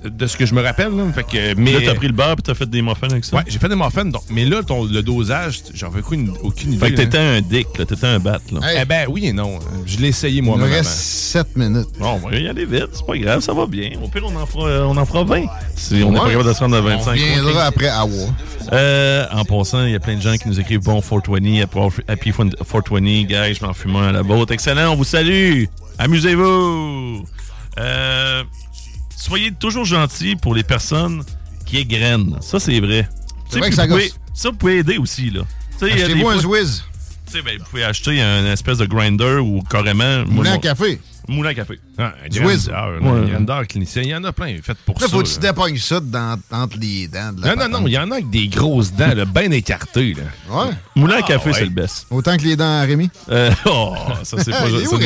De 0.04 0.28
ce 0.28 0.36
que 0.38 0.46
je 0.46 0.54
me 0.54 0.62
rappelle. 0.62 0.96
Là. 0.96 1.04
Fait 1.14 1.24
que, 1.24 1.56
mais... 1.56 1.72
Là, 1.74 1.80
t'as 1.86 1.96
pris 1.96 2.08
le 2.08 2.14
beurre 2.14 2.36
puis 2.36 2.44
t'as 2.44 2.54
fait 2.54 2.70
des 2.70 2.82
muffins 2.82 3.08
avec 3.10 3.24
ça? 3.24 3.38
Ouais, 3.38 3.44
j'ai 3.48 3.58
fait 3.60 3.70
des 3.70 3.76
muffins. 3.76 4.06
Donc, 4.06 4.24
mais 4.30 4.46
là, 4.46 4.62
ton, 4.64 4.84
le 4.86 5.02
dosage, 5.02 5.62
j'en 5.74 5.88
avais 5.88 6.02
aucune, 6.02 6.34
aucune 6.44 6.74
idée. 6.74 6.86
Fait 6.86 6.92
que 6.92 6.98
t'étais 6.98 7.18
un 7.18 7.42
dick, 7.42 7.68
là. 7.78 7.86
T'étais 7.86 8.08
un 8.08 8.20
bat, 8.20 8.40
là. 8.52 8.60
Eh 8.82 8.86
ben 8.86 9.06
oui 9.10 9.28
et 9.28 9.34
non. 9.34 9.60
Je 9.86 9.98
l'ai 10.00 10.10
essayé 10.10 10.38
Il 10.38 10.42
me 10.44 10.48
moi-même. 10.50 10.70
reste 10.70 11.36
avant. 11.36 11.46
7 11.48 11.56
minutes. 11.58 11.88
Bon, 12.00 12.20
on 12.24 12.30
va 12.30 12.36
y 12.38 12.48
aller 12.48 12.66
vite. 12.66 12.90
C'est 12.94 13.06
pas 13.06 13.18
grave, 13.18 13.40
ça 13.40 13.54
va 13.54 13.66
bien. 13.66 13.92
Au 14.04 14.08
pire, 14.08 14.24
on 14.26 14.36
en 14.36 14.46
fera, 14.46 14.68
euh, 14.68 14.86
on 14.86 14.98
en 14.98 15.06
fera 15.06 15.24
20. 15.24 15.46
Si 15.76 16.04
on 16.04 16.12
n'est 16.12 16.20
pas 16.20 16.30
capable 16.30 16.48
de 16.50 16.54
se 16.54 16.60
rendre 16.60 16.76
à 16.76 16.80
On 16.80 16.84
25. 16.84 17.12
reviendra 17.12 17.64
après 17.66 17.88
Awa. 17.88 18.12
Euh, 18.72 19.26
en 19.32 19.44
passant, 19.46 19.86
il 19.86 19.92
y 19.92 19.96
a 19.96 20.00
plein 20.00 20.16
de 20.16 20.22
gens 20.22 20.36
qui 20.36 20.48
nous 20.48 20.60
écrivent 20.60 20.82
bon 20.82 21.02
420, 21.02 21.68
happy 22.08 22.32
420, 22.32 23.00
guys, 23.24 23.56
je 23.60 23.66
m'en 23.66 23.74
fume 23.74 23.96
un 23.96 24.10
à 24.10 24.12
la 24.12 24.22
vôtre. 24.22 24.52
Excellent, 24.54 24.92
on 24.94 24.96
vous 24.96 25.04
salue. 25.04 25.66
Amusez-vous. 25.98 27.26
Euh, 27.80 28.44
soyez 29.16 29.52
toujours 29.52 29.86
gentils 29.86 30.36
pour 30.36 30.56
les 30.56 30.64
personnes 30.64 31.24
qui 31.66 31.78
égrènent. 31.78 32.38
Ça, 32.42 32.60
c'est 32.60 32.80
vrai. 32.80 33.08
Sais, 33.50 33.60
vrai 33.60 33.70
que 33.70 33.76
ça 33.76 33.88
gosse. 33.88 34.18
Ça, 34.34 34.50
vous 34.50 34.58
pouvez 34.58 34.80
aider 34.80 34.98
aussi, 34.98 35.30
là. 35.30 35.42
Achetez-vous 35.82 36.30
un 36.30 36.40
Zwiz. 36.40 36.84
Tu 37.34 37.40
sais, 37.40 37.44
ben, 37.44 37.58
vous 37.58 37.66
pouvez 37.68 37.84
acheter 37.84 38.22
un 38.22 38.46
espèce 38.52 38.78
de 38.78 38.86
grinder 38.86 39.38
ou 39.42 39.64
carrément. 39.64 40.20
moi, 40.20 40.26
Moulin 40.28 40.54
à 40.54 40.58
café. 40.60 41.00
Moulin 41.28 41.50
à 41.50 41.54
café. 41.56 41.80
Ah, 41.98 42.14
un 42.24 42.28
grandeur, 42.30 43.02
Ouais. 43.02 43.10
un 43.10 43.26
grandeur 43.28 43.66
clinicien. 43.68 44.04
Il 44.04 44.10
y 44.10 44.16
en 44.16 44.24
a 44.24 44.32
plein 44.32 44.56
fait 44.62 44.78
pour 44.86 45.00
Là, 45.00 45.08
ça. 45.08 45.10
faut 45.10 45.24
que 45.24 45.28
tu 45.28 45.40
là. 45.42 45.52
dépognes 45.52 45.78
ça 45.78 46.00
dans- 46.00 46.40
entre 46.52 46.78
les 46.80 47.08
dents. 47.08 47.34
de 47.34 47.42
la 47.42 47.56
Non, 47.56 47.64
non, 47.70 47.80
non, 47.80 47.88
il 47.88 47.94
y 47.94 47.98
en 47.98 48.12
a 48.12 48.16
avec 48.16 48.30
des 48.30 48.48
grosses 48.50 48.94
dents, 48.94 49.16
là, 49.16 49.26
bien 49.26 49.50
écartées. 49.50 50.14
Là. 50.14 50.24
Ouais. 50.56 50.72
Moulin 50.96 51.16
à 51.16 51.22
café, 51.24 51.50
ouais. 51.50 51.56
c'est 51.58 51.64
le 51.64 51.72
best. 51.72 52.06
Autant 52.12 52.38
que 52.38 52.44
les 52.44 52.56
dents 52.56 52.66
à 52.66 52.82
Rémi. 52.82 53.10
Euh, 53.30 53.50
oh, 53.66 53.96
ça 54.22 54.38
c'est 54.44 54.52
pas, 54.52 54.66
Il 54.70 54.76
est 54.76 54.86
ça 54.86 54.98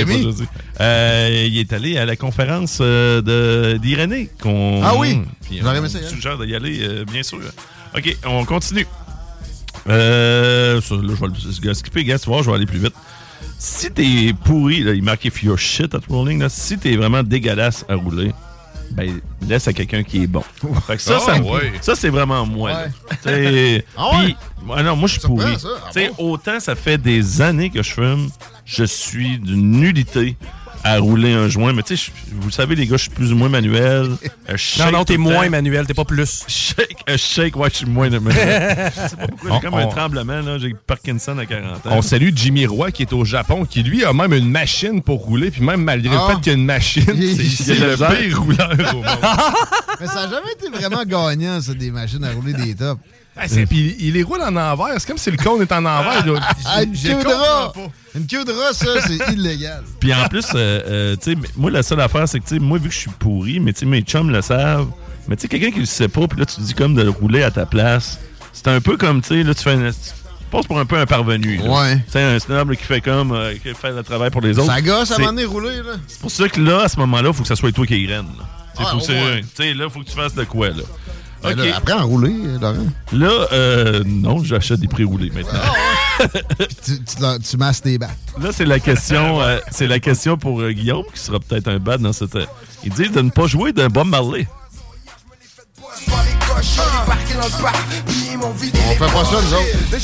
pas. 0.44 0.84
Euh, 0.84 1.46
il 1.48 1.58
est 1.60 1.72
allé 1.72 1.98
à 1.98 2.06
la 2.06 2.18
conférence 2.18 2.80
euh, 2.82 3.78
d'Irénée. 3.78 4.30
qu'on- 4.42 4.82
Ah 4.84 4.98
oui? 4.98 5.22
Puis 5.44 5.60
J'aurais 5.62 5.76
on 5.76 5.80
aimé 5.80 5.88
ça 5.90 6.00
y 6.00 6.02
aller. 6.02 6.10
suggère 6.10 6.38
d'y 6.38 6.54
aller, 6.56 6.80
euh, 6.82 7.06
bien 7.10 7.24
sûr. 7.24 7.40
OK, 7.96 8.18
on 8.26 8.44
continue. 8.44 8.86
Euh, 9.90 10.82
ça, 10.82 10.96
là, 10.96 11.02
je 11.16 11.26
vais 11.62 11.68
le 11.68 11.74
skipper, 11.74 12.04
gars, 12.04 12.20
tu 12.20 12.26
vois, 12.30 12.42
je 12.44 12.50
vais 12.50 12.56
aller 12.56 12.66
plus 12.66 12.80
vite. 12.80 12.94
Si 13.60 13.90
t'es 13.92 14.34
pourri, 14.46 14.82
là, 14.84 14.94
il 14.94 15.04
marque 15.04 15.26
if 15.26 15.42
you're 15.44 15.58
shit 15.58 15.94
at 15.96 16.00
rolling, 16.10 16.40
là, 16.40 16.50
si 16.50 16.78
t'es 16.78 16.96
vraiment 16.96 17.24
dégueulasse 17.24 17.86
à 17.90 17.96
rouler, 17.96 18.32
ben, 18.92 19.20
laisse 19.48 19.68
à 19.68 19.74
quelqu'un 19.74 20.04
qui 20.04 20.24
est 20.24 20.28
bon. 20.28 20.44
Fait 20.88 20.96
que 20.96 21.02
ça, 21.02 21.18
Ah, 21.18 21.26
ça, 21.26 21.40
me- 21.40 21.46
ouais. 21.46 21.74
ça, 21.82 21.96
c'est 21.96 22.10
vraiment 22.10 22.46
moi. 22.46 22.72
Ouais. 23.26 23.84
Ah 23.98 24.12
ouais? 24.20 24.36
ouais, 24.68 24.84
non, 24.84 24.96
moi, 24.96 25.08
je 25.08 25.14
suis 25.20 25.28
pourri. 25.28 25.56
Ah 25.96 26.00
Autant 26.20 26.60
ça 26.60 26.76
fait 26.76 26.98
des 26.98 27.42
années 27.42 27.70
que 27.70 27.82
je 27.84 27.92
fume, 27.94 28.30
je 28.66 28.84
suis 28.84 29.40
d'une 29.40 29.72
nullité 29.72 30.36
à 30.88 31.00
rouler 31.00 31.34
un 31.34 31.48
joint. 31.50 31.74
Mais 31.74 31.84
tu 31.84 31.96
sais, 31.98 32.12
je- 32.30 32.36
vous 32.36 32.48
le 32.48 32.52
savez, 32.52 32.76
les 32.76 32.86
gars, 32.88 32.98
je 32.98 33.04
suis 33.04 33.10
plus 33.12 33.32
ou 33.32 33.36
moins 33.36 33.50
manuel. 33.50 33.82
Euh, 33.84 34.08
je 34.48 34.52
Non, 34.52 34.58
shake 34.58 34.92
non, 34.94 35.04
t'es 35.06 35.18
moins 35.18 35.50
manuel, 35.50 35.86
t'es 35.86 35.94
pas 35.94 36.06
plus. 36.06 36.44
Shake, 36.48 36.98
euh, 37.10 37.18
shake, 37.18 37.56
ouais, 37.56 37.70
je 37.72 37.78
suis 37.78 37.86
moins 37.86 38.10
de 38.10 38.20
manuel. 38.20 38.92
C'est 38.96 39.18
pas 39.18 39.28
pourquoi, 39.28 39.50
j'ai 39.50 39.56
On- 39.56 39.60
comme 39.60 39.74
un 39.80 39.88
tremblement, 39.88 40.42
là. 40.42 40.58
J'ai 40.60 40.74
Parkinson 40.86 41.38
à 41.38 41.46
40 41.46 41.86
ans. 41.86 41.90
On 41.92 42.02
salue 42.02 42.30
Jimmy 42.36 42.66
Roy 42.66 42.92
qui 42.92 43.04
est 43.04 43.14
au 43.14 43.26
Japon, 43.26 43.66
qui 43.66 43.84
lui 43.84 44.04
a 44.04 44.14
même 44.14 44.34
une 44.34 44.50
machine 44.50 45.02
pour 45.02 45.20
rouler, 45.26 45.52
puis 45.52 45.62
même 45.64 45.84
malgré 45.84 46.16
Ah. 46.16 46.28
le 46.30 46.34
fait 46.36 46.42
qu'il 46.42 46.48
y 46.54 46.56
a 46.56 46.58
une 46.58 46.66
machine, 46.66 47.04
Il- 47.16 47.50
c'est 47.50 47.76
le 47.76 47.96
pire 47.96 48.42
rouleur 48.42 48.72
au 48.94 48.96
monde. 48.98 49.06
Mais 50.00 50.08
ça 50.08 50.28
n'a 50.28 50.32
jamais 50.32 50.52
été 50.60 50.70
vraiment 50.70 51.04
gagnant, 51.04 51.60
ça, 51.62 51.74
des 51.74 51.92
machines 51.92 52.24
à 52.24 52.32
rouler 52.32 52.54
des 52.54 52.76
tops. 52.76 53.02
Ah, 53.40 53.48
c'est- 53.48 53.66
Puis 53.66 53.96
il 54.00 54.14
les 54.14 54.24
roule 54.24 54.42
en 54.42 54.56
envers. 54.56 54.96
C'est 55.00 55.08
comme 55.08 55.18
si 55.18 55.30
le 55.32 55.38
cône 55.38 55.62
est 55.62 55.72
en 55.72 55.86
envers. 55.86 56.26
là. 56.26 56.40
Ah, 56.66 56.84
une 56.84 56.94
queue 56.94 57.24
de 57.24 57.28
rat! 57.34 57.74
Une 58.16 58.26
queue 58.26 58.44
de 58.46 58.52
rat, 58.52 58.74
ça, 58.74 58.88
c'est 59.06 59.34
illégal. 59.34 59.84
Puis 60.00 60.14
en 60.14 60.28
plus, 60.28 60.46
euh, 60.56 60.82
euh, 60.88 61.16
tu 61.22 61.34
sais, 61.34 61.38
moi, 61.56 61.70
la 61.72 61.84
seule 61.84 62.02
affaire, 62.02 62.28
c'est 62.28 62.40
que, 62.40 62.48
tu 62.48 62.56
sais, 62.56 62.60
moi, 62.60 62.78
vu 62.80 62.90
que 62.90 62.94
je 62.96 63.00
suis 63.00 63.12
pourri, 63.12 63.60
mais 63.60 63.74
tu 63.74 63.80
sais, 63.82 63.86
mes 63.86 64.02
chums 64.02 64.30
le 64.32 64.42
savent. 64.42 64.88
Mais 65.28 65.36
tu 65.36 65.44
sais, 65.44 65.48
quelqu'un 65.50 65.72
qui 65.72 65.80
le 65.80 65.86
sait 65.86 66.08
pas, 66.08 66.28
puis 66.28 66.40
là, 66.40 66.46
tu 66.46 66.56
te 66.56 66.62
dis 66.62 66.74
comme 66.74 66.96
de 66.96 67.02
le 67.04 67.10
rouler 67.10 67.44
à 67.44 67.52
ta 67.52 67.66
place. 67.66 68.18
C'est 68.54 68.68
un 68.70 68.82
peu 68.82 68.98
comme, 68.98 69.22
tu 69.22 69.28
sais, 69.30 69.44
là, 69.44 69.54
tu 69.54 69.62
fais 69.62 69.74
un. 69.74 69.92
Tu 69.92 70.52
passes 70.52 70.66
pour 70.66 70.80
un 70.80 70.86
peu 70.86 70.98
un 70.98 71.06
parvenu. 71.06 71.58
là. 71.58 71.70
Ouais. 71.70 71.96
Tu 71.98 72.04
sais, 72.14 72.22
un 72.24 72.40
snob 72.40 72.70
là, 72.72 72.76
qui 72.76 72.84
fait 72.86 73.02
comme. 73.02 73.34
euh, 73.34 73.54
qui 73.54 73.74
fait 73.76 73.92
le 73.92 74.02
travail 74.02 74.32
pour 74.32 74.42
les 74.42 74.58
autres. 74.58 74.74
Ça 74.74 74.82
gosse 74.82 75.12
à 75.12 75.14
un 75.14 75.18
C'est- 75.18 75.22
moment 75.22 75.34
donné 75.34 75.46
rouler, 75.46 75.76
là. 75.78 75.94
C'est 76.08 76.20
pour 76.22 76.32
ça 76.32 76.48
que 76.50 76.60
là, 76.62 76.84
à 76.84 76.88
ce 76.88 76.98
moment-là, 77.00 77.30
il 77.30 77.36
faut 77.36 77.42
que 77.44 77.48
ça 77.50 77.56
soit 77.58 77.72
toi 77.74 77.86
qui 77.86 78.04
graine. 78.06 78.26
sais, 78.78 78.84
Ah, 78.86 78.92
faut 78.92 78.98
que 79.00 79.04
c'est- 79.04 79.14
ouais. 79.14 79.42
tu 79.42 79.48
sais, 79.64 79.74
là, 79.74 79.86
il 79.86 79.92
faut 79.92 80.00
que 80.00 80.06
tu 80.10 80.16
fasses 80.16 80.34
de 80.34 80.44
quoi, 80.46 80.70
là. 80.70 80.84
Ben 81.44 81.56
là, 81.56 81.78
apprends 81.78 82.00
à 82.00 82.04
rouler, 82.04 82.34
Laurent. 82.60 82.88
Là, 83.14 83.48
euh, 83.52 84.04
non, 84.06 84.44
j'achète 84.44 84.80
des 84.80 84.88
pré-roulés 84.88 85.32
maintenant. 85.32 85.60
Puis 86.58 87.00
tu, 87.06 87.40
tu, 87.44 87.58
masses 87.58 87.82
tes 87.82 87.98
battes. 87.98 88.18
Là, 88.42 88.52
c'est 88.52 88.66
la 88.66 88.80
question, 88.80 89.42
euh, 89.42 89.60
c'est 89.72 89.88
la 89.88 90.00
question 90.00 90.38
pour 90.38 90.62
euh, 90.62 90.72
Guillaume, 90.72 91.06
qui 91.14 91.20
sera 91.20 91.40
peut-être 91.40 91.68
un 91.68 91.80
bad 91.80 92.02
dans 92.02 92.14
cette. 92.14 92.36
euh, 92.36 92.46
il 92.84 92.92
dit 92.92 93.10
de 93.10 93.22
ne 93.22 93.30
pas 93.30 93.48
jouer 93.48 93.72
d'un 93.72 93.90
Bob 93.90 94.08
Marley. 94.08 94.48
On 98.40 98.54
fait 98.54 99.14
pas 99.14 99.26
ça, 99.26 99.42
nous 99.42 99.54
autres. 99.54 100.00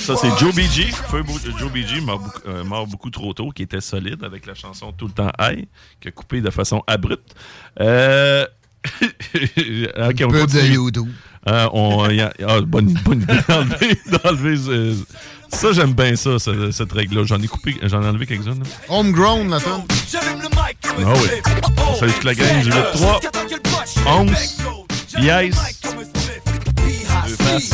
Ça, 0.00 0.16
c'est 0.16 0.38
Joe 0.38 0.54
BG. 0.54 0.84
Feu 1.10 1.22
Joe 1.58 1.70
BG 1.70 2.00
mort 2.00 2.18
beaucoup, 2.18 2.40
euh, 2.48 2.64
mort 2.64 2.86
beaucoup 2.86 3.10
trop 3.10 3.32
tôt, 3.34 3.50
qui 3.50 3.62
était 3.62 3.80
solide 3.80 4.24
avec 4.24 4.46
la 4.46 4.54
chanson 4.54 4.92
Tout 4.92 5.06
le 5.06 5.12
temps 5.12 5.30
high, 5.40 5.66
qui 6.00 6.08
a 6.08 6.10
coupé 6.10 6.40
de 6.40 6.50
façon 6.50 6.82
abrupte. 6.86 7.34
Euh... 7.80 8.46
ok, 9.02 10.22
on 10.24 10.30
Peu 10.30 10.38
de 10.38 10.40
continue. 10.40 10.74
YouTube. 10.74 11.08
Euh, 11.48 11.68
on, 11.72 12.08
y 12.10 12.20
a- 12.20 12.32
ah, 12.46 12.60
bonne, 12.60 12.92
bonne 13.04 13.22
idée 13.22 13.34
d'enlever, 13.48 14.00
d'enlever 14.24 14.56
ce- 14.56 14.96
ça, 15.56 15.72
j'aime 15.72 15.92
bien 15.92 16.16
ça, 16.16 16.38
ce- 16.40 16.70
cette 16.72 16.92
règle-là. 16.92 17.22
J'en 17.24 17.40
ai 17.40 17.46
coupé, 17.46 17.76
j'en 17.84 18.02
ai 18.02 18.06
enlevé 18.08 18.26
quelques-uns. 18.26 18.50
là. 18.54 18.66
Homegrown, 18.88 19.48
la 19.50 19.60
tonne. 19.60 19.82
Ah 20.16 21.12
oui. 21.14 21.28
On 21.88 21.94
salue 21.94 22.10
toute 22.12 22.24
la 22.24 22.34
gang 22.34 22.62
du 22.62 22.70
8-3. 22.70 23.20
11. 24.06 24.30
Yes. 25.20 25.54
Deux 27.26 27.36
faces, 27.36 27.70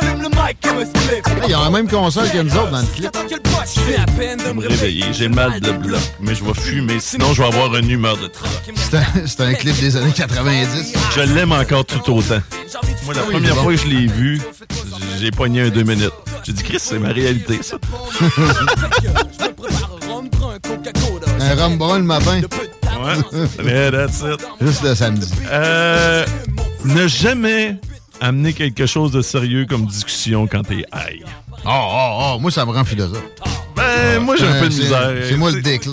le 0.00 0.26
refrain. 0.26 0.46
Hey, 0.46 1.48
Ils 1.48 1.56
ont 1.56 1.62
la 1.64 1.70
même 1.70 1.88
console 1.88 2.28
que 2.30 2.38
nous 2.38 2.56
autres 2.56 2.70
dans 2.70 2.80
le 2.80 2.86
clip. 2.86 3.10
Je 3.74 3.80
vais 4.46 4.52
me 4.54 4.66
réveiller. 4.66 5.04
J'ai 5.12 5.28
mal 5.28 5.60
de 5.60 5.72
bloc, 5.72 6.00
mais 6.20 6.34
je 6.34 6.44
vais 6.44 6.54
fumer, 6.54 7.00
sinon 7.00 7.32
je 7.32 7.42
vais 7.42 7.48
avoir 7.48 7.74
une 7.76 7.90
humeur 7.90 8.16
de 8.16 8.26
troc. 8.28 8.48
C'est 8.74 8.96
un, 8.96 9.04
c'est 9.26 9.40
un 9.40 9.54
clip 9.54 9.78
des 9.80 9.96
années 9.96 10.12
90. 10.12 10.92
Je 11.14 11.20
l'aime 11.22 11.52
encore 11.52 11.84
tout 11.84 11.98
autant. 12.12 12.40
Moi, 13.04 13.14
la 13.14 13.20
Ah 13.20 13.24
oui, 13.28 13.32
première 13.34 13.56
fois 13.56 13.72
que 13.72 13.78
je 13.80 13.86
l'ai 13.86 14.06
vu, 14.06 14.40
j'ai 15.20 15.30
pogné 15.30 15.62
un 15.62 15.68
deux 15.70 15.82
minutes. 15.82 16.12
J'ai 16.44 16.52
dit, 16.52 16.62
Chris, 16.62 16.78
c'est 16.80 16.98
ma 16.98 17.08
réalité, 17.08 17.60
ça. 17.62 17.76
Un 21.40 21.54
rhum 21.54 21.78
brun 21.78 21.98
le 21.98 22.04
matin. 22.04 22.40
Ouais. 22.98 23.90
That's 23.90 24.20
it. 24.22 24.40
Juste 24.60 24.82
le 24.82 24.94
samedi. 24.94 25.30
Euh, 25.50 26.24
ne 26.84 27.06
jamais 27.06 27.76
amener 28.20 28.52
quelque 28.52 28.86
chose 28.86 29.12
de 29.12 29.22
sérieux 29.22 29.66
comme 29.68 29.86
discussion 29.86 30.46
quand 30.46 30.62
t'es 30.62 30.84
high. 30.94 31.24
Oh, 31.64 31.68
oh, 31.70 32.18
oh, 32.34 32.38
moi, 32.40 32.50
ça 32.50 32.64
me 32.64 32.70
rend 32.72 32.84
philosophe. 32.84 33.22
Ben, 33.74 34.20
moi, 34.20 34.36
j'ai 34.38 34.46
un 34.46 34.52
Euh, 34.54 34.60
peu 34.60 34.68
de 34.68 34.74
misère. 34.74 35.12
C'est 35.28 35.36
moi 35.36 35.50
le 35.50 35.60
dick, 35.60 35.86
là. 35.86 35.92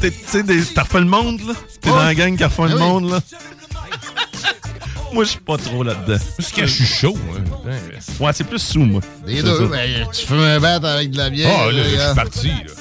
tu 0.00 0.10
sais, 0.26 0.42
t'as 0.74 0.82
refait 0.82 1.00
le 1.00 1.06
monde, 1.06 1.40
là? 1.46 1.54
T'es 1.80 1.90
dans 1.90 1.96
la 1.96 2.14
gang 2.14 2.36
qui 2.36 2.42
a 2.42 2.48
refait 2.48 2.68
le 2.68 2.74
oui. 2.74 2.80
monde, 2.80 3.10
là? 3.10 3.20
moi, 5.12 5.24
je 5.24 5.30
suis 5.30 5.40
pas 5.40 5.56
trop 5.58 5.82
là-dedans. 5.82 6.18
Parce 6.36 6.50
que 6.50 6.66
je 6.66 6.72
suis 6.72 6.86
chaud. 6.86 7.16
hein. 7.36 7.70
Ouais, 8.20 8.32
c'est 8.32 8.44
plus 8.44 8.58
sous, 8.58 8.80
moi. 8.80 9.00
Les 9.26 9.42
deux, 9.42 9.66
ben, 9.68 10.06
tu 10.12 10.26
fais 10.26 10.34
un 10.34 10.60
bat 10.60 10.74
avec 10.76 11.10
de 11.10 11.18
la 11.18 11.30
bière. 11.30 11.50
Ah, 11.56 11.70
là, 11.70 11.82
je 11.84 11.88
suis 11.88 12.14
parti, 12.14 12.48
là. 12.48 12.72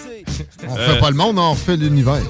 On 0.68 0.78
Euh, 0.78 0.94
fait 0.96 1.00
pas 1.00 1.10
le 1.12 1.16
monde, 1.16 1.38
on 1.38 1.52
refait 1.52 1.76
l'univers. 1.78 2.22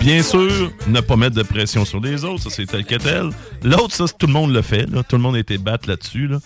Bien 0.00 0.22
sûr, 0.22 0.72
ne 0.88 1.00
pas 1.00 1.16
mettre 1.16 1.36
de 1.36 1.42
pression 1.42 1.84
sur 1.84 2.00
les 2.00 2.24
autres, 2.24 2.42
ça 2.44 2.50
c'est 2.50 2.66
tel 2.66 2.84
que 2.84 2.94
tel. 2.96 3.30
L'autre, 3.62 3.94
ça, 3.94 4.06
c'est- 4.06 4.16
tout 4.18 4.26
le 4.26 4.32
monde 4.32 4.52
le 4.52 4.62
fait, 4.62 4.86
là. 4.90 5.02
tout 5.02 5.16
le 5.16 5.22
monde 5.22 5.36
a 5.36 5.38
été 5.38 5.58
battre 5.58 5.88
là-dessus. 5.88 6.26
Là. 6.26 6.38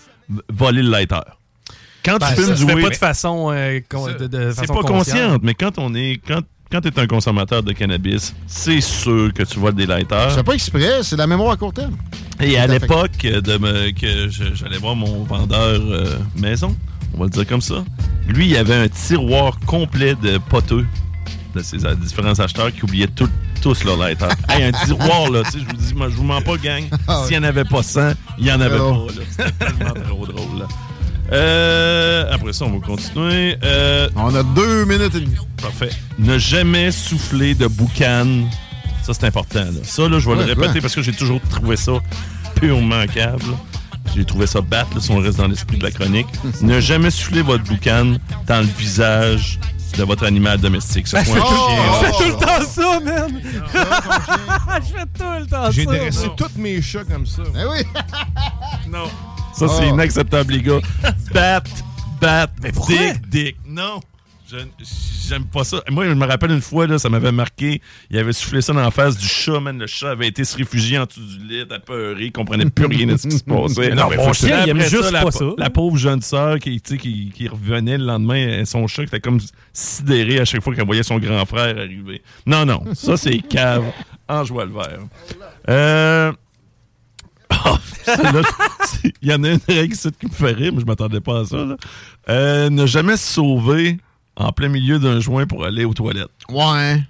Voler 0.51 0.81
le 0.83 0.89
lighter. 0.89 1.21
Quand 2.03 2.17
Ben, 2.19 2.27
tu 2.29 2.35
ça 2.35 2.35
fumes 2.35 2.55
se 2.55 2.59
du 2.59 2.65
fait 2.67 2.73
weed, 2.75 2.83
pas 2.83 2.89
de 2.89 2.95
façon, 2.95 3.51
euh, 3.51 3.79
de, 4.19 4.27
de 4.27 4.51
c'est 4.51 4.61
façon 4.67 4.73
pas 4.75 4.81
consciente. 4.83 5.41
mais 5.43 5.53
quand 5.55 5.79
on 5.79 5.95
est. 5.95 6.19
Quand, 6.27 6.41
quand 6.71 6.81
tu 6.81 6.87
es 6.89 6.99
un 6.99 7.07
consommateur 7.07 7.63
de 7.63 7.71
cannabis, 7.71 8.35
c'est 8.47 8.81
sûr 8.81 9.31
que 9.33 9.43
tu 9.43 9.57
voles 9.59 9.75
des 9.75 9.85
lighters. 9.85 10.31
Fais 10.33 10.43
pas 10.43 10.53
exprès, 10.53 11.03
c'est 11.03 11.15
la 11.15 11.25
mémoire 11.27 11.51
à 11.51 11.57
court 11.57 11.71
terme. 11.73 11.95
Et 12.41 12.57
à 12.57 12.67
l'époque 12.67 13.11
que 13.19 14.29
j'allais 14.29 14.77
voir 14.77 14.95
mon 14.95 15.23
vendeur 15.23 15.79
euh, 15.81 16.17
maison, 16.35 16.75
on 17.13 17.19
va 17.19 17.23
le 17.25 17.29
dire 17.29 17.47
comme 17.47 17.61
ça, 17.61 17.85
lui, 18.27 18.47
il 18.49 18.57
avait 18.57 18.75
un 18.75 18.87
tiroir 18.89 19.57
complet 19.65 20.15
de 20.21 20.37
poteux 20.37 20.85
de 21.55 21.61
ses 21.61 21.77
différents 21.95 22.37
acheteurs 22.39 22.73
qui 22.73 22.83
oubliaient 22.83 23.07
tout- 23.07 23.29
tous 23.61 23.83
leur 23.83 23.97
lighter. 23.97 24.27
hey, 24.49 24.63
un 24.63 24.71
tiroir, 24.71 25.29
là, 25.31 25.43
tu 25.43 25.51
sais, 25.51 25.59
je 25.59 25.65
vous 25.65 25.73
dis, 25.81 25.93
moi, 25.93 26.09
je 26.09 26.15
vous 26.15 26.23
mens 26.23 26.41
pas, 26.41 26.57
gang. 26.57 26.83
Ah. 27.07 27.23
S'il 27.27 27.37
n'y 27.39 27.45
en 27.45 27.49
avait 27.49 27.63
pas 27.65 27.83
100, 27.83 28.13
il 28.37 28.45
y 28.47 28.51
en 28.51 28.61
avait 28.61 28.77
Oh. 28.79 29.07
pas, 29.07 29.13
là. 29.13 29.21
C'était 29.29 29.51
tellement 29.65 29.93
trop 30.07 30.25
drôle, 30.27 30.59
là. 30.59 30.65
Euh, 31.31 32.31
après 32.31 32.53
ça, 32.53 32.65
on 32.65 32.77
va 32.77 32.85
continuer. 32.85 33.57
Euh, 33.63 34.07
On 34.15 34.33
a 34.35 34.43
deux 34.43 34.85
minutes 34.85 35.15
et 35.15 35.21
demie. 35.21 35.35
Parfait. 35.61 35.89
Ne 36.19 36.37
jamais 36.37 36.91
souffler 36.91 37.55
de 37.55 37.65
boucan. 37.67 38.27
Ça, 39.03 39.13
c'est 39.13 39.25
important. 39.25 39.61
là. 39.63 39.71
Ça, 39.83 40.07
là, 40.07 40.19
je 40.19 40.25
vais 40.29 40.35
Ouais, 40.35 40.41
le 40.43 40.45
répéter 40.53 40.69
ouais. 40.73 40.81
parce 40.81 40.93
que 40.95 41.01
j'ai 41.01 41.13
toujours 41.13 41.41
trouvé 41.49 41.75
ça 41.77 41.93
purement 42.55 43.05
câble. 43.07 43.43
J'ai 44.15 44.23
trouvé 44.23 44.45
ça 44.47 44.61
battre, 44.61 45.01
si 45.01 45.11
on 45.11 45.17
reste 45.19 45.37
dans 45.39 45.47
l'esprit 45.47 45.77
de 45.77 45.83
la 45.83 45.91
chronique. 45.91 46.27
ne 46.61 46.79
jamais 46.79 47.09
souffler 47.09 47.41
votre 47.41 47.63
boucan 47.63 48.13
dans 48.47 48.59
le 48.61 48.67
visage 48.77 49.59
de 49.97 50.03
votre 50.03 50.25
animal 50.25 50.59
domestique. 50.59 51.07
Ce 51.07 51.15
Ben, 51.15 51.23
fais 51.23 51.31
un 51.31 51.41
tout, 51.41 51.47
chien, 51.47 51.83
je 52.01 52.05
fais 52.05 52.11
tout 52.11 52.29
le 52.29 52.45
temps 52.45 52.65
ça, 52.67 52.99
man! 52.99 53.41
je 54.81 54.93
fais 54.93 55.05
tout 55.17 55.39
le 55.39 55.45
temps 55.45 55.63
ça. 55.65 55.71
J'ai 55.71 55.85
dressé 55.85 56.27
tous 56.37 56.57
mes 56.57 56.81
chats 56.81 57.03
comme 57.05 57.25
ça. 57.25 57.43
Eh 57.55 57.65
oui! 57.65 57.83
Non. 58.89 59.05
Ça, 59.53 59.67
c'est 59.67 59.85
Oh. 59.85 59.93
inacceptable, 59.93 60.53
les 60.53 60.61
gars. 60.61 60.79
Bat, 61.33 61.63
bat, 62.21 62.47
pourquoi? 62.73 62.95
dick, 62.95 63.29
dick. 63.29 63.57
Non. 63.65 63.99
J'aime 65.27 65.45
pas 65.45 65.63
ça. 65.63 65.81
Moi, 65.89 66.05
je 66.05 66.13
me 66.13 66.25
rappelle 66.25 66.51
une 66.51 66.61
fois, 66.61 66.85
là, 66.85 66.99
ça 66.99 67.09
m'avait 67.09 67.31
marqué. 67.31 67.81
Il 68.11 68.17
avait 68.17 68.31
soufflé 68.33 68.61
ça 68.61 68.73
dans 68.73 68.81
la 68.81 68.91
face 68.91 69.17
du 69.17 69.27
chat, 69.27 69.59
man. 69.59 69.77
Le 69.79 69.87
chat 69.87 70.11
avait 70.11 70.27
été 70.27 70.43
se 70.43 70.55
réfugier 70.55 70.99
en 70.99 71.05
dessous 71.05 71.21
du 71.21 71.47
lit, 71.47 71.63
il 72.19 72.31
comprenait 72.31 72.69
plus 72.69 72.85
rien 72.85 73.07
de 73.07 73.17
ce 73.17 73.27
qui 73.27 73.37
se 73.37 73.43
passait. 73.43 73.89
Non, 73.95 74.07
mais 74.09 74.17
mon 74.17 74.33
chien, 74.33 74.65
il 74.67 74.79
juste 74.81 75.11
la, 75.11 75.23
pas 75.23 75.31
ça. 75.31 75.45
La 75.57 75.69
pauvre 75.69 75.97
jeune 75.97 76.21
sœur 76.21 76.59
qui, 76.59 76.79
qui, 76.79 77.31
qui 77.33 77.47
revenait 77.47 77.97
le 77.97 78.05
lendemain, 78.05 78.63
son 78.65 78.85
chat 78.87 79.03
qui 79.03 79.07
était 79.07 79.19
comme 79.19 79.39
sidéré 79.73 80.39
à 80.39 80.45
chaque 80.45 80.61
fois 80.61 80.75
qu'elle 80.75 80.85
voyait 80.85 81.03
son 81.03 81.17
grand 81.17 81.45
frère 81.45 81.77
arriver. 81.77 82.21
Non, 82.45 82.65
non. 82.65 82.83
Ça, 82.93 83.17
c'est 83.17 83.39
cave 83.39 83.85
en 84.27 84.43
joie 84.43 84.65
le 84.65 84.73
vert. 84.73 84.99
Euh. 85.69 86.31
C'est- 88.85 89.13
Il 89.21 89.29
y 89.29 89.33
en 89.33 89.43
a 89.43 89.49
une 89.51 89.59
règle 89.67 89.95
qui 89.95 90.25
me 90.25 90.31
fait 90.31 90.51
rire, 90.51 90.71
mais 90.73 90.81
je 90.81 90.85
m'attendais 90.85 91.21
pas 91.21 91.39
à 91.41 91.45
ça. 91.45 91.57
là. 91.57 91.77
Euh, 92.29 92.69
ne 92.69 92.85
jamais 92.85 93.17
se 93.17 93.33
sauver 93.33 93.97
en 94.37 94.51
plein 94.51 94.67
milieu 94.69 94.99
d'un 94.99 95.19
joint 95.19 95.45
pour 95.45 95.65
aller 95.65 95.85
aux 95.85 95.93
toilettes. 95.93 96.29
Ouais. 96.49 97.01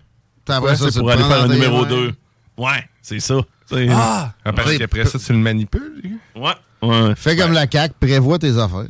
Après 0.48 0.60
Ouais, 0.72 0.76
ça, 0.76 0.86
c'est 0.86 0.92
c'est 0.92 1.00
pour 1.00 1.10
aller 1.12 1.24
faire 1.24 1.44
un 1.44 1.48
numéro 1.48 1.82
mains. 1.82 1.88
2. 1.90 2.14
Ouais, 2.58 2.88
c'est 3.02 3.20
ça. 3.20 3.36
C'est- 3.68 3.88
Ah, 3.92 4.34
parce 4.44 4.68
Ouais. 4.70 4.78
qu'après 4.78 5.06
ça, 5.06 5.18
tu 5.18 5.34
le 5.34 5.40
manipules. 5.40 6.20
Ouais. 6.36 6.52
ouais. 6.84 7.14
Fais 7.16 7.36
comme 7.36 7.52
la 7.54 7.66
CAQ, 7.70 7.96
prévois 8.00 8.38
tes 8.38 8.58
affaires. 8.58 8.86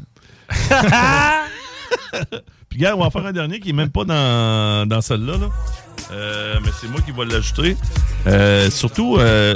Puis, 2.70 2.80
gars, 2.80 2.96
on 2.96 3.00
va 3.00 3.06
en 3.06 3.10
faire 3.12 3.26
un 3.26 3.32
dernier 3.32 3.60
qui 3.60 3.70
est 3.70 3.74
même 3.74 3.90
pas 3.90 4.04
dans, 4.04 4.88
dans 4.88 5.02
celle-là. 5.02 5.38
là. 5.38 5.48
Euh, 6.12 6.56
mais 6.64 6.70
c'est 6.80 6.88
moi 6.90 7.00
qui 7.02 7.12
vais 7.12 7.26
l'ajouter. 7.26 7.78
Euh, 8.28 8.70
surtout, 8.70 9.18
euh, 9.18 9.56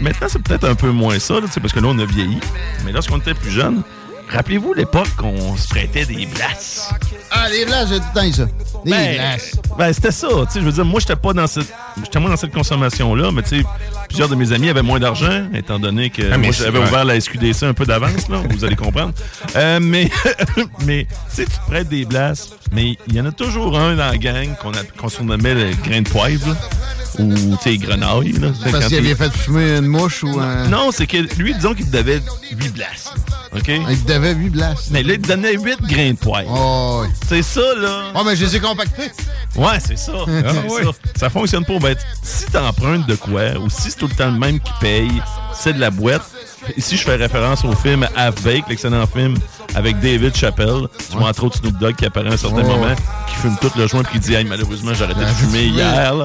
maintenant, 0.00 0.28
c'est 0.30 0.40
peut-être 0.42 0.64
un 0.68 0.74
peu 0.74 0.90
moins 0.90 1.18
ça, 1.18 1.34
là, 1.34 1.46
parce 1.60 1.72
que 1.72 1.80
là, 1.80 1.88
on 1.88 1.98
a 1.98 2.04
vieilli. 2.04 2.38
Mais 2.84 2.92
lorsqu'on 2.92 3.18
était 3.18 3.34
plus 3.34 3.50
jeune, 3.50 3.82
rappelez-vous 4.32 4.72
l'époque 4.74 5.08
qu'on 5.16 5.56
se 5.56 5.68
prêtait 5.68 6.04
des 6.04 6.26
places. 6.26 6.90
Ah, 7.30 7.48
les 7.50 7.64
blagues, 7.64 7.88
j'ai 7.88 7.98
tout 7.98 8.04
le 8.14 8.20
temps 8.20 8.26
eu 8.26 8.32
ça. 8.32 8.44
Des 8.84 8.90
Ben, 8.90 9.38
ben, 9.78 9.92
c'était 9.92 10.10
ça. 10.10 10.28
Tu 10.28 10.52
sais, 10.52 10.60
je 10.60 10.64
veux 10.66 10.72
dire, 10.72 10.84
moi, 10.84 11.00
j'étais 11.00 11.16
pas 11.16 11.32
dans 11.32 11.46
cette, 11.46 11.72
j'étais 12.02 12.18
moins 12.18 12.30
dans 12.30 12.36
cette 12.36 12.52
consommation-là, 12.52 13.30
mais 13.32 13.42
tu 13.42 13.60
sais, 13.60 13.64
plusieurs 14.08 14.28
de 14.28 14.34
mes 14.34 14.52
amis 14.52 14.68
avaient 14.68 14.82
moins 14.82 14.98
d'argent, 15.00 15.46
étant 15.54 15.78
donné 15.78 16.10
que 16.10 16.22
Ah, 16.32 16.36
mais 16.38 16.48
moi, 16.48 16.56
j'avais 16.56 16.78
ouvert 16.78 17.04
la 17.04 17.18
SQDC 17.20 17.62
un 17.64 17.74
peu 17.74 17.86
d'avance, 17.86 18.28
là, 18.28 18.42
vous 18.50 18.64
allez 18.64 18.76
comprendre. 18.76 19.12
Euh, 19.56 19.78
mais, 19.80 20.10
mais, 20.86 21.06
tu 21.30 21.36
sais, 21.36 21.44
tu 21.44 21.50
te 21.50 21.66
prêtes 21.70 21.88
des 21.88 22.04
blasts, 22.04 22.56
mais 22.72 22.96
il 23.08 23.14
y 23.14 23.20
en 23.20 23.26
a 23.26 23.32
toujours 23.32 23.78
un 23.78 23.94
dans 23.96 24.06
la 24.10 24.18
gang 24.18 24.54
qu'on 24.60 24.72
a- 24.72 24.84
qu'on 24.98 25.08
surnommait 25.08 25.54
le 25.54 25.70
grain 25.88 26.02
de 26.02 26.08
poivre, 26.08 26.48
là, 26.48 26.54
ou, 27.18 27.32
tu 27.34 27.70
sais, 27.70 27.76
grenaille, 27.78 28.32
là. 28.32 28.48
Parce 28.70 28.86
qu'il 28.86 28.98
il- 29.04 29.06
avait 29.06 29.14
fait 29.14 29.32
fumer 29.32 29.76
une 29.78 29.86
mouche 29.86 30.22
ou 30.24 30.38
un. 30.40 30.66
Non, 30.68 30.90
c'est 30.92 31.06
que 31.06 31.18
lui, 31.38 31.54
disons 31.54 31.74
qu'il 31.74 31.86
te 31.90 31.96
devait 31.96 32.20
8 32.52 32.70
blasts. 32.74 33.12
OK? 33.54 33.68
Il 33.68 34.04
devait 34.04 34.21
8 34.30 34.50
blasts. 34.50 34.90
Mais 34.90 35.02
là, 35.02 35.14
il 35.14 35.20
te 35.20 35.28
donnait 35.28 35.54
8 35.56 35.82
grains 35.82 36.10
de 36.12 36.16
poivre. 36.16 36.48
Oh, 36.54 37.02
oui. 37.02 37.08
C'est 37.28 37.42
ça, 37.42 37.60
là. 37.78 38.12
Oh, 38.14 38.22
mais 38.24 38.36
je 38.36 38.44
les 38.44 38.56
ai 38.56 38.60
compactés. 38.60 39.10
Ouais, 39.56 39.78
c'est 39.84 39.98
ça. 39.98 40.24
Ouais. 40.24 40.42
ça. 40.84 40.90
Ça 41.16 41.30
fonctionne 41.30 41.64
pas. 41.64 41.78
Ben, 41.78 41.96
si 42.22 42.46
t'empruntes 42.46 43.06
de 43.06 43.16
quoi, 43.16 43.58
ou 43.58 43.68
si 43.68 43.90
c'est 43.90 43.98
tout 43.98 44.06
le 44.08 44.14
temps 44.14 44.30
le 44.30 44.38
même 44.38 44.60
qui 44.60 44.72
paye, 44.80 45.22
c'est 45.54 45.72
de 45.72 45.80
la 45.80 45.90
boîte. 45.90 46.22
Ici, 46.76 46.96
je 46.96 47.02
fais 47.02 47.16
référence 47.16 47.64
au 47.64 47.72
film 47.74 48.06
Half 48.16 48.42
Baked, 48.42 48.64
l'excellent 48.68 49.06
film 49.06 49.34
avec 49.74 49.98
David 50.00 50.34
Chappelle. 50.36 50.86
Tu 51.10 51.16
vois 51.16 51.28
entre 51.28 51.44
autres 51.44 51.58
Snoop 51.58 51.76
Dogg 51.78 51.96
qui 51.96 52.06
apparaît 52.06 52.30
à 52.30 52.34
un 52.34 52.36
certain 52.36 52.62
moment, 52.62 52.94
qui 53.28 53.34
fume 53.34 53.56
tout 53.60 53.70
le 53.76 53.86
joint 53.88 54.02
puis 54.04 54.20
qui 54.20 54.26
dit 54.28 54.34
hey, 54.34 54.44
malheureusement 54.44 54.94
j'ai 54.94 55.04
arrêté 55.04 55.20
de 55.20 55.26
fumer 55.26 55.64
hier. 55.64 56.14
là. 56.14 56.24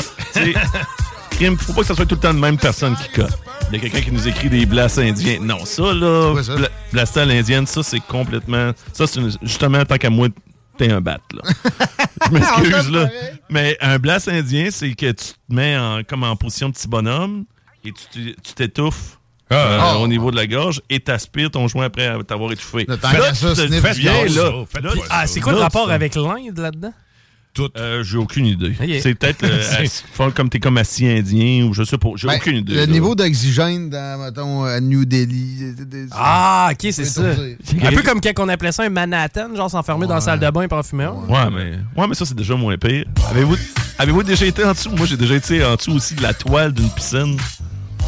Crime, 1.32 1.58
faut 1.58 1.74
pas 1.74 1.82
que 1.82 1.88
ça 1.88 1.96
soit 1.96 2.06
tout 2.06 2.16
le 2.16 2.22
temps 2.22 2.34
la 2.34 2.40
même 2.40 2.58
personne 2.58 2.96
qui 2.96 3.10
cote. 3.20 3.38
Il 3.70 3.74
y 3.74 3.78
a 3.78 3.80
quelqu'un 3.80 4.02
qui 4.02 4.12
nous 4.12 4.28
écrit 4.28 4.50
des 4.50 4.66
blasts 4.66 4.98
indiens. 5.00 5.40
Non, 5.42 5.66
ça 5.66 5.94
là, 5.94 6.42
ça? 6.42 6.56
bla- 6.56 6.70
blaster 6.94 7.20
à 7.22 7.26
l'indienne, 7.26 7.68
ça 7.68 7.84
c'est 7.84 8.00
complètement. 8.00 8.72
Ça 8.94 9.06
c'est 9.08 9.20
une- 9.20 9.36
justement 9.42 9.84
tant 9.84 9.98
qu'à 9.98 10.10
moi 10.10 10.30
t'es 10.78 10.90
un 10.92 11.02
bat 11.02 11.20
là. 11.34 11.42
Je 12.28 12.32
m'excuse 12.34 12.92
là. 12.92 13.10
Mais 13.50 13.78
un 13.82 14.00
blast 14.00 14.28
indien, 14.30 14.70
c'est 14.72 14.92
que 14.94 15.08
tu 15.08 15.16
te 15.34 15.34
mets 15.50 15.78
en, 15.78 16.02
comme 16.08 16.24
en 16.24 16.36
position 16.36 16.70
de 16.70 16.74
petit 16.74 16.88
bonhomme 16.88 17.46
et 17.84 17.92
tu 17.92 18.36
tu 18.42 18.54
t'étouffes. 18.54 19.18
euh, 19.52 19.78
Ah. 19.82 19.98
au 20.00 20.08
niveau 20.08 20.30
de 20.32 20.36
la 20.36 20.46
gorge 20.48 20.82
et 20.90 21.00
t'aspires 21.00 21.52
ton 21.52 21.68
joint 21.68 21.86
après 21.86 22.18
t'avoir 22.26 22.52
étouffé. 22.52 22.86
Là, 22.88 22.98
bien, 23.98 24.12
Ah, 25.10 25.28
c'est 25.28 25.40
quoi 25.42 25.52
le 25.54 25.60
rapport 25.60 25.90
avec 25.92 26.16
l'Inde 26.16 26.58
là-dedans? 26.58 26.94
Euh, 27.78 28.04
j'ai 28.04 28.18
aucune 28.18 28.46
idée. 28.46 28.74
C'est 29.02 29.16
peut-être 29.16 29.44
euh, 29.44 30.30
comme 30.36 30.50
t'es 30.50 30.60
comme 30.60 30.78
assis 30.78 31.08
indien 31.08 31.66
ou 31.66 31.74
je 31.74 31.84
sais 31.84 31.98
pas. 31.98 32.10
J'ai 32.16 32.28
Ben, 32.28 32.36
aucune 32.38 32.58
idée. 32.58 32.74
Le 32.74 32.80
là. 32.82 32.88
niveau 32.88 33.16
d'oxygène 33.16 33.90
dans, 33.90 34.24
mettons, 34.24 34.64
à 34.64 34.80
New 34.80 35.06
Delhi. 35.06 35.74
Ah, 36.12 36.70
ok, 36.72 36.88
c'est 36.92 37.06
ça. 37.06 37.22
Un 37.22 37.92
peu 37.92 38.02
comme 38.02 38.22
quand 38.22 38.32
on 38.40 38.50
appelait 38.50 38.72
ça 38.72 38.84
un 38.84 38.90
Manhattan, 38.90 39.56
genre 39.56 39.70
s'enfermer 39.70 40.08
dans 40.08 40.16
la 40.16 40.22
salle 40.22 40.40
de 40.40 40.50
bain 40.50 40.68
pour 40.68 40.78
en 40.78 40.84
fumer 40.84 41.06
un. 41.06 41.14
Ouais, 41.28 41.50
mais, 41.52 41.72
ouais, 42.02 42.08
mais 42.08 42.16
ça, 42.16 42.26
c'est 42.26 42.36
déjà 42.38 42.56
moins 42.56 42.78
pire. 42.78 43.06
Avez-vous 43.30 43.56
avez 44.00 44.24
déjà 44.24 44.46
été 44.46 44.64
en 44.64 44.74
dessous? 44.74 44.92
Moi, 44.92 45.06
j'ai 45.08 45.18
déjà 45.18 45.36
été 45.36 45.64
en 45.64 45.76
dessous 45.76 45.94
aussi 45.94 46.16
de 46.16 46.22
la 46.22 46.34
toile 46.34 46.72
d'une 46.74 46.90
piscine. 46.90 47.38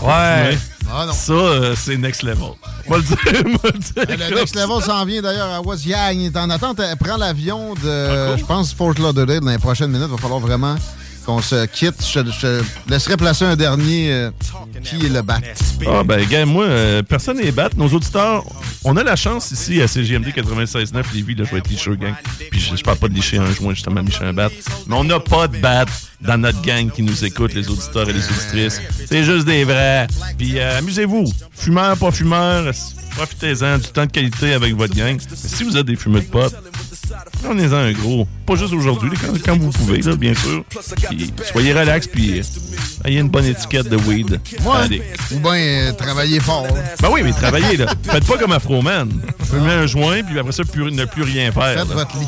Ouais. 0.02 0.58
Ah 0.92 1.06
non. 1.06 1.14
Ça, 1.14 1.34
euh, 1.34 1.76
c'est 1.78 1.98
next 1.98 2.24
level. 2.24 2.54
Moi 2.88 2.98
le 2.98 3.04
dire, 3.04 3.18
moi 3.46 3.60
le 3.66 3.80
dire. 3.80 3.94
Ben, 4.08 4.20
Le 4.30 4.36
next 4.36 4.56
ça. 4.56 4.66
level 4.66 4.84
s'en 4.84 5.06
vient 5.06 5.22
d'ailleurs 5.22 5.50
à 5.54 5.62
Wasiang. 5.62 6.14
Il 6.16 6.26
est 6.28 6.38
en 6.38 6.50
attente. 6.50 6.80
Elle 6.80 6.98
prend 6.98 7.18
l'avion 7.18 7.76
Ah, 7.78 8.34
de, 8.34 8.38
je 8.38 8.46
pense, 8.46 8.74
Fort 8.74 8.94
Lauderdale 8.98 9.42
dans 9.42 9.52
les 9.52 9.58
prochaines 9.60 9.92
minutes. 9.92 10.08
Il 10.10 10.16
va 10.16 10.18
falloir 10.18 10.40
vraiment 10.40 10.76
qu'on 11.26 11.42
se 11.42 11.66
quitte. 11.66 11.96
Je, 12.06 12.20
te 12.20 12.64
laisserai 12.90 13.18
placer 13.18 13.46
un 13.46 13.56
dernier 13.56 14.12
euh, 14.12 14.32
qui 14.84 15.06
est 15.06 15.10
le 15.10 15.22
bat. 15.22 15.40
Ah, 15.88 16.04
ben, 16.04 16.26
gars, 16.28 16.46
moi, 16.46 16.66
euh, 16.66 17.04
personne 17.04 17.38
n'est 17.38 17.52
battre. 17.52 17.78
Nos 17.78 17.90
auditeurs, 17.90 18.44
on 18.84 18.98
a 18.98 19.04
la 19.04 19.16
chance 19.16 19.52
ici 19.52 19.82
à 19.82 19.88
CGMD 19.88 20.28
96.9 20.28 21.04
Lévis, 21.14 21.36
là, 21.36 21.46
je 21.46 21.52
vais 21.52 21.60
être 21.60 21.94
gang. 21.96 22.14
Puis 22.52 22.60
je, 22.60 22.76
je 22.76 22.84
parle 22.84 22.98
pas 22.98 23.08
de 23.08 23.14
licher 23.14 23.38
un 23.38 23.52
joint, 23.52 23.74
justement, 23.74 24.02
licher 24.02 24.24
un 24.24 24.34
bat. 24.34 24.50
Mais 24.88 24.96
on 24.96 25.04
n'a 25.04 25.20
pas 25.20 25.48
de 25.48 25.58
bat 25.58 25.86
dans 26.22 26.38
notre 26.38 26.62
gang 26.62 26.90
qui 26.92 27.02
nous 27.02 27.24
écoute, 27.26 27.54
les 27.54 27.70
auditeurs 27.70 28.10
et 28.10 28.14
les 28.14 28.26
auditrices. 28.26 28.82
C'est 29.08 29.24
juste 29.24 29.46
des 29.46 29.64
vrais. 29.64 30.08
Puis 30.38 30.60
euh, 30.60 30.80
amusez-vous. 30.80 31.26
Fumeur, 31.52 31.98
pas 31.98 32.12
fumeur, 32.12 32.72
profitez-en 33.16 33.78
du 33.78 33.88
temps 33.88 34.06
de 34.06 34.12
qualité 34.12 34.54
avec 34.54 34.76
votre 34.76 34.96
gang. 34.96 35.18
Si 35.34 35.64
vous 35.64 35.78
êtes 35.78 35.86
des 35.86 35.96
fumeurs 35.96 36.22
de 36.22 36.28
potes, 36.28 36.56
prenez-en 37.44 37.74
un 37.74 37.92
gros. 37.92 38.28
Pas 38.46 38.56
juste 38.56 38.74
aujourd'hui, 38.74 39.12
quand, 39.20 39.34
quand 39.46 39.58
vous 39.58 39.70
pouvez, 39.72 40.02
là, 40.02 40.16
bien 40.16 40.34
sûr. 40.34 40.64
Puis 41.10 41.32
soyez 41.52 41.74
relax, 41.74 42.08
puis 42.08 42.40
euh, 42.40 42.44
ayez 43.06 43.20
une 43.20 43.30
bonne 43.30 43.46
étiquette 43.46 43.88
de 43.90 43.98
weed. 43.98 44.40
Allez. 44.74 45.02
Ou 45.32 45.40
bien 45.40 45.54
euh, 45.54 45.92
travailler 45.94 46.40
fort. 46.40 46.64
là. 46.64 46.82
Ben 47.02 47.10
oui, 47.12 47.22
mais 47.24 47.32
travaillez, 47.32 47.78
là. 47.78 47.88
Faites 48.04 48.26
pas 48.26 48.38
comme 48.38 48.52
Afroman. 48.52 49.10
Fumez 49.50 49.72
un 49.74 49.86
joint, 49.88 50.24
puis 50.24 50.38
après 50.40 50.52
ça, 50.52 50.64
plus- 50.64 50.92
ne 50.92 51.06
plus 51.06 51.24
rien 51.24 51.52
faire. 51.52 51.80
Faites 51.80 51.90
là. 51.90 51.96
votre 51.96 52.18
lit. 52.18 52.28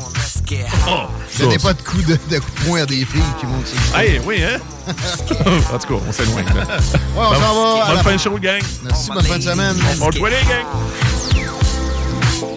Oh, 0.87 1.03
Donnez 1.39 1.57
pas 1.59 1.73
de 1.73 1.81
coups 1.81 2.05
de, 2.05 2.13
de 2.29 2.39
coups 2.39 2.53
de 2.61 2.65
poing 2.67 2.81
à 2.81 2.85
des 2.85 3.05
filles 3.05 3.21
qui 3.39 3.45
le 3.45 3.65
stage. 3.65 4.01
Hey, 4.01 4.19
oui, 4.25 4.43
hein? 4.43 4.57
en 5.73 5.77
tout 5.79 5.87
cas, 5.87 6.03
on 6.07 6.11
s'éloigne. 6.11 6.45
là. 6.47 6.53
Ouais, 6.53 6.75
on 7.15 7.33
s'en 7.35 7.77
va. 7.77 7.85
à 7.85 7.93
Bonne 7.93 8.03
fin 8.03 8.13
de 8.15 8.19
show, 8.19 8.37
gang. 8.37 8.61
Merci, 8.83 9.09
bonne 9.13 9.23
fin 9.23 9.37
de 9.37 9.43
semaine. 9.43 9.75
On 10.01 10.09
les 10.09 10.19
gang. 10.19 10.65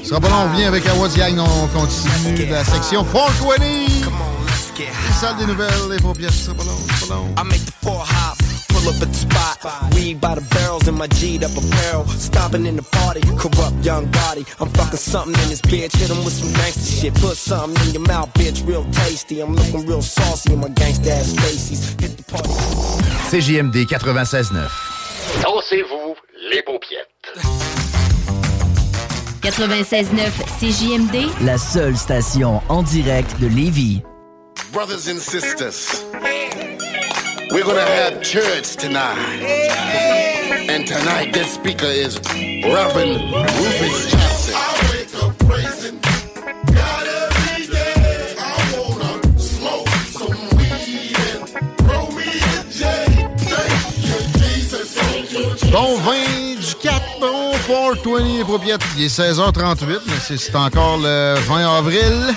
Ce 0.04 0.10
sera 0.10 0.20
pas 0.20 0.28
long, 0.28 0.44
on 0.44 0.52
revient 0.52 0.64
avec 0.64 0.86
Awards 0.86 1.08
Gang. 1.16 1.38
On 1.38 1.66
continue 1.68 2.46
la 2.50 2.62
section 2.62 3.02
420. 3.04 3.64
Les 4.76 5.14
salles 5.18 5.36
des 5.38 5.46
nouvelles, 5.46 5.72
les 5.90 5.96
paupières, 5.96 6.30
ce 6.30 6.44
sera 6.44 6.54
pas 6.56 6.64
long, 6.64 6.76
ce 6.76 7.06
sera 7.06 7.14
pas 7.14 7.22
long. 7.22 7.34
I 7.38 7.44
make 7.44 7.64
the 7.64 7.72
four 7.82 8.04
hop, 8.04 8.36
pull 8.68 8.86
up 8.86 9.00
at 9.00 9.06
the 9.06 9.14
spot. 9.14 9.94
Weed 9.94 10.20
by 10.20 10.34
the 10.34 10.42
barrels 10.54 10.86
in 10.88 10.94
my 10.94 11.06
G'd 11.08 11.42
up 11.42 11.56
apparel. 11.56 12.04
Stopping 12.18 12.66
in 12.66 12.76
the 12.76 12.82
party, 12.82 13.22
corrupt 13.38 13.82
young 13.82 14.04
body. 14.10 14.44
I'm 14.60 14.68
fucking 14.74 14.98
something 14.98 15.32
in 15.42 15.48
this 15.48 15.62
bitch. 15.62 15.96
Hit 15.96 16.10
'em 16.10 16.22
with 16.22 16.34
some 16.34 16.52
gangster 16.52 17.00
shit. 17.00 17.14
Put 17.14 17.38
something 17.38 17.88
in 17.88 17.94
your 17.94 18.06
mouth, 18.06 18.28
bitch, 18.34 18.62
real 18.66 18.84
tasty. 18.92 19.40
I'm 19.40 19.54
looking 19.56 19.86
real 19.86 20.02
saucy 20.02 20.52
in 20.52 20.60
my 20.60 20.68
gangsta 20.68 21.12
ass 21.12 21.30
Stacy's. 21.32 21.96
Hit 21.98 22.18
the 22.18 22.24
party. 22.24 22.50
CJMD 23.30 23.86
96.9. 23.86 24.70
Dansez-vous 25.40 26.14
les 26.50 26.62
paupiètes. 26.62 27.83
96.9 29.44 30.32
CJMD, 30.58 31.28
La 31.44 31.58
seule 31.58 31.98
station 31.98 32.62
en 32.70 32.82
direct 32.82 33.38
de 33.40 33.46
Lévis. 33.46 34.00
Brothers 34.72 35.06
and 35.06 35.18
sisters, 35.18 36.02
we're 37.50 37.62
gonna 37.62 37.84
have 37.84 38.22
church 38.22 38.76
tonight. 38.76 39.18
And 40.70 40.86
tonight, 40.86 41.34
this 41.34 41.52
speaker 41.52 41.84
is 41.84 42.18
Reverend 42.64 43.20
Rufus 43.34 44.10
Jackson. 44.10 44.54
Bon 55.70 55.96
20 55.96 56.33
du 56.33 56.33
4, 56.33 56.33
bon 56.33 56.33
420 57.66 58.18
les 58.24 58.44
paupières. 58.44 58.78
Il 58.96 59.04
est 59.04 59.18
16h38, 59.18 60.00
mais 60.06 60.36
c'est 60.36 60.54
encore 60.54 60.98
le 60.98 61.34
20 61.46 61.78
avril. 61.78 62.34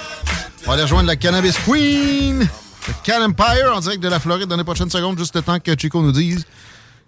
On 0.64 0.68
va 0.68 0.74
aller 0.74 0.84
rejoindre 0.84 1.08
la 1.08 1.16
Cannabis 1.16 1.58
Queen, 1.66 2.40
le 2.40 2.94
Can 3.06 3.24
Empire, 3.24 3.74
en 3.76 3.80
direct 3.80 4.02
de 4.02 4.08
la 4.08 4.20
Floride 4.20 4.48
dans 4.48 4.56
les 4.56 4.64
prochaines 4.64 4.90
secondes, 4.90 5.18
juste 5.18 5.36
le 5.36 5.42
temps 5.42 5.60
que 5.60 5.78
Chico 5.78 6.02
nous 6.02 6.12
dise 6.12 6.46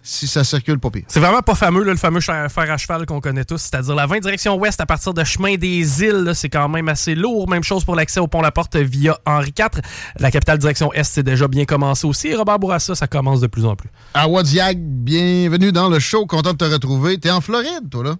si 0.02 0.26
ça 0.26 0.44
circule 0.44 0.78
pas 0.78 0.90
pire. 0.90 1.04
C'est 1.08 1.20
vraiment 1.20 1.42
pas 1.42 1.54
fameux, 1.54 1.82
là, 1.82 1.92
le 1.92 1.98
fameux 1.98 2.20
fer 2.20 2.48
à 2.56 2.76
cheval 2.76 3.06
qu'on 3.06 3.20
connaît 3.20 3.44
tous, 3.44 3.58
c'est-à-dire 3.58 3.94
la 3.94 4.06
20 4.06 4.20
direction 4.20 4.56
ouest 4.56 4.80
à 4.80 4.86
partir 4.86 5.14
de 5.14 5.24
chemin 5.24 5.56
des 5.56 6.02
îles. 6.02 6.32
C'est 6.34 6.48
quand 6.48 6.68
même 6.68 6.88
assez 6.88 7.14
lourd. 7.14 7.48
Même 7.48 7.62
chose 7.62 7.84
pour 7.84 7.94
l'accès 7.94 8.20
au 8.20 8.26
pont 8.26 8.40
La 8.40 8.50
Porte 8.50 8.76
via 8.76 9.18
Henri 9.26 9.52
IV. 9.58 9.80
La 10.18 10.30
capitale 10.30 10.58
direction 10.58 10.92
est, 10.92 11.04
c'est 11.04 11.22
déjà 11.22 11.48
bien 11.48 11.64
commencé 11.64 12.06
aussi. 12.06 12.28
Et 12.28 12.34
Robert 12.34 12.58
Bourassa, 12.58 12.94
ça 12.94 13.06
commence 13.06 13.40
de 13.40 13.46
plus 13.46 13.64
en 13.64 13.76
plus. 13.76 13.90
À 14.14 14.28
Wadiag, 14.28 14.78
bienvenue 14.80 15.72
dans 15.72 15.88
le 15.88 15.98
show, 15.98 16.26
content 16.26 16.52
de 16.52 16.58
te 16.58 16.64
retrouver. 16.64 17.18
T'es 17.18 17.30
en 17.30 17.40
Floride, 17.40 17.90
toi, 17.90 18.04
là? 18.04 18.16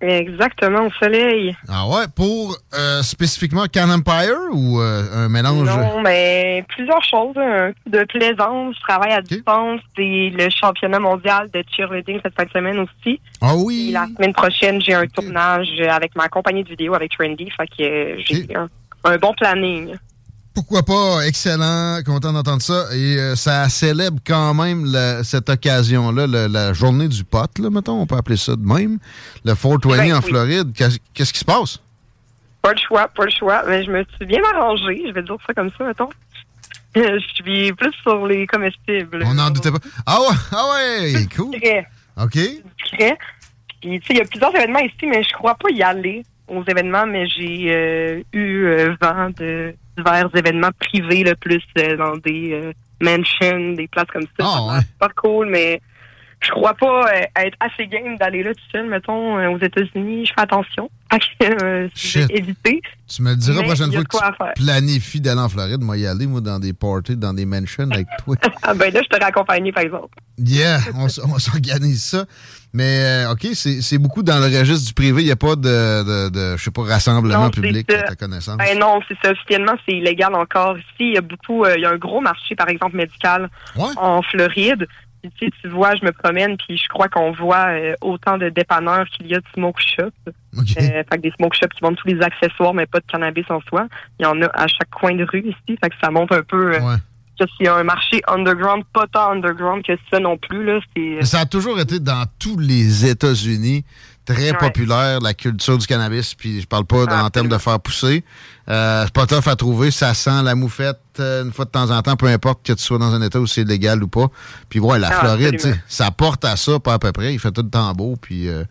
Exactement, 0.00 0.86
au 0.86 0.90
soleil. 0.92 1.56
Ah 1.68 1.88
ouais, 1.88 2.04
pour 2.14 2.56
euh, 2.72 3.02
spécifiquement 3.02 3.64
Can 3.72 3.90
Empire 3.90 4.38
ou 4.52 4.80
euh, 4.80 5.02
un 5.12 5.28
mélange? 5.28 5.66
Non, 5.66 6.00
mais 6.02 6.64
plusieurs 6.68 7.02
choses. 7.02 7.34
Coup 7.34 7.90
de 7.90 8.04
plaisance, 8.04 8.76
je 8.76 8.80
travaille 8.80 9.12
à 9.12 9.20
distance. 9.22 9.80
C'est 9.96 10.30
le 10.32 10.48
championnat 10.50 11.00
mondial 11.00 11.50
de 11.50 11.64
cheerleading 11.76 12.20
cette 12.22 12.34
fin 12.34 12.44
de 12.44 12.50
semaine 12.50 12.78
aussi. 12.78 13.20
Ah 13.40 13.56
oui? 13.56 13.88
Et 13.88 13.92
la 13.92 14.06
semaine 14.06 14.32
prochaine, 14.32 14.80
j'ai 14.80 14.94
un 14.94 15.06
tournage 15.06 15.68
avec 15.80 16.14
ma 16.14 16.28
compagnie 16.28 16.62
de 16.62 16.68
vidéo 16.68 16.94
avec 16.94 17.10
Trendy. 17.10 17.50
Fait 17.50 17.66
que 17.66 17.82
euh, 17.82 18.16
j'ai 18.24 18.46
un, 18.54 18.68
un 19.04 19.16
bon 19.18 19.34
planning. 19.34 19.96
Pourquoi 20.58 20.82
pas? 20.82 21.24
Excellent. 21.24 22.00
Content 22.04 22.32
d'entendre 22.32 22.62
ça. 22.62 22.86
Et 22.92 23.16
euh, 23.16 23.36
ça 23.36 23.68
célèbre 23.68 24.18
quand 24.26 24.54
même 24.54 24.84
la- 24.86 25.22
cette 25.22 25.48
occasion-là, 25.48 26.26
la 26.48 26.72
journée 26.72 27.06
du 27.06 27.22
pot, 27.22 27.48
là, 27.60 27.70
mettons, 27.70 28.00
on 28.00 28.06
peut 28.06 28.16
appeler 28.16 28.36
ça 28.36 28.56
de 28.56 28.66
même. 28.66 28.98
Le 29.44 29.54
420 29.54 29.96
Ben, 29.98 30.12
en 30.14 30.18
oui. 30.18 30.22
Floride. 30.28 30.72
Qu'est- 30.74 31.00
Qu'est-ce 31.14 31.32
qui 31.32 31.38
se 31.38 31.44
passe? 31.44 31.78
Pas 32.60 32.72
le 32.72 32.78
choix, 32.88 33.06
pas 33.06 33.24
le 33.26 33.30
choix. 33.30 33.62
Mais 33.68 33.84
je 33.84 33.90
me 33.92 34.04
suis 34.16 34.26
bien 34.26 34.40
arrangée, 34.52 35.00
je 35.06 35.12
vais 35.12 35.22
dire 35.22 35.36
ça 35.46 35.54
comme 35.54 35.70
ça, 35.78 35.84
mettons. 35.84 36.08
Je 36.96 37.20
suis 37.36 37.72
plus 37.74 37.92
sur 38.02 38.26
les 38.26 38.44
comestibles. 38.48 39.22
On 39.26 39.34
n'en 39.34 39.50
doutait 39.50 39.70
pas. 39.70 39.78
Ah 40.06 40.18
ouais, 40.20 40.36
ah 40.50 40.64
ouais, 40.72 41.26
cool. 41.36 41.52
Discret. 41.52 41.86
OK. 42.20 42.32
discret. 42.32 43.16
Puis, 43.80 44.00
tu 44.00 44.06
sais, 44.08 44.14
il 44.14 44.16
y 44.16 44.20
a 44.22 44.24
plusieurs 44.24 44.52
événements 44.56 44.80
ici, 44.80 45.06
mais 45.06 45.22
je 45.22 45.32
crois 45.34 45.54
pas 45.54 45.70
y 45.70 45.82
aller 45.84 46.24
aux 46.48 46.64
événements, 46.64 47.06
mais 47.06 47.28
j'ai 47.28 47.72
euh, 47.72 48.22
eu 48.32 48.64
euh, 48.66 48.96
vent 49.00 49.30
de 49.36 49.72
divers 49.98 50.28
événements 50.34 50.70
privés, 50.78 51.24
le 51.24 51.34
plus 51.34 51.62
euh, 51.78 51.96
dans 51.96 52.16
des 52.16 52.52
euh, 52.52 52.72
mansions, 53.00 53.72
des 53.72 53.88
places 53.88 54.08
comme 54.12 54.26
ça. 54.38 54.46
A 54.46 54.72
l'air 54.72 54.82
super 54.82 55.14
cool, 55.16 55.48
mais 55.50 55.80
je 56.40 56.50
crois 56.50 56.74
pas 56.74 57.06
euh, 57.06 57.22
être 57.44 57.56
assez 57.60 57.86
game 57.88 58.16
d'aller 58.16 58.42
là 58.42 58.54
tout 58.54 58.70
seul, 58.70 58.88
mettons, 58.88 59.54
aux 59.54 59.58
États-Unis. 59.58 60.26
Je 60.26 60.32
fais 60.32 60.40
attention. 60.42 60.90
Éviter. 62.30 62.80
Tu 63.08 63.22
me 63.22 63.30
le 63.30 63.36
diras 63.36 63.60
la 63.60 63.62
prochaine 63.62 63.92
fois 63.92 64.04
que 64.04 64.54
tu 64.54 64.64
planifies 64.64 65.20
d'aller 65.20 65.40
en 65.40 65.48
Floride. 65.48 65.80
Moi, 65.80 65.96
y 65.96 66.06
aller, 66.06 66.26
moi, 66.26 66.40
dans 66.40 66.58
des 66.58 66.72
parties, 66.72 67.16
dans 67.16 67.34
des 67.34 67.46
mansions 67.46 67.90
avec 67.90 68.06
toi. 68.24 68.36
Ah 68.62 68.74
ben 68.74 68.92
là, 68.92 69.00
je 69.02 69.08
t'aurais 69.08 69.24
accompagné, 69.24 69.72
par 69.72 69.82
exemple. 69.82 70.14
Yeah, 70.38 70.80
on 70.94 71.08
s'organise 71.38 72.02
ça. 72.02 72.26
Mais, 72.72 73.24
euh, 73.26 73.32
OK, 73.32 73.46
c'est 73.52 73.98
beaucoup 73.98 74.22
dans 74.22 74.38
le 74.38 74.44
registre 74.44 74.86
du 74.86 74.94
privé. 74.94 75.22
Il 75.22 75.26
n'y 75.26 75.32
a 75.32 75.36
pas 75.36 75.56
de, 75.56 75.62
de, 75.62 76.28
de, 76.28 76.56
je 76.56 76.64
sais 76.64 76.70
pas, 76.70 76.82
rassemblement 76.82 77.44
Non, 77.44 77.50
public 77.50 77.90
à 77.92 78.02
ta 78.02 78.14
connaissance. 78.14 78.56
Ben 78.58 78.78
non, 78.78 79.00
c'est 79.08 79.16
ça. 79.22 79.32
Officiellement, 79.32 79.74
c'est 79.86 79.94
illégal 79.96 80.34
encore 80.34 80.76
ici. 80.76 80.86
Il 81.00 81.14
y 81.14 81.18
a 81.18 81.22
beaucoup, 81.22 81.64
euh, 81.64 81.74
il 81.76 81.82
y 81.82 81.86
a 81.86 81.90
un 81.90 81.96
gros 81.96 82.20
marché, 82.20 82.54
par 82.54 82.68
exemple, 82.68 82.96
médical 82.96 83.48
en 83.96 84.22
Floride. 84.22 84.86
Puis, 85.22 85.32
tu 85.36 85.46
sais, 85.46 85.52
tu 85.60 85.68
vois, 85.68 85.96
je 85.96 86.04
me 86.04 86.12
promène, 86.12 86.56
puis 86.56 86.76
je 86.76 86.88
crois 86.88 87.08
qu'on 87.08 87.32
voit 87.32 87.68
euh, 87.70 87.94
autant 88.00 88.38
de 88.38 88.50
dépanneurs 88.50 89.06
qu'il 89.08 89.26
y 89.26 89.34
a 89.34 89.38
de 89.38 89.44
smoke 89.54 89.80
shops. 89.80 90.12
Euh, 90.26 90.62
fait 90.76 91.04
que 91.10 91.16
des 91.16 91.32
smoke 91.32 91.56
shops 91.56 91.74
qui 91.74 91.80
vendent 91.80 91.96
tous 91.96 92.08
les 92.08 92.20
accessoires, 92.20 92.74
mais 92.74 92.86
pas 92.86 93.00
de 93.00 93.06
cannabis 93.06 93.44
en 93.48 93.60
soi. 93.62 93.88
Il 94.18 94.24
y 94.24 94.26
en 94.26 94.40
a 94.42 94.46
à 94.54 94.66
chaque 94.68 94.90
coin 94.90 95.14
de 95.14 95.24
rue 95.24 95.40
ici. 95.40 95.78
Fait 95.82 95.90
que 95.90 95.96
ça 96.00 96.10
montre 96.10 96.36
un 96.36 96.42
peu 96.42 96.74
euh, 96.74 96.96
que 97.38 97.44
s'il 97.56 97.66
y 97.66 97.68
a 97.68 97.74
un 97.76 97.84
marché 97.84 98.20
underground, 98.28 98.84
pas 98.92 99.06
tant 99.12 99.32
underground 99.32 99.84
que 99.84 99.92
ça 100.10 100.18
non 100.20 100.36
plus. 100.36 100.64
Là, 100.64 100.80
Mais 100.96 101.24
ça 101.24 101.40
a 101.40 101.46
toujours 101.46 101.78
été 101.80 101.98
dans 102.00 102.24
tous 102.38 102.58
les 102.58 103.06
États-Unis 103.06 103.84
très 104.24 104.50
Ouais. 104.50 104.58
populaire, 104.58 105.20
la 105.20 105.32
culture 105.32 105.78
du 105.78 105.86
cannabis. 105.86 106.34
Puis 106.34 106.60
je 106.60 106.66
parle 106.66 106.84
pas 106.84 107.04
en 107.24 107.30
termes 107.30 107.48
de 107.48 107.56
faire 107.56 107.80
pousser. 107.80 108.24
Euh, 108.68 109.04
c'est 109.04 109.14
pas 109.14 109.26
tough 109.26 109.46
à 109.48 109.56
trouver. 109.56 109.90
Ça 109.90 110.12
sent 110.12 110.42
la 110.42 110.54
moufette 110.54 111.00
euh, 111.18 111.44
une 111.44 111.52
fois 111.52 111.64
de 111.64 111.70
temps 111.70 111.90
en 111.90 112.02
temps, 112.02 112.16
peu 112.16 112.26
importe 112.26 112.66
que 112.66 112.74
tu 112.74 112.82
sois 112.82 112.98
dans 112.98 113.14
un 113.14 113.22
État 113.22 113.40
où 113.40 113.46
c'est 113.46 113.64
légal 113.64 114.02
ou 114.02 114.08
pas. 114.08 114.26
Puis 114.68 114.80
ouais, 114.80 114.98
la 114.98 115.08
Ah, 115.08 115.20
Floride, 115.20 115.80
ça 115.88 116.10
porte 116.10 116.44
à 116.44 116.56
ça, 116.56 116.78
pas 116.78 116.94
à 116.94 116.98
peu 116.98 117.10
près. 117.12 117.32
Il 117.32 117.38
fait 117.40 117.52
tout 117.52 117.62
le 117.62 117.70
temps 117.70 117.90
beau. 117.94 118.16
Puis 118.20 118.48
euh, 118.48 118.64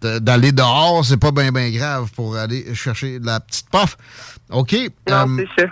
d'aller 0.00 0.52
dehors, 0.52 1.04
c'est 1.04 1.18
pas 1.18 1.32
bien 1.32 1.52
ben 1.52 1.70
grave 1.72 2.10
pour 2.16 2.36
aller 2.36 2.74
chercher 2.74 3.18
de 3.18 3.26
la 3.26 3.40
petite 3.40 3.66
puff. 3.70 3.96
OK. 4.50 4.74
Non, 5.08 5.28
euh, 5.38 5.44
c'est 5.56 5.62
ça. 5.64 5.68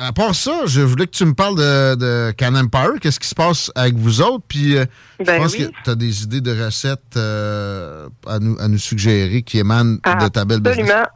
À 0.00 0.12
part 0.12 0.34
ça, 0.34 0.66
je 0.66 0.80
voulais 0.80 1.06
que 1.06 1.12
tu 1.12 1.24
me 1.24 1.34
parles 1.34 1.56
de, 1.56 1.94
de 1.96 2.32
Can 2.38 2.54
Empire. 2.54 3.00
Qu'est-ce 3.00 3.20
qui 3.20 3.28
se 3.28 3.34
passe 3.34 3.70
avec 3.74 3.94
vous 3.94 4.20
autres? 4.20 4.44
Puis, 4.48 4.76
euh, 4.76 4.84
Ben 5.18 5.36
je 5.36 5.42
pense 5.42 5.52
oui. 5.54 5.66
que 5.66 5.82
tu 5.84 5.90
as 5.90 5.94
des 5.94 6.24
idées 6.24 6.40
de 6.40 6.64
recettes 6.64 7.16
euh, 7.16 8.08
à, 8.26 8.38
nous, 8.38 8.56
à 8.58 8.68
nous 8.68 8.78
suggérer 8.78 9.42
qui 9.42 9.58
émanent 9.58 9.94
de 9.94 10.28
ta 10.28 10.44
belle 10.44 10.60
business. 10.60 10.90
Absolument. 10.90 11.08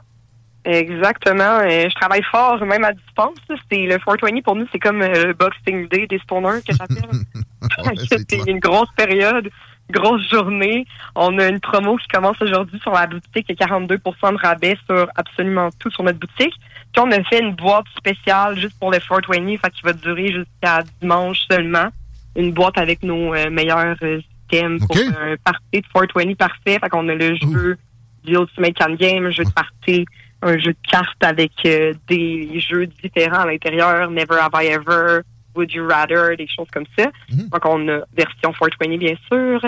Exactement. 0.67 1.61
Euh, 1.61 1.89
je 1.89 1.95
travaille 1.95 2.25
fort, 2.31 2.61
même 2.65 2.85
à 2.85 2.93
distance. 2.93 3.37
C'est 3.71 3.87
le 3.87 3.99
420 3.99 4.43
pour 4.43 4.57
nous, 4.57 4.67
c'est 4.73 4.81
comme 4.81 4.99
le 4.99 5.33
Boxing 5.33 5.89
Day 5.89 6.07
des 6.09 6.19
stoners 6.19 6.61
que 6.67 6.75
j'appelle. 6.75 7.21
c'est 8.11 8.49
une 8.49 8.59
grosse 8.59 8.89
période, 8.97 9.49
grosse 9.91 10.29
journée. 10.29 10.87
On 11.15 11.39
a 11.39 11.49
une 11.49 11.61
promo 11.61 11.97
qui 11.97 12.09
commence 12.09 12.41
aujourd'hui 12.41 12.79
sur 12.81 12.93
la 12.93 13.07
boutique, 13.07 13.51
a 13.51 13.53
42% 13.53 13.99
de 14.33 14.39
rabais 14.39 14.77
sur 14.87 15.09
absolument 15.15 15.69
tout 15.79 15.91
sur 15.91 16.03
notre 16.03 16.19
boutique. 16.19 16.55
Puis 16.93 17.03
on 17.05 17.11
a 17.11 17.23
fait 17.25 17.41
une 17.41 17.55
boîte 17.55 17.87
spéciale 17.97 18.59
juste 18.59 18.79
pour 18.79 18.91
le 18.91 18.99
420, 18.99 19.59
fait 19.59 19.71
qui 19.71 19.83
va 19.83 19.93
durer 19.93 20.33
jusqu'à 20.33 20.83
dimanche 21.01 21.41
seulement. 21.51 21.89
Une 22.37 22.53
boîte 22.53 22.79
avec 22.79 23.03
nos 23.03 23.35
euh, 23.35 23.51
meilleurs 23.51 23.97
euh, 24.03 24.21
items 24.53 24.87
pour 24.87 24.97
un 24.97 25.37
party 25.43 25.81
de 25.81 25.87
420 25.93 26.37
parfait. 26.37 26.79
Fait 26.79 26.89
qu'on 26.89 27.09
a 27.09 27.15
le 27.15 27.35
jeu 27.37 27.79
du 28.25 28.35
Ultimate 28.35 28.75
Can 28.79 28.95
Game, 28.95 29.27
un 29.27 29.31
jeu 29.31 29.45
de 29.45 29.51
party, 29.51 30.05
un 30.43 30.59
jeu 30.59 30.73
de 30.73 30.91
cartes 30.91 31.23
avec 31.23 31.53
euh, 31.65 31.95
des 32.09 32.61
jeux 32.61 32.87
différents 32.87 33.41
à 33.41 33.47
l'intérieur, 33.47 34.11
Never 34.11 34.39
Have 34.41 34.53
I 34.55 34.67
Ever, 34.67 35.21
Would 35.57 35.73
You 35.73 35.89
Rather, 35.89 36.37
des 36.37 36.47
choses 36.49 36.69
comme 36.73 36.87
ça. 36.99 37.07
Donc 37.31 37.65
on 37.65 37.89
a 37.89 38.01
version 38.17 38.53
420 38.53 38.99
bien 38.99 39.15
sûr. 39.31 39.61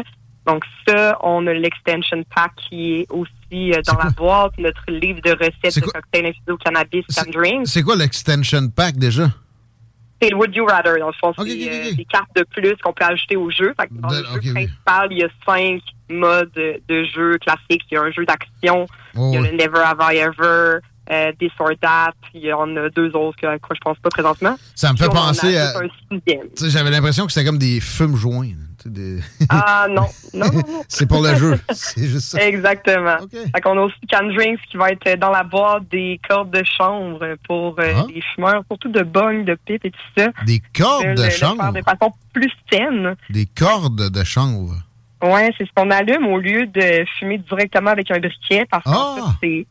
Donc 0.47 0.65
ça, 0.87 1.19
on 1.23 1.47
a 1.47 1.53
l'extension 1.53 2.23
pack 2.35 2.53
qui 2.69 3.01
est 3.01 3.07
aussi 3.11 3.73
euh, 3.73 3.83
dans 3.87 3.99
la 4.03 4.11
boîte, 4.11 4.53
notre 4.59 4.85
livre 4.89 5.21
de 5.23 5.33
recettes 5.33 5.77
de 5.77 5.81
cocktails 5.91 6.27
infusés 6.27 6.53
au 6.53 6.57
cannabis, 6.57 7.05
can 7.15 7.31
drink. 7.31 7.67
C'est 7.67 7.83
quoi 7.83 7.97
l'extension 7.97 8.69
pack 8.69 8.97
déjà? 8.97 9.29
C'est 10.23 10.31
le 10.31 10.37
Would 10.37 10.55
You 10.57 10.65
Rather, 10.65 10.99
dans 10.99 11.09
le 11.09 11.13
fond. 11.13 11.33
c'est 11.37 11.43
euh, 11.43 11.95
des 11.95 12.05
cartes 12.07 12.35
de 12.35 12.45
plus 12.45 12.75
qu'on 12.83 12.93
peut 12.93 13.05
ajouter 13.05 13.37
au 13.37 13.51
jeu. 13.51 13.75
Fait 13.79 13.89
que 13.89 13.95
dans 13.95 14.09
le 14.09 14.25
jeu 14.43 14.53
principal, 14.53 15.09
il 15.11 15.19
y 15.19 15.23
a 15.25 15.29
cinq 15.47 15.81
modes 16.11 16.51
de 16.55 17.05
jeu 17.05 17.39
classiques. 17.39 17.85
Il 17.91 17.95
y 17.95 17.97
a 17.99 18.03
un 18.03 18.11
jeu 18.11 18.25
d'action, 18.25 18.87
Oh, 19.17 19.31
il 19.33 19.35
y 19.35 19.47
a 19.47 19.51
le 19.51 19.57
Never 19.57 19.79
Have 19.85 19.99
I 20.01 20.17
Ever, 20.17 20.79
euh, 21.11 21.33
This 21.39 21.53
or 21.59 21.71
That, 21.81 22.13
puis 22.23 22.33
il 22.35 22.47
y 22.47 22.53
en 22.53 22.77
a 22.77 22.89
deux 22.91 23.11
autres 23.17 23.37
que- 23.41 23.47
à 23.47 23.59
quoi 23.59 23.75
je 23.75 23.81
pense 23.81 23.99
pas 23.99 24.11
présentement. 24.11 24.57
Ça 24.75 24.93
me 24.93 24.99
fait 24.99 25.05
Puis 25.09 25.15
penser 25.15 25.57
à- 25.57 25.73
J'avais 26.69 26.91
l'impression 26.91 27.27
que 27.27 27.33
c'était 27.33 27.47
comme 27.47 27.59
des 27.59 27.81
fumes 27.81 28.17
joints. 28.17 28.49
des- 28.85 29.19
Ah 29.51 29.87
non, 29.91 30.07
non, 30.35 30.47
non, 30.47 30.53
non. 30.53 30.83
C'est 30.89 31.07
pour 31.07 31.23
le 31.23 31.35
jeu. 31.35 31.59
C'est 31.73 32.07
juste 32.07 32.29
ça. 32.31 32.47
Exactement. 32.47 33.17
Fait 33.31 33.61
qu'on 33.61 33.77
a 33.77 33.83
aussi 33.83 33.97
Can 34.11 34.29
Drinks 34.35 34.61
qui 34.71 34.77
va 34.77 34.91
être 34.93 35.19
dans 35.19 35.31
la 35.31 35.43
boîte 35.43 35.89
des 35.91 36.21
cordes 36.29 36.51
de 36.51 36.63
chanvre 36.65 37.37
pour 37.47 37.79
euh, 37.81 37.93
Ah. 37.97 38.07
les 38.09 38.23
fumeurs, 38.35 38.63
surtout 38.71 38.89
de 38.89 39.03
bong, 39.03 39.45
de 39.45 39.57
pipe 39.67 39.85
et 39.85 39.91
tout 39.91 39.99
ça. 40.17 40.29
Des 40.47 40.63
cordes 40.77 41.15
de 41.17 41.23
le 41.23 41.31
chanvre? 41.31 41.61
faire 41.61 41.73
de 41.73 41.83
façon 41.83 42.13
plus 42.33 42.51
saine. 42.73 43.17
Des 43.31 43.47
cordes 43.47 44.11
de 44.11 44.25
chanvre. 44.25 44.75
Ouais, 45.23 45.53
c'est 45.59 45.65
ce 45.67 45.71
qu'on 45.75 45.91
allume 45.91 46.27
au 46.29 46.39
lieu 46.39 46.67
de 46.67 47.05
fumer 47.19 47.39
directement 47.39 47.91
avec 47.91 48.09
un 48.13 48.21
briquet 48.21 48.65
parce 48.71 48.85
que 48.85 48.91
Ah! 48.93 49.35
c'est 49.43 49.67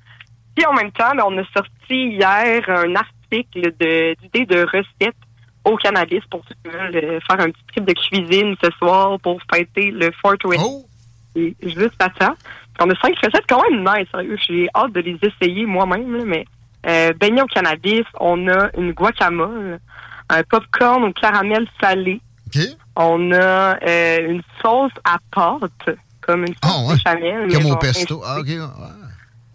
Puis 0.56 0.66
en 0.66 0.72
même 0.72 0.90
temps, 0.92 1.14
ben, 1.14 1.24
on 1.26 1.38
a 1.38 1.44
sorti 1.54 1.70
hier 1.90 2.64
un 2.68 2.96
article 2.96 3.72
d'idées 3.78 4.46
de, 4.46 4.64
recettes 4.64 5.14
au 5.64 5.76
cannabis 5.76 6.22
pour 6.30 6.42
ceux 6.48 6.54
qui 6.64 6.76
veulent 6.76 6.96
euh, 6.96 7.20
faire 7.28 7.40
un 7.40 7.50
petit 7.50 7.64
trip 7.68 7.84
de 7.84 7.92
cuisine 7.92 8.56
ce 8.62 8.70
soir 8.78 9.20
pour 9.20 9.38
fêter 9.52 9.90
le 9.90 10.10
420. 10.22 10.56
Et 11.36 11.54
juste 11.62 12.00
à. 12.00 12.08
Puis 12.08 12.26
on 12.80 12.90
a 12.90 12.94
cinq 12.96 13.18
recettes 13.18 13.44
quand 13.48 13.62
même 13.70 13.80
nice, 13.80 14.08
sérieux. 14.10 14.38
J'ai 14.46 14.68
hâte 14.74 14.92
de 14.92 15.00
les 15.00 15.18
essayer 15.22 15.66
moi-même, 15.66 16.24
mais 16.24 16.46
euh, 16.86 17.12
beignet 17.18 17.42
au 17.42 17.46
cannabis, 17.46 18.04
on 18.20 18.48
a 18.48 18.68
une 18.76 18.92
guacamole, 18.92 19.78
un 20.28 20.42
popcorn 20.44 21.04
au 21.04 21.12
caramel 21.12 21.66
salé. 21.80 22.20
On 22.96 23.30
a 23.32 23.76
euh, 23.86 24.30
une 24.30 24.42
sauce 24.62 24.92
à 25.04 25.18
pâte, 25.30 25.96
comme 26.22 26.44
une 26.46 26.54
sauce 26.64 26.92
béchamel. 26.94 27.46
mais 27.46 27.52
Comme 27.54 27.66
au 27.66 27.76
pesto. 27.76 28.22
Ah, 28.24 28.38
OK. 28.40 28.46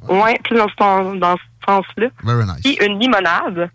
ouais. 0.10 0.40
Puis 0.44 0.56
dans 0.56 0.68
ce, 0.68 0.74
sens- 0.80 1.16
dans 1.18 1.36
ce 1.38 1.42
sens-là. 1.68 2.08
Very 2.24 2.46
nice. 2.46 2.62
Puis 2.64 2.78
une 2.86 3.00
limonade. 3.00 3.70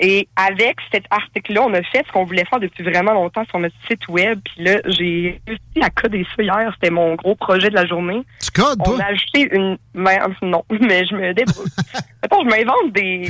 Et 0.00 0.28
avec 0.36 0.76
cet 0.92 1.04
article-là, 1.10 1.62
on 1.62 1.72
a 1.72 1.82
fait 1.82 2.04
ce 2.06 2.12
qu'on 2.12 2.24
voulait 2.24 2.44
faire 2.44 2.60
depuis 2.60 2.84
vraiment 2.84 3.12
longtemps 3.12 3.44
sur 3.48 3.58
notre 3.58 3.74
site 3.88 4.06
web. 4.08 4.40
Puis 4.44 4.64
là, 4.64 4.80
j'ai 4.84 5.40
réussi 5.46 5.80
à 5.80 5.90
coder 5.90 6.26
ça 6.36 6.42
hier. 6.42 6.70
C'était 6.74 6.90
mon 6.90 7.14
gros 7.14 7.34
projet 7.34 7.70
de 7.70 7.74
la 7.74 7.86
journée. 7.86 8.22
Tu 8.40 8.50
codes, 8.50 8.80
On 8.86 8.98
a 8.98 9.06
ajouté 9.06 9.48
une... 9.54 9.78
ben, 9.94 10.18
non, 10.42 10.64
mais 10.80 11.06
je 11.06 11.14
me 11.14 11.32
débrouille. 11.32 11.70
Attends, 12.22 12.42
je 12.42 12.48
m'invente 12.48 12.92
des, 12.92 13.28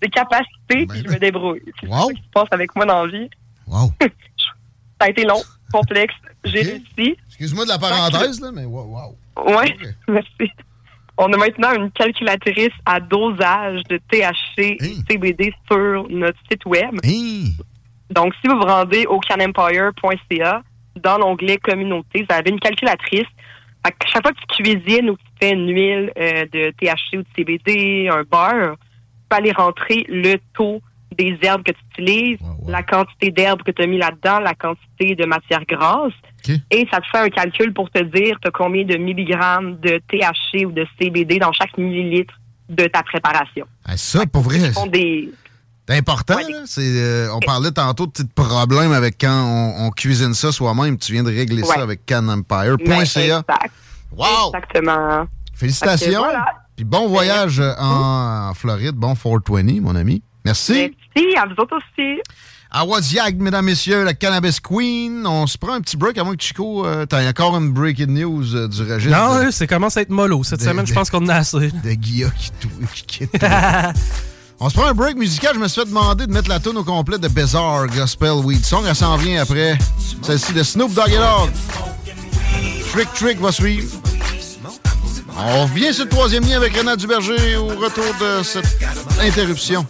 des 0.00 0.08
capacités 0.08 0.86
puis 0.86 1.02
je 1.04 1.12
me 1.12 1.18
débrouille. 1.18 1.62
C'est 1.80 1.88
ça 1.88 2.06
qui 2.14 2.22
se 2.22 2.30
passe 2.32 2.48
avec 2.52 2.74
moi 2.76 2.86
dans 2.86 3.04
la 3.04 3.10
vie. 3.10 3.30
Wow. 3.66 3.90
ça 4.00 5.06
a 5.06 5.08
été 5.08 5.24
long, 5.24 5.42
complexe. 5.72 6.14
J'ai 6.44 6.62
réussi. 6.62 7.16
Excuse-moi 7.28 7.64
de 7.64 7.70
la 7.70 7.78
parenthèse, 7.78 8.40
là, 8.40 8.50
mais 8.52 8.64
wow. 8.64 8.84
wow. 8.84 9.16
Oui, 9.58 9.74
merci. 10.08 10.52
On 11.22 11.30
a 11.34 11.36
maintenant 11.36 11.74
une 11.74 11.90
calculatrice 11.90 12.72
à 12.86 12.98
dosage 12.98 13.82
de 13.90 13.98
THC 14.10 14.58
et 14.58 14.94
CBD 15.06 15.52
sur 15.70 16.08
notre 16.08 16.38
site 16.50 16.64
web. 16.64 16.98
Donc, 18.08 18.32
si 18.40 18.48
vous 18.48 18.56
vous 18.56 18.66
rendez 18.66 19.04
au 19.04 19.20
canempire.ca, 19.20 20.62
dans 20.96 21.18
l'onglet 21.18 21.58
communauté, 21.58 22.24
vous 22.26 22.34
avez 22.34 22.48
une 22.48 22.58
calculatrice. 22.58 23.26
Chaque 24.06 24.22
fois 24.22 24.32
que 24.32 24.40
tu 24.48 24.62
cuisines 24.62 25.10
ou 25.10 25.16
que 25.16 25.20
tu 25.20 25.32
fais 25.42 25.50
une 25.50 25.68
huile 25.68 26.10
euh, 26.18 26.46
de 26.46 26.70
THC 26.70 27.18
ou 27.18 27.22
de 27.22 27.28
CBD, 27.36 28.08
un 28.08 28.22
beurre, 28.22 28.76
tu 28.78 29.26
peux 29.28 29.36
aller 29.36 29.52
rentrer 29.52 30.06
le 30.08 30.36
taux 30.54 30.80
des 31.18 31.36
herbes 31.42 31.62
que 31.62 31.72
tu 31.72 32.02
utilises, 32.02 32.38
la 32.66 32.82
quantité 32.82 33.30
d'herbes 33.30 33.62
que 33.62 33.72
tu 33.72 33.82
as 33.82 33.86
mis 33.86 33.98
là-dedans, 33.98 34.40
la 34.40 34.54
quantité 34.54 35.14
de 35.14 35.26
matière 35.26 35.66
grasse. 35.66 36.14
Et 36.48 36.86
ça 36.90 37.00
te 37.00 37.06
fait 37.06 37.18
un 37.18 37.28
calcul 37.28 37.72
pour 37.72 37.90
te 37.90 38.02
dire 38.02 38.36
tu 38.40 38.48
as 38.48 38.50
combien 38.50 38.84
de 38.84 38.96
milligrammes 38.96 39.78
de 39.80 40.00
THC 40.08 40.66
ou 40.66 40.72
de 40.72 40.86
CBD 40.98 41.38
dans 41.38 41.52
chaque 41.52 41.76
millilitre 41.78 42.34
de 42.68 42.86
ta 42.86 43.02
préparation. 43.02 43.66
Ah, 43.84 43.96
ça, 43.96 44.26
pour 44.26 44.42
vrai, 44.42 44.58
des... 44.92 45.30
c'est 45.88 45.96
important. 45.96 46.36
là. 46.36 46.64
Euh, 46.78 47.28
on 47.34 47.40
parlait 47.40 47.72
tantôt 47.72 48.06
de 48.06 48.12
petits 48.12 48.24
problèmes 48.34 48.92
avec 48.92 49.16
quand 49.20 49.44
on, 49.44 49.86
on 49.86 49.90
cuisine 49.90 50.34
ça 50.34 50.52
soi-même. 50.52 50.98
Tu 50.98 51.12
viens 51.12 51.24
de 51.24 51.30
régler 51.34 51.64
ça 51.64 51.82
avec 51.82 52.06
canempire.ca. 52.06 53.20
Exact. 53.40 53.72
Wow! 54.16 54.52
Exactement. 54.54 55.26
Félicitations. 55.54 56.20
Voilà. 56.20 56.44
Puis 56.76 56.84
bon 56.84 57.08
voyage 57.08 57.60
euh, 57.60 57.74
en 57.78 58.54
Floride. 58.54 58.94
Bon 58.94 59.14
420, 59.14 59.80
mon 59.82 59.94
ami. 59.94 60.22
Merci. 60.44 60.94
Merci, 61.14 61.36
à 61.36 61.46
vous 61.46 61.54
autres 61.58 61.76
aussi. 61.76 62.20
À 62.72 62.84
Waziag, 62.84 63.40
mesdames, 63.40 63.64
messieurs, 63.64 64.04
la 64.04 64.14
Cannabis 64.14 64.60
Queen. 64.60 65.26
On 65.26 65.46
se 65.48 65.58
prend 65.58 65.72
un 65.74 65.80
petit 65.80 65.96
break, 65.96 66.16
moins 66.18 66.36
que 66.36 66.42
Chico, 66.42 66.86
euh, 66.86 67.04
t'as 67.04 67.28
encore 67.28 67.56
une 67.56 67.70
breaking 67.72 68.06
news 68.06 68.54
euh, 68.54 68.68
du 68.68 68.82
registre. 68.82 69.16
Non, 69.18 69.44
de- 69.46 69.50
ça 69.50 69.66
commence 69.66 69.96
à 69.96 70.02
être 70.02 70.10
mollo. 70.10 70.44
Cette 70.44 70.60
de- 70.60 70.64
semaine, 70.64 70.86
je 70.86 70.94
pense 70.94 71.10
qu'on 71.10 71.24
en 71.24 71.28
a 71.30 71.34
assez. 71.36 71.58
de 71.72 71.92
Guilla 71.94 72.28
qui, 72.30 72.50
qui 72.94 73.02
quitte. 73.26 73.44
On 74.60 74.68
se 74.68 74.74
prend 74.74 74.86
un 74.86 74.94
break 74.94 75.16
musical. 75.16 75.54
Je 75.54 75.58
me 75.58 75.66
suis 75.66 75.80
fait 75.80 75.88
demander 75.88 76.28
de 76.28 76.32
mettre 76.32 76.48
la 76.48 76.60
tune 76.60 76.76
au 76.76 76.84
complet 76.84 77.18
de 77.18 77.26
Bizarre 77.26 77.88
Gospel 77.88 78.34
Weed 78.44 78.64
Song. 78.64 78.84
Elle 78.88 78.94
s'en 78.94 79.16
vient 79.16 79.42
après 79.42 79.76
celle-ci 80.22 80.52
de 80.52 80.62
Snoop 80.62 80.94
Dogg 80.94 81.08
et 81.08 81.16
Dogg. 81.16 81.50
Trick 82.92 83.08
Trick 83.14 83.40
va 83.40 83.50
suivre. 83.50 83.90
On 85.36 85.62
revient 85.62 85.92
sur 85.92 86.04
le 86.04 86.10
troisième 86.10 86.44
lien 86.44 86.58
avec 86.58 86.76
Renat 86.76 86.94
Duberger 86.96 87.56
au 87.56 87.66
retour 87.68 88.04
de 88.20 88.42
cette 88.44 88.78
interruption. 89.20 89.84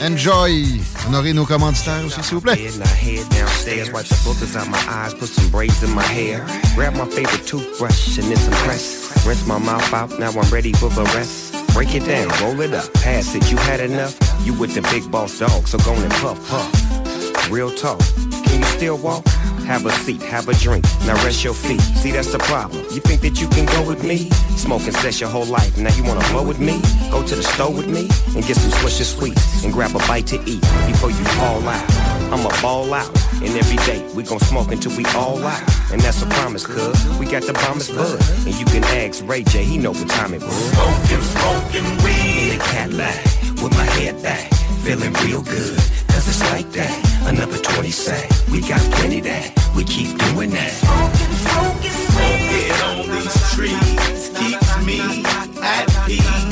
Enjoy. 0.00 0.64
Honorez 1.06 1.32
nos 1.32 1.46
commanditaires 1.46 2.04
aussi, 2.04 2.22
s'il 2.22 2.34
vous 2.34 2.40
plaît. 2.40 2.56
Head, 2.56 2.78
now 2.78 2.86
head 2.86 3.28
downstairs, 3.30 3.90
wipe 3.92 4.06
the 4.06 4.14
boogers 4.24 4.56
out 4.56 4.68
my 4.68 4.78
eyes, 4.88 5.14
put 5.14 5.28
some 5.28 5.48
braids 5.50 5.82
in 5.82 5.90
my 5.94 6.02
hair. 6.02 6.44
Grab 6.74 6.94
my 6.94 7.06
favorite 7.06 7.46
toothbrush 7.46 8.18
and 8.18 8.28
then 8.28 8.36
some 8.36 8.54
press. 8.64 9.24
Rinse 9.26 9.46
my 9.46 9.58
mouth 9.58 9.92
out, 9.92 10.18
now 10.18 10.30
I'm 10.30 10.50
ready 10.50 10.72
for 10.72 10.90
the 10.90 11.04
rest. 11.14 11.54
Break 11.74 11.94
it 11.94 12.04
down, 12.06 12.28
roll 12.42 12.60
it 12.60 12.74
up, 12.74 12.92
pass 12.94 13.34
it. 13.34 13.50
You 13.50 13.56
had 13.58 13.80
enough? 13.80 14.16
You 14.44 14.54
with 14.54 14.74
the 14.74 14.82
big 14.92 15.10
boss 15.10 15.38
dog, 15.38 15.66
so 15.66 15.78
go 15.78 15.92
and 15.94 16.12
puff, 16.14 16.38
puff. 16.48 17.50
Real 17.50 17.70
talk. 17.70 18.00
Can 18.44 18.60
you 18.60 18.66
still 18.76 18.98
walk? 18.98 19.24
Have 19.66 19.84
a 19.84 19.90
seat, 19.90 20.22
have 20.22 20.48
a 20.48 20.54
drink, 20.54 20.84
now 21.06 21.14
rest 21.24 21.42
your 21.42 21.52
feet. 21.52 21.80
See, 21.80 22.12
that's 22.12 22.30
the 22.30 22.38
problem. 22.38 22.84
You 22.92 23.00
think 23.00 23.20
that 23.22 23.40
you 23.40 23.48
can 23.48 23.66
go 23.66 23.82
with 23.84 24.04
me? 24.04 24.30
Smoking 24.56 24.92
sex 24.92 25.20
your 25.20 25.28
whole 25.28 25.44
life, 25.44 25.76
now 25.76 25.92
you 25.96 26.04
wanna 26.04 26.24
blow 26.30 26.44
with 26.46 26.60
me? 26.60 26.80
Go 27.10 27.26
to 27.26 27.34
the 27.34 27.42
store 27.42 27.72
with 27.72 27.88
me 27.88 28.08
and 28.36 28.46
get 28.46 28.56
some 28.56 28.70
Swisher 28.78 29.02
Sweets 29.02 29.64
and 29.64 29.72
grab 29.72 29.90
a 29.96 29.98
bite 30.06 30.28
to 30.28 30.36
eat 30.46 30.60
before 30.86 31.10
you 31.10 31.24
fall 31.34 31.68
out. 31.68 31.90
I'ma 32.32 32.48
ball 32.62 32.94
out, 32.94 33.10
and 33.42 33.50
every 33.58 33.76
day 33.78 34.08
we 34.14 34.22
gon' 34.22 34.38
smoke 34.38 34.70
until 34.70 34.96
we 34.96 35.04
all 35.16 35.44
out. 35.44 35.62
And 35.90 36.00
that's 36.00 36.22
a 36.22 36.26
promise, 36.26 36.64
cuz 36.64 37.18
we 37.18 37.26
got 37.26 37.42
the 37.42 37.52
bombest 37.54 37.92
bud. 37.92 38.22
And 38.46 38.54
you 38.54 38.66
can 38.66 38.84
ask 38.84 39.26
Ray 39.26 39.42
J, 39.42 39.64
he 39.64 39.78
know 39.78 39.90
what 39.90 40.08
time 40.08 40.32
it 40.32 40.42
was. 40.42 40.54
Smoking, 40.54 41.22
smoking 41.34 42.04
weed 42.04 42.52
in 42.52 42.60
a 42.60 42.64
Cadillac 42.64 43.24
with 43.60 43.72
my 43.72 43.86
head 43.98 44.22
back, 44.22 44.48
feeling 44.84 45.12
real 45.24 45.42
good. 45.42 46.05
It's 46.28 46.40
like 46.52 46.70
that. 46.72 46.92
Another 47.26 47.58
20 47.58 47.90
sack, 47.90 48.28
we 48.50 48.60
got 48.60 48.80
plenty 48.94 49.20
that. 49.20 49.52
We 49.76 49.84
keep 49.84 50.18
doing 50.18 50.50
that. 50.50 50.72
Smoking, 50.72 51.34
smoking, 51.46 51.96
smoking 52.10 52.72
on 52.88 52.98
these 53.14 53.36
trees 53.54 54.30
keeps 54.34 54.84
me 54.84 55.24
at 55.62 55.86
peace 56.06 56.45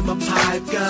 my 0.00 0.14
pipe 0.14 0.64
go. 0.72 0.80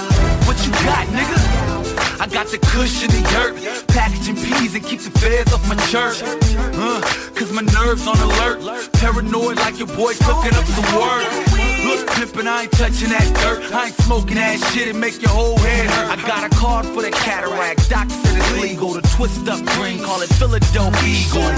What 0.47 0.57
you 0.65 0.73
got, 0.87 1.07
nigga? 1.09 2.21
I 2.21 2.27
got 2.29 2.47
the 2.47 2.59
cushion 2.59 3.11
and 3.11 3.27
dirt, 3.35 3.89
packaging 3.89 4.37
peas 4.37 4.75
and 4.77 4.85
keep 4.85 5.01
the 5.01 5.11
feds 5.19 5.53
off 5.53 5.69
my 5.69 5.77
shirt. 5.87 6.23
Uh, 6.23 7.01
Cause 7.35 7.53
my 7.53 7.63
nerves 7.63 8.07
on 8.07 8.17
alert, 8.17 8.93
paranoid 8.93 9.57
like 9.57 9.79
your 9.79 9.89
boy 9.89 10.15
cooking 10.23 10.55
up 10.55 10.65
the 10.67 10.85
work. 10.97 11.52
Look, 11.93 12.09
pimpin', 12.17 12.49
I 12.49 12.63
ain't 12.63 12.73
touching 12.73 13.11
that 13.11 13.29
dirt. 13.45 13.71
I 13.71 13.89
ain't 13.89 13.95
smoking 14.09 14.37
that 14.37 14.57
shit 14.73 14.89
and 14.89 14.99
make 14.99 15.21
your 15.21 15.31
whole 15.31 15.59
head 15.59 15.91
hurt. 15.91 16.09
I 16.09 16.17
got 16.27 16.43
a 16.49 16.49
card 16.57 16.87
for 16.87 17.03
the 17.03 17.11
cataract, 17.11 17.91
doc 17.91 18.09
said 18.09 18.35
it's 18.39 18.53
legal. 18.63 18.95
to 18.95 19.03
twist 19.13 19.47
up 19.47 19.61
green, 19.77 20.01
call 20.01 20.23
it 20.23 20.33
Philadelphia 20.41 21.05
Eagle. 21.05 21.53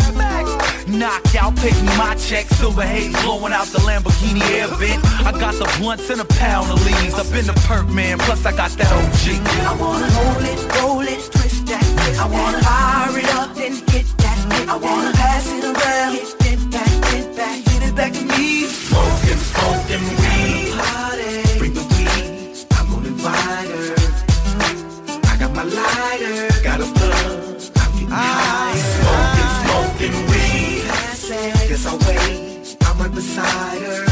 Knockout, 0.91 1.55
me 1.63 1.71
my 1.95 2.17
check, 2.19 2.47
silver 2.59 2.83
haze 2.83 3.15
blowing 3.23 3.53
out 3.53 3.69
the 3.69 3.79
Lamborghini 3.87 4.43
air 4.59 4.67
vent. 4.75 4.99
I 5.23 5.31
got 5.39 5.55
the 5.55 5.71
blunts 5.79 6.11
and 6.11 6.21
a 6.21 6.25
pound 6.25 6.69
of 6.73 6.85
leaves. 6.85 7.15
I've 7.15 7.31
been 7.31 7.47
the 7.47 7.59
perk 7.71 7.87
man, 7.89 8.19
plus 8.19 8.45
I 8.45 8.51
got 8.57 8.73
that 8.73 8.91
OG. 8.91 9.39
I 9.39 9.75
wanna 9.79 10.11
roll 10.19 10.43
it, 10.51 10.59
roll 10.83 11.07
it, 11.15 11.23
twist 11.31 11.67
that. 11.71 11.87
I 12.19 12.27
wanna 12.27 12.59
fire 12.59 13.19
it 13.23 13.31
up, 13.39 13.55
then 13.55 13.75
hit 13.87 14.07
that. 14.19 14.67
I 14.69 14.77
wanna 14.77 15.13
pass 15.13 15.47
it 15.47 15.63
around, 15.63 16.13
hit 16.19 16.59
it 16.59 16.71
back, 16.75 16.91
hit 17.15 17.37
back, 17.37 17.65
get 17.67 17.83
it 17.89 17.95
back 17.95 18.13
to 18.15 18.25
me. 18.35 18.35
Smoking, 28.15 29.51
smoking 29.65 30.17
weed. 30.31 30.85
Guess 31.69 31.87
I'll 31.87 31.99
wait, 32.07 32.77
I'm 32.83 32.99
right 32.99 33.13
beside 33.13 33.83
her. 33.83 34.05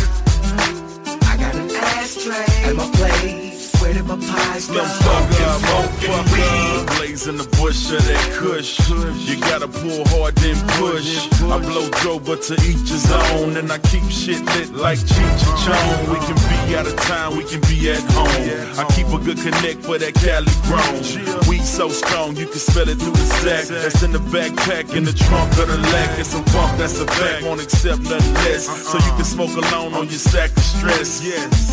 I 1.22 1.36
got 1.36 1.54
an 1.54 1.70
ashtray 1.70 2.68
at 2.68 2.74
my 2.74 2.90
place. 2.96 3.41
Where 3.82 3.92
did 3.92 4.06
my 4.06 4.14
pies 4.14 4.68
go? 4.68 4.78
Fucker, 4.78 5.59
smoking 5.59 6.24
weed. 6.30 6.86
Blazing 6.96 7.36
the 7.36 7.48
bush 7.59 7.90
of 7.90 7.98
that 8.06 8.30
kush. 8.38 8.78
You 9.26 9.40
gotta 9.40 9.66
pull 9.66 10.06
hard, 10.14 10.36
then 10.36 10.54
push. 10.78 11.26
I 11.42 11.59
blow 11.59 11.90
dough, 12.06 12.20
but 12.20 12.42
to 12.46 12.54
each 12.62 12.86
his 12.86 13.10
own. 13.10 13.56
And 13.56 13.72
I 13.72 13.78
keep 13.78 14.06
shit 14.09 14.38
lit 14.54 14.70
like 14.70 15.00
Cheech 15.00 15.42
and 15.42 15.59
Chong. 15.66 16.14
We 16.14 16.18
can 16.22 16.38
be 16.38 16.76
out 16.78 16.86
of 16.86 16.94
town, 17.10 17.36
we 17.36 17.42
can 17.42 17.60
be 17.62 17.90
at 17.90 17.98
home. 18.14 18.30
I 18.78 18.86
keep 18.94 19.09
a 19.09 19.18
good 19.18 19.38
connect 19.42 19.82
for 19.82 19.98
that 19.98 20.14
Cali 20.14 20.54
grown. 20.70 21.02
Weed 21.50 21.66
so 21.66 21.88
strong, 21.88 22.36
you 22.36 22.46
can 22.46 22.62
smell 22.62 22.88
it 22.88 23.02
through 23.02 23.18
the 23.18 23.26
sack. 23.42 23.66
That's 23.66 24.02
in 24.04 24.12
the 24.12 24.22
backpack, 24.30 24.94
in 24.94 25.02
the 25.02 25.12
trunk 25.12 25.50
of 25.59 25.66
the 25.66 25.78
lack. 25.90 26.20
It's 26.20 26.30
some 26.30 26.44
funk, 26.54 26.78
that's 26.78 27.00
a 27.00 27.06
fact. 27.06 27.42
Won't 27.42 27.60
accept 27.60 28.02
nothing 28.06 28.34
less. 28.46 28.70
So 28.70 28.94
you 28.98 29.12
can 29.18 29.24
smoke 29.24 29.54
alone 29.59 29.94
on 29.94 30.06
your 30.06 30.22
sack 30.22 30.50
of 30.54 30.62
stress. 30.62 31.18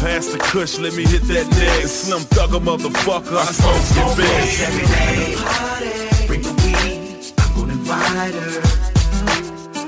Pass 0.02 0.26
the 0.34 0.40
kush, 0.40 0.80
let 0.80 0.96
me 0.96 1.06
hit 1.06 1.22
that 1.30 1.46
next. 1.54 1.99
Slim 2.00 2.22
thugger 2.32 2.62
motherfucker, 2.64 3.38
I 3.38 3.52
smoke 3.52 3.88
your 3.98 4.10
bitch. 4.16 4.62
Every 4.66 4.88
day, 4.88 5.36
party. 5.36 6.28
Bring 6.28 6.42
the 6.42 6.54
weed, 6.64 7.34
I'm 7.38 7.50
gonna 7.56 7.74
invite 7.74 8.36
her. 8.36 8.62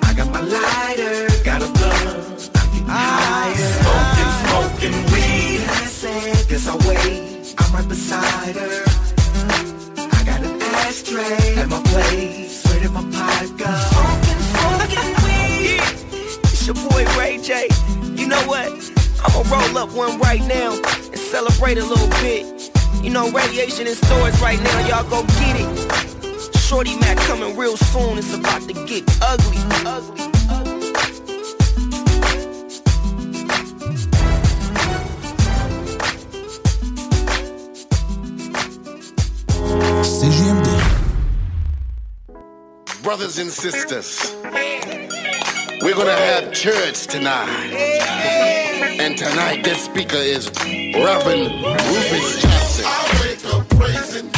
I 0.03 0.13
got 0.13 0.27
my 0.29 0.41
lighter, 0.41 1.29
got 1.45 1.61
a 1.63 1.71
blunt, 1.71 2.51
I'm 2.53 2.67
getting 2.73 2.87
higher. 2.87 3.71
Smoking, 3.79 4.31
smoking 4.43 4.97
weed. 5.13 5.63
Pass 5.65 6.03
it. 6.03 6.49
Guess 6.49 6.67
I'll 6.67 6.79
wait, 6.79 7.55
I'm 7.57 7.73
right 7.73 7.87
beside 7.87 8.55
her. 8.57 8.83
I 9.97 10.23
got 10.25 10.41
an 10.43 10.61
ashtray 10.61 11.55
at 11.55 11.69
my 11.69 11.81
place. 11.91 12.61
Where 12.65 12.79
did 12.81 12.91
my 12.91 13.03
pipe 13.15 13.55
go? 13.57 13.71
It's 16.43 16.67
your 16.67 16.75
boy 16.75 17.05
Ray 17.17 17.37
J. 17.41 17.69
You 18.19 18.27
know 18.27 18.43
what? 18.47 18.67
I'ma 19.23 19.41
roll 19.55 19.77
up 19.77 19.91
one 19.93 20.19
right 20.19 20.40
celebrate 21.71 21.77
a 21.77 21.85
little 21.85 22.09
bit. 22.21 23.03
You 23.03 23.09
know, 23.09 23.31
radiation 23.31 23.87
in 23.87 23.95
stores 23.95 24.39
right 24.41 24.61
now, 24.61 24.87
y'all 24.87 25.09
go 25.09 25.23
get 25.39 25.55
it. 25.59 26.57
Shorty 26.57 26.97
Mac 26.99 27.17
coming 27.17 27.57
real 27.57 27.77
soon, 27.77 28.17
it's 28.17 28.33
about 28.33 28.61
to 28.67 28.73
get 28.73 29.03
ugly, 29.21 29.57
ugly. 29.85 30.27
CJMD. 40.03 40.69
Brothers 43.03 43.39
and 43.39 43.49
sisters, 43.49 44.35
we're 45.81 45.95
gonna 45.95 46.15
have 46.15 46.53
church 46.53 47.07
tonight. 47.07 48.60
And 49.01 49.17
tonight, 49.17 49.63
this 49.63 49.85
speaker 49.85 50.15
is 50.15 50.47
Reverend 50.93 51.49
Rufus 51.65 52.41
Johnson. 52.43 52.85
I 52.85 53.19
wake 53.25 53.45
up 53.55 53.67
praising 53.69 54.29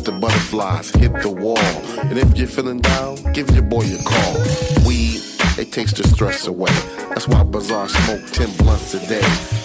The 0.00 0.12
butterflies 0.12 0.90
hit 0.90 1.12
the 1.20 1.28
wall. 1.28 1.58
And 2.08 2.18
if 2.18 2.36
you're 2.36 2.48
feeling 2.48 2.80
down, 2.80 3.16
give 3.34 3.50
your 3.50 3.62
boy 3.62 3.84
a 3.84 4.02
call. 4.02 4.34
Weed, 4.86 5.20
it 5.58 5.72
takes 5.72 5.92
the 5.92 6.04
stress 6.08 6.46
away. 6.46 6.72
That's 7.10 7.28
why 7.28 7.42
Bazaar 7.44 7.86
smoke 7.86 8.24
10 8.32 8.56
blunts 8.56 8.94
a 8.94 9.00
day. 9.06 9.20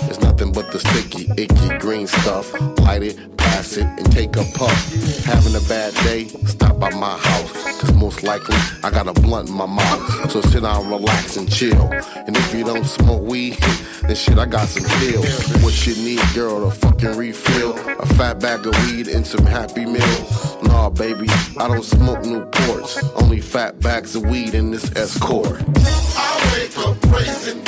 It's 0.10 0.20
nothing 0.20 0.35
but 0.56 0.72
the 0.72 0.80
sticky, 0.80 1.30
icky 1.36 1.78
green 1.80 2.08
stuff. 2.08 2.54
Light 2.80 3.04
it, 3.04 3.38
pass 3.38 3.76
it, 3.76 3.84
and 3.84 4.10
take 4.12 4.38
a 4.38 4.44
puff. 4.56 4.94
Having 5.26 5.56
a 5.56 5.60
bad 5.68 5.94
day, 6.06 6.28
stop 6.48 6.80
by 6.80 6.90
my 6.92 7.18
house. 7.18 7.82
Cause 7.82 7.94
most 7.94 8.24
likely 8.24 8.56
I 8.82 8.90
got 8.90 9.08
a 9.08 9.14
blunt 9.14 9.50
in 9.50 9.56
my 9.56 9.66
mouth. 9.66 10.32
So 10.32 10.40
sit 10.40 10.64
down, 10.64 10.90
relax, 10.90 11.36
and 11.36 11.52
chill. 11.52 11.92
And 11.92 12.38
if 12.38 12.56
you 12.56 12.64
don't 12.64 12.86
smoke 12.86 13.22
weed, 13.22 13.58
then 14.04 14.16
shit, 14.16 14.38
I 14.38 14.46
got 14.46 14.70
some 14.70 14.86
pills. 15.02 15.28
What 15.62 15.86
you 15.86 15.96
need, 15.96 16.22
girl, 16.34 16.66
a 16.68 16.72
fucking 16.72 17.18
refill. 17.18 17.78
A 18.00 18.06
fat 18.16 18.40
bag 18.40 18.66
of 18.66 18.74
weed 18.86 19.10
and 19.10 19.28
some 19.28 19.46
happy 19.46 19.86
meals. 19.86 20.64
Nah, 20.64 20.90
baby, 20.90 21.28
I 21.58 21.68
don't 21.68 21.84
smoke 21.84 22.20
Newports. 22.20 23.22
Only 23.22 23.42
fat 23.42 23.82
bags 23.82 24.16
of 24.16 24.24
weed 24.24 24.56
in 24.56 24.72
this 24.72 24.90
escort. 24.96 25.62
I 26.18 26.54
wake 26.54 26.78
up 26.78 27.02
praising 27.02 27.62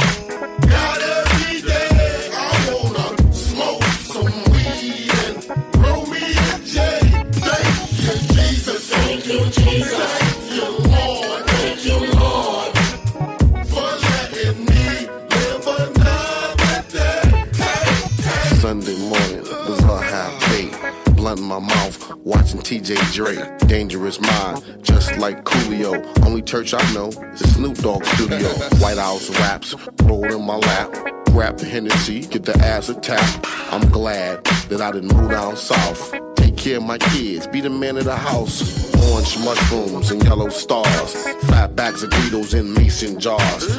my 21.48 21.60
mouth, 21.60 22.14
watching 22.18 22.60
TJ 22.60 23.14
Drake. 23.14 23.58
Dangerous 23.70 24.20
mind, 24.20 24.80
just 24.82 25.18
like 25.18 25.46
Coolio. 25.46 26.26
Only 26.26 26.42
church 26.42 26.74
I 26.74 26.94
know 26.94 27.08
is 27.08 27.54
Snoop 27.54 27.78
Dogg 27.78 28.04
Studio. 28.04 28.50
White 28.80 28.98
House 28.98 29.30
raps, 29.40 29.74
roll 30.04 30.26
in 30.26 30.46
my 30.46 30.58
lap. 30.58 30.92
Grab 31.28 31.58
the 31.58 31.66
Hennessy, 31.66 32.22
get 32.22 32.44
the 32.44 32.58
ass 32.58 32.90
a 32.90 32.96
tap. 32.96 33.46
I'm 33.72 33.88
glad 33.90 34.44
that 34.70 34.82
I 34.82 34.92
didn't 34.92 35.16
move 35.16 35.32
down 35.32 35.56
south. 35.56 36.14
Take 36.36 36.58
care 36.58 36.78
of 36.78 36.84
my 36.84 36.98
kids, 36.98 37.48
be 37.48 37.62
the 37.62 37.70
man 37.70 37.98
of 37.98 38.06
the 38.06 38.16
house. 38.16 38.94
Orange 39.12 39.38
mushrooms 39.40 40.12
and 40.12 40.22
yellow 40.24 40.50
stars. 40.50 41.14
Fat 41.46 41.76
bags 41.76 42.04
of 42.04 42.10
Guidos 42.10 42.54
in 42.54 42.74
mason 42.74 43.20
jars. 43.20 43.78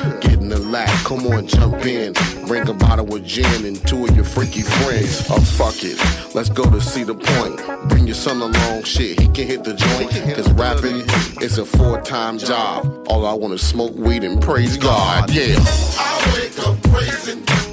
Come 1.08 1.26
on, 1.28 1.46
jump 1.46 1.86
in. 1.86 2.12
Bring 2.46 2.68
a 2.68 2.74
bottle 2.74 3.14
of 3.14 3.24
gin 3.24 3.64
and 3.64 3.76
two 3.88 4.04
of 4.04 4.14
your 4.14 4.26
freaky 4.26 4.60
friends. 4.60 5.24
Oh, 5.30 5.40
fuck 5.40 5.82
it, 5.82 5.98
let's 6.34 6.50
go 6.50 6.68
to 6.70 6.82
see 6.82 7.02
the 7.02 7.14
point. 7.14 7.88
Bring 7.88 8.06
your 8.06 8.14
son 8.14 8.42
along, 8.42 8.82
shit, 8.82 9.18
he 9.18 9.26
can 9.28 9.46
hit 9.46 9.64
the 9.64 9.72
joint. 9.72 10.10
Cause 10.36 10.52
rapping 10.52 11.08
is 11.42 11.56
a 11.56 11.64
full 11.64 11.98
time 12.02 12.38
job. 12.38 13.06
All 13.08 13.24
I 13.24 13.32
want 13.32 13.54
is 13.54 13.66
smoke 13.66 13.94
weed 13.94 14.22
and 14.22 14.38
praise 14.42 14.76
God, 14.76 15.30
yeah. 15.30 15.56
I 15.58 16.32
wake 16.34 16.58
up 16.66 16.82
praising 16.82 17.68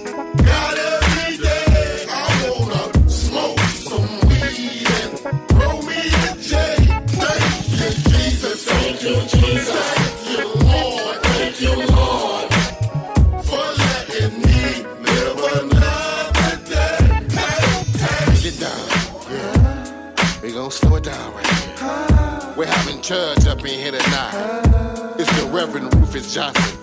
We're 22.58 22.68
having 22.68 23.02
church 23.02 23.46
up 23.48 23.60
in 23.60 23.66
here 23.66 23.92
tonight. 23.92 25.14
It's 25.20 25.30
the 25.42 25.46
Reverend 25.52 25.94
Rufus 25.96 26.34
Johnson. 26.34 26.80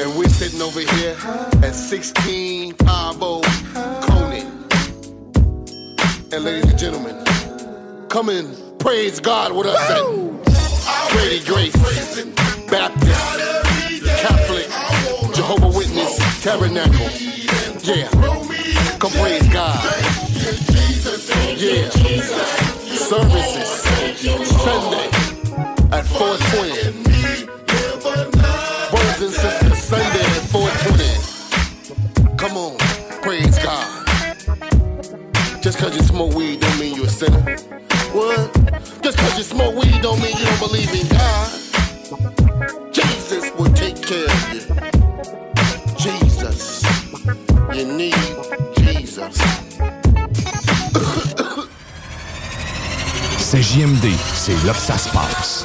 And 0.00 0.18
we're 0.18 0.26
sitting 0.30 0.62
over 0.62 0.80
here 0.80 1.14
at 1.62 1.74
16 1.74 2.72
Pablo 2.76 3.42
Coney. 4.00 4.46
And 6.32 6.44
ladies 6.44 6.70
and 6.70 6.78
gentlemen, 6.78 7.22
come 8.08 8.30
and 8.30 8.56
praise 8.78 9.20
God 9.20 9.52
with 9.52 9.66
us 9.66 9.90
at 9.90 11.10
Grady 11.12 11.44
Grace, 11.44 11.76
Baptist, 12.70 13.20
Catholic, 14.22 14.66
Jehovah 15.34 15.76
Witness, 15.76 16.42
Tabernacle. 16.42 17.10
Yeah, 17.82 18.08
come 18.98 19.12
praise 19.12 19.46
God. 19.48 19.78
Yeah, 21.58 22.61
services 23.12 23.68
Sunday 24.64 25.08
at 25.92 26.06
420. 26.06 27.04
Brothers 28.90 29.20
and 29.20 29.32
sisters, 29.32 29.78
Sunday 29.78 30.24
at 30.24 30.48
420. 30.48 32.36
Come 32.38 32.56
on, 32.56 32.78
praise 33.20 33.58
God. 33.58 34.06
Just 35.60 35.78
cause 35.78 35.94
you 35.94 36.02
smoke 36.02 36.34
weed 36.34 36.60
don't 36.60 36.78
mean 36.80 36.94
you're 36.94 37.04
a 37.04 37.10
sinner. 37.10 37.58
What? 38.14 38.50
Just 39.02 39.18
cause 39.18 39.36
you 39.36 39.44
smoke 39.44 39.74
weed 39.74 40.00
don't 40.00 40.18
mean 40.22 40.34
you 40.38 40.46
don't 40.46 40.60
believe 40.60 40.94
in 40.94 41.06
God. 41.08 41.61
C'est 54.64 54.92
là. 55.12 55.61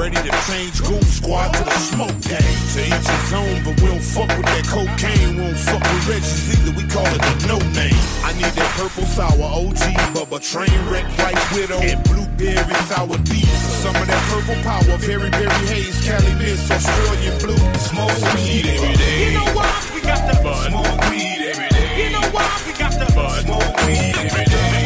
Ready 0.00 0.16
to 0.16 0.32
change 0.48 0.80
Goon 0.80 1.02
Squad 1.04 1.52
to 1.52 1.62
the 1.62 1.76
smoke 1.92 2.16
gang. 2.24 2.40
To 2.72 2.80
each 2.80 3.04
his 3.04 3.32
own, 3.36 3.60
but 3.68 3.76
we 3.84 3.88
don't 3.92 4.00
fuck 4.00 4.32
with 4.32 4.48
that 4.48 4.64
cocaine. 4.64 5.36
We 5.36 5.44
don't 5.44 5.60
fuck 5.60 5.84
with 5.84 6.08
Reggie's 6.08 6.56
either, 6.56 6.72
we 6.72 6.88
call 6.88 7.04
it 7.04 7.20
the 7.20 7.34
no 7.44 7.60
name. 7.76 8.00
I 8.24 8.32
need 8.32 8.48
that 8.48 8.70
purple 8.80 9.04
sour 9.04 9.36
OG, 9.36 9.76
Bubba 10.16 10.40
train 10.40 10.72
wreck, 10.88 11.04
white 11.20 11.36
widow, 11.52 11.84
and 11.84 12.00
blueberry 12.08 12.76
sour 12.88 13.12
diesel. 13.28 13.72
Some 13.84 13.92
of 14.00 14.08
that 14.08 14.24
purple 14.32 14.56
power, 14.64 14.96
very, 15.04 15.28
very 15.28 15.60
haze, 15.68 16.00
Cali 16.00 16.32
Mist, 16.40 16.72
Australian 16.72 17.36
blue. 17.44 17.60
Smoke 17.92 18.16
weed 18.40 18.72
every 18.72 18.96
day. 18.96 19.28
You 19.28 19.36
know 19.36 19.52
why 19.52 19.68
we 19.92 20.00
got 20.00 20.24
the 20.24 20.40
bud? 20.40 20.72
Smoke 20.72 20.96
weed 21.12 21.44
every 21.44 21.68
day. 21.76 22.08
You 22.08 22.08
know 22.16 22.24
why 22.32 22.48
we 22.64 22.72
got 22.72 22.96
the 22.96 23.04
bud? 23.12 23.44
Smoke 23.44 23.76
weed 23.84 24.16
every 24.16 24.48
day. 24.48 24.80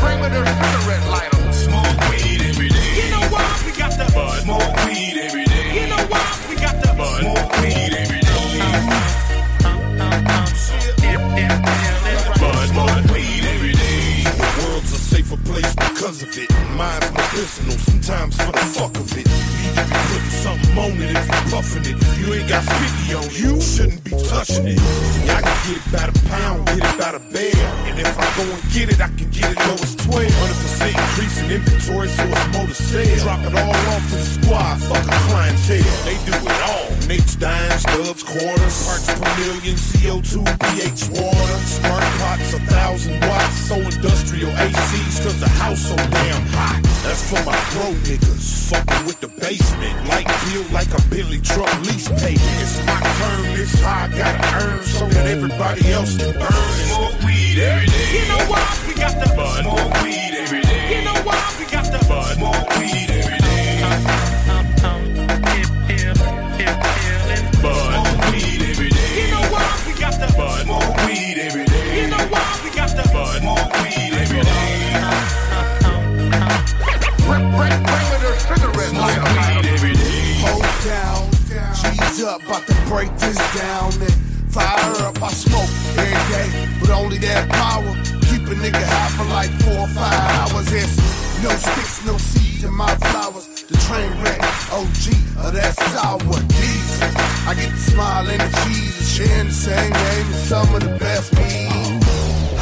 Bring 0.00 0.18
me 0.24 0.28
the 0.32 0.40
cigarette 0.40 1.04
lighter. 1.12 1.31
Bud? 4.14 4.42
Smoke 4.42 4.76
weed 4.86 5.16
every 5.18 5.44
day. 5.44 5.80
You 5.80 5.88
know 5.88 6.04
why 6.12 6.24
we 6.48 6.56
got 6.56 6.76
the 6.82 6.92
bud? 6.96 7.20
Smoke 7.20 7.50
weed 7.60 7.92
every 7.96 8.20
day. 8.20 8.30
Smoke 12.72 13.04
weed 13.12 13.44
every 13.54 13.72
day. 13.72 14.24
The 14.24 14.48
world's 14.58 14.92
a 14.92 14.98
safer 14.98 15.36
place 15.44 15.74
because 15.74 16.22
of 16.22 16.30
it. 16.38 16.50
Mine's 16.76 17.12
medicinal, 17.12 17.78
sometimes 17.78 18.36
for 18.36 18.52
the 18.52 18.66
fuck 18.76 18.96
of 18.96 19.10
it. 19.16 19.26
Need 19.26 19.74
to 19.76 19.84
be 19.84 19.96
putting 20.08 20.34
something 20.44 20.78
on 20.78 20.92
it 21.02 21.10
if 21.16 21.26
you 21.26 21.40
puffing 21.50 21.84
it. 21.90 21.96
You 22.18 22.34
ain't 22.34 22.48
got 22.48 22.64
50 22.64 23.14
on 23.14 23.28
you, 23.40 23.60
shouldn't 23.60 24.01
be 24.12 24.28
touching 24.28 24.66
it. 24.68 24.80
I 25.30 25.40
can 25.40 25.56
get 25.66 25.80
it 25.80 25.92
by 25.92 26.06
the 26.10 26.16
pound, 26.28 26.66
get 26.66 26.84
it 26.84 26.98
by 26.98 27.12
the 27.12 27.22
bale. 27.32 27.68
And 27.88 27.98
if 27.98 28.18
I 28.18 28.28
go 28.36 28.44
and 28.44 28.62
get 28.72 28.92
it, 28.92 29.00
I 29.00 29.08
can 29.08 29.30
get 29.30 29.52
it 29.52 29.58
low 29.66 29.78
as 29.80 29.96
12. 29.96 30.28
100% 30.28 30.88
increase 30.92 31.36
in 31.40 31.50
inventory, 31.50 32.08
so 32.08 32.24
it's 32.24 32.46
more 32.52 32.66
to 32.66 32.74
sell. 32.74 33.16
Drop 33.24 33.40
it 33.46 33.54
all 33.54 33.76
off 33.92 34.04
to 34.10 34.16
the 34.16 34.28
squad, 34.36 34.76
fuck 34.80 35.04
a 35.04 35.16
clientele. 35.28 35.96
They 36.04 36.16
do 36.28 36.34
it 36.36 36.60
all. 36.68 36.88
Nate's 37.08 37.36
dimes, 37.36 37.82
stubs, 37.82 38.22
quarters, 38.22 38.76
parts 38.84 39.08
per 39.12 39.28
million, 39.40 39.76
CO2, 39.76 40.44
pH 40.44 41.02
water, 41.16 41.58
smart 41.66 42.04
pots, 42.20 42.52
a 42.54 42.60
thousand 42.70 43.20
watts, 43.26 43.56
so 43.68 43.76
industrial 43.76 44.50
ACs, 44.52 45.22
cause 45.22 45.38
the 45.40 45.48
house 45.48 45.80
so 45.88 45.96
damn 45.96 46.42
hot. 46.54 46.80
That's 47.02 47.22
for 47.28 47.42
my 47.44 47.58
bro 47.74 47.90
niggas, 48.06 48.70
fucking 48.70 49.06
with 49.06 49.20
the 49.20 49.28
basement, 49.28 49.96
like 50.08 50.30
feel 50.46 50.64
like 50.72 50.90
a 50.94 51.02
Billy 51.10 51.40
truck 51.40 51.72
lease 51.82 52.08
payment. 52.08 52.62
It's 52.62 52.78
my 52.86 53.00
turn, 53.18 53.42
this 53.56 53.74
high, 53.82 54.01
gotta 54.08 54.64
earn 54.64 54.82
so 54.84 55.06
that 55.08 55.26
everybody 55.26 55.92
else 55.92 56.16
can 56.16 56.32
burn. 56.32 56.50
Smoke 56.50 57.20
weed 57.22 57.58
every 57.58 57.86
day. 57.86 58.12
You 58.12 58.28
know 58.28 58.50
why 58.50 58.84
we 58.88 58.94
got 58.94 59.14
the 59.20 59.32
bud? 59.34 59.62
Smoke 59.62 60.02
weed 60.02 60.31
up, 82.22 82.42
about 82.44 82.66
to 82.66 82.74
break 82.86 83.10
this 83.18 83.36
down 83.56 83.92
and 84.00 84.14
fire 84.52 84.94
up. 85.06 85.20
I 85.22 85.30
smoke 85.32 85.70
every 85.98 86.22
day, 86.30 86.48
but 86.80 86.90
only 86.90 87.18
that 87.18 87.48
power. 87.50 87.92
Keep 88.30 88.46
a 88.46 88.54
nigga 88.54 88.82
high 88.82 89.10
for 89.16 89.26
like 89.26 89.50
four 89.62 89.86
or 89.86 89.88
five 89.88 90.14
hours. 90.38 90.70
It's 90.72 90.96
no 91.42 91.50
sticks, 91.50 92.04
no 92.06 92.16
seeds 92.18 92.64
in 92.64 92.74
my 92.74 92.94
flowers. 92.96 93.46
The 93.64 93.76
train 93.88 94.10
wreck, 94.22 94.40
OG 94.70 95.04
of 95.36 95.46
uh, 95.46 95.50
that 95.50 95.74
sour 95.90 96.18
diesel. 96.18 97.10
I 97.48 97.54
get 97.58 97.70
the 97.70 97.82
smile 97.90 98.28
and 98.28 98.40
the 98.40 98.50
cheese 98.62 98.94
and 98.98 99.06
sharing 99.06 99.48
the 99.48 99.54
same 99.54 99.92
name 99.92 100.26
as 100.30 100.48
some 100.48 100.74
of 100.74 100.82
the 100.82 100.94
best 100.98 101.32
meat. 101.34 102.02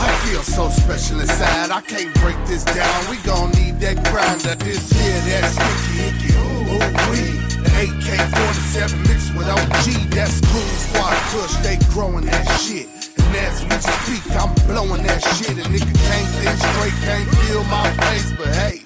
I 0.00 0.08
feel 0.24 0.42
so 0.42 0.70
special 0.70 1.20
inside, 1.20 1.70
I 1.70 1.82
can't 1.82 2.14
break 2.20 2.38
this 2.46 2.64
down. 2.64 3.10
We 3.10 3.16
gon' 3.18 3.50
need 3.52 3.80
that 3.80 3.96
grinder, 4.08 4.54
this 4.64 4.90
here, 4.90 5.20
that 5.28 5.52
sticky 5.52 6.08
icky. 6.08 6.32
Ooh, 6.38 6.72
ooh, 6.72 7.10
wee. 7.10 7.39
The 7.80 7.86
AK-47 7.86 9.08
mixed 9.08 9.32
with 9.34 9.48
OG, 9.48 10.10
that's 10.10 10.38
cool 10.52 10.60
squad 10.84 11.16
kush, 11.32 11.56
they 11.64 11.78
growing 11.88 12.26
that 12.26 12.44
shit. 12.60 12.86
And 13.16 13.34
as 13.36 13.64
we 13.64 13.72
speak, 13.80 14.20
I'm 14.36 14.52
blowing 14.68 15.02
that 15.04 15.24
shit. 15.40 15.56
A 15.56 15.62
nigga 15.64 15.88
can't 15.88 16.28
think 16.28 16.60
straight, 16.60 16.92
can't 17.00 17.24
feel 17.40 17.64
my 17.72 17.88
face, 18.04 18.36
but 18.36 18.48
hey. 18.52 18.84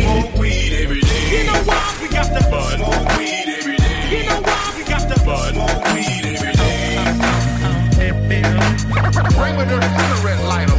Smoke 0.00 0.32
weed 0.40 0.80
every 0.80 1.02
day. 1.02 1.28
You 1.28 1.44
know 1.52 1.60
why 1.68 1.98
we 2.00 2.08
got 2.08 2.32
the 2.32 2.40
bud? 2.48 2.80
Smoke 2.80 3.18
weed 3.18 3.52
every 3.52 3.76
day. 3.76 4.16
You 4.16 4.24
know 4.30 4.40
why 4.40 4.72
we 4.78 4.84
got 4.88 5.04
the 5.06 5.20
bud? 5.20 5.52
Smoke 5.52 5.84
weed 5.92 6.24
every 6.24 6.52
day. 6.56 6.96
Bring 9.36 9.58
me 9.60 9.64
the 9.68 9.76
cigarette 9.84 10.40
lighter, 10.48 10.72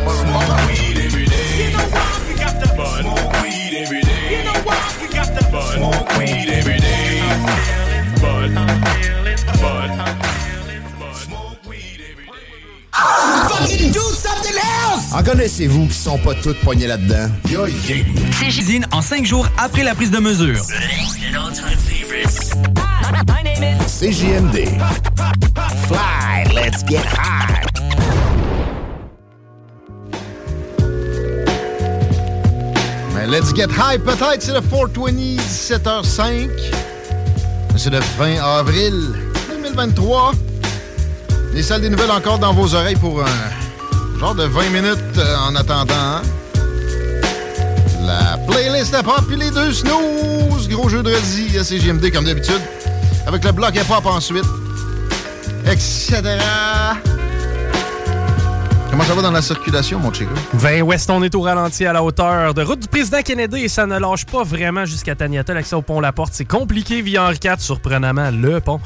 got 5.80 5.94
the 9.46 9.58
bud? 9.62 11.16
Smoke 11.16 11.68
weed 11.68 12.00
every 12.02 12.30
day. 12.30 12.48
Fucking 12.92 13.92
do 13.92 14.00
something 14.00 14.56
else! 14.56 15.14
I 15.14 15.24
Connaissez-vous 15.24 15.88
qui 15.88 15.94
sont 15.94 16.18
pas 16.18 16.36
toutes 16.36 16.60
poignées 16.62 16.88
là-dedans? 16.88 17.30
CJDIN 18.32 18.84
en 18.92 19.02
5 19.02 19.26
jours 19.26 19.48
après 19.58 19.84
la 19.84 19.96
prise 19.96 20.12
de 20.12 20.20
mesure. 20.20 20.64
CJMD. 24.00 24.68
Fly, 25.88 26.54
let's 26.54 26.84
get 26.84 27.04
high. 27.06 27.67
Let's 33.28 33.54
get 33.54 33.70
high, 33.72 34.00
peut-être, 34.00 34.42
c'est 34.42 34.54
le 34.54 34.62
420, 34.62 35.12
17h05. 35.12 36.50
C'est 37.76 37.92
le 37.92 38.00
20 38.18 38.42
avril 38.42 39.14
2023. 39.50 40.32
Les 41.54 41.62
salles 41.64 41.82
des 41.82 41.90
nouvelles 41.90 42.12
encore 42.12 42.40
dans 42.40 42.54
vos 42.54 42.74
oreilles 42.74 42.96
pour 42.96 43.22
un 43.22 44.20
genre 44.20 44.36
de 44.36 44.46
20 44.46 44.70
minutes 44.70 44.98
euh, 45.18 45.36
en 45.48 45.56
attendant. 45.56 45.94
hein? 45.94 46.22
La 48.02 48.38
playlist 48.48 48.94
à 48.94 49.04
pop 49.04 49.22
puis 49.28 49.38
les 49.38 49.52
deux 49.52 49.74
snooze. 49.74 50.68
Gros 50.70 50.90
jeu 50.90 51.04
de 51.04 51.14
redis 51.14 51.58
à 51.58 51.64
CGMD 51.64 52.12
comme 52.12 52.26
d'habitude. 52.26 52.62
Avec 53.28 53.44
le 53.44 53.52
bloc 53.52 53.76
hip-hop 53.76 54.06
ensuite. 54.06 54.46
Etc. 55.66 56.22
Comment 58.98 59.10
ça 59.10 59.16
va 59.16 59.22
dans 59.22 59.32
la 59.32 59.44
circulation, 59.44 60.00
mon 60.00 60.12
chico? 60.12 60.32
20 60.54 60.82
Ouest, 60.82 61.08
on 61.12 61.22
est 61.22 61.36
au 61.36 61.42
ralenti 61.42 61.86
à 61.86 61.94
la 61.94 62.02
hauteur 62.02 62.56
de 62.56 62.64
route 62.64 62.80
du 62.80 62.88
président 62.88 63.22
Kennedy 63.22 63.66
et 63.66 63.68
ça 63.68 63.86
ne 63.86 64.00
lâche 64.00 64.26
pas 64.26 64.42
vraiment 64.42 64.86
jusqu'à 64.86 65.14
Taniata. 65.14 65.54
L'accès 65.54 65.76
au 65.76 65.84
pont 65.84 66.00
La 66.00 66.12
Porte, 66.12 66.34
c'est 66.34 66.46
compliqué 66.46 67.04
via 67.04 67.26
Henri 67.26 67.38
IV, 67.44 67.60
surprenamment, 67.60 68.32
le 68.32 68.60
pont. 68.60 68.80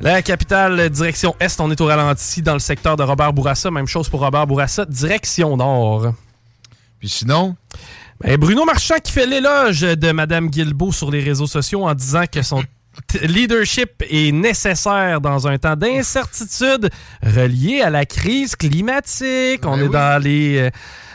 La 0.00 0.22
capitale, 0.22 0.90
direction 0.90 1.34
Est, 1.40 1.60
on 1.60 1.72
est 1.72 1.80
au 1.80 1.86
ralenti 1.86 2.40
dans 2.40 2.52
le 2.52 2.60
secteur 2.60 2.94
de 2.94 3.02
Robert 3.02 3.32
Bourassa. 3.32 3.72
Même 3.72 3.88
chose 3.88 4.08
pour 4.08 4.20
Robert 4.20 4.46
Bourassa, 4.46 4.84
direction 4.84 5.56
Nord. 5.56 6.12
Puis 7.00 7.08
sinon? 7.08 7.56
Ben, 8.20 8.36
Bruno 8.36 8.64
Marchand 8.64 8.98
qui 9.02 9.10
fait 9.10 9.26
l'éloge 9.26 9.80
de 9.80 10.12
Mme 10.12 10.50
Guilbeault 10.50 10.92
sur 10.92 11.10
les 11.10 11.20
réseaux 11.20 11.48
sociaux 11.48 11.84
en 11.84 11.94
disant 11.94 12.26
que 12.30 12.42
son 12.42 12.62
leadership 13.22 14.02
est 14.08 14.32
nécessaire 14.32 15.20
dans 15.20 15.46
un 15.46 15.58
temps 15.58 15.76
d'incertitude 15.76 16.90
relié 17.22 17.80
à 17.80 17.90
la 17.90 18.04
crise 18.04 18.56
climatique. 18.56 19.62
On 19.64 19.80
est 19.80 19.88
dans 19.88 20.22
les... 20.22 20.58
euh, 20.58 20.70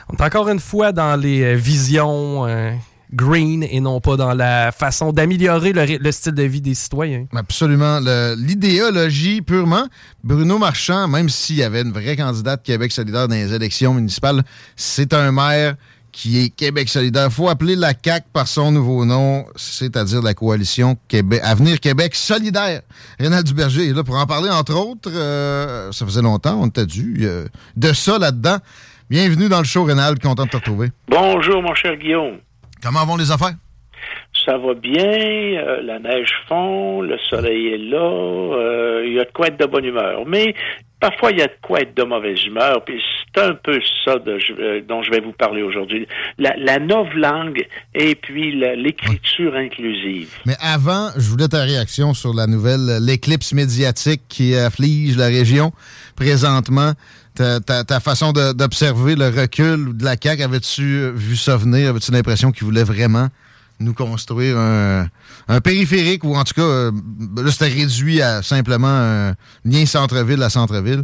on 0.09 0.15
est 0.15 0.23
encore 0.23 0.49
une 0.49 0.59
fois 0.59 0.91
dans 0.91 1.15
les 1.15 1.43
euh, 1.43 1.55
visions 1.55 2.45
euh, 2.45 2.71
green 3.13 3.63
et 3.63 3.79
non 3.79 4.01
pas 4.01 4.17
dans 4.17 4.33
la 4.33 4.71
façon 4.71 5.13
d'améliorer 5.13 5.71
le, 5.71 5.97
le 5.97 6.11
style 6.11 6.33
de 6.33 6.43
vie 6.43 6.61
des 6.61 6.73
citoyens. 6.73 7.25
Absolument. 7.35 7.99
L'idéologie 8.35 9.41
purement. 9.41 9.85
Bruno 10.23 10.57
Marchand, 10.57 11.07
même 11.07 11.29
s'il 11.29 11.57
y 11.57 11.63
avait 11.63 11.81
une 11.81 11.91
vraie 11.91 12.15
candidate 12.15 12.63
Québec 12.63 12.91
solidaire 12.91 13.27
dans 13.27 13.35
les 13.35 13.53
élections 13.53 13.93
municipales, 13.93 14.43
c'est 14.75 15.13
un 15.13 15.31
maire 15.31 15.75
qui 16.13 16.39
est 16.39 16.49
Québec 16.49 16.87
solidaire. 16.87 17.29
faut 17.31 17.49
appeler 17.49 17.75
la 17.75 17.91
CAQ 18.01 18.27
par 18.31 18.47
son 18.47 18.71
nouveau 18.71 19.03
nom, 19.03 19.45
c'est-à-dire 19.57 20.21
la 20.21 20.33
coalition 20.33 20.95
Québec, 21.09 21.41
Avenir 21.43 21.79
Québec 21.81 22.15
solidaire. 22.15 22.81
Rénal 23.19 23.43
Duberger 23.43 23.89
est 23.89 23.93
là 23.93 24.03
pour 24.03 24.15
en 24.15 24.25
parler, 24.25 24.49
entre 24.49 24.75
autres. 24.75 25.11
Euh, 25.13 25.91
ça 25.91 26.05
faisait 26.05 26.21
longtemps, 26.21 26.61
on 26.61 26.69
t'a 26.69 26.85
dû. 26.85 27.17
euh, 27.21 27.47
de 27.75 27.91
ça 27.91 28.17
là-dedans. 28.19 28.57
Bienvenue 29.09 29.49
dans 29.49 29.57
le 29.59 29.65
show, 29.65 29.83
Rénal. 29.83 30.17
Content 30.19 30.45
de 30.45 30.49
te 30.51 30.57
retrouver. 30.57 30.91
Bonjour, 31.09 31.61
mon 31.61 31.73
cher 31.75 31.97
Guillaume. 31.97 32.37
Comment 32.81 33.05
vont 33.05 33.17
les 33.17 33.31
affaires? 33.31 33.55
Ça 34.45 34.57
va 34.57 34.73
bien, 34.73 35.05
euh, 35.05 35.81
la 35.83 35.99
neige 35.99 36.31
fond, 36.49 37.01
le 37.01 37.17
soleil 37.29 37.67
est 37.67 37.77
là, 37.77 37.97
euh, 37.97 39.03
il 39.05 39.13
y 39.13 39.19
a 39.19 39.23
de 39.23 39.31
quoi 39.31 39.47
être 39.47 39.59
de 39.59 39.65
bonne 39.65 39.85
humeur. 39.85 40.25
Mais 40.27 40.53
parfois, 40.99 41.31
il 41.31 41.39
y 41.39 41.41
a 41.41 41.47
de 41.47 41.55
quoi 41.61 41.79
être 41.79 41.95
de 41.95 42.03
mauvaise 42.03 42.43
humeur, 42.45 42.83
puis 42.83 43.01
c'est 43.33 43.41
un 43.41 43.53
peu 43.53 43.79
ça 44.03 44.15
euh, 44.27 44.81
dont 44.87 45.01
je 45.01 45.11
vais 45.11 45.21
vous 45.21 45.31
parler 45.31 45.61
aujourd'hui. 45.61 46.07
La, 46.37 46.55
la 46.57 46.77
langue 46.79 47.65
et 47.95 48.15
puis 48.15 48.53
l'écriture 48.53 49.55
inclusive. 49.55 50.33
Mais 50.45 50.55
avant, 50.61 51.09
je 51.15 51.29
voulais 51.29 51.47
ta 51.47 51.63
réaction 51.63 52.13
sur 52.13 52.33
la 52.33 52.45
nouvelle, 52.47 52.99
l'éclipse 53.01 53.53
médiatique 53.53 54.21
qui 54.27 54.55
afflige 54.55 55.17
la 55.17 55.27
région 55.27 55.71
présentement. 56.15 56.91
Ta, 57.35 57.99
façon 57.99 58.31
d'observer 58.31 59.15
le 59.15 59.27
recul 59.27 59.97
de 59.97 60.03
la 60.03 60.15
CAQ, 60.21 60.43
avais-tu 60.43 61.11
vu 61.11 61.35
ça 61.35 61.57
venir? 61.57 61.89
Avais-tu 61.89 62.11
l'impression 62.11 62.51
qu'ils 62.51 62.65
voulaient 62.65 62.83
vraiment 62.83 63.29
nous 63.79 63.93
construire 63.93 64.57
un, 64.57 65.07
un 65.47 65.61
périphérique 65.61 66.23
ou 66.23 66.35
en 66.35 66.43
tout 66.43 66.53
cas, 66.53 66.61
euh, 66.61 66.91
là, 67.37 67.51
c'était 67.51 67.73
réduit 67.73 68.21
à 68.21 68.41
simplement 68.41 68.87
un 68.87 69.35
lien 69.65 69.85
centre-ville 69.85 70.41
à 70.41 70.49
centre-ville? 70.49 71.01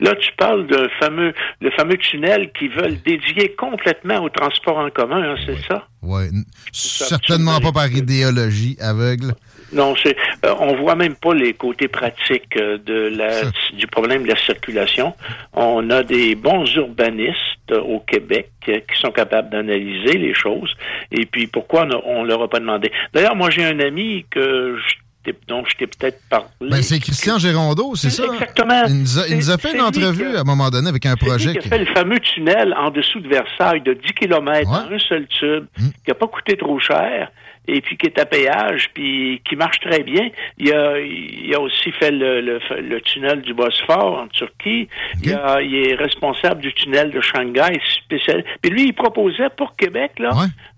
Là, 0.00 0.14
tu 0.16 0.30
parles 0.36 0.66
de 0.66 0.88
fameux, 1.00 1.32
le 1.60 1.70
fameux 1.70 1.96
tunnel 1.96 2.50
qu'ils 2.52 2.70
veulent 2.70 2.98
dédier 3.04 3.54
complètement 3.56 4.18
au 4.22 4.28
transport 4.28 4.78
en 4.78 4.90
commun, 4.90 5.22
hein, 5.22 5.36
c'est 5.44 5.60
ça? 5.66 5.86
Oui. 6.02 6.24
Certainement 6.72 7.60
pas 7.60 7.72
par 7.72 7.90
idéologie 7.90 8.76
aveugle. 8.80 9.34
Non, 9.72 9.94
c'est, 10.02 10.16
euh, 10.46 10.54
on 10.60 10.76
voit 10.76 10.94
même 10.94 11.14
pas 11.14 11.34
les 11.34 11.52
côtés 11.54 11.88
pratiques 11.88 12.56
euh, 12.56 12.78
de 12.78 13.08
la, 13.16 13.42
du 13.74 13.86
problème 13.86 14.22
de 14.22 14.28
la 14.28 14.36
circulation. 14.36 15.14
On 15.52 15.90
a 15.90 16.02
des 16.02 16.34
bons 16.34 16.64
urbanistes 16.76 17.36
euh, 17.70 17.80
au 17.80 18.00
Québec 18.00 18.50
euh, 18.68 18.80
qui 18.80 18.98
sont 19.00 19.10
capables 19.10 19.50
d'analyser 19.50 20.16
les 20.18 20.34
choses. 20.34 20.72
Et 21.12 21.26
puis, 21.26 21.46
pourquoi 21.46 21.86
on, 22.04 22.20
on 22.20 22.24
leur 22.24 22.42
a 22.42 22.48
pas 22.48 22.60
demandé? 22.60 22.90
D'ailleurs, 23.12 23.36
moi, 23.36 23.50
j'ai 23.50 23.64
un 23.64 23.78
ami 23.80 24.24
que 24.30 24.76
je 24.78 24.94
t'ai- 25.24 25.38
dont 25.46 25.62
je 25.66 25.76
t'ai 25.76 25.86
peut-être 25.86 26.20
parlé. 26.30 26.46
Ben, 26.60 26.82
c'est 26.82 26.98
Christian 26.98 27.38
Gérondeau, 27.38 27.94
c'est 27.94 28.10
ça? 28.10 28.24
Exactement. 28.32 28.84
Il 28.88 29.00
nous 29.00 29.18
a, 29.18 29.26
il 29.28 29.36
nous 29.36 29.50
a 29.50 29.58
fait 29.58 29.68
une 29.70 29.74
lui 29.74 29.80
entrevue 29.82 30.24
que- 30.32 30.36
à 30.36 30.40
un 30.40 30.44
moment 30.44 30.70
donné 30.70 30.88
avec 30.88 31.04
un 31.06 31.16
projet. 31.16 31.52
qui 31.52 31.58
a 31.58 31.60
fait 31.62 31.78
le 31.78 31.86
fameux 31.92 32.20
tunnel 32.20 32.72
en 32.74 32.90
dessous 32.90 33.20
de 33.20 33.28
Versailles 33.28 33.82
de 33.82 33.92
10 33.92 34.12
km 34.14 34.70
un 34.90 34.98
seul 34.98 35.26
tube, 35.26 35.66
qui 35.76 36.08
n'a 36.08 36.14
pas 36.14 36.26
coûté 36.28 36.56
trop 36.56 36.78
cher, 36.78 37.30
et 37.68 37.80
puis 37.80 37.96
qui 37.96 38.06
est 38.06 38.18
à 38.18 38.26
péage, 38.26 38.88
puis 38.94 39.40
qui 39.48 39.54
marche 39.56 39.78
très 39.80 40.02
bien. 40.02 40.30
Il 40.58 40.72
a, 40.72 40.98
il 40.98 41.54
a 41.54 41.60
aussi 41.60 41.92
fait 41.92 42.10
le, 42.10 42.40
le, 42.40 42.58
le 42.80 43.00
tunnel 43.02 43.42
du 43.42 43.54
Bosphore 43.54 44.22
en 44.22 44.28
Turquie. 44.28 44.88
Il, 45.22 45.32
a- 45.34 45.60
il 45.62 45.74
est 45.74 45.94
responsable 45.94 46.60
du 46.62 46.72
tunnel 46.72 47.10
de 47.10 47.20
Shanghai 47.20 47.78
spécial. 48.04 48.42
Puis 48.62 48.70
lui, 48.70 48.84
il 48.88 48.92
proposait 48.94 49.50
pour 49.56 49.76
Québec 49.76 50.12
là 50.18 50.30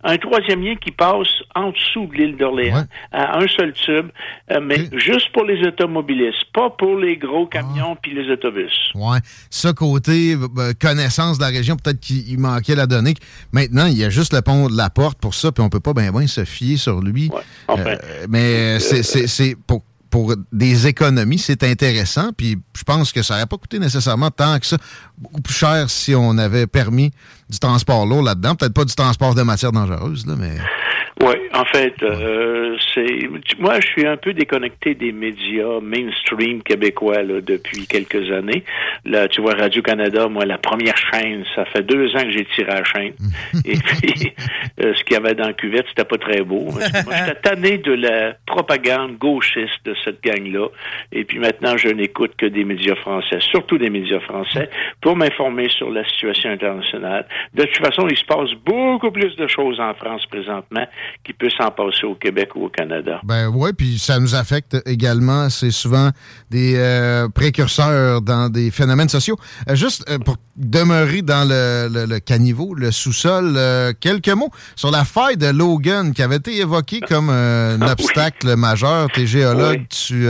un 0.02 0.16
troisième 0.16 0.62
lien 0.64 0.76
qui 0.76 0.90
passe 0.90 1.28
en 1.54 1.70
dessous 1.72 2.06
de 2.06 2.14
l'île 2.14 2.36
d'Orléans 2.36 2.84
à 3.12 3.38
un 3.38 3.46
seul 3.48 3.72
tube, 3.74 4.08
euh, 4.50 4.58
mais 4.62 4.76
juste 4.98 5.30
pour 5.32 5.44
les 5.44 5.60
automobilistes, 5.66 6.44
pas 6.54 6.70
pour 6.70 6.96
les 6.96 7.16
gros 7.18 7.46
camions 7.46 7.96
puis 8.02 8.14
les 8.14 8.30
autobus. 8.32 8.72
Ouais. 8.94 9.18
Ça, 9.50 9.72
côté 9.74 10.34
euh, 10.34 10.72
connaissance 10.80 11.38
de 11.38 11.44
la 11.44 11.50
région, 11.50 11.76
peut-être 11.76 12.00
qu'il 12.00 12.38
manquait 12.38 12.74
la 12.74 12.86
donnée. 12.86 13.14
Maintenant, 13.52 13.86
il 13.86 13.98
y 13.98 14.04
a 14.04 14.10
juste 14.10 14.32
le 14.32 14.40
pont 14.42 14.68
de 14.68 14.76
la 14.76 14.88
porte 14.90 15.20
pour 15.20 15.34
ça, 15.34 15.52
puis 15.52 15.62
on 15.62 15.68
peut 15.68 15.80
pas 15.80 15.92
bien 15.92 16.10
ben 16.12 16.26
se 16.26 16.44
fier 16.44 16.76
sur 16.80 17.00
lui. 17.00 17.30
enfin, 17.68 17.84
Euh, 17.84 18.26
mais 18.28 18.80
c'est 18.80 19.56
pour, 19.66 19.82
pour 20.10 20.34
des 20.52 20.86
économies, 20.86 21.38
c'est 21.38 21.62
intéressant, 21.62 22.30
puis 22.36 22.58
je 22.76 22.82
pense 22.82 23.12
que 23.12 23.22
ça 23.22 23.34
n'aurait 23.34 23.46
pas 23.46 23.56
coûté 23.56 23.78
nécessairement 23.78 24.30
tant 24.30 24.58
que 24.58 24.66
ça. 24.66 24.76
Beaucoup 25.16 25.40
plus 25.40 25.54
cher 25.54 25.88
si 25.88 26.14
on 26.14 26.36
avait 26.38 26.66
permis 26.66 27.12
du 27.48 27.58
transport 27.58 28.06
lourd 28.06 28.22
là-dedans. 28.22 28.56
Peut-être 28.56 28.74
pas 28.74 28.84
du 28.84 28.94
transport 28.94 29.34
de 29.34 29.42
matières 29.42 29.72
dangereuses, 29.72 30.26
là, 30.26 30.34
mais... 30.36 30.58
Oui, 31.20 31.34
en 31.52 31.64
fait, 31.64 31.94
euh, 32.02 32.76
c'est 32.94 33.28
moi 33.58 33.78
je 33.80 33.86
suis 33.88 34.06
un 34.06 34.16
peu 34.16 34.32
déconnecté 34.32 34.94
des 34.94 35.12
médias 35.12 35.80
mainstream 35.80 36.62
québécois 36.62 37.22
là, 37.22 37.40
depuis 37.40 37.86
quelques 37.86 38.30
années. 38.30 38.64
Là, 39.04 39.28
tu 39.28 39.40
vois 39.40 39.54
Radio 39.54 39.82
Canada, 39.82 40.28
moi 40.28 40.44
la 40.44 40.58
première 40.58 40.96
chaîne, 40.96 41.44
ça 41.54 41.64
fait 41.66 41.82
deux 41.82 42.14
ans 42.16 42.22
que 42.22 42.30
j'ai 42.30 42.46
tiré 42.56 42.70
à 42.70 42.76
la 42.76 42.84
chaîne. 42.84 43.12
Et 43.64 43.76
puis 43.76 44.32
euh, 44.82 44.94
ce 44.94 45.04
qu'il 45.04 45.14
y 45.14 45.16
avait 45.16 45.34
dans 45.34 45.46
la 45.46 45.52
cuvette, 45.52 45.86
c'était 45.88 46.04
pas 46.04 46.18
très 46.18 46.42
beau. 46.42 46.68
Moi, 46.70 47.14
j'étais 47.18 47.40
tanné 47.40 47.78
de 47.78 47.92
la 47.92 48.34
propagande 48.46 49.16
gauchiste 49.16 49.84
de 49.84 49.94
cette 50.04 50.22
gang-là. 50.22 50.68
Et 51.12 51.24
puis 51.24 51.38
maintenant, 51.38 51.76
je 51.76 51.88
n'écoute 51.88 52.32
que 52.36 52.46
des 52.46 52.64
médias 52.64 52.94
français, 52.96 53.38
surtout 53.40 53.78
des 53.78 53.90
médias 53.90 54.20
français, 54.20 54.70
pour 55.00 55.16
m'informer 55.16 55.68
sur 55.68 55.90
la 55.90 56.04
situation 56.08 56.50
internationale. 56.50 57.26
De 57.54 57.64
toute 57.64 57.84
façon, 57.84 58.06
il 58.08 58.16
se 58.16 58.24
passe 58.24 58.52
beaucoup 58.64 59.10
plus 59.10 59.36
de 59.36 59.46
choses 59.46 59.80
en 59.80 59.94
France 59.94 60.24
présentement 60.26 60.86
qui 61.24 61.32
peut 61.32 61.50
s'en 61.56 61.70
passer 61.70 62.04
au 62.04 62.14
Québec 62.14 62.50
ou 62.54 62.64
au 62.66 62.68
Canada. 62.68 63.20
Ben 63.24 63.48
oui, 63.52 63.70
puis 63.76 63.98
ça 63.98 64.18
nous 64.18 64.34
affecte 64.34 64.76
également. 64.86 65.48
C'est 65.50 65.70
souvent 65.70 66.10
des 66.50 66.74
euh, 66.76 67.28
précurseurs 67.28 68.22
dans 68.22 68.48
des 68.48 68.70
phénomènes 68.70 69.08
sociaux. 69.08 69.36
Euh, 69.68 69.74
juste 69.74 70.04
euh, 70.10 70.18
pour 70.18 70.36
demeurer 70.56 71.22
dans 71.22 71.48
le, 71.48 71.88
le- 71.92 72.06
le 72.06 72.18
caniveau, 72.20 72.74
le 72.74 72.90
sous-sol, 72.90 73.58
quelques 74.00 74.28
mots 74.28 74.50
sur 74.76 74.90
la 74.90 75.04
faille 75.04 75.36
de 75.36 75.46
Logan 75.46 76.12
qui 76.12 76.22
avait 76.22 76.36
été 76.36 76.58
évoquée 76.58 77.00
comme 77.00 77.30
un 77.30 77.80
obstacle 77.82 78.56
majeur. 78.56 79.08
T'es 79.14 79.26
géologue, 79.26 79.86
tu 79.88 80.28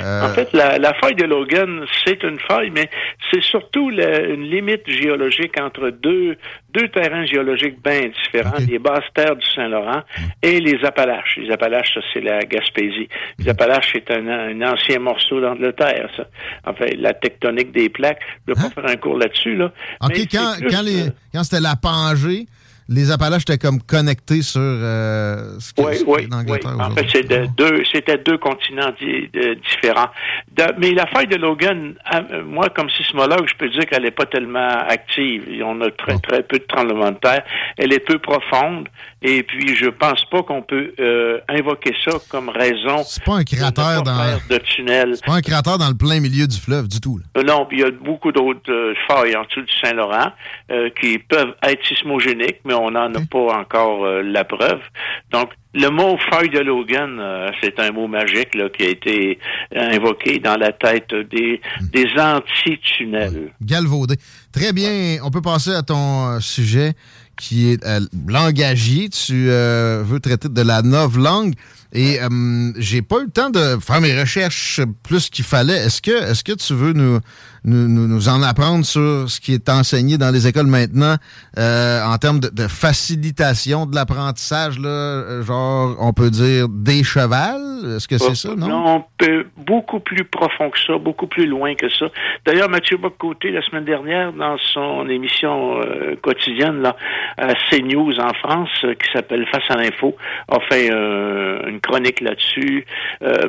euh, 0.00 0.22
En 0.22 0.28
fait, 0.30 0.52
la, 0.52 0.78
la 0.78 0.94
faille 0.94 1.14
de 1.14 1.24
Logan, 1.24 1.84
c'est 2.04 2.22
une 2.22 2.38
faille, 2.40 2.70
mais 2.70 2.88
c'est 3.32 3.42
surtout 3.42 3.90
la- 3.90 4.20
une 4.20 4.42
limite 4.44 4.88
géologique 4.88 5.58
entre 5.60 5.90
deux, 5.90 6.36
deux 6.74 6.88
terrains 6.88 7.24
géologiques 7.26 7.82
bien 7.82 8.00
différents, 8.08 8.58
les 8.68 8.78
basses 8.78 9.04
terres 9.14 9.36
du 9.36 9.46
Saint-Laurent 9.54 10.02
et 10.42 10.60
les 10.60 10.84
Appalaches. 10.84 11.36
Les 11.38 11.50
Appalaches, 11.50 11.94
ça, 11.94 12.00
c'est 12.12 12.20
la 12.20 12.40
Gaspésie. 12.40 13.08
Les 13.38 13.48
Appalaches, 13.48 13.90
c'est 13.92 14.10
un, 14.10 14.26
un 14.28 14.62
ancien 14.72 14.98
morceau 14.98 15.40
d'Angleterre, 15.40 16.08
ça. 16.16 16.24
Enfin, 16.66 16.86
la 16.98 17.14
tectonique 17.14 17.72
des 17.72 17.88
plaques. 17.88 18.20
Je 18.46 18.52
ne 18.52 18.56
vais 18.56 18.62
pas 18.74 18.82
faire 18.82 18.90
un 18.90 18.96
cours 18.96 19.18
là-dessus, 19.18 19.56
là. 19.56 19.72
OK, 20.02 20.10
Mais 20.10 20.26
quand, 20.26 20.54
plus, 20.60 20.70
quand, 20.70 20.82
les, 20.82 21.08
euh, 21.08 21.10
quand 21.34 21.44
c'était 21.44 21.62
la 21.62 21.76
Pangée, 21.76 22.46
les 22.88 23.10
Appalaches 23.10 23.42
étaient 23.42 23.58
comme 23.58 23.82
connectés 23.82 24.40
sur 24.42 24.60
euh, 24.62 25.58
ce 25.60 25.74
qui 25.74 25.82
Oui, 25.82 25.92
oui, 26.06 26.28
oui. 26.48 26.58
En 26.80 26.90
fait, 26.92 27.06
c'était 27.12 27.46
deux, 27.48 27.82
c'était 27.92 28.16
deux 28.18 28.38
continents 28.38 28.92
di- 28.98 29.28
de- 29.32 29.54
différents. 29.54 30.08
De- 30.56 30.74
mais 30.78 30.92
la 30.92 31.06
faille 31.06 31.26
de 31.26 31.36
Logan, 31.36 31.94
moi, 32.46 32.68
comme 32.70 32.88
sismologue, 32.90 33.46
je 33.48 33.54
peux 33.58 33.68
dire 33.68 33.84
qu'elle 33.86 34.02
n'est 34.04 34.10
pas 34.10 34.26
tellement 34.26 34.78
active. 34.88 35.42
On 35.64 35.80
a 35.82 35.90
très, 35.90 36.18
très 36.18 36.42
peu 36.42 36.58
de 36.58 36.64
tremblements 36.64 37.10
de 37.12 37.18
terre. 37.18 37.44
Elle 37.76 37.92
est 37.92 38.00
peu 38.00 38.18
profonde. 38.18 38.88
Et 39.20 39.42
puis, 39.42 39.74
je 39.74 39.86
pense 39.90 40.24
pas 40.30 40.42
qu'on 40.44 40.62
peut 40.62 40.92
euh, 41.00 41.38
invoquer 41.48 41.92
ça 42.04 42.12
comme 42.30 42.48
raison. 42.48 43.02
C'est 43.04 43.24
pas 43.24 43.34
un 43.36 43.44
cratère 43.44 44.02
dans. 44.02 44.38
de 44.48 44.58
tunnel. 44.58 45.12
C'est 45.16 45.24
pas 45.26 45.34
un 45.34 45.40
cratère 45.42 45.76
dans 45.78 45.88
le 45.88 45.96
plein 45.96 46.20
milieu 46.20 46.46
du 46.46 46.56
fleuve 46.56 46.86
du 46.88 47.00
tout. 47.00 47.18
là. 47.18 47.24
Euh, 47.40 47.42
Non, 47.44 47.66
puis 47.66 47.78
il 47.78 47.80
y 47.80 47.84
a 47.84 47.90
beaucoup 47.90 48.30
d'autres 48.32 48.70
euh, 48.72 48.94
failles 49.08 49.36
en 49.36 49.42
dessous 49.44 49.62
du 49.62 49.72
Saint-Laurent 49.82 50.32
qui 51.00 51.18
peuvent 51.18 51.54
être 51.62 51.84
sismogéniques, 51.86 52.60
mais 52.64 52.74
on 52.80 52.90
n'en 52.92 53.14
a 53.14 53.20
pas 53.30 53.58
encore 53.60 54.04
euh, 54.04 54.22
la 54.22 54.44
preuve. 54.44 54.80
Donc, 55.32 55.50
le 55.74 55.90
mot 55.90 56.16
faille 56.30 56.48
de 56.48 56.60
Logan, 56.60 57.18
euh, 57.20 57.50
c'est 57.60 57.78
un 57.78 57.92
mot 57.92 58.08
magique 58.08 58.54
là, 58.54 58.68
qui 58.70 58.84
a 58.84 58.88
été 58.88 59.38
invoqué 59.74 60.38
dans 60.38 60.56
la 60.56 60.72
tête 60.72 61.14
des, 61.30 61.60
des 61.92 62.06
anti-tunnels. 62.18 63.52
Galvaudé. 63.60 64.16
Très 64.52 64.72
bien. 64.72 65.18
On 65.22 65.30
peut 65.30 65.42
passer 65.42 65.74
à 65.74 65.82
ton 65.82 66.28
euh, 66.28 66.40
sujet 66.40 66.94
qui 67.36 67.70
est 67.70 67.84
euh, 67.84 68.00
langagier. 68.26 69.08
Tu 69.08 69.50
euh, 69.50 70.02
veux 70.04 70.20
traiter 70.20 70.48
de 70.48 70.62
la 70.62 70.82
novlangue. 70.82 71.54
Et 71.94 72.18
j'ai 72.76 73.00
pas 73.00 73.20
eu 73.20 73.24
le 73.24 73.30
temps 73.30 73.48
de 73.48 73.78
faire 73.80 74.02
mes 74.02 74.20
recherches 74.20 74.82
plus 75.02 75.30
qu'il 75.30 75.46
fallait. 75.46 75.86
Est-ce 75.86 76.02
que, 76.02 76.10
est-ce 76.10 76.44
que 76.44 76.52
tu 76.52 76.74
veux 76.74 76.92
nous, 76.92 77.18
nous, 77.68 78.08
nous- 78.08 78.28
en 78.28 78.42
apprendre 78.42 78.84
sur 78.84 79.28
ce 79.30 79.40
qui 79.40 79.54
est 79.54 79.68
enseigné 79.68 80.18
dans 80.18 80.30
les 80.32 80.46
écoles 80.46 80.66
maintenant 80.66 81.14
euh, 81.58 82.02
en 82.04 82.16
termes 82.18 82.40
de, 82.40 82.66
facilitation 82.68 83.86
de 83.86 83.94
l'apprentissage, 83.94 84.76
euh, 84.84 85.42
genre, 85.42 85.96
on 86.00 86.12
peut 86.12 86.30
dire 86.30 86.68
des 86.68 87.04
chevals? 87.04 87.62
Est-ce 87.96 88.08
que 88.08 88.18
c'est 88.18 88.34
ça, 88.34 88.54
non? 88.56 88.66
Non, 88.68 89.04
peu- 89.18 89.46
beaucoup 89.56 90.00
plus 90.00 90.24
profond 90.24 90.68
que 90.70 90.78
ça, 90.84 90.98
beaucoup 90.98 91.26
plus 91.28 91.46
loin 91.46 91.74
que 91.76 91.88
ça. 91.88 92.06
D'ailleurs, 92.44 92.68
Mathieu 92.68 92.96
Bocoté, 92.96 93.50
la 93.50 93.62
semaine 93.62 93.84
dernière, 93.84 94.32
dans 94.32 94.56
son 94.74 95.08
émission 95.08 95.80
euh, 95.80 96.16
quotidienne 96.20 96.82
là, 96.82 96.96
à 97.36 97.54
CNews 97.70 98.18
en 98.18 98.34
France, 98.34 98.68
euh, 98.84 98.94
qui 98.94 99.10
s'appelle 99.12 99.46
Face 99.52 99.62
à 99.70 99.76
l'info, 99.76 100.16
a 100.50 100.58
fait 100.68 100.88
une 100.90 101.80
chronique 101.80 102.20
là-dessus. 102.20 102.84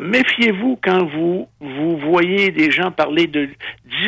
Méfiez-vous 0.01 0.79
quand 0.83 1.05
vous, 1.05 1.47
vous 1.59 1.97
voyez 1.97 2.51
des 2.51 2.71
gens 2.71 2.91
parler 2.91 3.27
de 3.27 3.49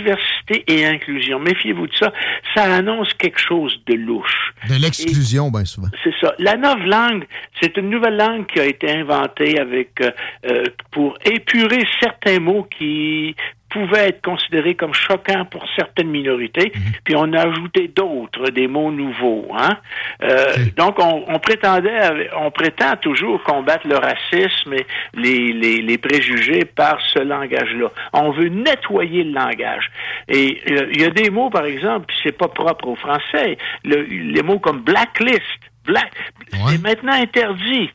diversité 0.01 0.63
et 0.67 0.85
inclusion. 0.85 1.39
Méfiez-vous 1.39 1.87
de 1.87 1.95
ça. 1.95 2.11
Ça 2.55 2.63
annonce 2.63 3.13
quelque 3.13 3.39
chose 3.39 3.79
de 3.87 3.95
louche. 3.95 4.53
De 4.67 4.75
l'exclusion, 4.81 5.49
bien 5.49 5.65
souvent. 5.65 5.87
C'est 6.03 6.13
ça. 6.19 6.33
La 6.39 6.57
novlangue, 6.57 7.25
c'est 7.61 7.77
une 7.77 7.89
nouvelle 7.89 8.17
langue 8.17 8.45
qui 8.47 8.59
a 8.59 8.65
été 8.65 8.91
inventée 8.91 9.59
avec 9.59 10.01
euh, 10.01 10.11
euh, 10.45 10.63
pour 10.91 11.17
épurer 11.25 11.85
certains 11.99 12.39
mots 12.39 12.67
qui 12.77 13.35
pouvaient 13.71 14.09
être 14.09 14.21
considérés 14.21 14.75
comme 14.75 14.93
choquants 14.93 15.45
pour 15.45 15.65
certaines 15.75 16.09
minorités, 16.09 16.71
puis 17.03 17.15
on 17.15 17.31
a 17.33 17.47
ajouté 17.47 17.87
d'autres, 17.87 18.49
des 18.51 18.67
mots 18.67 18.91
nouveaux. 18.91 19.47
Hein? 19.57 19.77
Euh, 20.23 20.53
Donc, 20.77 20.99
on, 20.99 21.23
on 21.27 21.39
prétendait, 21.39 22.29
on 22.37 22.51
prétend 22.51 22.95
toujours 22.97 23.41
combattre 23.43 23.87
le 23.87 23.95
racisme 23.95 24.73
et 24.73 24.85
les, 25.15 25.53
les, 25.53 25.81
les 25.81 25.97
préjugés 25.97 26.65
par 26.65 26.99
ce 27.01 27.19
langage-là. 27.19 27.89
On 28.13 28.31
veut 28.31 28.49
nettoyer 28.49 29.23
le 29.23 29.31
langage. 29.31 29.89
Et 30.27 30.61
euh, 30.69 30.87
il 30.93 31.01
y 31.01 31.05
a 31.05 31.09
des 31.09 31.29
mots, 31.29 31.49
par 31.49 31.65
exemple, 31.65 32.13
c'est 32.23 32.37
pas 32.37 32.47
propre 32.49 32.87
au 32.87 32.95
français. 32.95 33.57
Le- 33.85 34.03
les 34.03 34.43
mots 34.43 34.59
comme 34.59 34.81
blacklist. 34.81 35.60
Black, 35.85 36.11
c'est 36.51 36.81
maintenant 36.81 37.13
interdit. 37.13 37.89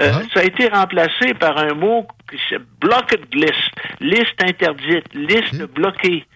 Euh, 0.00 0.12
Ça 0.34 0.40
a 0.40 0.42
été 0.44 0.68
remplacé 0.68 1.34
par 1.38 1.56
un 1.58 1.74
mot 1.74 2.06
qui 2.30 2.36
c'est 2.48 2.60
blocked 2.80 3.32
list, 3.34 3.70
liste 4.00 4.42
interdite, 4.42 5.14
liste 5.14 5.62
bloquée. 5.72 6.26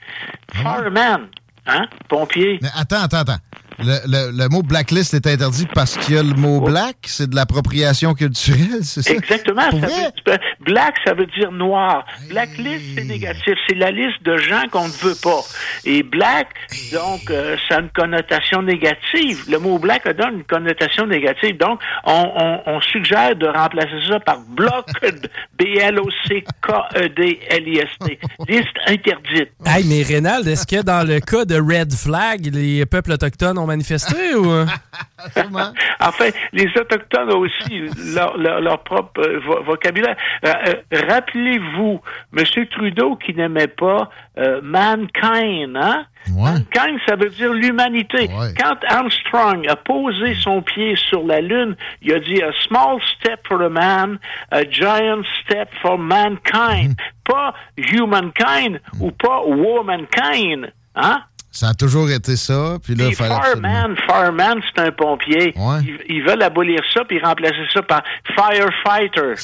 Fireman, 0.53 1.29
hein, 1.67 1.87
pompier. 2.09 2.59
Mais 2.63 2.69
attends, 2.77 3.03
attends, 3.03 3.19
attends. 3.19 3.39
Le, 3.83 3.99
le- 4.07 4.31
le 4.37 4.49
mot 4.49 4.63
blacklist 4.63 5.15
est 5.15 5.27
interdit 5.27 5.67
parce 5.75 5.97
qu'il 5.97 6.15
y 6.15 6.19
a 6.19 6.23
le 6.23 6.35
mot 6.35 6.61
black, 6.61 6.97
c'est 7.07 7.29
de 7.29 7.35
l'appropriation 7.37 8.15
culturelle, 8.15 8.83
c'est 8.85 9.03
ça? 9.03 9.13
Exactement. 9.13 9.63
Ça 9.71 9.77
veut- 9.77 10.39
black, 10.61 10.95
ça 11.05 11.15
veut 11.15 11.27
dire 11.27 11.51
noir. 11.53 12.05
Blacklist, 12.29 12.83
c'est 12.97 13.05
négatif. 13.05 13.55
C'est 13.69 13.75
la 13.77 13.91
liste 13.91 14.23
de 14.23 14.37
gens 14.37 14.63
qu'on 14.71 14.87
ne 14.89 14.93
veut 14.93 15.17
pas. 15.23 15.41
Et 15.85 16.03
black, 16.03 16.49
donc, 16.93 17.31
euh, 17.31 17.57
ça 17.69 17.77
a 17.77 17.81
une 17.81 17.91
connotation 17.91 18.63
négative. 18.63 19.45
Le 19.51 19.59
mot 19.59 19.79
black 19.79 20.05
donne 20.17 20.37
une 20.39 20.45
connotation 20.45 21.07
négative. 21.07 21.57
Donc, 21.59 21.81
on, 22.05 22.33
on- 22.37 22.61
on 22.67 22.81
suggère 22.81 23.37
de 23.37 23.47
remplacer 23.47 24.01
ça 24.09 24.21
par 24.21 24.41
blocked. 24.41 25.31
B-L-O-C-K-E-D-L-I-S-T. 25.59 28.19
Liste 28.49 28.77
interdite. 28.87 29.51
Hey, 29.65 29.85
mais 29.85 30.03
Rénald, 30.03 30.47
est-ce 30.47 30.67
que 30.67 30.83
dans 30.83 31.07
le 31.07 31.21
cas 31.21 31.45
de 31.45 31.57
Red 31.57 31.93
Flag, 31.93 32.47
les 32.53 32.85
peuples 32.87 33.13
autochtones 33.13 33.59
ont 33.59 33.67
manifesté 33.73 34.35
ou? 34.35 34.47
Enfin, 36.01 36.31
les 36.53 36.67
Autochtones 36.77 37.31
ont 37.33 37.39
aussi 37.39 37.89
leur, 38.15 38.37
leur, 38.37 38.61
leur 38.61 38.83
propre 38.83 39.21
euh, 39.21 39.39
vo- 39.47 39.63
vocabulaire. 39.63 40.17
Euh, 40.45 40.53
euh, 40.67 41.01
Rappelez-vous, 41.09 42.01
M. 42.37 42.45
Trudeau 42.71 43.15
qui 43.17 43.33
n'aimait 43.35 43.69
pas 43.69 44.11
euh, 44.39 44.61
mankind, 44.63 45.77
hein? 45.77 46.07
Mankind, 46.55 46.99
ça 47.07 47.15
veut 47.17 47.31
dire 47.31 47.53
l'humanité. 47.53 48.29
Quand 48.61 48.77
Armstrong 48.89 49.67
a 49.69 49.77
posé 49.77 50.35
son 50.41 50.63
pied 50.63 50.95
sur 50.97 51.25
la 51.25 51.41
Lune, 51.41 51.77
il 52.01 52.13
a 52.15 52.19
dit 52.21 52.43
a 52.43 52.51
small 52.67 52.99
step 53.17 53.41
for 53.47 53.61
a 53.63 53.69
man, 53.69 54.19
a 54.51 54.65
giant 54.65 55.23
step 55.45 55.69
for 55.83 55.99
mankind. 55.99 56.97
Pas 57.25 57.55
humankind 57.77 58.81
ou 59.01 59.11
pas 59.13 59.43
womankind, 59.47 60.73
hein? 60.97 61.23
Ça 61.55 61.69
a 61.69 61.75
toujours 61.75 62.11
été 62.11 62.35
ça, 62.37 62.79
puis 62.83 62.95
là, 62.95 63.05
fireman, 63.53 63.95
fireman, 64.07 64.61
c'est 64.75 64.83
un 64.83 64.91
pompier. 64.91 65.53
Ils, 65.85 65.99
ils 66.09 66.23
veulent 66.23 66.43
abolir 66.43 66.81
ça 66.95 67.05
puis 67.05 67.21
remplacer 67.21 67.67
ça 67.75 67.83
par 67.83 68.03
firefighter. 68.35 69.35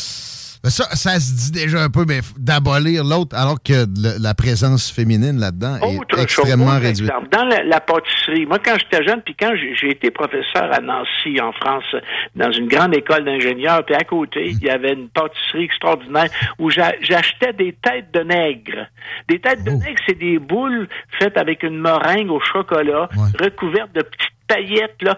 Mais 0.69 0.73
ça, 0.73 0.85
ça 0.95 1.19
se 1.19 1.33
dit 1.51 1.63
déjà 1.63 1.83
un 1.83 1.89
peu, 1.89 2.05
mais 2.07 2.21
d'abolir 2.37 3.03
l'autre, 3.03 3.35
alors 3.35 3.57
que 3.63 3.73
le- 3.87 4.23
la 4.23 4.35
présence 4.35 4.91
féminine 4.91 5.39
là-dedans 5.41 5.77
Autre 5.81 6.19
est 6.19 6.23
extrêmement 6.25 6.73
chose, 6.75 6.83
réduite. 6.83 7.09
exemple, 7.09 7.29
dans 7.33 7.45
la, 7.45 7.65
la 7.65 7.81
pâtisserie, 7.81 8.45
moi 8.45 8.59
quand 8.63 8.77
j'étais 8.79 9.03
jeune, 9.03 9.23
puis 9.23 9.35
quand 9.35 9.53
j'ai 9.81 9.91
été 9.93 10.11
professeur 10.11 10.71
à 10.71 10.81
Nancy 10.83 11.41
en 11.41 11.53
France, 11.53 11.85
dans 12.37 12.53
une 12.53 12.69
grande 12.69 12.95
école 12.95 13.25
d'ingénieurs, 13.25 13.83
puis 13.87 13.95
à 13.95 14.05
côté, 14.05 14.49
il 14.51 14.63
y 14.63 14.69
avait 14.69 14.93
une 14.93 15.09
pâtisserie 15.09 15.65
extraordinaire 15.65 16.29
où 16.59 16.69
j'a- 16.69 16.93
j'achetais 17.01 17.55
des 17.55 17.75
têtes 17.83 18.13
de 18.13 18.21
nègre. 18.21 18.89
Des 19.27 19.41
têtes 19.41 19.65
de 19.65 19.71
nègre, 19.71 20.01
c'est 20.07 20.19
des 20.19 20.39
boules 20.39 20.87
faites 21.19 21.39
avec 21.39 21.63
une 21.63 21.79
meringue 21.81 22.31
au 22.31 22.41
chocolat, 22.41 23.09
recouvertes 23.43 23.95
de 23.95 24.03
petites 24.03 24.33
paillettes, 24.49 24.97
là. 25.03 25.17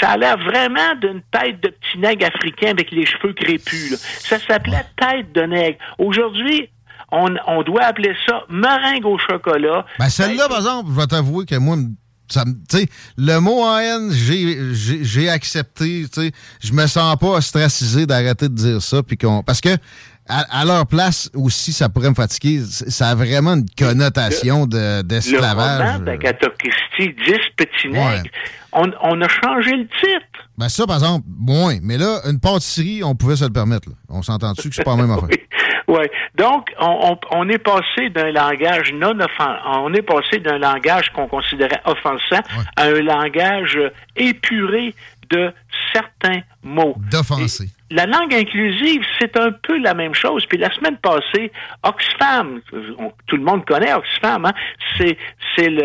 Ça 0.00 0.10
a 0.10 0.16
l'air 0.16 0.38
vraiment 0.38 0.94
d'une 1.00 1.22
tête 1.30 1.60
de 1.62 1.68
petit 1.68 1.98
nègre 1.98 2.26
africain 2.26 2.70
avec 2.70 2.90
les 2.90 3.06
cheveux 3.06 3.32
crépus, 3.34 3.90
là. 3.92 3.96
Ça 3.98 4.38
s'appelait 4.38 4.84
tête 4.96 5.32
de 5.32 5.42
nègre. 5.42 5.78
Aujourd'hui, 5.98 6.68
on, 7.12 7.34
on 7.46 7.62
doit 7.62 7.82
appeler 7.84 8.14
ça 8.26 8.42
meringue 8.48 9.04
au 9.06 9.18
chocolat. 9.18 9.84
Ben, 9.98 10.08
celle-là, 10.08 10.48
par 10.48 10.56
exemple, 10.58 10.90
je 10.94 10.98
vais 11.00 11.06
t'avouer 11.06 11.44
que 11.46 11.56
moi, 11.56 11.76
ça 12.28 12.44
le 13.18 13.38
mot 13.40 13.62
en 13.62 13.76
haine, 13.78 14.10
j'ai- 14.10 15.28
accepté, 15.28 16.06
tu 16.12 16.30
je 16.62 16.72
me 16.72 16.86
sens 16.86 17.16
pas 17.16 17.26
ostracisé 17.28 18.06
d'arrêter 18.06 18.48
de 18.48 18.54
dire 18.54 18.80
ça, 18.82 19.02
puis 19.02 19.18
qu'on, 19.18 19.42
parce 19.42 19.60
que 19.60 19.68
à, 20.28 20.60
à 20.60 20.64
leur 20.64 20.86
place 20.86 21.28
aussi, 21.34 21.72
ça 21.74 21.88
pourrait 21.90 22.08
me 22.08 22.14
fatiguer. 22.14 22.60
Ça 22.64 23.08
a 23.10 23.14
vraiment 23.14 23.54
une 23.54 23.66
connotation 23.76 24.66
de- 24.66 24.98
Le 24.98 25.02
d'esclavage. 25.02 25.80
roman 25.92 25.98
d'Agatha 26.04 26.46
Christie, 26.58 27.14
10 27.26 27.32
petits 27.56 27.88
nègres, 27.88 28.22
on, 28.72 28.90
on 29.02 29.20
a 29.20 29.28
changé 29.28 29.72
le 29.76 29.86
titre. 29.86 30.48
Ben 30.58 30.68
ça, 30.68 30.86
par 30.86 30.96
exemple, 30.96 31.26
moins. 31.28 31.76
Mais 31.82 31.98
là, 31.98 32.20
une 32.30 32.40
pâtisserie, 32.40 33.02
on 33.04 33.14
pouvait 33.14 33.36
se 33.36 33.44
le 33.44 33.52
permettre. 33.52 33.88
là. 33.88 33.94
On 34.08 34.22
s'entend-tu 34.22 34.68
que 34.70 34.74
c'est 34.74 34.84
pas 34.84 34.96
la 34.96 35.02
même 35.02 35.10
affaire? 35.16 35.28
Ouais. 35.88 36.10
Donc, 36.36 36.68
on, 36.80 37.10
on- 37.12 37.18
on 37.38 37.48
est 37.48 37.58
passé 37.58 38.08
d'un 38.14 38.30
langage 38.32 38.92
non 38.94 39.18
offensant, 39.20 39.82
on 39.84 39.92
est 39.92 40.02
passé 40.02 40.38
d'un 40.38 40.58
langage 40.58 41.10
qu'on 41.12 41.26
considérait 41.28 41.80
offensant 41.84 42.40
à 42.76 42.84
un 42.84 43.00
langage 43.02 43.78
épuré 44.16 44.94
de 45.30 45.52
certains 45.92 46.40
mots. 46.62 46.94
D'offenser. 47.10 47.68
La 47.92 48.06
langue 48.06 48.34
inclusive, 48.34 49.02
c'est 49.20 49.36
un 49.36 49.52
peu 49.52 49.78
la 49.78 49.94
même 49.94 50.14
chose. 50.14 50.44
Puis 50.46 50.58
la 50.58 50.72
semaine 50.74 50.96
passée, 50.96 51.52
Oxfam, 51.84 52.60
on- 52.98 53.12
tout 53.26 53.36
le 53.36 53.42
monde 53.44 53.64
connaît 53.64 53.92
Oxfam, 53.92 54.44
hein? 54.46 54.52
c'est 54.98 55.16
c'est 55.54 55.68
le, 55.68 55.82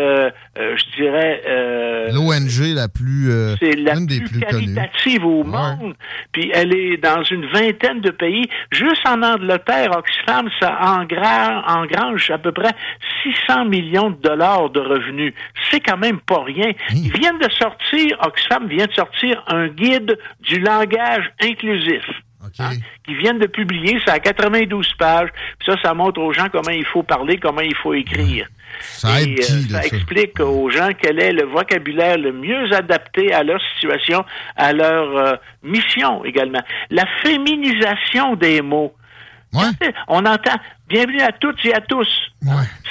euh, 0.58 0.76
je 0.76 0.96
dirais, 1.02 1.42
euh, 1.46 2.08
L'ONG 2.12 2.74
la 2.74 2.88
plus. 2.88 3.30
euh, 3.30 3.54
c'est 3.60 3.76
la 3.76 3.96
une 3.96 4.06
des 4.06 4.20
plus 4.20 4.40
connues. 4.40 4.74
caritative 4.74 5.26
au 5.26 5.44
monde. 5.44 5.94
Puis 6.32 6.50
elle 6.54 6.74
est 6.74 6.96
dans 6.96 7.22
une 7.24 7.44
vingtaine 7.46 8.00
de 8.00 8.10
pays. 8.10 8.46
Juste 8.70 9.06
en 9.06 9.22
Angleterre, 9.22 9.90
Oxfam, 9.96 10.48
ça 10.58 10.70
engra- 10.80 11.62
engrange 11.66 12.30
à 12.30 12.38
peu 12.38 12.52
près 12.52 12.72
600 13.22 13.66
millions 13.66 14.10
de 14.10 14.16
dollars 14.22 14.70
de 14.70 14.80
revenus. 14.80 15.34
C'est 15.70 15.80
quand 15.80 15.98
même 15.98 16.20
pas 16.20 16.42
rien. 16.44 16.72
Ils 16.92 17.12
viennent 17.12 17.38
de 17.38 17.50
sortir, 17.50 18.16
Oxfam 18.22 18.68
vient 18.68 18.86
de 18.86 18.92
sortir 18.92 19.42
un 19.48 19.68
guide 19.68 20.18
du 20.40 20.60
langage 20.60 21.30
inclusif. 21.42 21.97
Hein, 22.60 22.70
qui 23.04 23.14
viennent 23.14 23.38
de 23.38 23.46
publier, 23.46 24.00
ça 24.06 24.14
a 24.14 24.18
92 24.20 24.94
pages. 24.94 25.28
Puis 25.58 25.70
ça, 25.72 25.80
ça 25.82 25.94
montre 25.94 26.20
aux 26.20 26.32
gens 26.32 26.48
comment 26.50 26.70
il 26.70 26.84
faut 26.84 27.02
parler, 27.02 27.38
comment 27.38 27.60
il 27.60 27.74
faut 27.76 27.94
écrire. 27.94 28.46
Ça 28.80 29.20
Et, 29.20 29.34
qui, 29.34 29.52
euh, 29.52 29.56
là, 29.70 29.82
ça 29.82 29.88
ça? 29.88 29.96
explique 29.96 30.38
aux 30.40 30.70
gens 30.70 30.88
quel 31.00 31.20
est 31.20 31.32
le 31.32 31.44
vocabulaire 31.44 32.16
le 32.16 32.32
mieux 32.32 32.72
adapté 32.72 33.32
à 33.32 33.42
leur 33.42 33.60
situation, 33.74 34.24
à 34.56 34.72
leur 34.72 35.16
euh, 35.16 35.34
mission 35.62 36.24
également. 36.24 36.62
La 36.90 37.04
féminisation 37.22 38.34
des 38.36 38.62
mots. 38.62 38.94
On 40.08 40.24
entend 40.24 40.56
bienvenue 40.88 41.22
à 41.22 41.32
toutes 41.32 41.64
et 41.64 41.74
à 41.74 41.80
tous. 41.80 42.08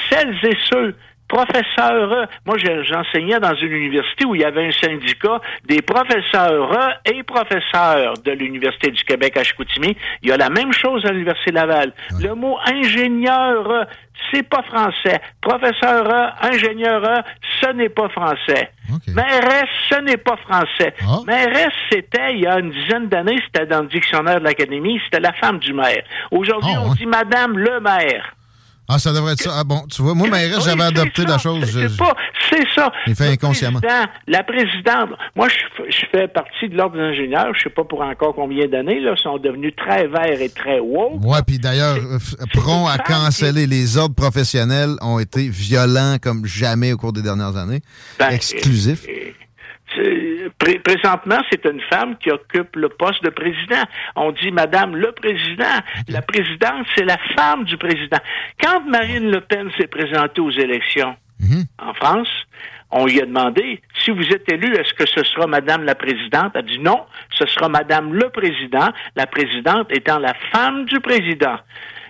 Celles 0.10 0.38
et 0.44 0.58
ceux. 0.70 0.96
Professeurs, 1.28 2.28
moi 2.46 2.56
je- 2.58 2.84
j'enseignais 2.84 3.40
dans 3.40 3.54
une 3.56 3.72
université 3.72 4.26
où 4.26 4.34
il 4.36 4.42
y 4.42 4.46
avait 4.46 4.68
un 4.68 4.72
syndicat 4.72 5.42
des 5.66 5.82
professeurs 5.82 7.00
et 7.06 7.22
professeurs 7.24 8.14
de 8.24 8.32
l'Université 8.32 8.92
du 8.92 9.04
Québec 9.04 9.38
à 9.38 9.44
Chicoutimi. 9.44 9.96
Il 10.24 10.30
y 10.30 10.32
a 10.32 10.38
la 10.38 10.50
même 10.50 10.72
chose 10.74 11.06
à 11.06 11.12
l'Université 11.12 11.52
Laval. 11.52 11.92
Le 12.20 12.34
mot 12.34 12.58
ingénieur, 12.66 13.86
c'est 14.32 14.48
pas 14.48 14.64
français. 14.64 15.20
Professeur, 15.42 16.34
ingénieur, 16.42 17.04
ce 17.62 17.72
n'est 17.74 17.90
pas 17.90 18.10
français. 18.10 18.72
Mairesse, 19.14 19.70
ce 19.90 20.00
n'est 20.02 20.18
pas 20.18 20.38
français. 20.38 20.94
Mairesse, 21.26 21.74
c'était, 21.92 22.34
il 22.34 22.40
y 22.42 22.48
a 22.48 22.60
une 22.60 22.72
dizaine 22.72 23.08
d'années, 23.08 23.38
c'était 23.46 23.66
dans 23.66 23.82
le 23.82 23.88
dictionnaire 23.88 24.40
de 24.40 24.46
l'Académie, 24.46 25.00
c'était 25.06 25.20
la 25.22 25.34
femme 25.34 25.60
du 25.60 25.74
maire. 25.74 26.04
Aujourd'hui, 26.32 26.72
on 26.86 26.94
dit 26.94 27.06
Madame 27.06 27.58
le 27.58 27.80
maire. 27.80 28.34
Ah, 28.90 29.00
ça 29.00 29.12
devrait 29.12 29.34
être 29.34 29.42
ça. 29.44 29.52
Ah 29.58 29.64
bon, 29.64 29.82
tu 29.92 30.02
vois, 30.02 30.14
moi, 30.14 30.28
j'avais 30.64 30.84
adopté 30.84 31.26
la 31.26 31.38
chose. 31.38 31.66
je- 31.70 31.98
pas, 31.98 32.16
c'est 32.50 32.64
ça. 32.74 32.92
Il 33.06 33.16
fait 33.16 33.26
Le 33.26 33.32
inconsciemment. 33.32 33.80
président, 33.82 34.06
la 34.28 34.44
présidente, 34.44 35.10
moi, 35.36 35.48
je, 35.50 35.96
fais 36.12 36.28
partie 36.30 36.70
de 36.70 36.76
l'ordre 36.78 36.96
des 36.96 37.02
ingénieurs, 37.04 37.54
je 37.56 37.64
sais 37.64 37.70
pas 37.70 37.84
pour 37.84 38.02
encore 38.02 38.34
combien 38.36 38.66
d'années, 38.68 39.00
là, 39.02 39.16
sont 39.18 39.38
devenus 39.40 39.74
très 39.76 40.08
verts 40.08 40.42
et 40.42 40.50
très 40.50 40.80
woke. 40.80 41.24
Ouais, 41.26 41.40
puis 41.46 41.60
d'ailleurs, 41.60 41.98
euh, 41.98 42.18
prompt 42.54 42.88
à 42.88 42.98
canceller 42.98 43.68
les 43.68 43.98
ordres 43.98 44.16
professionnels 44.16 44.96
ont 45.02 45.20
été 45.20 45.50
violents 45.50 46.16
comme 46.22 46.46
jamais 46.46 46.94
au 46.94 46.98
cours 46.98 47.14
des 47.14 47.22
dernières 47.22 47.58
années. 47.58 47.82
Ben, 48.20 48.30
Exclusif. 48.30 49.02
C'est- 49.06 49.34
pré- 50.60 50.80
présentement, 50.80 51.40
c'est 51.52 51.66
une 51.66 51.82
femme 51.82 52.18
qui 52.18 52.32
occupe 52.32 52.76
le 52.76 52.90
poste 52.90 53.24
de 53.24 53.30
président. 53.30 53.84
On 54.16 54.32
dit 54.32 54.52
Madame 54.52 54.96
le 54.96 55.12
président. 55.12 55.66
La 56.08 56.22
présidente, 56.22 56.86
c'est 56.96 57.06
la 57.06 57.18
femme 57.36 57.64
du 57.66 57.78
président. 57.78 58.18
Quand 58.62 58.82
Marine 58.86 59.32
Le 59.32 59.42
Pen 59.42 59.70
s'est 59.78 59.88
présentée 59.88 60.42
aux 60.42 60.52
élections 60.52 61.16
en 61.80 61.94
France, 61.94 62.30
on 62.90 63.06
lui 63.06 63.22
a 63.22 63.26
demandé 63.26 63.82
si 64.04 64.12
vous 64.12 64.24
êtes 64.30 64.52
élu, 64.52 64.74
est-ce 64.76 64.94
que 64.94 65.06
ce 65.08 65.24
sera 65.24 65.46
Madame 65.46 65.84
la 65.84 65.94
présidente? 65.96 66.52
Elle 66.56 66.60
a 66.60 66.62
dit 66.64 66.80
non, 66.80 67.06
ce 67.38 67.46
sera 67.48 67.68
Madame 67.70 68.14
le 68.14 68.30
président. 68.30 68.90
La 69.16 69.28
présidente 69.28 69.88
étant 69.92 70.20
la 70.20 70.34
femme 70.54 70.86
du 70.86 71.00
président. 71.02 71.58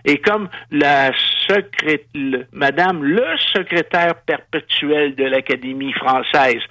Et 0.07 0.17
comme 0.19 0.47
la 0.71 1.11
secré- 1.47 2.05
le- 2.15 2.45
Madame 2.53 3.03
le 3.03 3.25
secrétaire 3.53 4.15
perpétuel 4.25 5.13
de 5.15 5.25
l'Académie 5.25 5.93
française. 5.93 6.61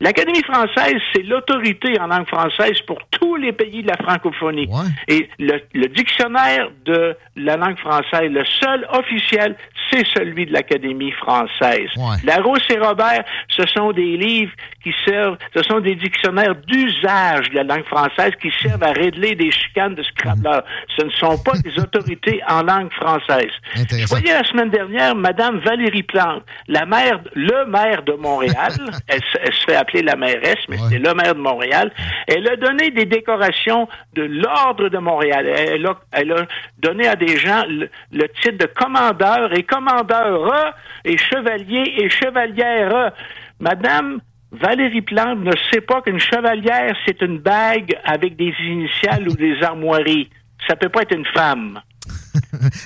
L'Académie 0.00 0.42
française, 0.44 1.00
c'est 1.14 1.22
l'autorité 1.22 1.98
en 2.00 2.06
langue 2.08 2.26
française 2.28 2.78
pour 2.86 2.98
tous 3.10 3.36
les 3.36 3.52
pays 3.52 3.82
de 3.82 3.88
la 3.88 3.96
francophonie. 3.96 4.68
Et 5.08 5.28
le, 5.38 5.60
le 5.74 5.86
dictionnaire 5.88 6.68
de 6.84 7.16
la 7.36 7.56
langue 7.56 7.78
française, 7.78 8.30
le 8.30 8.44
seul 8.44 8.86
officiel, 8.92 9.56
c'est 9.90 10.06
celui 10.14 10.46
de 10.46 10.52
l'Académie 10.52 11.12
française. 11.12 11.88
Larousse 12.24 12.66
et 12.70 12.78
Robert, 12.78 13.24
ce 13.48 13.66
sont 13.68 13.92
des 13.92 14.16
livres 14.16 14.52
qui 14.86 14.94
servent, 15.04 15.36
ce 15.56 15.62
sont 15.64 15.80
des 15.80 15.96
dictionnaires 15.96 16.54
d'usage 16.54 17.50
de 17.50 17.56
la 17.56 17.64
langue 17.64 17.84
française 17.86 18.30
qui 18.40 18.52
servent 18.62 18.84
à 18.84 18.92
régler 18.92 19.34
des 19.34 19.50
chicanes 19.50 19.96
de 19.96 20.02
Scrabblers. 20.04 20.62
Ce 20.96 21.04
ne 21.04 21.10
sont 21.10 21.36
pas 21.42 21.58
des 21.58 21.76
autorités 21.82 22.40
en 22.48 22.62
langue 22.62 22.92
française. 22.92 23.50
Je 23.74 24.06
voyais 24.06 24.32
la 24.32 24.44
semaine 24.44 24.70
dernière 24.70 25.16
Madame 25.16 25.58
Valérie 25.58 26.04
Plante, 26.04 26.44
la 26.68 26.86
maire, 26.86 27.18
le 27.34 27.66
maire 27.66 28.04
de 28.04 28.12
Montréal. 28.12 28.70
elle, 29.08 29.20
se- 29.32 29.38
elle 29.42 29.52
se 29.54 29.64
fait 29.64 29.74
appeler 29.74 30.02
la 30.02 30.14
mairesse, 30.14 30.62
mais 30.68 30.76
c'est 30.88 30.98
le 31.00 31.12
maire 31.14 31.34
de 31.34 31.40
Montréal. 31.40 31.90
Elle 32.28 32.48
a 32.48 32.54
donné 32.54 32.90
des 32.92 33.06
décorations 33.06 33.88
de 34.14 34.22
l'ordre 34.22 34.88
de 34.88 34.98
Montréal. 34.98 35.46
Elle 35.48 35.84
a, 35.86 35.96
elle 36.12 36.30
a 36.30 36.46
donné 36.78 37.08
à 37.08 37.16
des 37.16 37.36
gens 37.38 37.64
le, 37.68 37.88
le 38.12 38.28
titre 38.40 38.58
de 38.58 38.66
commandeur 38.66 39.52
et 39.52 39.64
commandeur 39.64 40.74
et 41.04 41.16
chevalier 41.18 41.94
et 41.98 42.08
chevalière. 42.08 43.10
Madame 43.58 44.20
Valérie 44.60 45.02
Plante 45.02 45.40
ne 45.40 45.52
sait 45.72 45.80
pas 45.80 46.00
qu'une 46.02 46.18
chevalière, 46.20 46.94
c'est 47.06 47.20
une 47.22 47.38
bague 47.38 47.94
avec 48.04 48.36
des 48.36 48.52
initiales 48.64 49.28
ou 49.28 49.32
des 49.34 49.62
armoiries. 49.62 50.28
Ça 50.68 50.76
peut 50.76 50.88
pas 50.88 51.02
être 51.02 51.14
une 51.16 51.26
femme. 51.34 51.80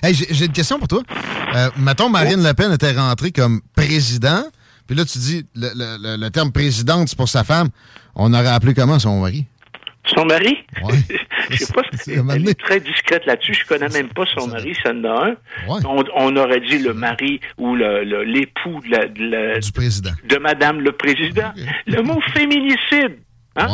Hey, 0.02 0.14
j'ai 0.14 0.46
une 0.46 0.52
question 0.52 0.78
pour 0.78 0.88
toi. 0.88 1.02
Euh, 1.54 1.68
mettons, 1.76 2.08
Marine 2.08 2.42
Le 2.42 2.52
Pen 2.54 2.72
était 2.72 2.92
rentrée 2.92 3.30
comme 3.32 3.60
président, 3.76 4.42
puis 4.86 4.96
là, 4.96 5.04
tu 5.04 5.18
dis, 5.18 5.44
le- 5.54 6.16
le 6.16 6.28
terme 6.30 6.50
présidente, 6.52 7.08
c'est 7.08 7.16
pour 7.16 7.28
sa 7.28 7.44
femme. 7.44 7.68
On 8.14 8.32
aurait 8.32 8.48
appelé 8.48 8.74
comment 8.74 8.98
son 8.98 9.20
mari? 9.20 9.46
Son 10.14 10.24
mari? 10.24 10.58
Ouais. 10.82 10.94
Je 11.50 11.56
sais 11.56 11.72
pas, 11.72 11.82
elle 12.34 12.48
est 12.48 12.58
très 12.58 12.80
discrète 12.80 13.26
là-dessus. 13.26 13.54
Je 13.54 13.64
connais 13.66 13.88
même 13.88 14.08
pas 14.08 14.24
son 14.34 14.46
mari, 14.48 14.76
ça 14.82 14.90
en 14.92 15.04
a 15.04 15.28
un. 15.30 15.36
On, 15.84 16.04
on 16.14 16.36
aurait 16.36 16.60
dit 16.60 16.78
le 16.78 16.94
mari 16.94 17.40
ou 17.58 17.74
l'époux 17.74 18.80
de, 18.84 18.90
la- 18.90 19.06
de 19.08 19.22
la- 19.24 19.58
Du 19.60 19.72
président. 19.72 20.10
de 20.28 20.36
Madame 20.38 20.80
le 20.80 20.92
Président. 20.92 21.52
Le 21.86 22.02
mot 22.02 22.20
féminicide. 22.34 23.18
Hein? 23.56 23.66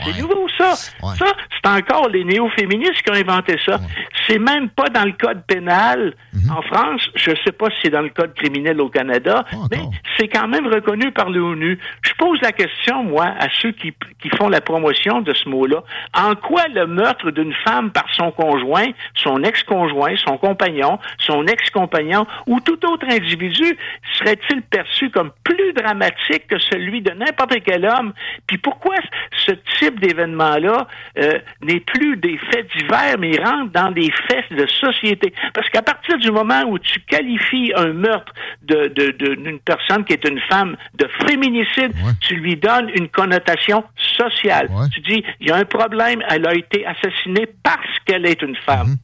C'est 0.00 0.20
nouveau, 0.20 0.48
ça. 0.56 0.74
Ça, 0.74 1.26
c'est 1.62 1.70
encore 1.70 2.08
les 2.08 2.24
néo-féministes 2.24 3.02
qui 3.02 3.10
ont 3.10 3.14
inventé 3.14 3.56
ça. 3.64 3.78
C'est 4.26 4.38
même 4.38 4.70
pas 4.70 4.88
dans 4.88 5.04
le 5.04 5.12
code 5.12 5.44
pénal 5.46 6.14
en 6.50 6.62
France. 6.62 7.08
Je 7.14 7.32
sais 7.44 7.52
pas 7.52 7.68
si 7.70 7.76
c'est 7.84 7.90
dans 7.90 8.00
le 8.00 8.08
code 8.08 8.32
criminel 8.34 8.80
au 8.80 8.88
Canada, 8.88 9.44
mais 9.70 9.82
c'est 10.16 10.28
quand 10.28 10.48
même 10.48 10.66
reconnu 10.66 11.12
par 11.12 11.28
l'ONU. 11.28 11.78
Je 12.02 12.12
pose 12.14 12.40
la 12.40 12.52
question, 12.52 13.04
moi, 13.04 13.26
à 13.38 13.48
ceux 13.60 13.72
qui, 13.72 13.92
qui 14.20 14.30
font 14.30 14.48
la 14.48 14.60
promotion 14.60 15.20
de 15.20 15.34
ce 15.34 15.48
mot-là. 15.48 15.82
En 16.16 16.34
quoi 16.36 16.68
le 16.68 16.86
meurtre 16.86 17.30
d'une 17.30 17.54
femme 17.64 17.90
par 17.90 18.06
son 18.12 18.30
conjoint, 18.30 18.88
son 19.14 19.42
ex-conjoint, 19.42 20.16
son 20.16 20.38
compagnon, 20.38 20.98
son 21.18 21.46
ex-compagnon 21.46 22.26
ou 22.46 22.60
tout 22.60 22.78
autre 22.86 23.06
individu 23.10 23.76
serait-il 24.18 24.62
perçu 24.62 25.10
comme 25.10 25.32
plus 25.44 25.72
dramatique 25.74 26.46
que 26.48 26.58
celui 26.58 27.02
de 27.02 27.10
n'importe 27.10 27.56
quel 27.64 27.84
homme? 27.84 28.12
Puis 28.46 28.58
pourquoi 28.58 28.94
ce 29.36 29.52
type 29.52 29.81
d'événement-là 29.90 30.86
euh, 31.18 31.38
n'est 31.62 31.80
plus 31.80 32.16
des 32.16 32.38
faits 32.38 32.66
divers, 32.76 33.16
mais 33.18 33.30
il 33.30 33.40
rentre 33.44 33.72
dans 33.72 33.90
des 33.90 34.10
faits 34.28 34.52
de 34.52 34.66
société? 34.66 35.32
Parce 35.54 35.68
qu'à 35.70 35.82
partir 35.82 36.18
du 36.18 36.30
moment 36.30 36.62
où 36.68 36.78
tu 36.78 37.00
qualifies 37.00 37.72
un 37.76 37.92
meurtre 37.92 38.32
de, 38.62 38.88
de- 38.88 39.10
de- 39.18 39.34
d'une 39.34 39.58
personne 39.60 40.04
qui 40.04 40.12
est 40.12 40.24
une 40.28 40.40
femme 40.48 40.76
de 40.94 41.08
féminicide, 41.26 41.92
tu 42.20 42.36
lui 42.36 42.56
donnes 42.56 42.90
une 42.94 43.08
connotation 43.08 43.84
sociale. 43.96 44.68
Tu 44.92 45.00
dis, 45.00 45.24
il 45.40 45.48
y 45.48 45.50
a 45.50 45.56
un 45.56 45.64
problème, 45.64 46.22
elle 46.28 46.46
a 46.46 46.54
été 46.54 46.86
assassinée 46.86 47.46
parce 47.62 47.98
qu'elle 48.06 48.26
est 48.26 48.40
une 48.42 48.56
femme. 48.56 48.96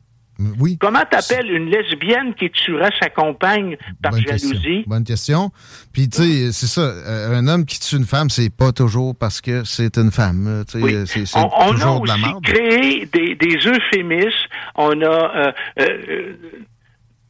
Oui. 0.60 0.78
Comment 0.81 1.02
t'appelles 1.10 1.51
une 1.51 1.69
lesbienne 1.69 2.32
qui 2.35 2.48
tuerait 2.51 2.93
sa 3.01 3.10
compagne 3.10 3.77
par 4.01 4.12
Bonne 4.12 4.20
jalousie? 4.23 4.51
question. 4.52 4.82
Bonne 4.86 5.05
question. 5.05 5.51
Puis, 5.93 6.09
tu 6.09 6.19
sais, 6.23 6.52
c'est 6.52 6.66
ça. 6.66 6.82
euh, 6.82 7.36
un 7.36 7.48
homme 7.48 7.65
qui 7.66 7.81
tue 7.81 7.97
une 7.97 8.05
femme, 8.05 8.31
c'est 8.31 8.48
pas 8.55 8.70
toujours 8.70 9.16
parce 9.19 9.40
que 9.40 9.65
c'est 9.65 9.98
une 9.98 10.12
femme. 10.12 10.65
Oui. 10.77 10.94
euh, 10.94 11.06
c'est 11.06 11.27
c'est 11.27 11.39
On, 11.39 11.51
on 11.59 11.70
a 11.73 11.74
de 11.74 11.81
la 11.81 12.15
aussi 12.15 12.23
merde. 12.23 12.44
créé 12.44 13.06
des, 13.06 13.35
des 13.35 13.56
euphémismes. 13.66 14.28
On 14.77 15.01
a... 15.02 15.05
euh, 15.06 15.52
euh, 15.81 15.86
euh, 16.09 16.32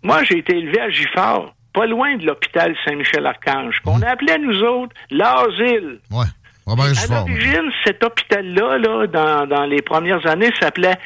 moi, 0.03 0.23
j'ai 0.25 0.39
été 0.39 0.57
élevé 0.59 0.79
à 0.81 0.91
Gifford, 0.91 1.55
pas 1.73 1.87
loin 1.87 2.17
de 2.17 2.27
l'hôpital 2.27 2.75
Saint-Michel-Archange, 2.85 3.81
qu'on 3.85 4.03
appelait, 4.03 4.39
nous 4.39 4.63
autres, 4.63 4.95
l'asile. 5.11 6.01
Ouais. 6.11 6.27
Robert 6.67 6.85
À 6.87 7.07
l'origine, 7.21 7.71
cet 7.85 8.05
hôpital-là, 8.05 8.77
là, 8.77 9.07
dans, 9.07 9.47
dans 9.47 9.65
les 9.65 9.81
premières 9.81 10.27
années, 10.27 10.51
s'appelait 10.61 10.99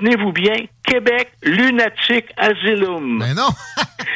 tenez-vous 0.00 0.32
bien, 0.32 0.56
Québec 0.84 1.32
Lunatic 1.42 2.26
Asylum. 2.36 3.18
Mais 3.18 3.34
non! 3.34 3.48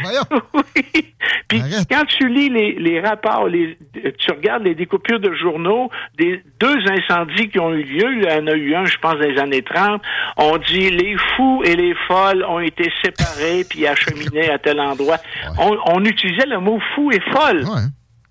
oui. 0.55 1.15
Puis 1.49 1.63
quand 1.91 2.05
tu 2.07 2.29
lis 2.29 2.49
les, 2.49 2.73
les 2.75 3.01
rapports, 3.01 3.47
les, 3.47 3.79
tu 4.19 4.31
regardes 4.33 4.65
les 4.65 4.75
découpures 4.75 5.21
de 5.21 5.33
journaux 5.35 5.91
des 6.19 6.43
deux 6.59 6.79
incendies 6.91 7.49
qui 7.49 7.59
ont 7.59 7.73
eu 7.73 7.83
lieu, 7.83 8.17
il 8.17 8.25
y 8.25 8.33
en 8.33 8.47
a 8.47 8.53
eu 8.53 8.75
un, 8.75 8.85
je 8.85 8.97
pense, 8.99 9.15
dans 9.15 9.21
les 9.21 9.39
années 9.39 9.63
30, 9.63 10.03
on 10.37 10.57
dit 10.59 10.91
les 10.91 11.17
fous 11.37 11.63
et 11.65 11.77
les 11.77 11.95
folles 12.09 12.45
ont 12.45 12.61
été 12.61 12.91
séparés 13.05 13.65
puis 13.69 13.87
acheminés 13.87 14.51
à 14.51 14.59
tel 14.59 14.81
endroit. 14.81 15.19
On, 15.59 15.77
on 15.87 16.05
utilisait 16.05 16.47
le 16.47 16.59
mot 16.61 16.81
fou 16.95 17.11
et 17.13 17.21
folle. 17.33 17.65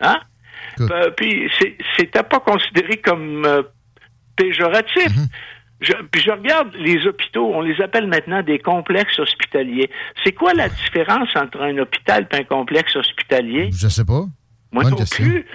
Hein? 0.01 0.19
Euh, 0.81 1.11
puis 1.11 1.49
c'était 1.97 2.23
pas 2.23 2.39
considéré 2.39 2.97
comme 2.97 3.45
euh, 3.45 3.61
péjoratif. 4.35 5.11
Je, 5.81 5.91
puis 6.11 6.21
je 6.21 6.31
regarde 6.31 6.73
les 6.75 7.05
hôpitaux, 7.05 7.51
on 7.53 7.61
les 7.61 7.81
appelle 7.81 8.07
maintenant 8.07 8.41
des 8.41 8.59
complexes 8.59 9.19
hospitaliers. 9.19 9.89
C'est 10.23 10.31
quoi 10.31 10.53
la 10.53 10.69
différence 10.69 11.29
entre 11.35 11.61
un 11.61 11.77
hôpital 11.77 12.25
et 12.31 12.35
un 12.37 12.43
complexe 12.43 12.95
hospitalier? 12.95 13.69
Je 13.73 13.87
sais 13.89 14.05
pas. 14.05 14.23
Moi 14.71 14.83
non 14.91 14.97
plus. 15.25 15.45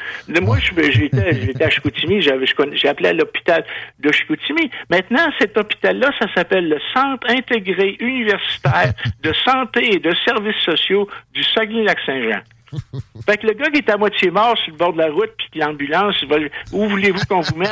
Moi, 0.40 0.58
je- 0.60 0.90
j'étais 0.92 1.64
à 1.64 1.70
Chicoutimi, 1.70 2.22
appelé 2.88 3.08
à 3.08 3.12
l'hôpital 3.14 3.64
de 3.98 4.12
Chicoutimi. 4.12 4.70
Maintenant, 4.90 5.26
cet 5.40 5.58
hôpital-là, 5.58 6.10
ça 6.20 6.26
s'appelle 6.34 6.68
le 6.68 6.78
Centre 6.94 7.26
intégré 7.28 7.96
universitaire 7.98 8.92
de 9.22 9.32
santé 9.44 9.94
et 9.94 9.98
de 9.98 10.14
services 10.24 10.60
sociaux 10.64 11.08
du 11.34 11.42
Saguenay-Lac-Saint-Jean. 11.42 12.40
Fait 13.26 13.36
que 13.38 13.46
le 13.46 13.52
gars 13.54 13.70
qui 13.70 13.78
est 13.78 13.90
à 13.90 13.96
moitié 13.96 14.30
mort 14.30 14.56
sur 14.58 14.72
le 14.72 14.78
bord 14.78 14.92
de 14.92 14.98
la 14.98 15.10
route, 15.10 15.30
puis 15.50 15.60
l'ambulance, 15.60 16.16
où 16.72 16.88
voulez-vous 16.88 17.20
qu'on 17.28 17.40
vous 17.40 17.56
mène? 17.56 17.70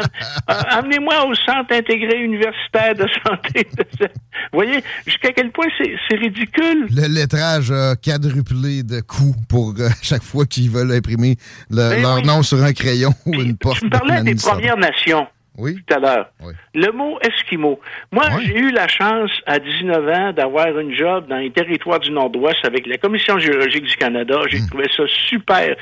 Euh, 0.51 0.55
Amenez-moi 0.71 1.27
au 1.27 1.35
centre 1.35 1.73
intégré 1.73 2.19
universitaire 2.23 2.95
de 2.95 3.07
santé. 3.27 3.69
Vous 4.53 4.59
voyez, 4.61 4.83
jusqu'à 5.07 5.33
quel 5.33 5.51
point 5.51 5.67
c'est 5.79 6.17
ridicule. 6.17 6.87
Le 6.91 7.09
lettrage 7.09 7.71
a 7.71 7.97
quadruplé 7.97 8.83
de 8.83 9.01
coûts 9.01 9.35
pour 9.49 9.75
euh, 9.79 9.89
chaque 10.03 10.23
fois 10.23 10.45
qu'ils 10.47 10.71
veulent 10.71 10.93
imprimer 10.93 11.37
le- 11.71 11.91
Ben 11.91 12.03
leur 12.03 12.17
oui. 12.17 12.23
nom 12.25 12.43
sur 12.43 12.63
un 12.63 12.73
crayon 12.73 13.13
ou 13.25 13.35
une 13.35 13.57
porte. 13.57 13.79
Tu 13.79 13.87
me 13.87 13.91
parlais 13.91 14.23
des. 14.23 14.35
Premières 14.35 14.77
Nations 14.77 15.27
tout 15.87 15.95
à 15.95 15.99
l'heure. 15.99 16.29
Le 16.75 16.93
mot 16.93 17.19
Esquimau. 17.23 17.81
Moi, 18.13 18.25
j'ai 18.45 18.59
eu 18.59 18.71
la 18.73 18.89
chance 18.89 19.31
à 19.47 19.59
19 19.59 20.09
ans 20.09 20.33
d'avoir 20.33 20.79
une 20.79 20.95
job 20.95 21.27
dans 21.29 21.39
les 21.39 21.51
territoires 21.51 21.99
du 22.01 22.11
Nord-Ouest 22.11 22.65
avec 22.65 22.87
la 22.87 22.99
Commission 22.99 23.39
géologique 23.39 23.85
du 23.85 23.97
Canada. 23.97 24.41
J'ai 24.49 24.59
Hmm. 24.59 24.69
trouvé 24.69 24.85
ça 24.97 25.05
super, 25.07 25.77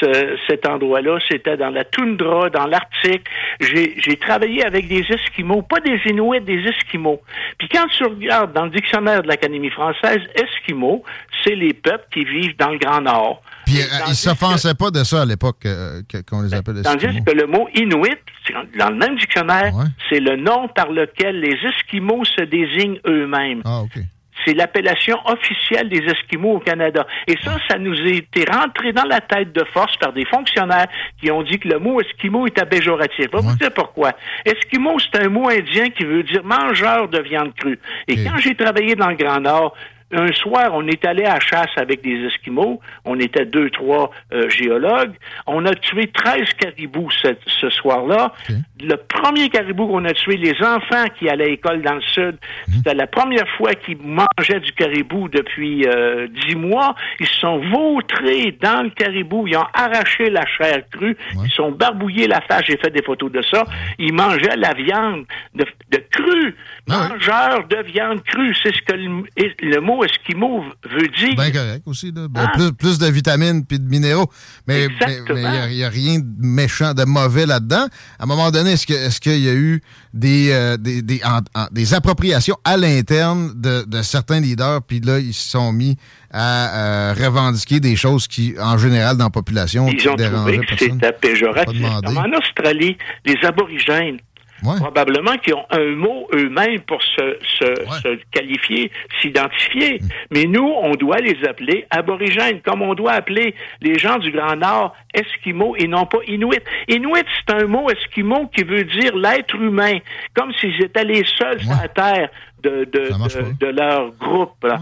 ce- 0.00 0.36
cet 0.46 0.66
endroit-là. 0.66 1.18
C'était 1.30 1.56
dans 1.56 1.70
la 1.70 1.84
toundra, 1.84 2.50
dans 2.50 2.66
l'Arctique. 2.66 3.26
J'ai 3.60 3.94
j'ai 3.98 4.16
travaillé 4.16 4.64
avec 4.64 4.88
des 4.88 5.04
Esquimaux, 5.10 5.62
pas 5.62 5.80
des 5.80 6.00
Inuits, 6.06 6.40
des 6.40 6.64
Esquimaux. 6.68 7.20
Puis 7.58 7.68
quand 7.68 7.86
tu 7.88 8.04
regardes 8.04 8.52
dans 8.52 8.64
le 8.64 8.70
dictionnaire 8.70 9.22
de 9.22 9.28
l'Académie 9.28 9.70
française, 9.70 10.20
Esquimaux, 10.34 11.04
c'est 11.44 11.54
les 11.54 11.74
peuples 11.74 12.06
qui 12.12 12.24
vivent 12.24 12.56
dans 12.56 12.70
le 12.70 12.78
Grand 12.78 13.00
Nord. 13.00 13.42
Puis 13.68 13.82
euh, 13.82 14.08
ils 14.08 14.14
s'offensaient 14.14 14.74
pas 14.74 14.90
de 14.90 15.04
ça 15.04 15.22
à 15.22 15.24
l'époque 15.26 15.66
euh, 15.66 16.00
qu'on 16.28 16.42
les 16.42 16.54
appelle 16.54 16.82
Tandis 16.82 17.04
Esquimaux. 17.04 17.24
que 17.24 17.32
le 17.32 17.46
mot 17.46 17.68
Inuit, 17.74 18.18
c'est 18.46 18.54
dans 18.78 18.88
le 18.88 18.96
même 18.96 19.16
dictionnaire, 19.16 19.72
c'est 20.08 20.20
le 20.20 20.36
nom 20.36 20.68
par 20.68 20.90
lequel 20.90 21.40
les 21.40 21.56
Esquimaux 21.68 22.24
se 22.24 22.42
désignent 22.44 22.98
eux-mêmes. 23.06 23.62
Ah, 23.64 23.80
OK. 23.80 23.98
C'est 24.46 24.54
l'appellation 24.54 25.18
officielle 25.26 25.88
des 25.88 25.98
Esquimaux 25.98 26.54
au 26.54 26.58
Canada. 26.60 27.06
Et 27.26 27.36
ça, 27.44 27.56
ça 27.68 27.76
nous 27.76 27.94
a 27.94 28.08
été 28.08 28.46
rentré 28.50 28.92
dans 28.92 29.04
la 29.04 29.20
tête 29.20 29.52
de 29.52 29.64
force 29.74 29.96
par 29.96 30.12
des 30.12 30.24
fonctionnaires 30.24 30.86
qui 31.20 31.30
ont 31.30 31.42
dit 31.42 31.58
que 31.58 31.68
le 31.68 31.78
mot 31.78 32.00
Esquimau 32.00 32.46
était 32.46 32.64
péjoratif. 32.64 33.26
Je 33.30 33.36
vais 33.36 33.42
vous 33.42 33.56
dire 33.56 33.72
pourquoi. 33.74 34.12
Esquimau, 34.44 34.96
c'est 35.00 35.22
un 35.22 35.28
mot 35.28 35.48
indien 35.50 35.90
qui 35.90 36.04
veut 36.04 36.22
dire 36.22 36.44
mangeur 36.44 37.08
de 37.08 37.18
viande 37.18 37.52
crue. 37.56 37.78
Et 38.06 38.24
quand 38.24 38.38
j'ai 38.38 38.54
travaillé 38.54 38.94
dans 38.94 39.08
le 39.08 39.16
Grand 39.16 39.40
Nord, 39.40 39.74
un 40.12 40.32
soir, 40.32 40.70
on 40.72 40.86
est 40.86 41.04
allé 41.04 41.24
à 41.24 41.34
la 41.34 41.40
chasse 41.40 41.70
avec 41.76 42.02
des 42.02 42.24
Esquimaux. 42.26 42.80
On 43.04 43.18
était 43.20 43.44
deux, 43.44 43.68
trois 43.70 44.10
euh, 44.32 44.48
géologues. 44.48 45.14
On 45.46 45.66
a 45.66 45.74
tué 45.74 46.06
13 46.06 46.44
caribous 46.58 47.10
ce, 47.10 47.28
ce 47.46 47.68
soir-là. 47.70 48.32
Le 48.80 48.96
premier 48.96 49.48
caribou 49.50 49.86
qu'on 49.86 50.04
a 50.04 50.12
tué, 50.14 50.36
les 50.36 50.54
enfants 50.62 51.04
qui 51.18 51.28
allaient 51.28 51.44
à 51.44 51.48
l'école 51.48 51.82
dans 51.82 51.94
le 51.94 52.00
sud, 52.02 52.36
c'était 52.68 52.94
la 52.94 53.06
première 53.06 53.46
fois 53.56 53.74
qu'ils 53.74 53.98
mangeaient 53.98 54.60
du 54.60 54.72
caribou 54.72 55.28
depuis 55.28 55.86
euh, 55.86 56.26
dix 56.46 56.54
mois. 56.54 56.94
Ils 57.20 57.26
se 57.26 57.40
sont 57.40 57.58
vautrés 57.58 58.56
dans 58.62 58.84
le 58.84 58.90
caribou. 58.90 59.46
Ils 59.46 59.56
ont 59.56 59.66
arraché 59.74 60.30
la 60.30 60.46
chair 60.46 60.82
crue. 60.90 61.16
Ils 61.44 61.50
sont 61.50 61.70
barbouillés 61.70 62.26
la 62.28 62.40
face. 62.40 62.64
J'ai 62.66 62.76
fait 62.78 62.90
des 62.90 63.02
photos 63.02 63.30
de 63.30 63.42
ça. 63.42 63.64
Ils 63.98 64.12
mangeaient 64.12 64.56
la 64.56 64.72
viande 64.74 65.26
de, 65.54 65.66
de 65.90 65.98
crue. 66.10 66.54
Mangeurs 66.88 67.66
de 67.68 67.82
viande 67.82 68.22
crue. 68.24 68.54
C'est 68.62 68.74
ce 68.74 68.82
que 68.82 68.94
le, 68.94 69.22
le 69.60 69.80
mot 69.80 69.97
esquimau 70.04 70.64
veut 70.90 71.08
dire? 71.08 71.34
Bien 71.36 71.50
correct 71.50 71.82
aussi. 71.86 72.12
Là. 72.12 72.26
Ben, 72.28 72.46
Ah. 72.48 72.52
plus, 72.56 72.72
plus 72.72 72.98
de 72.98 73.06
vitamines 73.06 73.64
puis 73.64 73.78
de 73.78 73.88
minéraux. 73.88 74.30
Mais 74.66 74.86
il 74.86 75.34
n'y 75.74 75.82
a, 75.84 75.88
rien 75.88 76.18
de 76.18 76.26
méchant, 76.38 76.94
de 76.94 77.04
mauvais 77.04 77.46
là-dedans. 77.46 77.86
À 78.18 78.24
un 78.24 78.26
moment 78.26 78.50
donné, 78.50 78.72
est-ce 78.72 79.20
qu'il 79.20 79.38
y 79.38 79.48
a 79.48 79.54
eu 79.54 79.82
des, 80.14 80.50
euh, 80.52 80.76
des, 80.76 81.02
des, 81.02 81.20
en- 81.24 81.40
en- 81.60 81.68
des 81.70 81.94
appropriations 81.94 82.56
à 82.64 82.76
l'interne 82.76 83.52
de, 83.54 83.84
de 83.86 84.02
certains 84.02 84.40
leaders, 84.40 84.82
puis 84.82 85.00
là, 85.00 85.18
ils 85.18 85.34
se 85.34 85.50
sont 85.50 85.72
mis 85.72 85.96
à 86.30 87.10
euh, 87.10 87.14
revendiquer 87.14 87.80
des 87.80 87.96
choses 87.96 88.28
qui, 88.28 88.54
en 88.60 88.76
général, 88.76 89.16
dans 89.16 89.24
la 89.24 89.30
population, 89.30 89.88
Ils 89.88 90.08
ont 90.08 90.14
trouvé 90.16 90.58
que 90.58 90.76
c'était 90.78 91.12
péjoratif. 91.12 91.80
Comme 92.04 92.18
en 92.18 92.36
Australie, 92.38 92.98
les 93.24 93.36
aborigènes, 93.46 94.18
probablement 94.62 95.36
qui 95.38 95.52
ont 95.52 95.64
un 95.70 95.94
mot 95.94 96.28
eux-mêmes 96.34 96.80
pour 96.80 97.02
se, 97.02 97.36
se, 97.58 97.64
se 98.02 98.18
qualifier, 98.30 98.90
s'identifier. 99.20 100.00
Mais 100.30 100.44
nous, 100.44 100.68
on 100.82 100.94
doit 100.94 101.18
les 101.18 101.36
appeler 101.48 101.86
aborigènes, 101.90 102.60
comme 102.62 102.82
on 102.82 102.94
doit 102.94 103.12
appeler 103.12 103.54
les 103.80 103.98
gens 103.98 104.18
du 104.18 104.30
Grand 104.32 104.56
Nord 104.56 104.94
esquimaux 105.14 105.74
et 105.76 105.86
non 105.86 106.06
pas 106.06 106.18
inuit. 106.26 106.60
Inuit, 106.88 107.24
c'est 107.46 107.54
un 107.54 107.66
mot 107.66 107.88
esquimau 107.90 108.48
qui 108.54 108.64
veut 108.64 108.84
dire 108.84 109.16
l'être 109.16 109.54
humain, 109.54 109.98
comme 110.34 110.52
s'ils 110.60 110.82
étaient 110.82 111.04
les 111.04 111.24
seuls 111.38 111.60
sur 111.60 111.70
la 111.70 111.88
Terre 111.88 112.28
de, 112.62 112.84
de, 112.84 113.08
de, 113.08 113.58
de 113.58 113.66
leur 113.66 114.10
groupe. 114.12 114.64
là. 114.64 114.78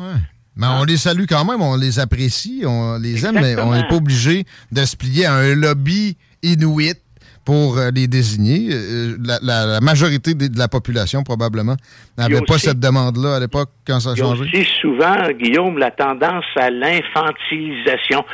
Mais 0.59 0.66
on 0.69 0.85
les 0.85 0.97
salue 0.97 1.24
quand 1.28 1.44
même, 1.44 1.61
on 1.61 1.77
les 1.77 1.98
apprécie, 1.98 2.62
on 2.66 2.98
les 2.98 3.27
aime, 3.27 3.35
mais 3.35 3.61
on 3.61 3.74
n'est 3.74 3.86
pas 3.89 3.97
obligé 3.97 4.44
de 4.73 4.85
se 4.86 4.97
plier 4.97 5.27
à 5.27 5.35
un 5.35 5.55
lobby 5.55 6.16
inuit 6.43 6.94
pour 7.47 7.78
euh, 7.78 7.90
les 7.94 8.09
désigner. 8.09 8.68
Euh, 8.74 9.16
la, 9.24 9.39
la- 9.40 9.66
la 9.66 9.81
majorité 9.81 10.35
de 10.35 10.59
la 10.59 10.68
population, 10.68 11.23
probablement, 11.23 11.77
n'avait 12.18 12.40
pas 12.47 12.59
cette 12.59 12.81
demande-là 12.81 13.36
à 13.36 13.40
l'époque 13.40 13.70
quand 13.86 14.01
ça 14.01 14.10
a 14.10 14.16
changé. 14.16 14.43
aussi 14.43 14.64
souvent, 14.81 15.16
Guillaume, 15.39 15.78
la 15.78 15.93
tendance 15.93 16.44
à 16.56 16.68
l'infantilisation. 16.70 18.24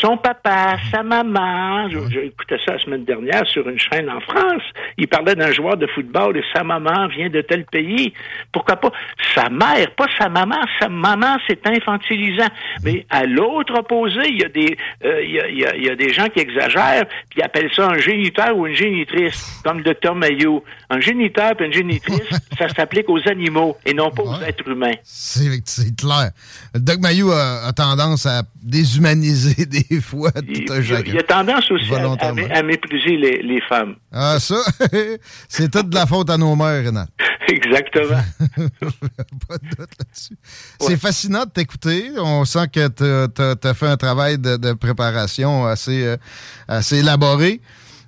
Son 0.00 0.16
papa, 0.16 0.76
sa 0.92 1.02
maman, 1.02 1.88
je- 1.90 1.98
j'ai 2.10 2.26
écouté 2.26 2.56
ça 2.64 2.74
la 2.74 2.78
semaine 2.78 3.04
dernière 3.04 3.46
sur 3.48 3.68
une 3.68 3.78
chaîne 3.78 4.08
en 4.08 4.20
France, 4.20 4.62
il 4.96 5.08
parlait 5.08 5.34
d'un 5.34 5.50
joueur 5.52 5.76
de 5.76 5.86
football 5.88 6.36
et 6.36 6.44
sa 6.54 6.62
maman 6.62 7.08
vient 7.08 7.28
de 7.28 7.40
tel 7.40 7.64
pays. 7.64 8.12
Pourquoi 8.52 8.76
pas? 8.76 8.92
Sa 9.34 9.48
mère, 9.50 9.90
pas 9.96 10.06
sa 10.18 10.28
maman, 10.28 10.60
sa 10.80 10.88
maman, 10.88 11.36
c'est 11.48 11.66
infantilisant. 11.66 12.48
Mais 12.84 13.04
à 13.10 13.24
l'autre 13.26 13.74
opposé, 13.80 14.20
il 14.28 14.40
y 14.40 14.44
a 14.44 14.48
des 14.48 14.76
euh, 15.04 15.22
y, 15.24 15.40
a, 15.40 15.48
il 15.48 15.58
y 15.58 15.64
a- 15.66 15.76
il 15.76 15.84
y 15.84 15.90
a 15.90 15.96
des 15.96 16.12
gens 16.12 16.26
qui 16.28 16.40
exagèrent 16.40 17.06
puis 17.28 17.40
ils 17.40 17.42
appellent 17.42 17.70
ça 17.74 17.88
un 17.88 17.98
géniteur 17.98 18.51
ou 18.56 18.66
une 18.66 18.74
génitrice, 18.74 19.60
comme 19.64 19.78
le 19.78 19.84
docteur 19.84 20.14
Maillot. 20.14 20.62
Un 20.90 21.00
géniteur 21.00 21.52
et 21.60 21.64
une 21.66 21.72
génitrice, 21.72 22.20
ça 22.58 22.68
s'applique 22.68 23.08
aux 23.08 23.18
animaux 23.28 23.76
et 23.86 23.94
non 23.94 24.10
pas 24.10 24.22
aux 24.22 24.40
êtres 24.42 24.68
humains. 24.68 24.92
C'est 25.02 25.48
clair. 25.96 26.30
Le 26.74 26.80
Doc 26.80 27.00
Mayou 27.00 27.30
a, 27.32 27.64
a 27.66 27.72
tendance 27.72 28.26
à 28.26 28.42
déshumaniser 28.62 29.64
des 29.66 30.00
fois 30.00 30.32
tout 30.32 30.42
un 30.42 30.46
Il 30.46 30.72
a- 30.72 30.82
chacun. 30.82 31.02
il 31.06 31.14
y 31.14 31.18
a 31.18 31.22
tendance 31.22 31.70
aussi 31.70 31.92
à, 31.92 31.96
à 31.96 32.00
Volontairement. 32.00 32.42
mé- 32.42 32.52
à 32.52 32.62
mépriser 32.62 33.16
les, 33.16 33.42
les 33.42 33.60
femmes. 33.62 33.94
Ah, 34.12 34.36
ça, 34.38 34.56
c'est 35.48 35.70
toute 35.70 35.88
de 35.88 35.94
la 35.94 36.06
faute 36.06 36.30
à 36.30 36.36
nos 36.36 36.54
mères, 36.56 36.84
Renat. 36.84 37.06
Exactement. 37.48 38.22
Pas 38.56 39.58
de 39.58 39.68
doute 39.76 39.90
là-dessus. 39.98 40.36
C'est 40.80 40.96
fascinant 40.96 41.44
de 41.44 41.50
t'écouter. 41.50 42.10
On 42.18 42.44
sent 42.44 42.68
que 42.72 42.88
tu 42.88 43.68
as, 43.68 43.74
fait 43.74 43.86
un 43.88 43.96
travail 43.96 44.38
de, 44.38 44.56
de 44.56 44.72
préparation 44.72 45.66
assez, 45.66 46.04
euh, 46.06 46.16
assez 46.68 46.98
élaboré. 47.00 47.60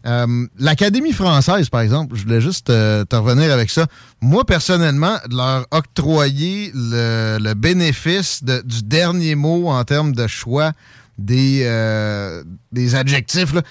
Euh, 0.07 0.47
L'Académie 0.59 1.13
française, 1.13 1.69
par 1.71 1.81
exemple, 1.81 2.15
je 2.17 2.23
voulais 2.25 2.41
juste 2.41 2.69
euh, 2.71 3.05
te 3.05 3.17
revenir 3.17 3.53
avec 3.53 3.71
ça. 3.71 3.87
Moi, 4.21 4.45
personnellement, 4.45 5.17
de 5.29 5.37
leur 5.37 5.67
octroyer 5.71 6.71
le, 6.75 7.39
le 7.41 7.55
bénéfice 7.55 8.45
de- 8.45 8.61
du 8.63 8.83
dernier 8.83 9.35
mot 9.35 9.69
en 9.69 9.83
termes 9.85 10.13
de 10.13 10.27
choix 10.27 10.73
des, 11.19 11.63
euh, 11.65 12.43
des 12.73 12.95
adjectifs, 12.95 13.55
là, 13.55 13.63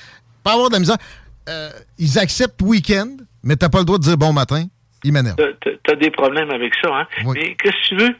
pas 0.43 0.53
avoir 0.53 0.69
de 0.69 0.73
la 0.75 0.79
misère. 0.79 0.97
Euh, 1.49 1.69
ils 1.99 2.17
acceptent 2.17 2.61
week-end, 2.61 3.09
mais 3.43 3.55
t'as 3.55 3.69
pas 3.69 3.79
le 3.79 3.85
droit 3.85 3.97
de 3.99 4.03
dire 4.03 4.17
bon 4.17 4.33
matin. 4.33 4.65
Ils 5.05 5.11
m'énervent. 5.11 5.35
Tu 5.61 5.91
as 5.91 5.95
des 5.97 6.09
problèmes 6.11 6.49
avec 6.49 6.71
ça, 6.81 6.89
hein? 6.95 7.07
Mais 7.33 7.55
qu'est-ce 7.61 7.89
que 7.89 7.95
tu 7.95 7.97
veux? 7.97 8.15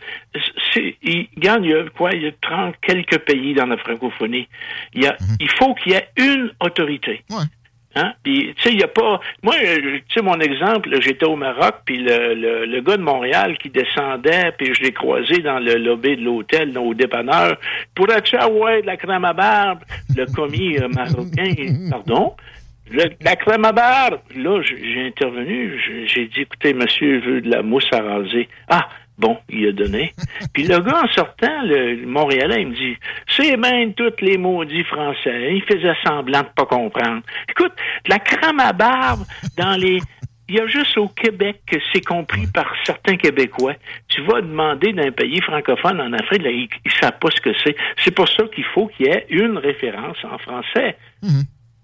Il, 1.02 1.28
regarde, 1.38 1.64
il 1.64 1.72
y 1.72 1.74
a 1.74 1.90
quoi? 1.96 2.12
Il 2.14 2.24
y 2.24 2.28
a 2.28 2.32
30 2.42 2.76
quelques 2.82 3.20
pays 3.20 3.54
dans 3.56 3.66
la 3.68 3.78
francophonie. 3.78 4.50
Il, 4.94 5.04
y 5.04 5.08
a, 5.08 5.16
Mhm. 5.22 5.38
il 5.40 5.50
faut 5.52 5.74
qu'il 5.76 5.94
y 5.94 5.96
ait 5.96 6.10
une 6.18 6.52
autorité. 6.60 7.24
Hein? 7.96 8.14
Puis, 8.24 8.54
tu 8.56 8.62
sais, 8.64 8.70
il 8.72 8.78
n'y 8.78 8.84
a 8.84 8.88
pas... 8.88 9.20
Moi, 9.44 9.54
euh, 9.64 10.00
tu 10.08 10.16
sais, 10.16 10.22
mon 10.24 10.40
exemple, 10.40 10.90
j'étais 11.02 11.26
au 11.26 11.36
Maroc, 11.36 11.76
puis 11.86 11.98
le, 12.00 12.34
le, 12.34 12.66
le 12.66 12.82
gars 12.82 12.98
de 12.98 13.04
Montréal 13.04 13.56
qui 13.60 13.70
descendait, 13.70 14.52
puis 14.58 14.74
je 14.74 14.82
l'ai 14.82 14.92
croisé 14.94 15.40
dans 15.42 15.60
le 15.60 15.76
lobby 15.76 16.16
de 16.18 16.24
l'hôtel, 16.24 16.76
au 16.78 16.94
dépanneur. 16.96 17.58
Pourrais-tu 17.94 18.36
avoir 18.36 18.82
de 18.82 18.86
la 18.88 18.98
crème 18.98 19.26
à 19.26 19.34
barbe? 19.34 19.80
Le 20.18 20.26
commis 20.26 20.78
euh, 20.80 20.88
marocain, 20.88 21.54
pardon? 21.92 22.34
Le- 22.92 23.12
la 23.22 23.36
crème 23.36 23.66
à 23.66 23.72
barbe. 23.72 24.20
Là, 24.36 24.62
j'ai 24.64 25.06
intervenu, 25.08 25.80
j'ai- 25.86 26.08
j'ai 26.08 26.26
dit, 26.26 26.42
écoutez, 26.42 26.74
monsieur 26.74 27.20
veut 27.20 27.42
de 27.42 27.50
la 27.50 27.62
mousse 27.62 27.88
à 27.94 28.02
raser. 28.02 28.50
Ah, 28.70 28.90
bon, 29.18 29.38
il 29.50 29.68
a 29.68 29.72
donné. 29.72 30.14
Puis 30.54 30.64
le 30.64 30.80
gars, 30.80 31.02
en 31.04 31.08
sortant, 31.10 31.62
le, 31.64 32.06
Montréalais, 32.06 32.62
il 32.62 32.68
me 32.70 32.76
dit, 32.76 32.98
c'est 33.28 33.58
même 33.58 33.94
tous 33.94 34.14
les 34.22 34.38
maudits 34.38 34.84
français. 34.84 35.56
Il 35.56 35.64
faisait 35.64 35.96
semblant 36.06 36.42
de 36.42 36.50
pas 36.56 36.66
comprendre. 36.66 37.22
Écoute, 37.50 37.74
de 38.06 38.10
la 38.10 38.20
crème 38.20 38.60
à 38.60 38.74
barbe 38.74 39.24
dans 39.58 39.76
les... 39.76 40.00
Il 40.50 40.56
y 40.56 40.60
a 40.60 40.68
juste 40.68 40.98
au 40.98 41.08
Québec 41.08 41.62
que 41.66 41.78
c'est 41.92 42.02
compris 42.02 42.48
par 42.48 42.70
certains 42.84 43.16
Québécois. 43.16 43.76
Tu 44.10 44.22
vas 44.24 44.42
demander 44.42 44.92
d'un 44.92 45.10
pays 45.10 45.42
francophone 45.42 46.02
en 46.02 46.12
Afrique, 46.12 46.44
là, 46.44 46.52
ils 46.52 46.68
ne 46.86 46.92
savent 47.02 47.18
pas 47.18 47.30
ce 47.34 47.40
que 47.40 47.54
c'est. 47.64 47.76
C'est 48.04 48.14
pour 48.14 48.28
ça 48.28 48.44
qu'il 48.54 48.66
faut 48.66 48.88
qu'il 48.88 49.08
y 49.08 49.10
ait 49.10 49.26
une 49.30 49.58
référence 49.58 50.18
en 50.30 50.38
français. 50.38 50.98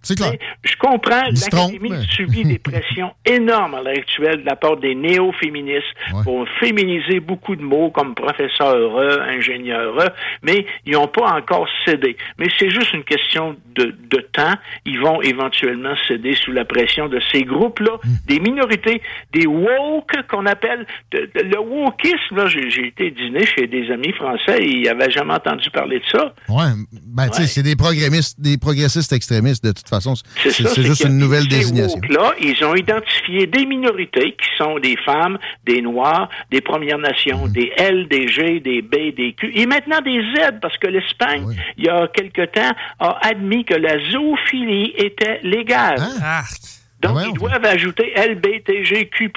C'est 0.02 0.16
clair. 0.18 0.34
Je 0.64 0.76
comprends, 0.78 1.24
l'Académie 1.30 1.90
mais- 1.90 2.06
subit 2.16 2.44
des 2.44 2.60
pressions 2.60 3.12
énormes 3.26 3.76
à 3.76 3.82
l'heure 3.82 3.98
actuelle 3.98 4.42
de 4.42 4.46
la 4.46 4.56
part 4.56 4.78
des 4.78 4.96
néo-féministes 4.96 5.86
pour 6.24 6.48
féminiser 6.60 7.20
beaucoup 7.20 7.56
de 7.56 7.62
mots 7.62 7.92
comme 7.92 8.16
professeur, 8.16 8.76
heureux, 8.76 9.20
ingénieur, 9.22 9.82
heureux, 9.82 10.10
mais 10.44 10.66
ils 10.86 10.94
n'ont 10.94 11.08
pas 11.08 11.32
encore 11.34 11.68
cédé. 11.86 12.16
Mais 12.38 12.48
c'est 12.58 12.70
juste 12.70 12.94
une 12.94 13.04
question 13.04 13.56
de, 13.76 13.96
de 14.10 14.18
temps. 14.34 14.54
Ils 14.86 15.00
vont 15.00 15.22
éventuellement 15.22 15.94
céder 16.08 16.36
sous 16.36 16.52
la 16.52 16.66
pression 16.66 17.08
de 17.10 17.20
ces 17.32 17.44
groupes-là, 17.44 17.98
Hmm. 18.04 18.16
des 18.28 18.40
minorités, 18.40 19.02
des 19.34 19.46
woke 19.48 20.16
qu'on 20.30 20.46
appelle. 20.46 20.86
de- 21.12 21.30
de- 21.36 21.42
le 21.50 21.60
wokisme, 21.60 22.36
là, 22.36 22.48
j'ai 22.48 22.88
été 22.88 23.12
dîner 23.12 23.46
chez 23.46 23.68
des 23.68 23.90
amis 23.92 24.14
français 24.14 24.60
et 24.60 24.68
ils 24.78 24.84
n'avaient 24.84 25.10
jamais 25.12 25.34
entendu 25.34 25.70
parler 25.72 26.00
de 26.00 26.06
ça. 26.12 26.34
Ouais, 26.48 26.66
ben, 27.06 27.28
tu 27.30 27.34
sais, 27.36 27.42
Ouais. 27.42 27.48
c'est 27.48 27.64
des 27.64 27.76
progressistes, 27.76 28.40
des 28.40 28.58
progressistes 28.58 29.12
extrémistes, 29.12 29.64
de 29.64 29.72
toute 29.72 29.89
façon. 29.90 30.14
C'est 30.38 30.82
juste 30.84 31.04
une 31.06 31.18
nouvelle 31.18 31.48
désignation. 31.48 31.96
woke-là, 32.00 32.34
ils 32.42 32.64
ont 32.64 32.76
identifié 32.76 33.48
des 33.48 33.66
minorités 33.66 34.32
qui 34.32 34.48
sont 34.58 34.80
des 34.80 34.96
femmes, 35.06 35.38
des 35.66 35.82
Noirs, 35.82 36.30
des 36.52 36.62
Premières 36.62 36.98
Nations, 36.98 37.46
Mhm. 37.48 37.52
des 37.52 37.72
L, 37.78 38.08
des 38.08 38.28
G, 38.28 38.60
des 38.60 38.82
B, 38.82 39.14
des 39.16 39.34
Q, 39.38 39.52
et 39.54 39.66
maintenant 39.66 40.02
des 40.02 40.22
Z, 40.36 40.60
parce 40.62 40.78
que 40.78 40.88
l'Espagne, 40.88 41.46
il 41.78 41.86
y 41.86 41.90
a 41.90 42.08
quelque 42.08 42.46
temps, 42.46 42.72
a 43.00 43.20
admis 43.28 43.66
que 43.66 43.76
la 43.76 43.98
zoophilie 44.12 44.94
était 44.98 45.40
légale. 45.44 46.00
Hein? 46.00 46.42
Donc, 47.02 47.18
Ah 47.18 47.24
ils 47.28 47.34
doivent 47.34 47.64
ajouter 47.64 48.14
LBTGQ++ 48.16 49.32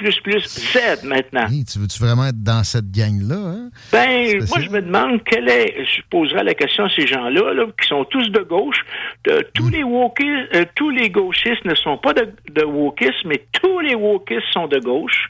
Z 0.45 1.03
maintenant. 1.05 1.47
Hey, 1.47 1.63
tu 1.63 1.79
veux-tu 1.79 1.97
vraiment 2.03 2.25
être 2.25 2.43
dans 2.43 2.63
cette 2.63 2.91
gang-là? 2.91 3.35
Hein? 3.35 3.69
Ben, 3.91 4.43
moi, 4.49 4.59
je 4.59 4.69
me 4.69 4.81
demande 4.81 5.23
quelle 5.23 5.47
est, 5.47 5.73
je 5.85 6.01
poserai 6.09 6.43
la 6.43 6.53
question 6.53 6.85
à 6.85 6.89
ces 6.89 7.07
gens-là, 7.07 7.53
là, 7.53 7.65
qui 7.81 7.87
sont 7.87 8.03
tous 8.05 8.29
de 8.29 8.39
gauche. 8.41 8.83
De- 9.25 9.47
tous 9.53 9.69
les 9.69 9.83
wokistes, 9.83 10.55
euh, 10.55 10.65
tous 10.75 10.89
les 10.89 11.09
gauchistes 11.09 11.63
ne 11.65 11.75
sont 11.75 11.97
pas 11.97 12.13
de, 12.13 12.33
de 12.51 12.63
wokistes, 12.65 13.23
mais 13.25 13.45
tous 13.53 13.79
les 13.79 13.95
wokistes 13.95 14.51
sont 14.51 14.67
de 14.67 14.79
gauche. 14.79 15.29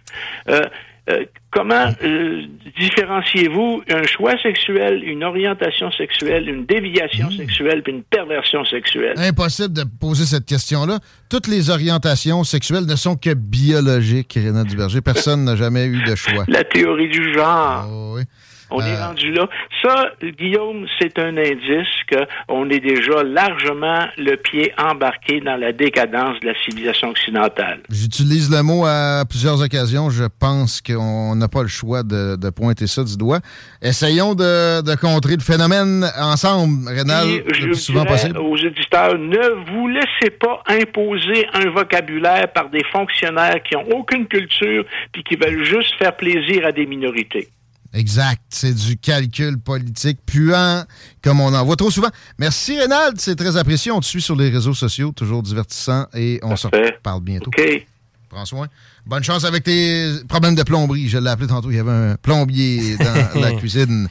Euh, 0.49 0.61
euh, 1.10 1.26
comment 1.52 1.94
euh, 2.02 2.44
différenciez-vous 2.80 3.84
un 3.90 4.04
choix 4.04 4.38
sexuel, 4.42 5.04
une 5.04 5.24
orientation 5.24 5.92
sexuelle, 5.92 6.48
une 6.48 6.66
déviation 6.66 7.30
sexuelle, 7.30 7.84
puis 7.84 7.92
une 7.92 8.04
perversion 8.04 8.64
sexuelle? 8.64 9.16
Impossible 9.18 9.74
de 9.74 9.84
poser 9.84 10.24
cette 10.26 10.46
question-là. 10.46 11.00
Toutes 11.30 11.48
les 11.48 11.70
orientations 11.70 12.46
sexuelles 12.46 12.86
ne 12.86 12.96
sont 12.96 13.18
que 13.18 13.34
biologiques, 13.34 14.34
Rénat 14.34 14.64
Duberger. 14.64 15.02
Personne 15.02 15.44
n'a 15.44 15.58
jamais 15.58 15.88
eu 15.88 16.02
de 16.04 16.16
choix. 16.16 16.46
La 16.48 16.64
théorie 16.64 17.10
du 17.10 17.34
genre. 17.34 17.86
Oh, 17.92 18.14
oui. 18.16 18.24
On 18.76 18.82
est 18.82 18.91
Euh, 18.95 19.06
rendu 19.08 19.32
là. 19.32 19.48
Ça, 19.84 20.06
Guillaume, 20.40 20.88
c'est 21.00 21.20
un 21.20 21.38
indice 21.38 21.88
qu'on 22.48 22.70
est 22.72 22.80
déjà 22.80 23.22
largement 23.24 24.08
le 24.18 24.36
pied 24.36 24.74
embarqué 24.78 25.41
dans 25.41 25.56
la 25.58 25.72
décadence 25.72 26.40
de 26.40 26.48
la 26.48 26.54
civilisation 26.64 27.10
occidentale. 27.10 27.82
J'utilise 27.90 28.50
le 28.50 28.64
mot 28.64 28.84
à 28.86 29.24
plusieurs 29.30 29.62
occasions. 29.62 30.10
Je 30.10 30.24
pense 30.40 30.82
qu'on 30.82 31.36
n'a 31.36 31.48
pas 31.48 31.62
le 31.62 31.68
choix 31.68 32.02
de, 32.02 32.36
de 32.36 32.50
pointer 32.50 32.88
ça 32.88 33.04
du 33.04 33.16
doigt. 33.16 33.40
Essayons 33.82 34.34
de, 34.34 34.82
de 34.82 34.95
contrer 34.95 35.36
le 35.36 35.41
phénomène 35.41 36.06
ensemble, 36.20 36.88
Rénal, 36.90 37.28
Et 37.28 37.44
le 37.48 37.54
je 37.54 37.62
plus 37.68 37.76
souvent 37.76 38.06
possible. 38.06 38.38
aux 38.40 38.58
éditeurs, 38.58 39.18
ne 39.20 39.72
vous 39.72 39.88
laissez 39.88 40.32
pas 40.32 40.64
imposer 40.68 41.45
un 41.54 41.70
vocabulaire 41.70 42.52
par 42.54 42.70
des 42.70 42.84
fonctionnaires 42.91 43.62
qui 43.64 43.76
ont 43.76 43.88
aucune 43.91 44.26
culture 44.28 44.84
puis 45.12 45.24
qui 45.24 45.36
veulent 45.36 45.64
juste 45.64 45.94
faire 46.00 46.16
plaisir 46.16 46.66
à 46.66 46.72
des 46.72 46.86
minorités. 46.88 47.50
Exact. 47.94 48.41
C'est 48.49 48.74
du 48.74 48.98
calcul 48.98 49.60
politique 49.60 50.20
puant, 50.26 50.84
comme 51.22 51.40
on 51.40 51.53
en 51.53 51.64
voit 51.64 51.76
trop 51.76 51.91
souvent. 51.91 52.10
Merci, 52.40 52.80
Rénal. 52.80 53.14
C'est 53.18 53.36
très 53.36 53.56
apprécié. 53.56 53.91
On 53.91 53.99
te 53.99 54.06
suit 54.06 54.22
sur 54.22 54.36
les 54.36 54.49
réseaux 54.49 54.74
sociaux, 54.74 55.11
toujours 55.15 55.44
divertissant, 55.44 56.07
et 56.14 56.40
on 56.44 56.56
se 56.56 56.68
reparle 56.68 57.22
bientôt. 57.22 57.52
OK. 57.56 57.86
Prends 58.30 58.45
soin. 58.45 58.68
Bonne 59.06 59.24
chance 59.24 59.44
avec 59.44 59.64
tes 59.64 60.11
problèmes 60.28 60.56
de 60.56 60.64
plomberie. 60.64 61.07
Je 61.07 61.20
l'ai 61.20 61.30
appelé 61.30 61.48
tantôt. 61.48 61.70
Il 61.70 61.78
y 61.78 61.80
avait 61.80 61.91
un 61.91 62.15
plombier 62.15 62.98
dans 62.98 63.40
la 63.40 63.52
cuisine. 63.52 64.10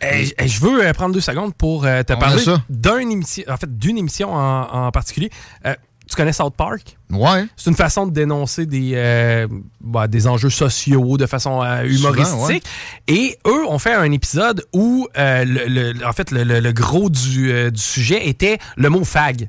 Hey, 0.00 0.32
hey, 0.38 0.48
je 0.48 0.60
veux 0.60 0.84
euh, 0.84 0.92
prendre 0.94 1.14
deux 1.14 1.20
secondes 1.20 1.54
pour 1.54 1.84
euh, 1.84 2.02
te 2.02 2.14
On 2.14 2.18
parler 2.18 2.42
d'une 2.70 3.12
émission, 3.12 3.44
en 3.48 3.56
fait, 3.58 3.78
d'une 3.78 3.98
émission 3.98 4.32
en, 4.34 4.86
en 4.86 4.90
particulier. 4.90 5.30
Euh, 5.66 5.74
tu 6.10 6.16
connais 6.16 6.32
South 6.32 6.54
Park? 6.56 6.96
Ouais. 7.10 7.46
C'est 7.56 7.70
une 7.70 7.76
façon 7.76 8.06
de 8.06 8.12
dénoncer 8.12 8.66
des, 8.66 8.92
euh, 8.94 9.46
bah, 9.80 10.06
des 10.08 10.26
enjeux 10.26 10.50
sociaux 10.50 11.16
de 11.16 11.26
façon 11.26 11.62
euh, 11.62 11.84
humoristique. 11.84 12.64
Et 13.08 13.38
eux 13.46 13.64
ont 13.68 13.78
fait 13.78 13.94
un 13.94 14.10
épisode 14.12 14.64
où, 14.74 15.08
euh, 15.16 15.44
le, 15.44 15.92
le- 15.92 16.06
en 16.06 16.12
fait, 16.12 16.30
le, 16.30 16.72
gros 16.72 17.08
du, 17.08 17.70
du 17.70 17.80
sujet 17.80 18.28
était 18.28 18.58
le 18.76 18.88
mot 18.90 19.04
fag. 19.04 19.48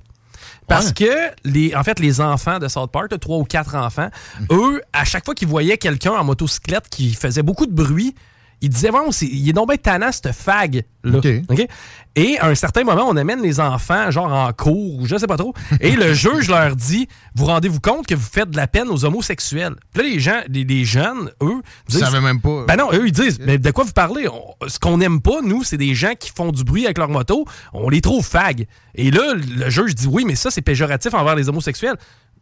Parce 0.68 0.94
que, 0.94 1.12
les, 1.44 1.76
en 1.76 1.84
fait, 1.84 2.00
les 2.00 2.22
enfants 2.22 2.58
de 2.58 2.70
South 2.70 2.92
Park, 2.92 3.20
trois 3.20 3.38
ou 3.40 3.44
quatre 3.44 3.76
enfants, 3.76 4.10
eux, 4.52 4.82
à 4.94 5.04
chaque 5.04 5.26
fois 5.26 5.36
qu'ils 5.36 5.50
voyaient 5.50 5.78
quelqu'un 5.78 6.12
en 6.14 6.24
motocyclette 6.24 6.88
qui 6.90 7.14
faisait 7.14 7.44
beaucoup 7.44 7.66
de 7.66 7.74
bruit, 7.74 8.16
ils 8.62 8.70
disaient, 8.70 8.92
bon, 8.92 9.12
c'est- 9.12 9.26
il 9.28 9.50
est 9.50 9.54
donc 9.54 9.68
bien 9.70 9.78
tannant, 9.78 10.12
ce 10.12 10.32
fag-là. 10.32 11.18
OK? 11.50 11.68
Et 12.16 12.38
à 12.40 12.48
un 12.48 12.56
certain 12.56 12.84
moment, 12.84 13.06
on 13.08 13.16
amène 13.16 13.42
les 13.42 13.60
enfants, 13.60 14.12
genre 14.12 14.32
en 14.32 14.52
cours, 14.54 15.00
ou 15.00 15.06
je 15.08 15.16
sais 15.18 15.28
pas 15.28 15.38
trop, 15.38 15.54
et 15.80 15.96
le 15.96 16.14
juge 16.14 16.50
leur 16.50 16.76
dit, 16.76 17.08
vous 17.36 17.46
rendez-vous 17.46 17.80
compte 17.80 18.06
que 18.06 18.16
vous 18.16 18.28
faites 18.30 18.50
de 18.52 18.58
la 18.58 18.68
peine 18.68 18.90
aux 18.90 19.06
homosexuels? 19.06 19.76
Puis 19.94 20.04
là, 20.04 20.10
les 20.10 20.20
gens, 20.20 20.42
les, 20.50 20.64
les 20.64 20.86
jeunes, 20.86 21.32
eux, 21.42 21.62
Ils 21.90 21.96
savaient 21.96 22.22
même 22.22 22.42
pas. 22.42 22.66
Ben 22.68 22.76
non, 22.76 22.90
eux, 22.94 23.08
ils 23.08 23.12
disent, 23.12 23.40
mais 23.40 23.58
de 23.58 23.72
quoi 23.72 23.84
vous 23.84 23.94
parlez? 23.94 24.28
On- 24.28 24.56
ce 24.68 24.78
qu'on 24.80 24.98
n'aime 24.98 25.22
pas, 25.22 25.42
nous, 25.42 25.64
c'est 25.64 25.78
des 25.78 25.96
gens 25.96 26.14
qui 26.20 26.32
font 26.36 26.52
du 26.52 26.64
bruit 26.64 26.86
avec 26.86 26.98
leur 26.98 27.10
moto. 27.10 27.46
On 27.74 27.90
les 27.90 28.02
trouve 28.02 28.26
fag. 28.26 28.68
Et 28.96 29.10
là, 29.10 29.34
le 29.34 29.70
juge 29.70 29.96
dit, 29.96 30.08
oui, 30.08 30.24
mais 30.26 30.36
ça, 30.36 30.52
c'est 30.52 30.62
péjoratif 30.62 31.14
envers 31.14 31.36
les 31.36 31.50
homosexuels. 31.50 31.96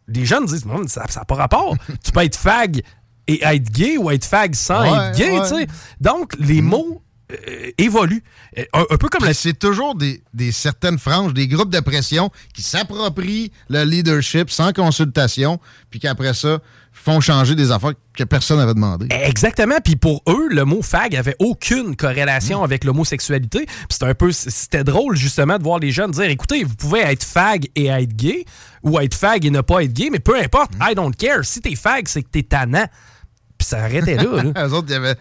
Les 0.08 0.24
jeunes 0.26 0.44
disent, 0.46 0.64
ça 0.88 1.04
n'a 1.16 1.24
pas 1.24 1.34
rapport. 1.36 1.76
tu 2.04 2.10
peux 2.10 2.24
être 2.24 2.36
fag 2.36 2.82
et 3.26 3.42
être 3.44 3.70
gay 3.70 3.96
ou 3.96 4.10
être 4.10 4.24
fag 4.24 4.54
sans 4.54 4.82
Ouais, 4.82 5.08
être 5.08 5.16
gay, 5.16 5.30
ouais. 5.38 5.48
tu 5.48 5.54
sais. 5.54 5.66
Donc, 6.00 6.34
les 6.38 6.62
mots 6.62 7.02
euh, 7.32 7.70
évoluent. 7.78 8.24
Euh, 8.58 8.64
Un, 8.72 8.84
un 8.90 8.96
peu 8.96 9.08
comme 9.08 9.24
la... 9.24 9.34
C'est 9.34 9.52
toujours 9.58 9.94
des, 9.94 10.22
des 10.34 10.50
certaines 10.52 10.98
franges, 10.98 11.32
des 11.32 11.46
groupes 11.46 11.70
de 11.70 11.80
pression 11.80 12.30
qui 12.54 12.62
s'approprient 12.62 13.52
le 13.68 13.84
leadership 13.84 14.50
sans 14.50 14.72
consultation, 14.72 15.60
puis 15.90 16.00
qu'après 16.00 16.34
ça, 16.34 16.58
font 17.02 17.20
changer 17.20 17.54
des 17.54 17.70
affaires 17.70 17.92
que 18.14 18.24
personne 18.24 18.58
n'avait 18.58 18.74
demandé. 18.74 19.06
Exactement. 19.10 19.76
Puis 19.82 19.96
pour 19.96 20.22
eux, 20.28 20.48
le 20.50 20.64
mot 20.64 20.82
fag 20.82 21.16
avait 21.16 21.36
aucune 21.38 21.96
corrélation 21.96 22.62
avec 22.62 22.84
l'homosexualité. 22.84 23.64
Puis 23.64 23.86
c'était 23.90 24.06
un 24.06 24.14
peu, 24.14 24.32
c'était 24.32 24.84
drôle 24.84 25.16
justement 25.16 25.56
de 25.56 25.62
voir 25.62 25.78
les 25.78 25.92
jeunes 25.92 26.10
dire, 26.10 26.24
écoutez, 26.24 26.62
vous 26.62 26.74
pouvez 26.74 27.00
être 27.00 27.24
fag 27.24 27.68
et 27.74 27.86
être 27.86 28.14
gay, 28.14 28.44
ou 28.82 29.00
être 29.00 29.14
fag 29.14 29.46
et 29.46 29.50
ne 29.50 29.62
pas 29.62 29.82
être 29.82 29.92
gay, 29.92 30.10
mais 30.12 30.20
peu 30.20 30.38
importe, 30.38 30.72
I 30.80 30.94
don't 30.94 31.14
care. 31.16 31.44
Si 31.44 31.60
t'es 31.60 31.74
fag, 31.74 32.06
c'est 32.06 32.22
que 32.22 32.28
t'es 32.30 32.42
tannant. 32.42 32.86
Puis 33.56 33.66
ça 33.66 33.78
arrêtait 33.84 34.16
là. 34.16 34.42
là. 34.42 34.52
Eux 34.66 34.72
autres, 34.72 34.88
ils 34.90 34.94
avaient 34.94 35.16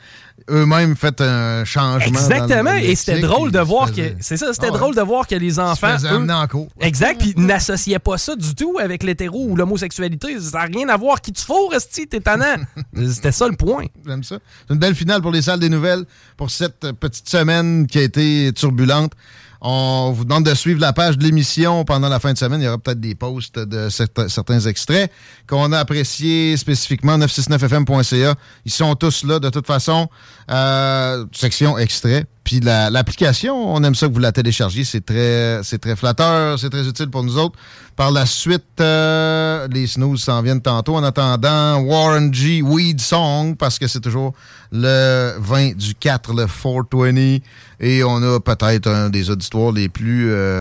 eux-mêmes 0.50 0.96
fait 0.96 1.22
un 1.22 1.64
changement. 1.66 2.06
Exactement. 2.08 2.74
Et 2.76 2.96
c'était 2.96 3.20
drôle 3.20 3.52
de 3.52 3.60
voir 3.60 3.92
que. 3.92 4.14
C'est 4.20 4.38
ça, 4.38 4.54
c'était 4.54 4.68
Ah 4.70 4.72
ouais. 4.74 4.78
drôle 4.80 4.96
de 4.96 5.02
voir 5.02 5.28
que 5.28 5.36
les 5.36 5.60
enfants. 5.60 5.96
eux- 6.04 6.30
en 6.32 6.48
cours. 6.48 6.68
Exact. 6.80 7.20
Puis 7.20 7.34
ils 7.38 7.46
n'associaient 7.46 8.00
pas 8.00 8.18
ça 8.18 8.36
du 8.36 8.56
tout 8.56 8.78
avec 8.82 9.04
l'hétéro 9.04 9.46
ou 9.50 9.56
l'homosexualité. 9.56 10.40
Ça 10.40 10.60
n'a 10.60 10.64
rien 10.66 10.90
à 10.90 10.98
voir 10.98 11.22
qui 11.22 11.32
tu 11.32 11.44
fous, 11.44 11.68
Resti, 11.72 12.08
t'es 12.08 12.20
tannant. 12.20 12.56
C'était 12.96 13.32
ça 13.32 13.48
le 13.48 13.56
point. 13.56 13.86
J'aime 14.06 14.24
ça. 14.24 14.38
C'est 14.68 14.74
une 14.74 14.80
belle 14.80 14.96
finale 14.96 15.22
pour 15.22 15.32
les 15.32 15.42
salles 15.42 15.60
des 15.60 15.70
nouvelles 15.70 16.06
pour 16.38 16.50
cette 16.50 16.92
petite 17.00 17.30
semaine 17.30 17.88
qui 17.88 18.00
a 18.00 18.04
été 18.04 18.52
turbulente. 18.54 19.14
On 19.62 20.12
vous 20.12 20.24
demande 20.24 20.46
de 20.46 20.54
suivre 20.54 20.80
la 20.80 20.94
page 20.94 21.18
de 21.18 21.24
l'émission 21.24 21.84
pendant 21.84 22.08
la 22.08 22.20
fin 22.20 22.32
de 22.32 22.38
semaine. 22.38 22.62
Il 22.62 22.66
y 22.66 22.68
aura 22.68 22.78
peut-être 22.78 23.00
des 23.00 23.16
posts 23.16 23.60
de 23.60 23.90
certains, 23.90 24.60
extraits 24.62 25.12
qu'on 25.48 25.72
a 25.74 25.80
appréciés 25.80 26.56
spécifiquement. 26.56 27.18
969fm.ca. 27.18 28.36
Ils 28.66 28.72
sont 28.72 28.96
tous 28.96 29.26
là 29.26 29.40
de 29.40 29.50
toute 29.50 29.68
façon. 29.68 30.08
Euh, 30.50 31.26
section 31.34 31.78
extrait. 31.78 32.26
Puis 32.50 32.62
Puis 32.62 32.66
la- 32.66 32.90
l'application, 32.90 33.54
on 33.76 33.84
aime 33.84 33.94
ça 33.94 34.08
que 34.08 34.14
vous 34.14 34.18
la 34.20 34.32
téléchargiez. 34.32 34.84
C'est 34.84 35.06
très, 35.06 35.62
très 35.78 35.96
flatteur, 35.96 36.58
c'est 36.58 36.72
très 36.72 36.88
utile 36.88 37.12
pour 37.12 37.22
nous 37.24 37.38
autres. 37.38 37.60
Par 37.96 38.10
la 38.10 38.26
suite, 38.26 38.82
euh, 38.82 39.68
les 39.68 39.86
snooze 39.86 40.24
s'en 40.24 40.42
viennent 40.42 40.60
tantôt. 40.64 40.96
En 40.96 41.04
attendant, 41.04 41.80
Warren 41.82 42.34
G. 42.34 42.64
Weed 42.64 43.02
Song, 43.02 43.56
parce 43.56 43.78
que 43.78 43.86
c'est 43.88 44.00
toujours 44.00 44.34
le 44.72 45.36
20 45.38 45.76
du 45.78 45.94
4, 45.94 46.34
le 46.34 46.48
420. 46.48 47.38
Et 47.82 48.04
on 48.04 48.16
a 48.24 48.40
peut-être 48.40 48.88
un 48.88 49.12
des 49.12 49.30
auditoires 49.30 49.72
les 49.72 49.88
plus... 49.88 50.32
euh, 50.32 50.58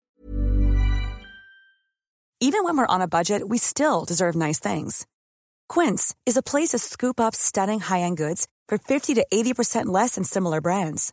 Even 2.43 2.65
when 2.65 2.77
we're 2.77 2.87
on 2.91 3.01
a 3.01 3.07
budget, 3.09 3.45
we 3.49 3.59
still 3.59 4.05
deserve 4.07 4.37
nice 4.37 4.61
things. 4.61 5.07
Quince 5.71 6.13
is 6.27 6.37
a 6.37 6.43
place 6.43 6.69
to 6.73 6.79
scoop 6.79 7.19
up 7.19 7.35
stunning 7.35 7.81
high-end 7.81 8.17
goods 8.19 8.47
for 8.69 8.77
50 8.77 9.15
to 9.15 9.25
80% 9.33 9.87
less 9.87 10.17
than 10.17 10.25
similar 10.25 10.61
brands. 10.61 11.13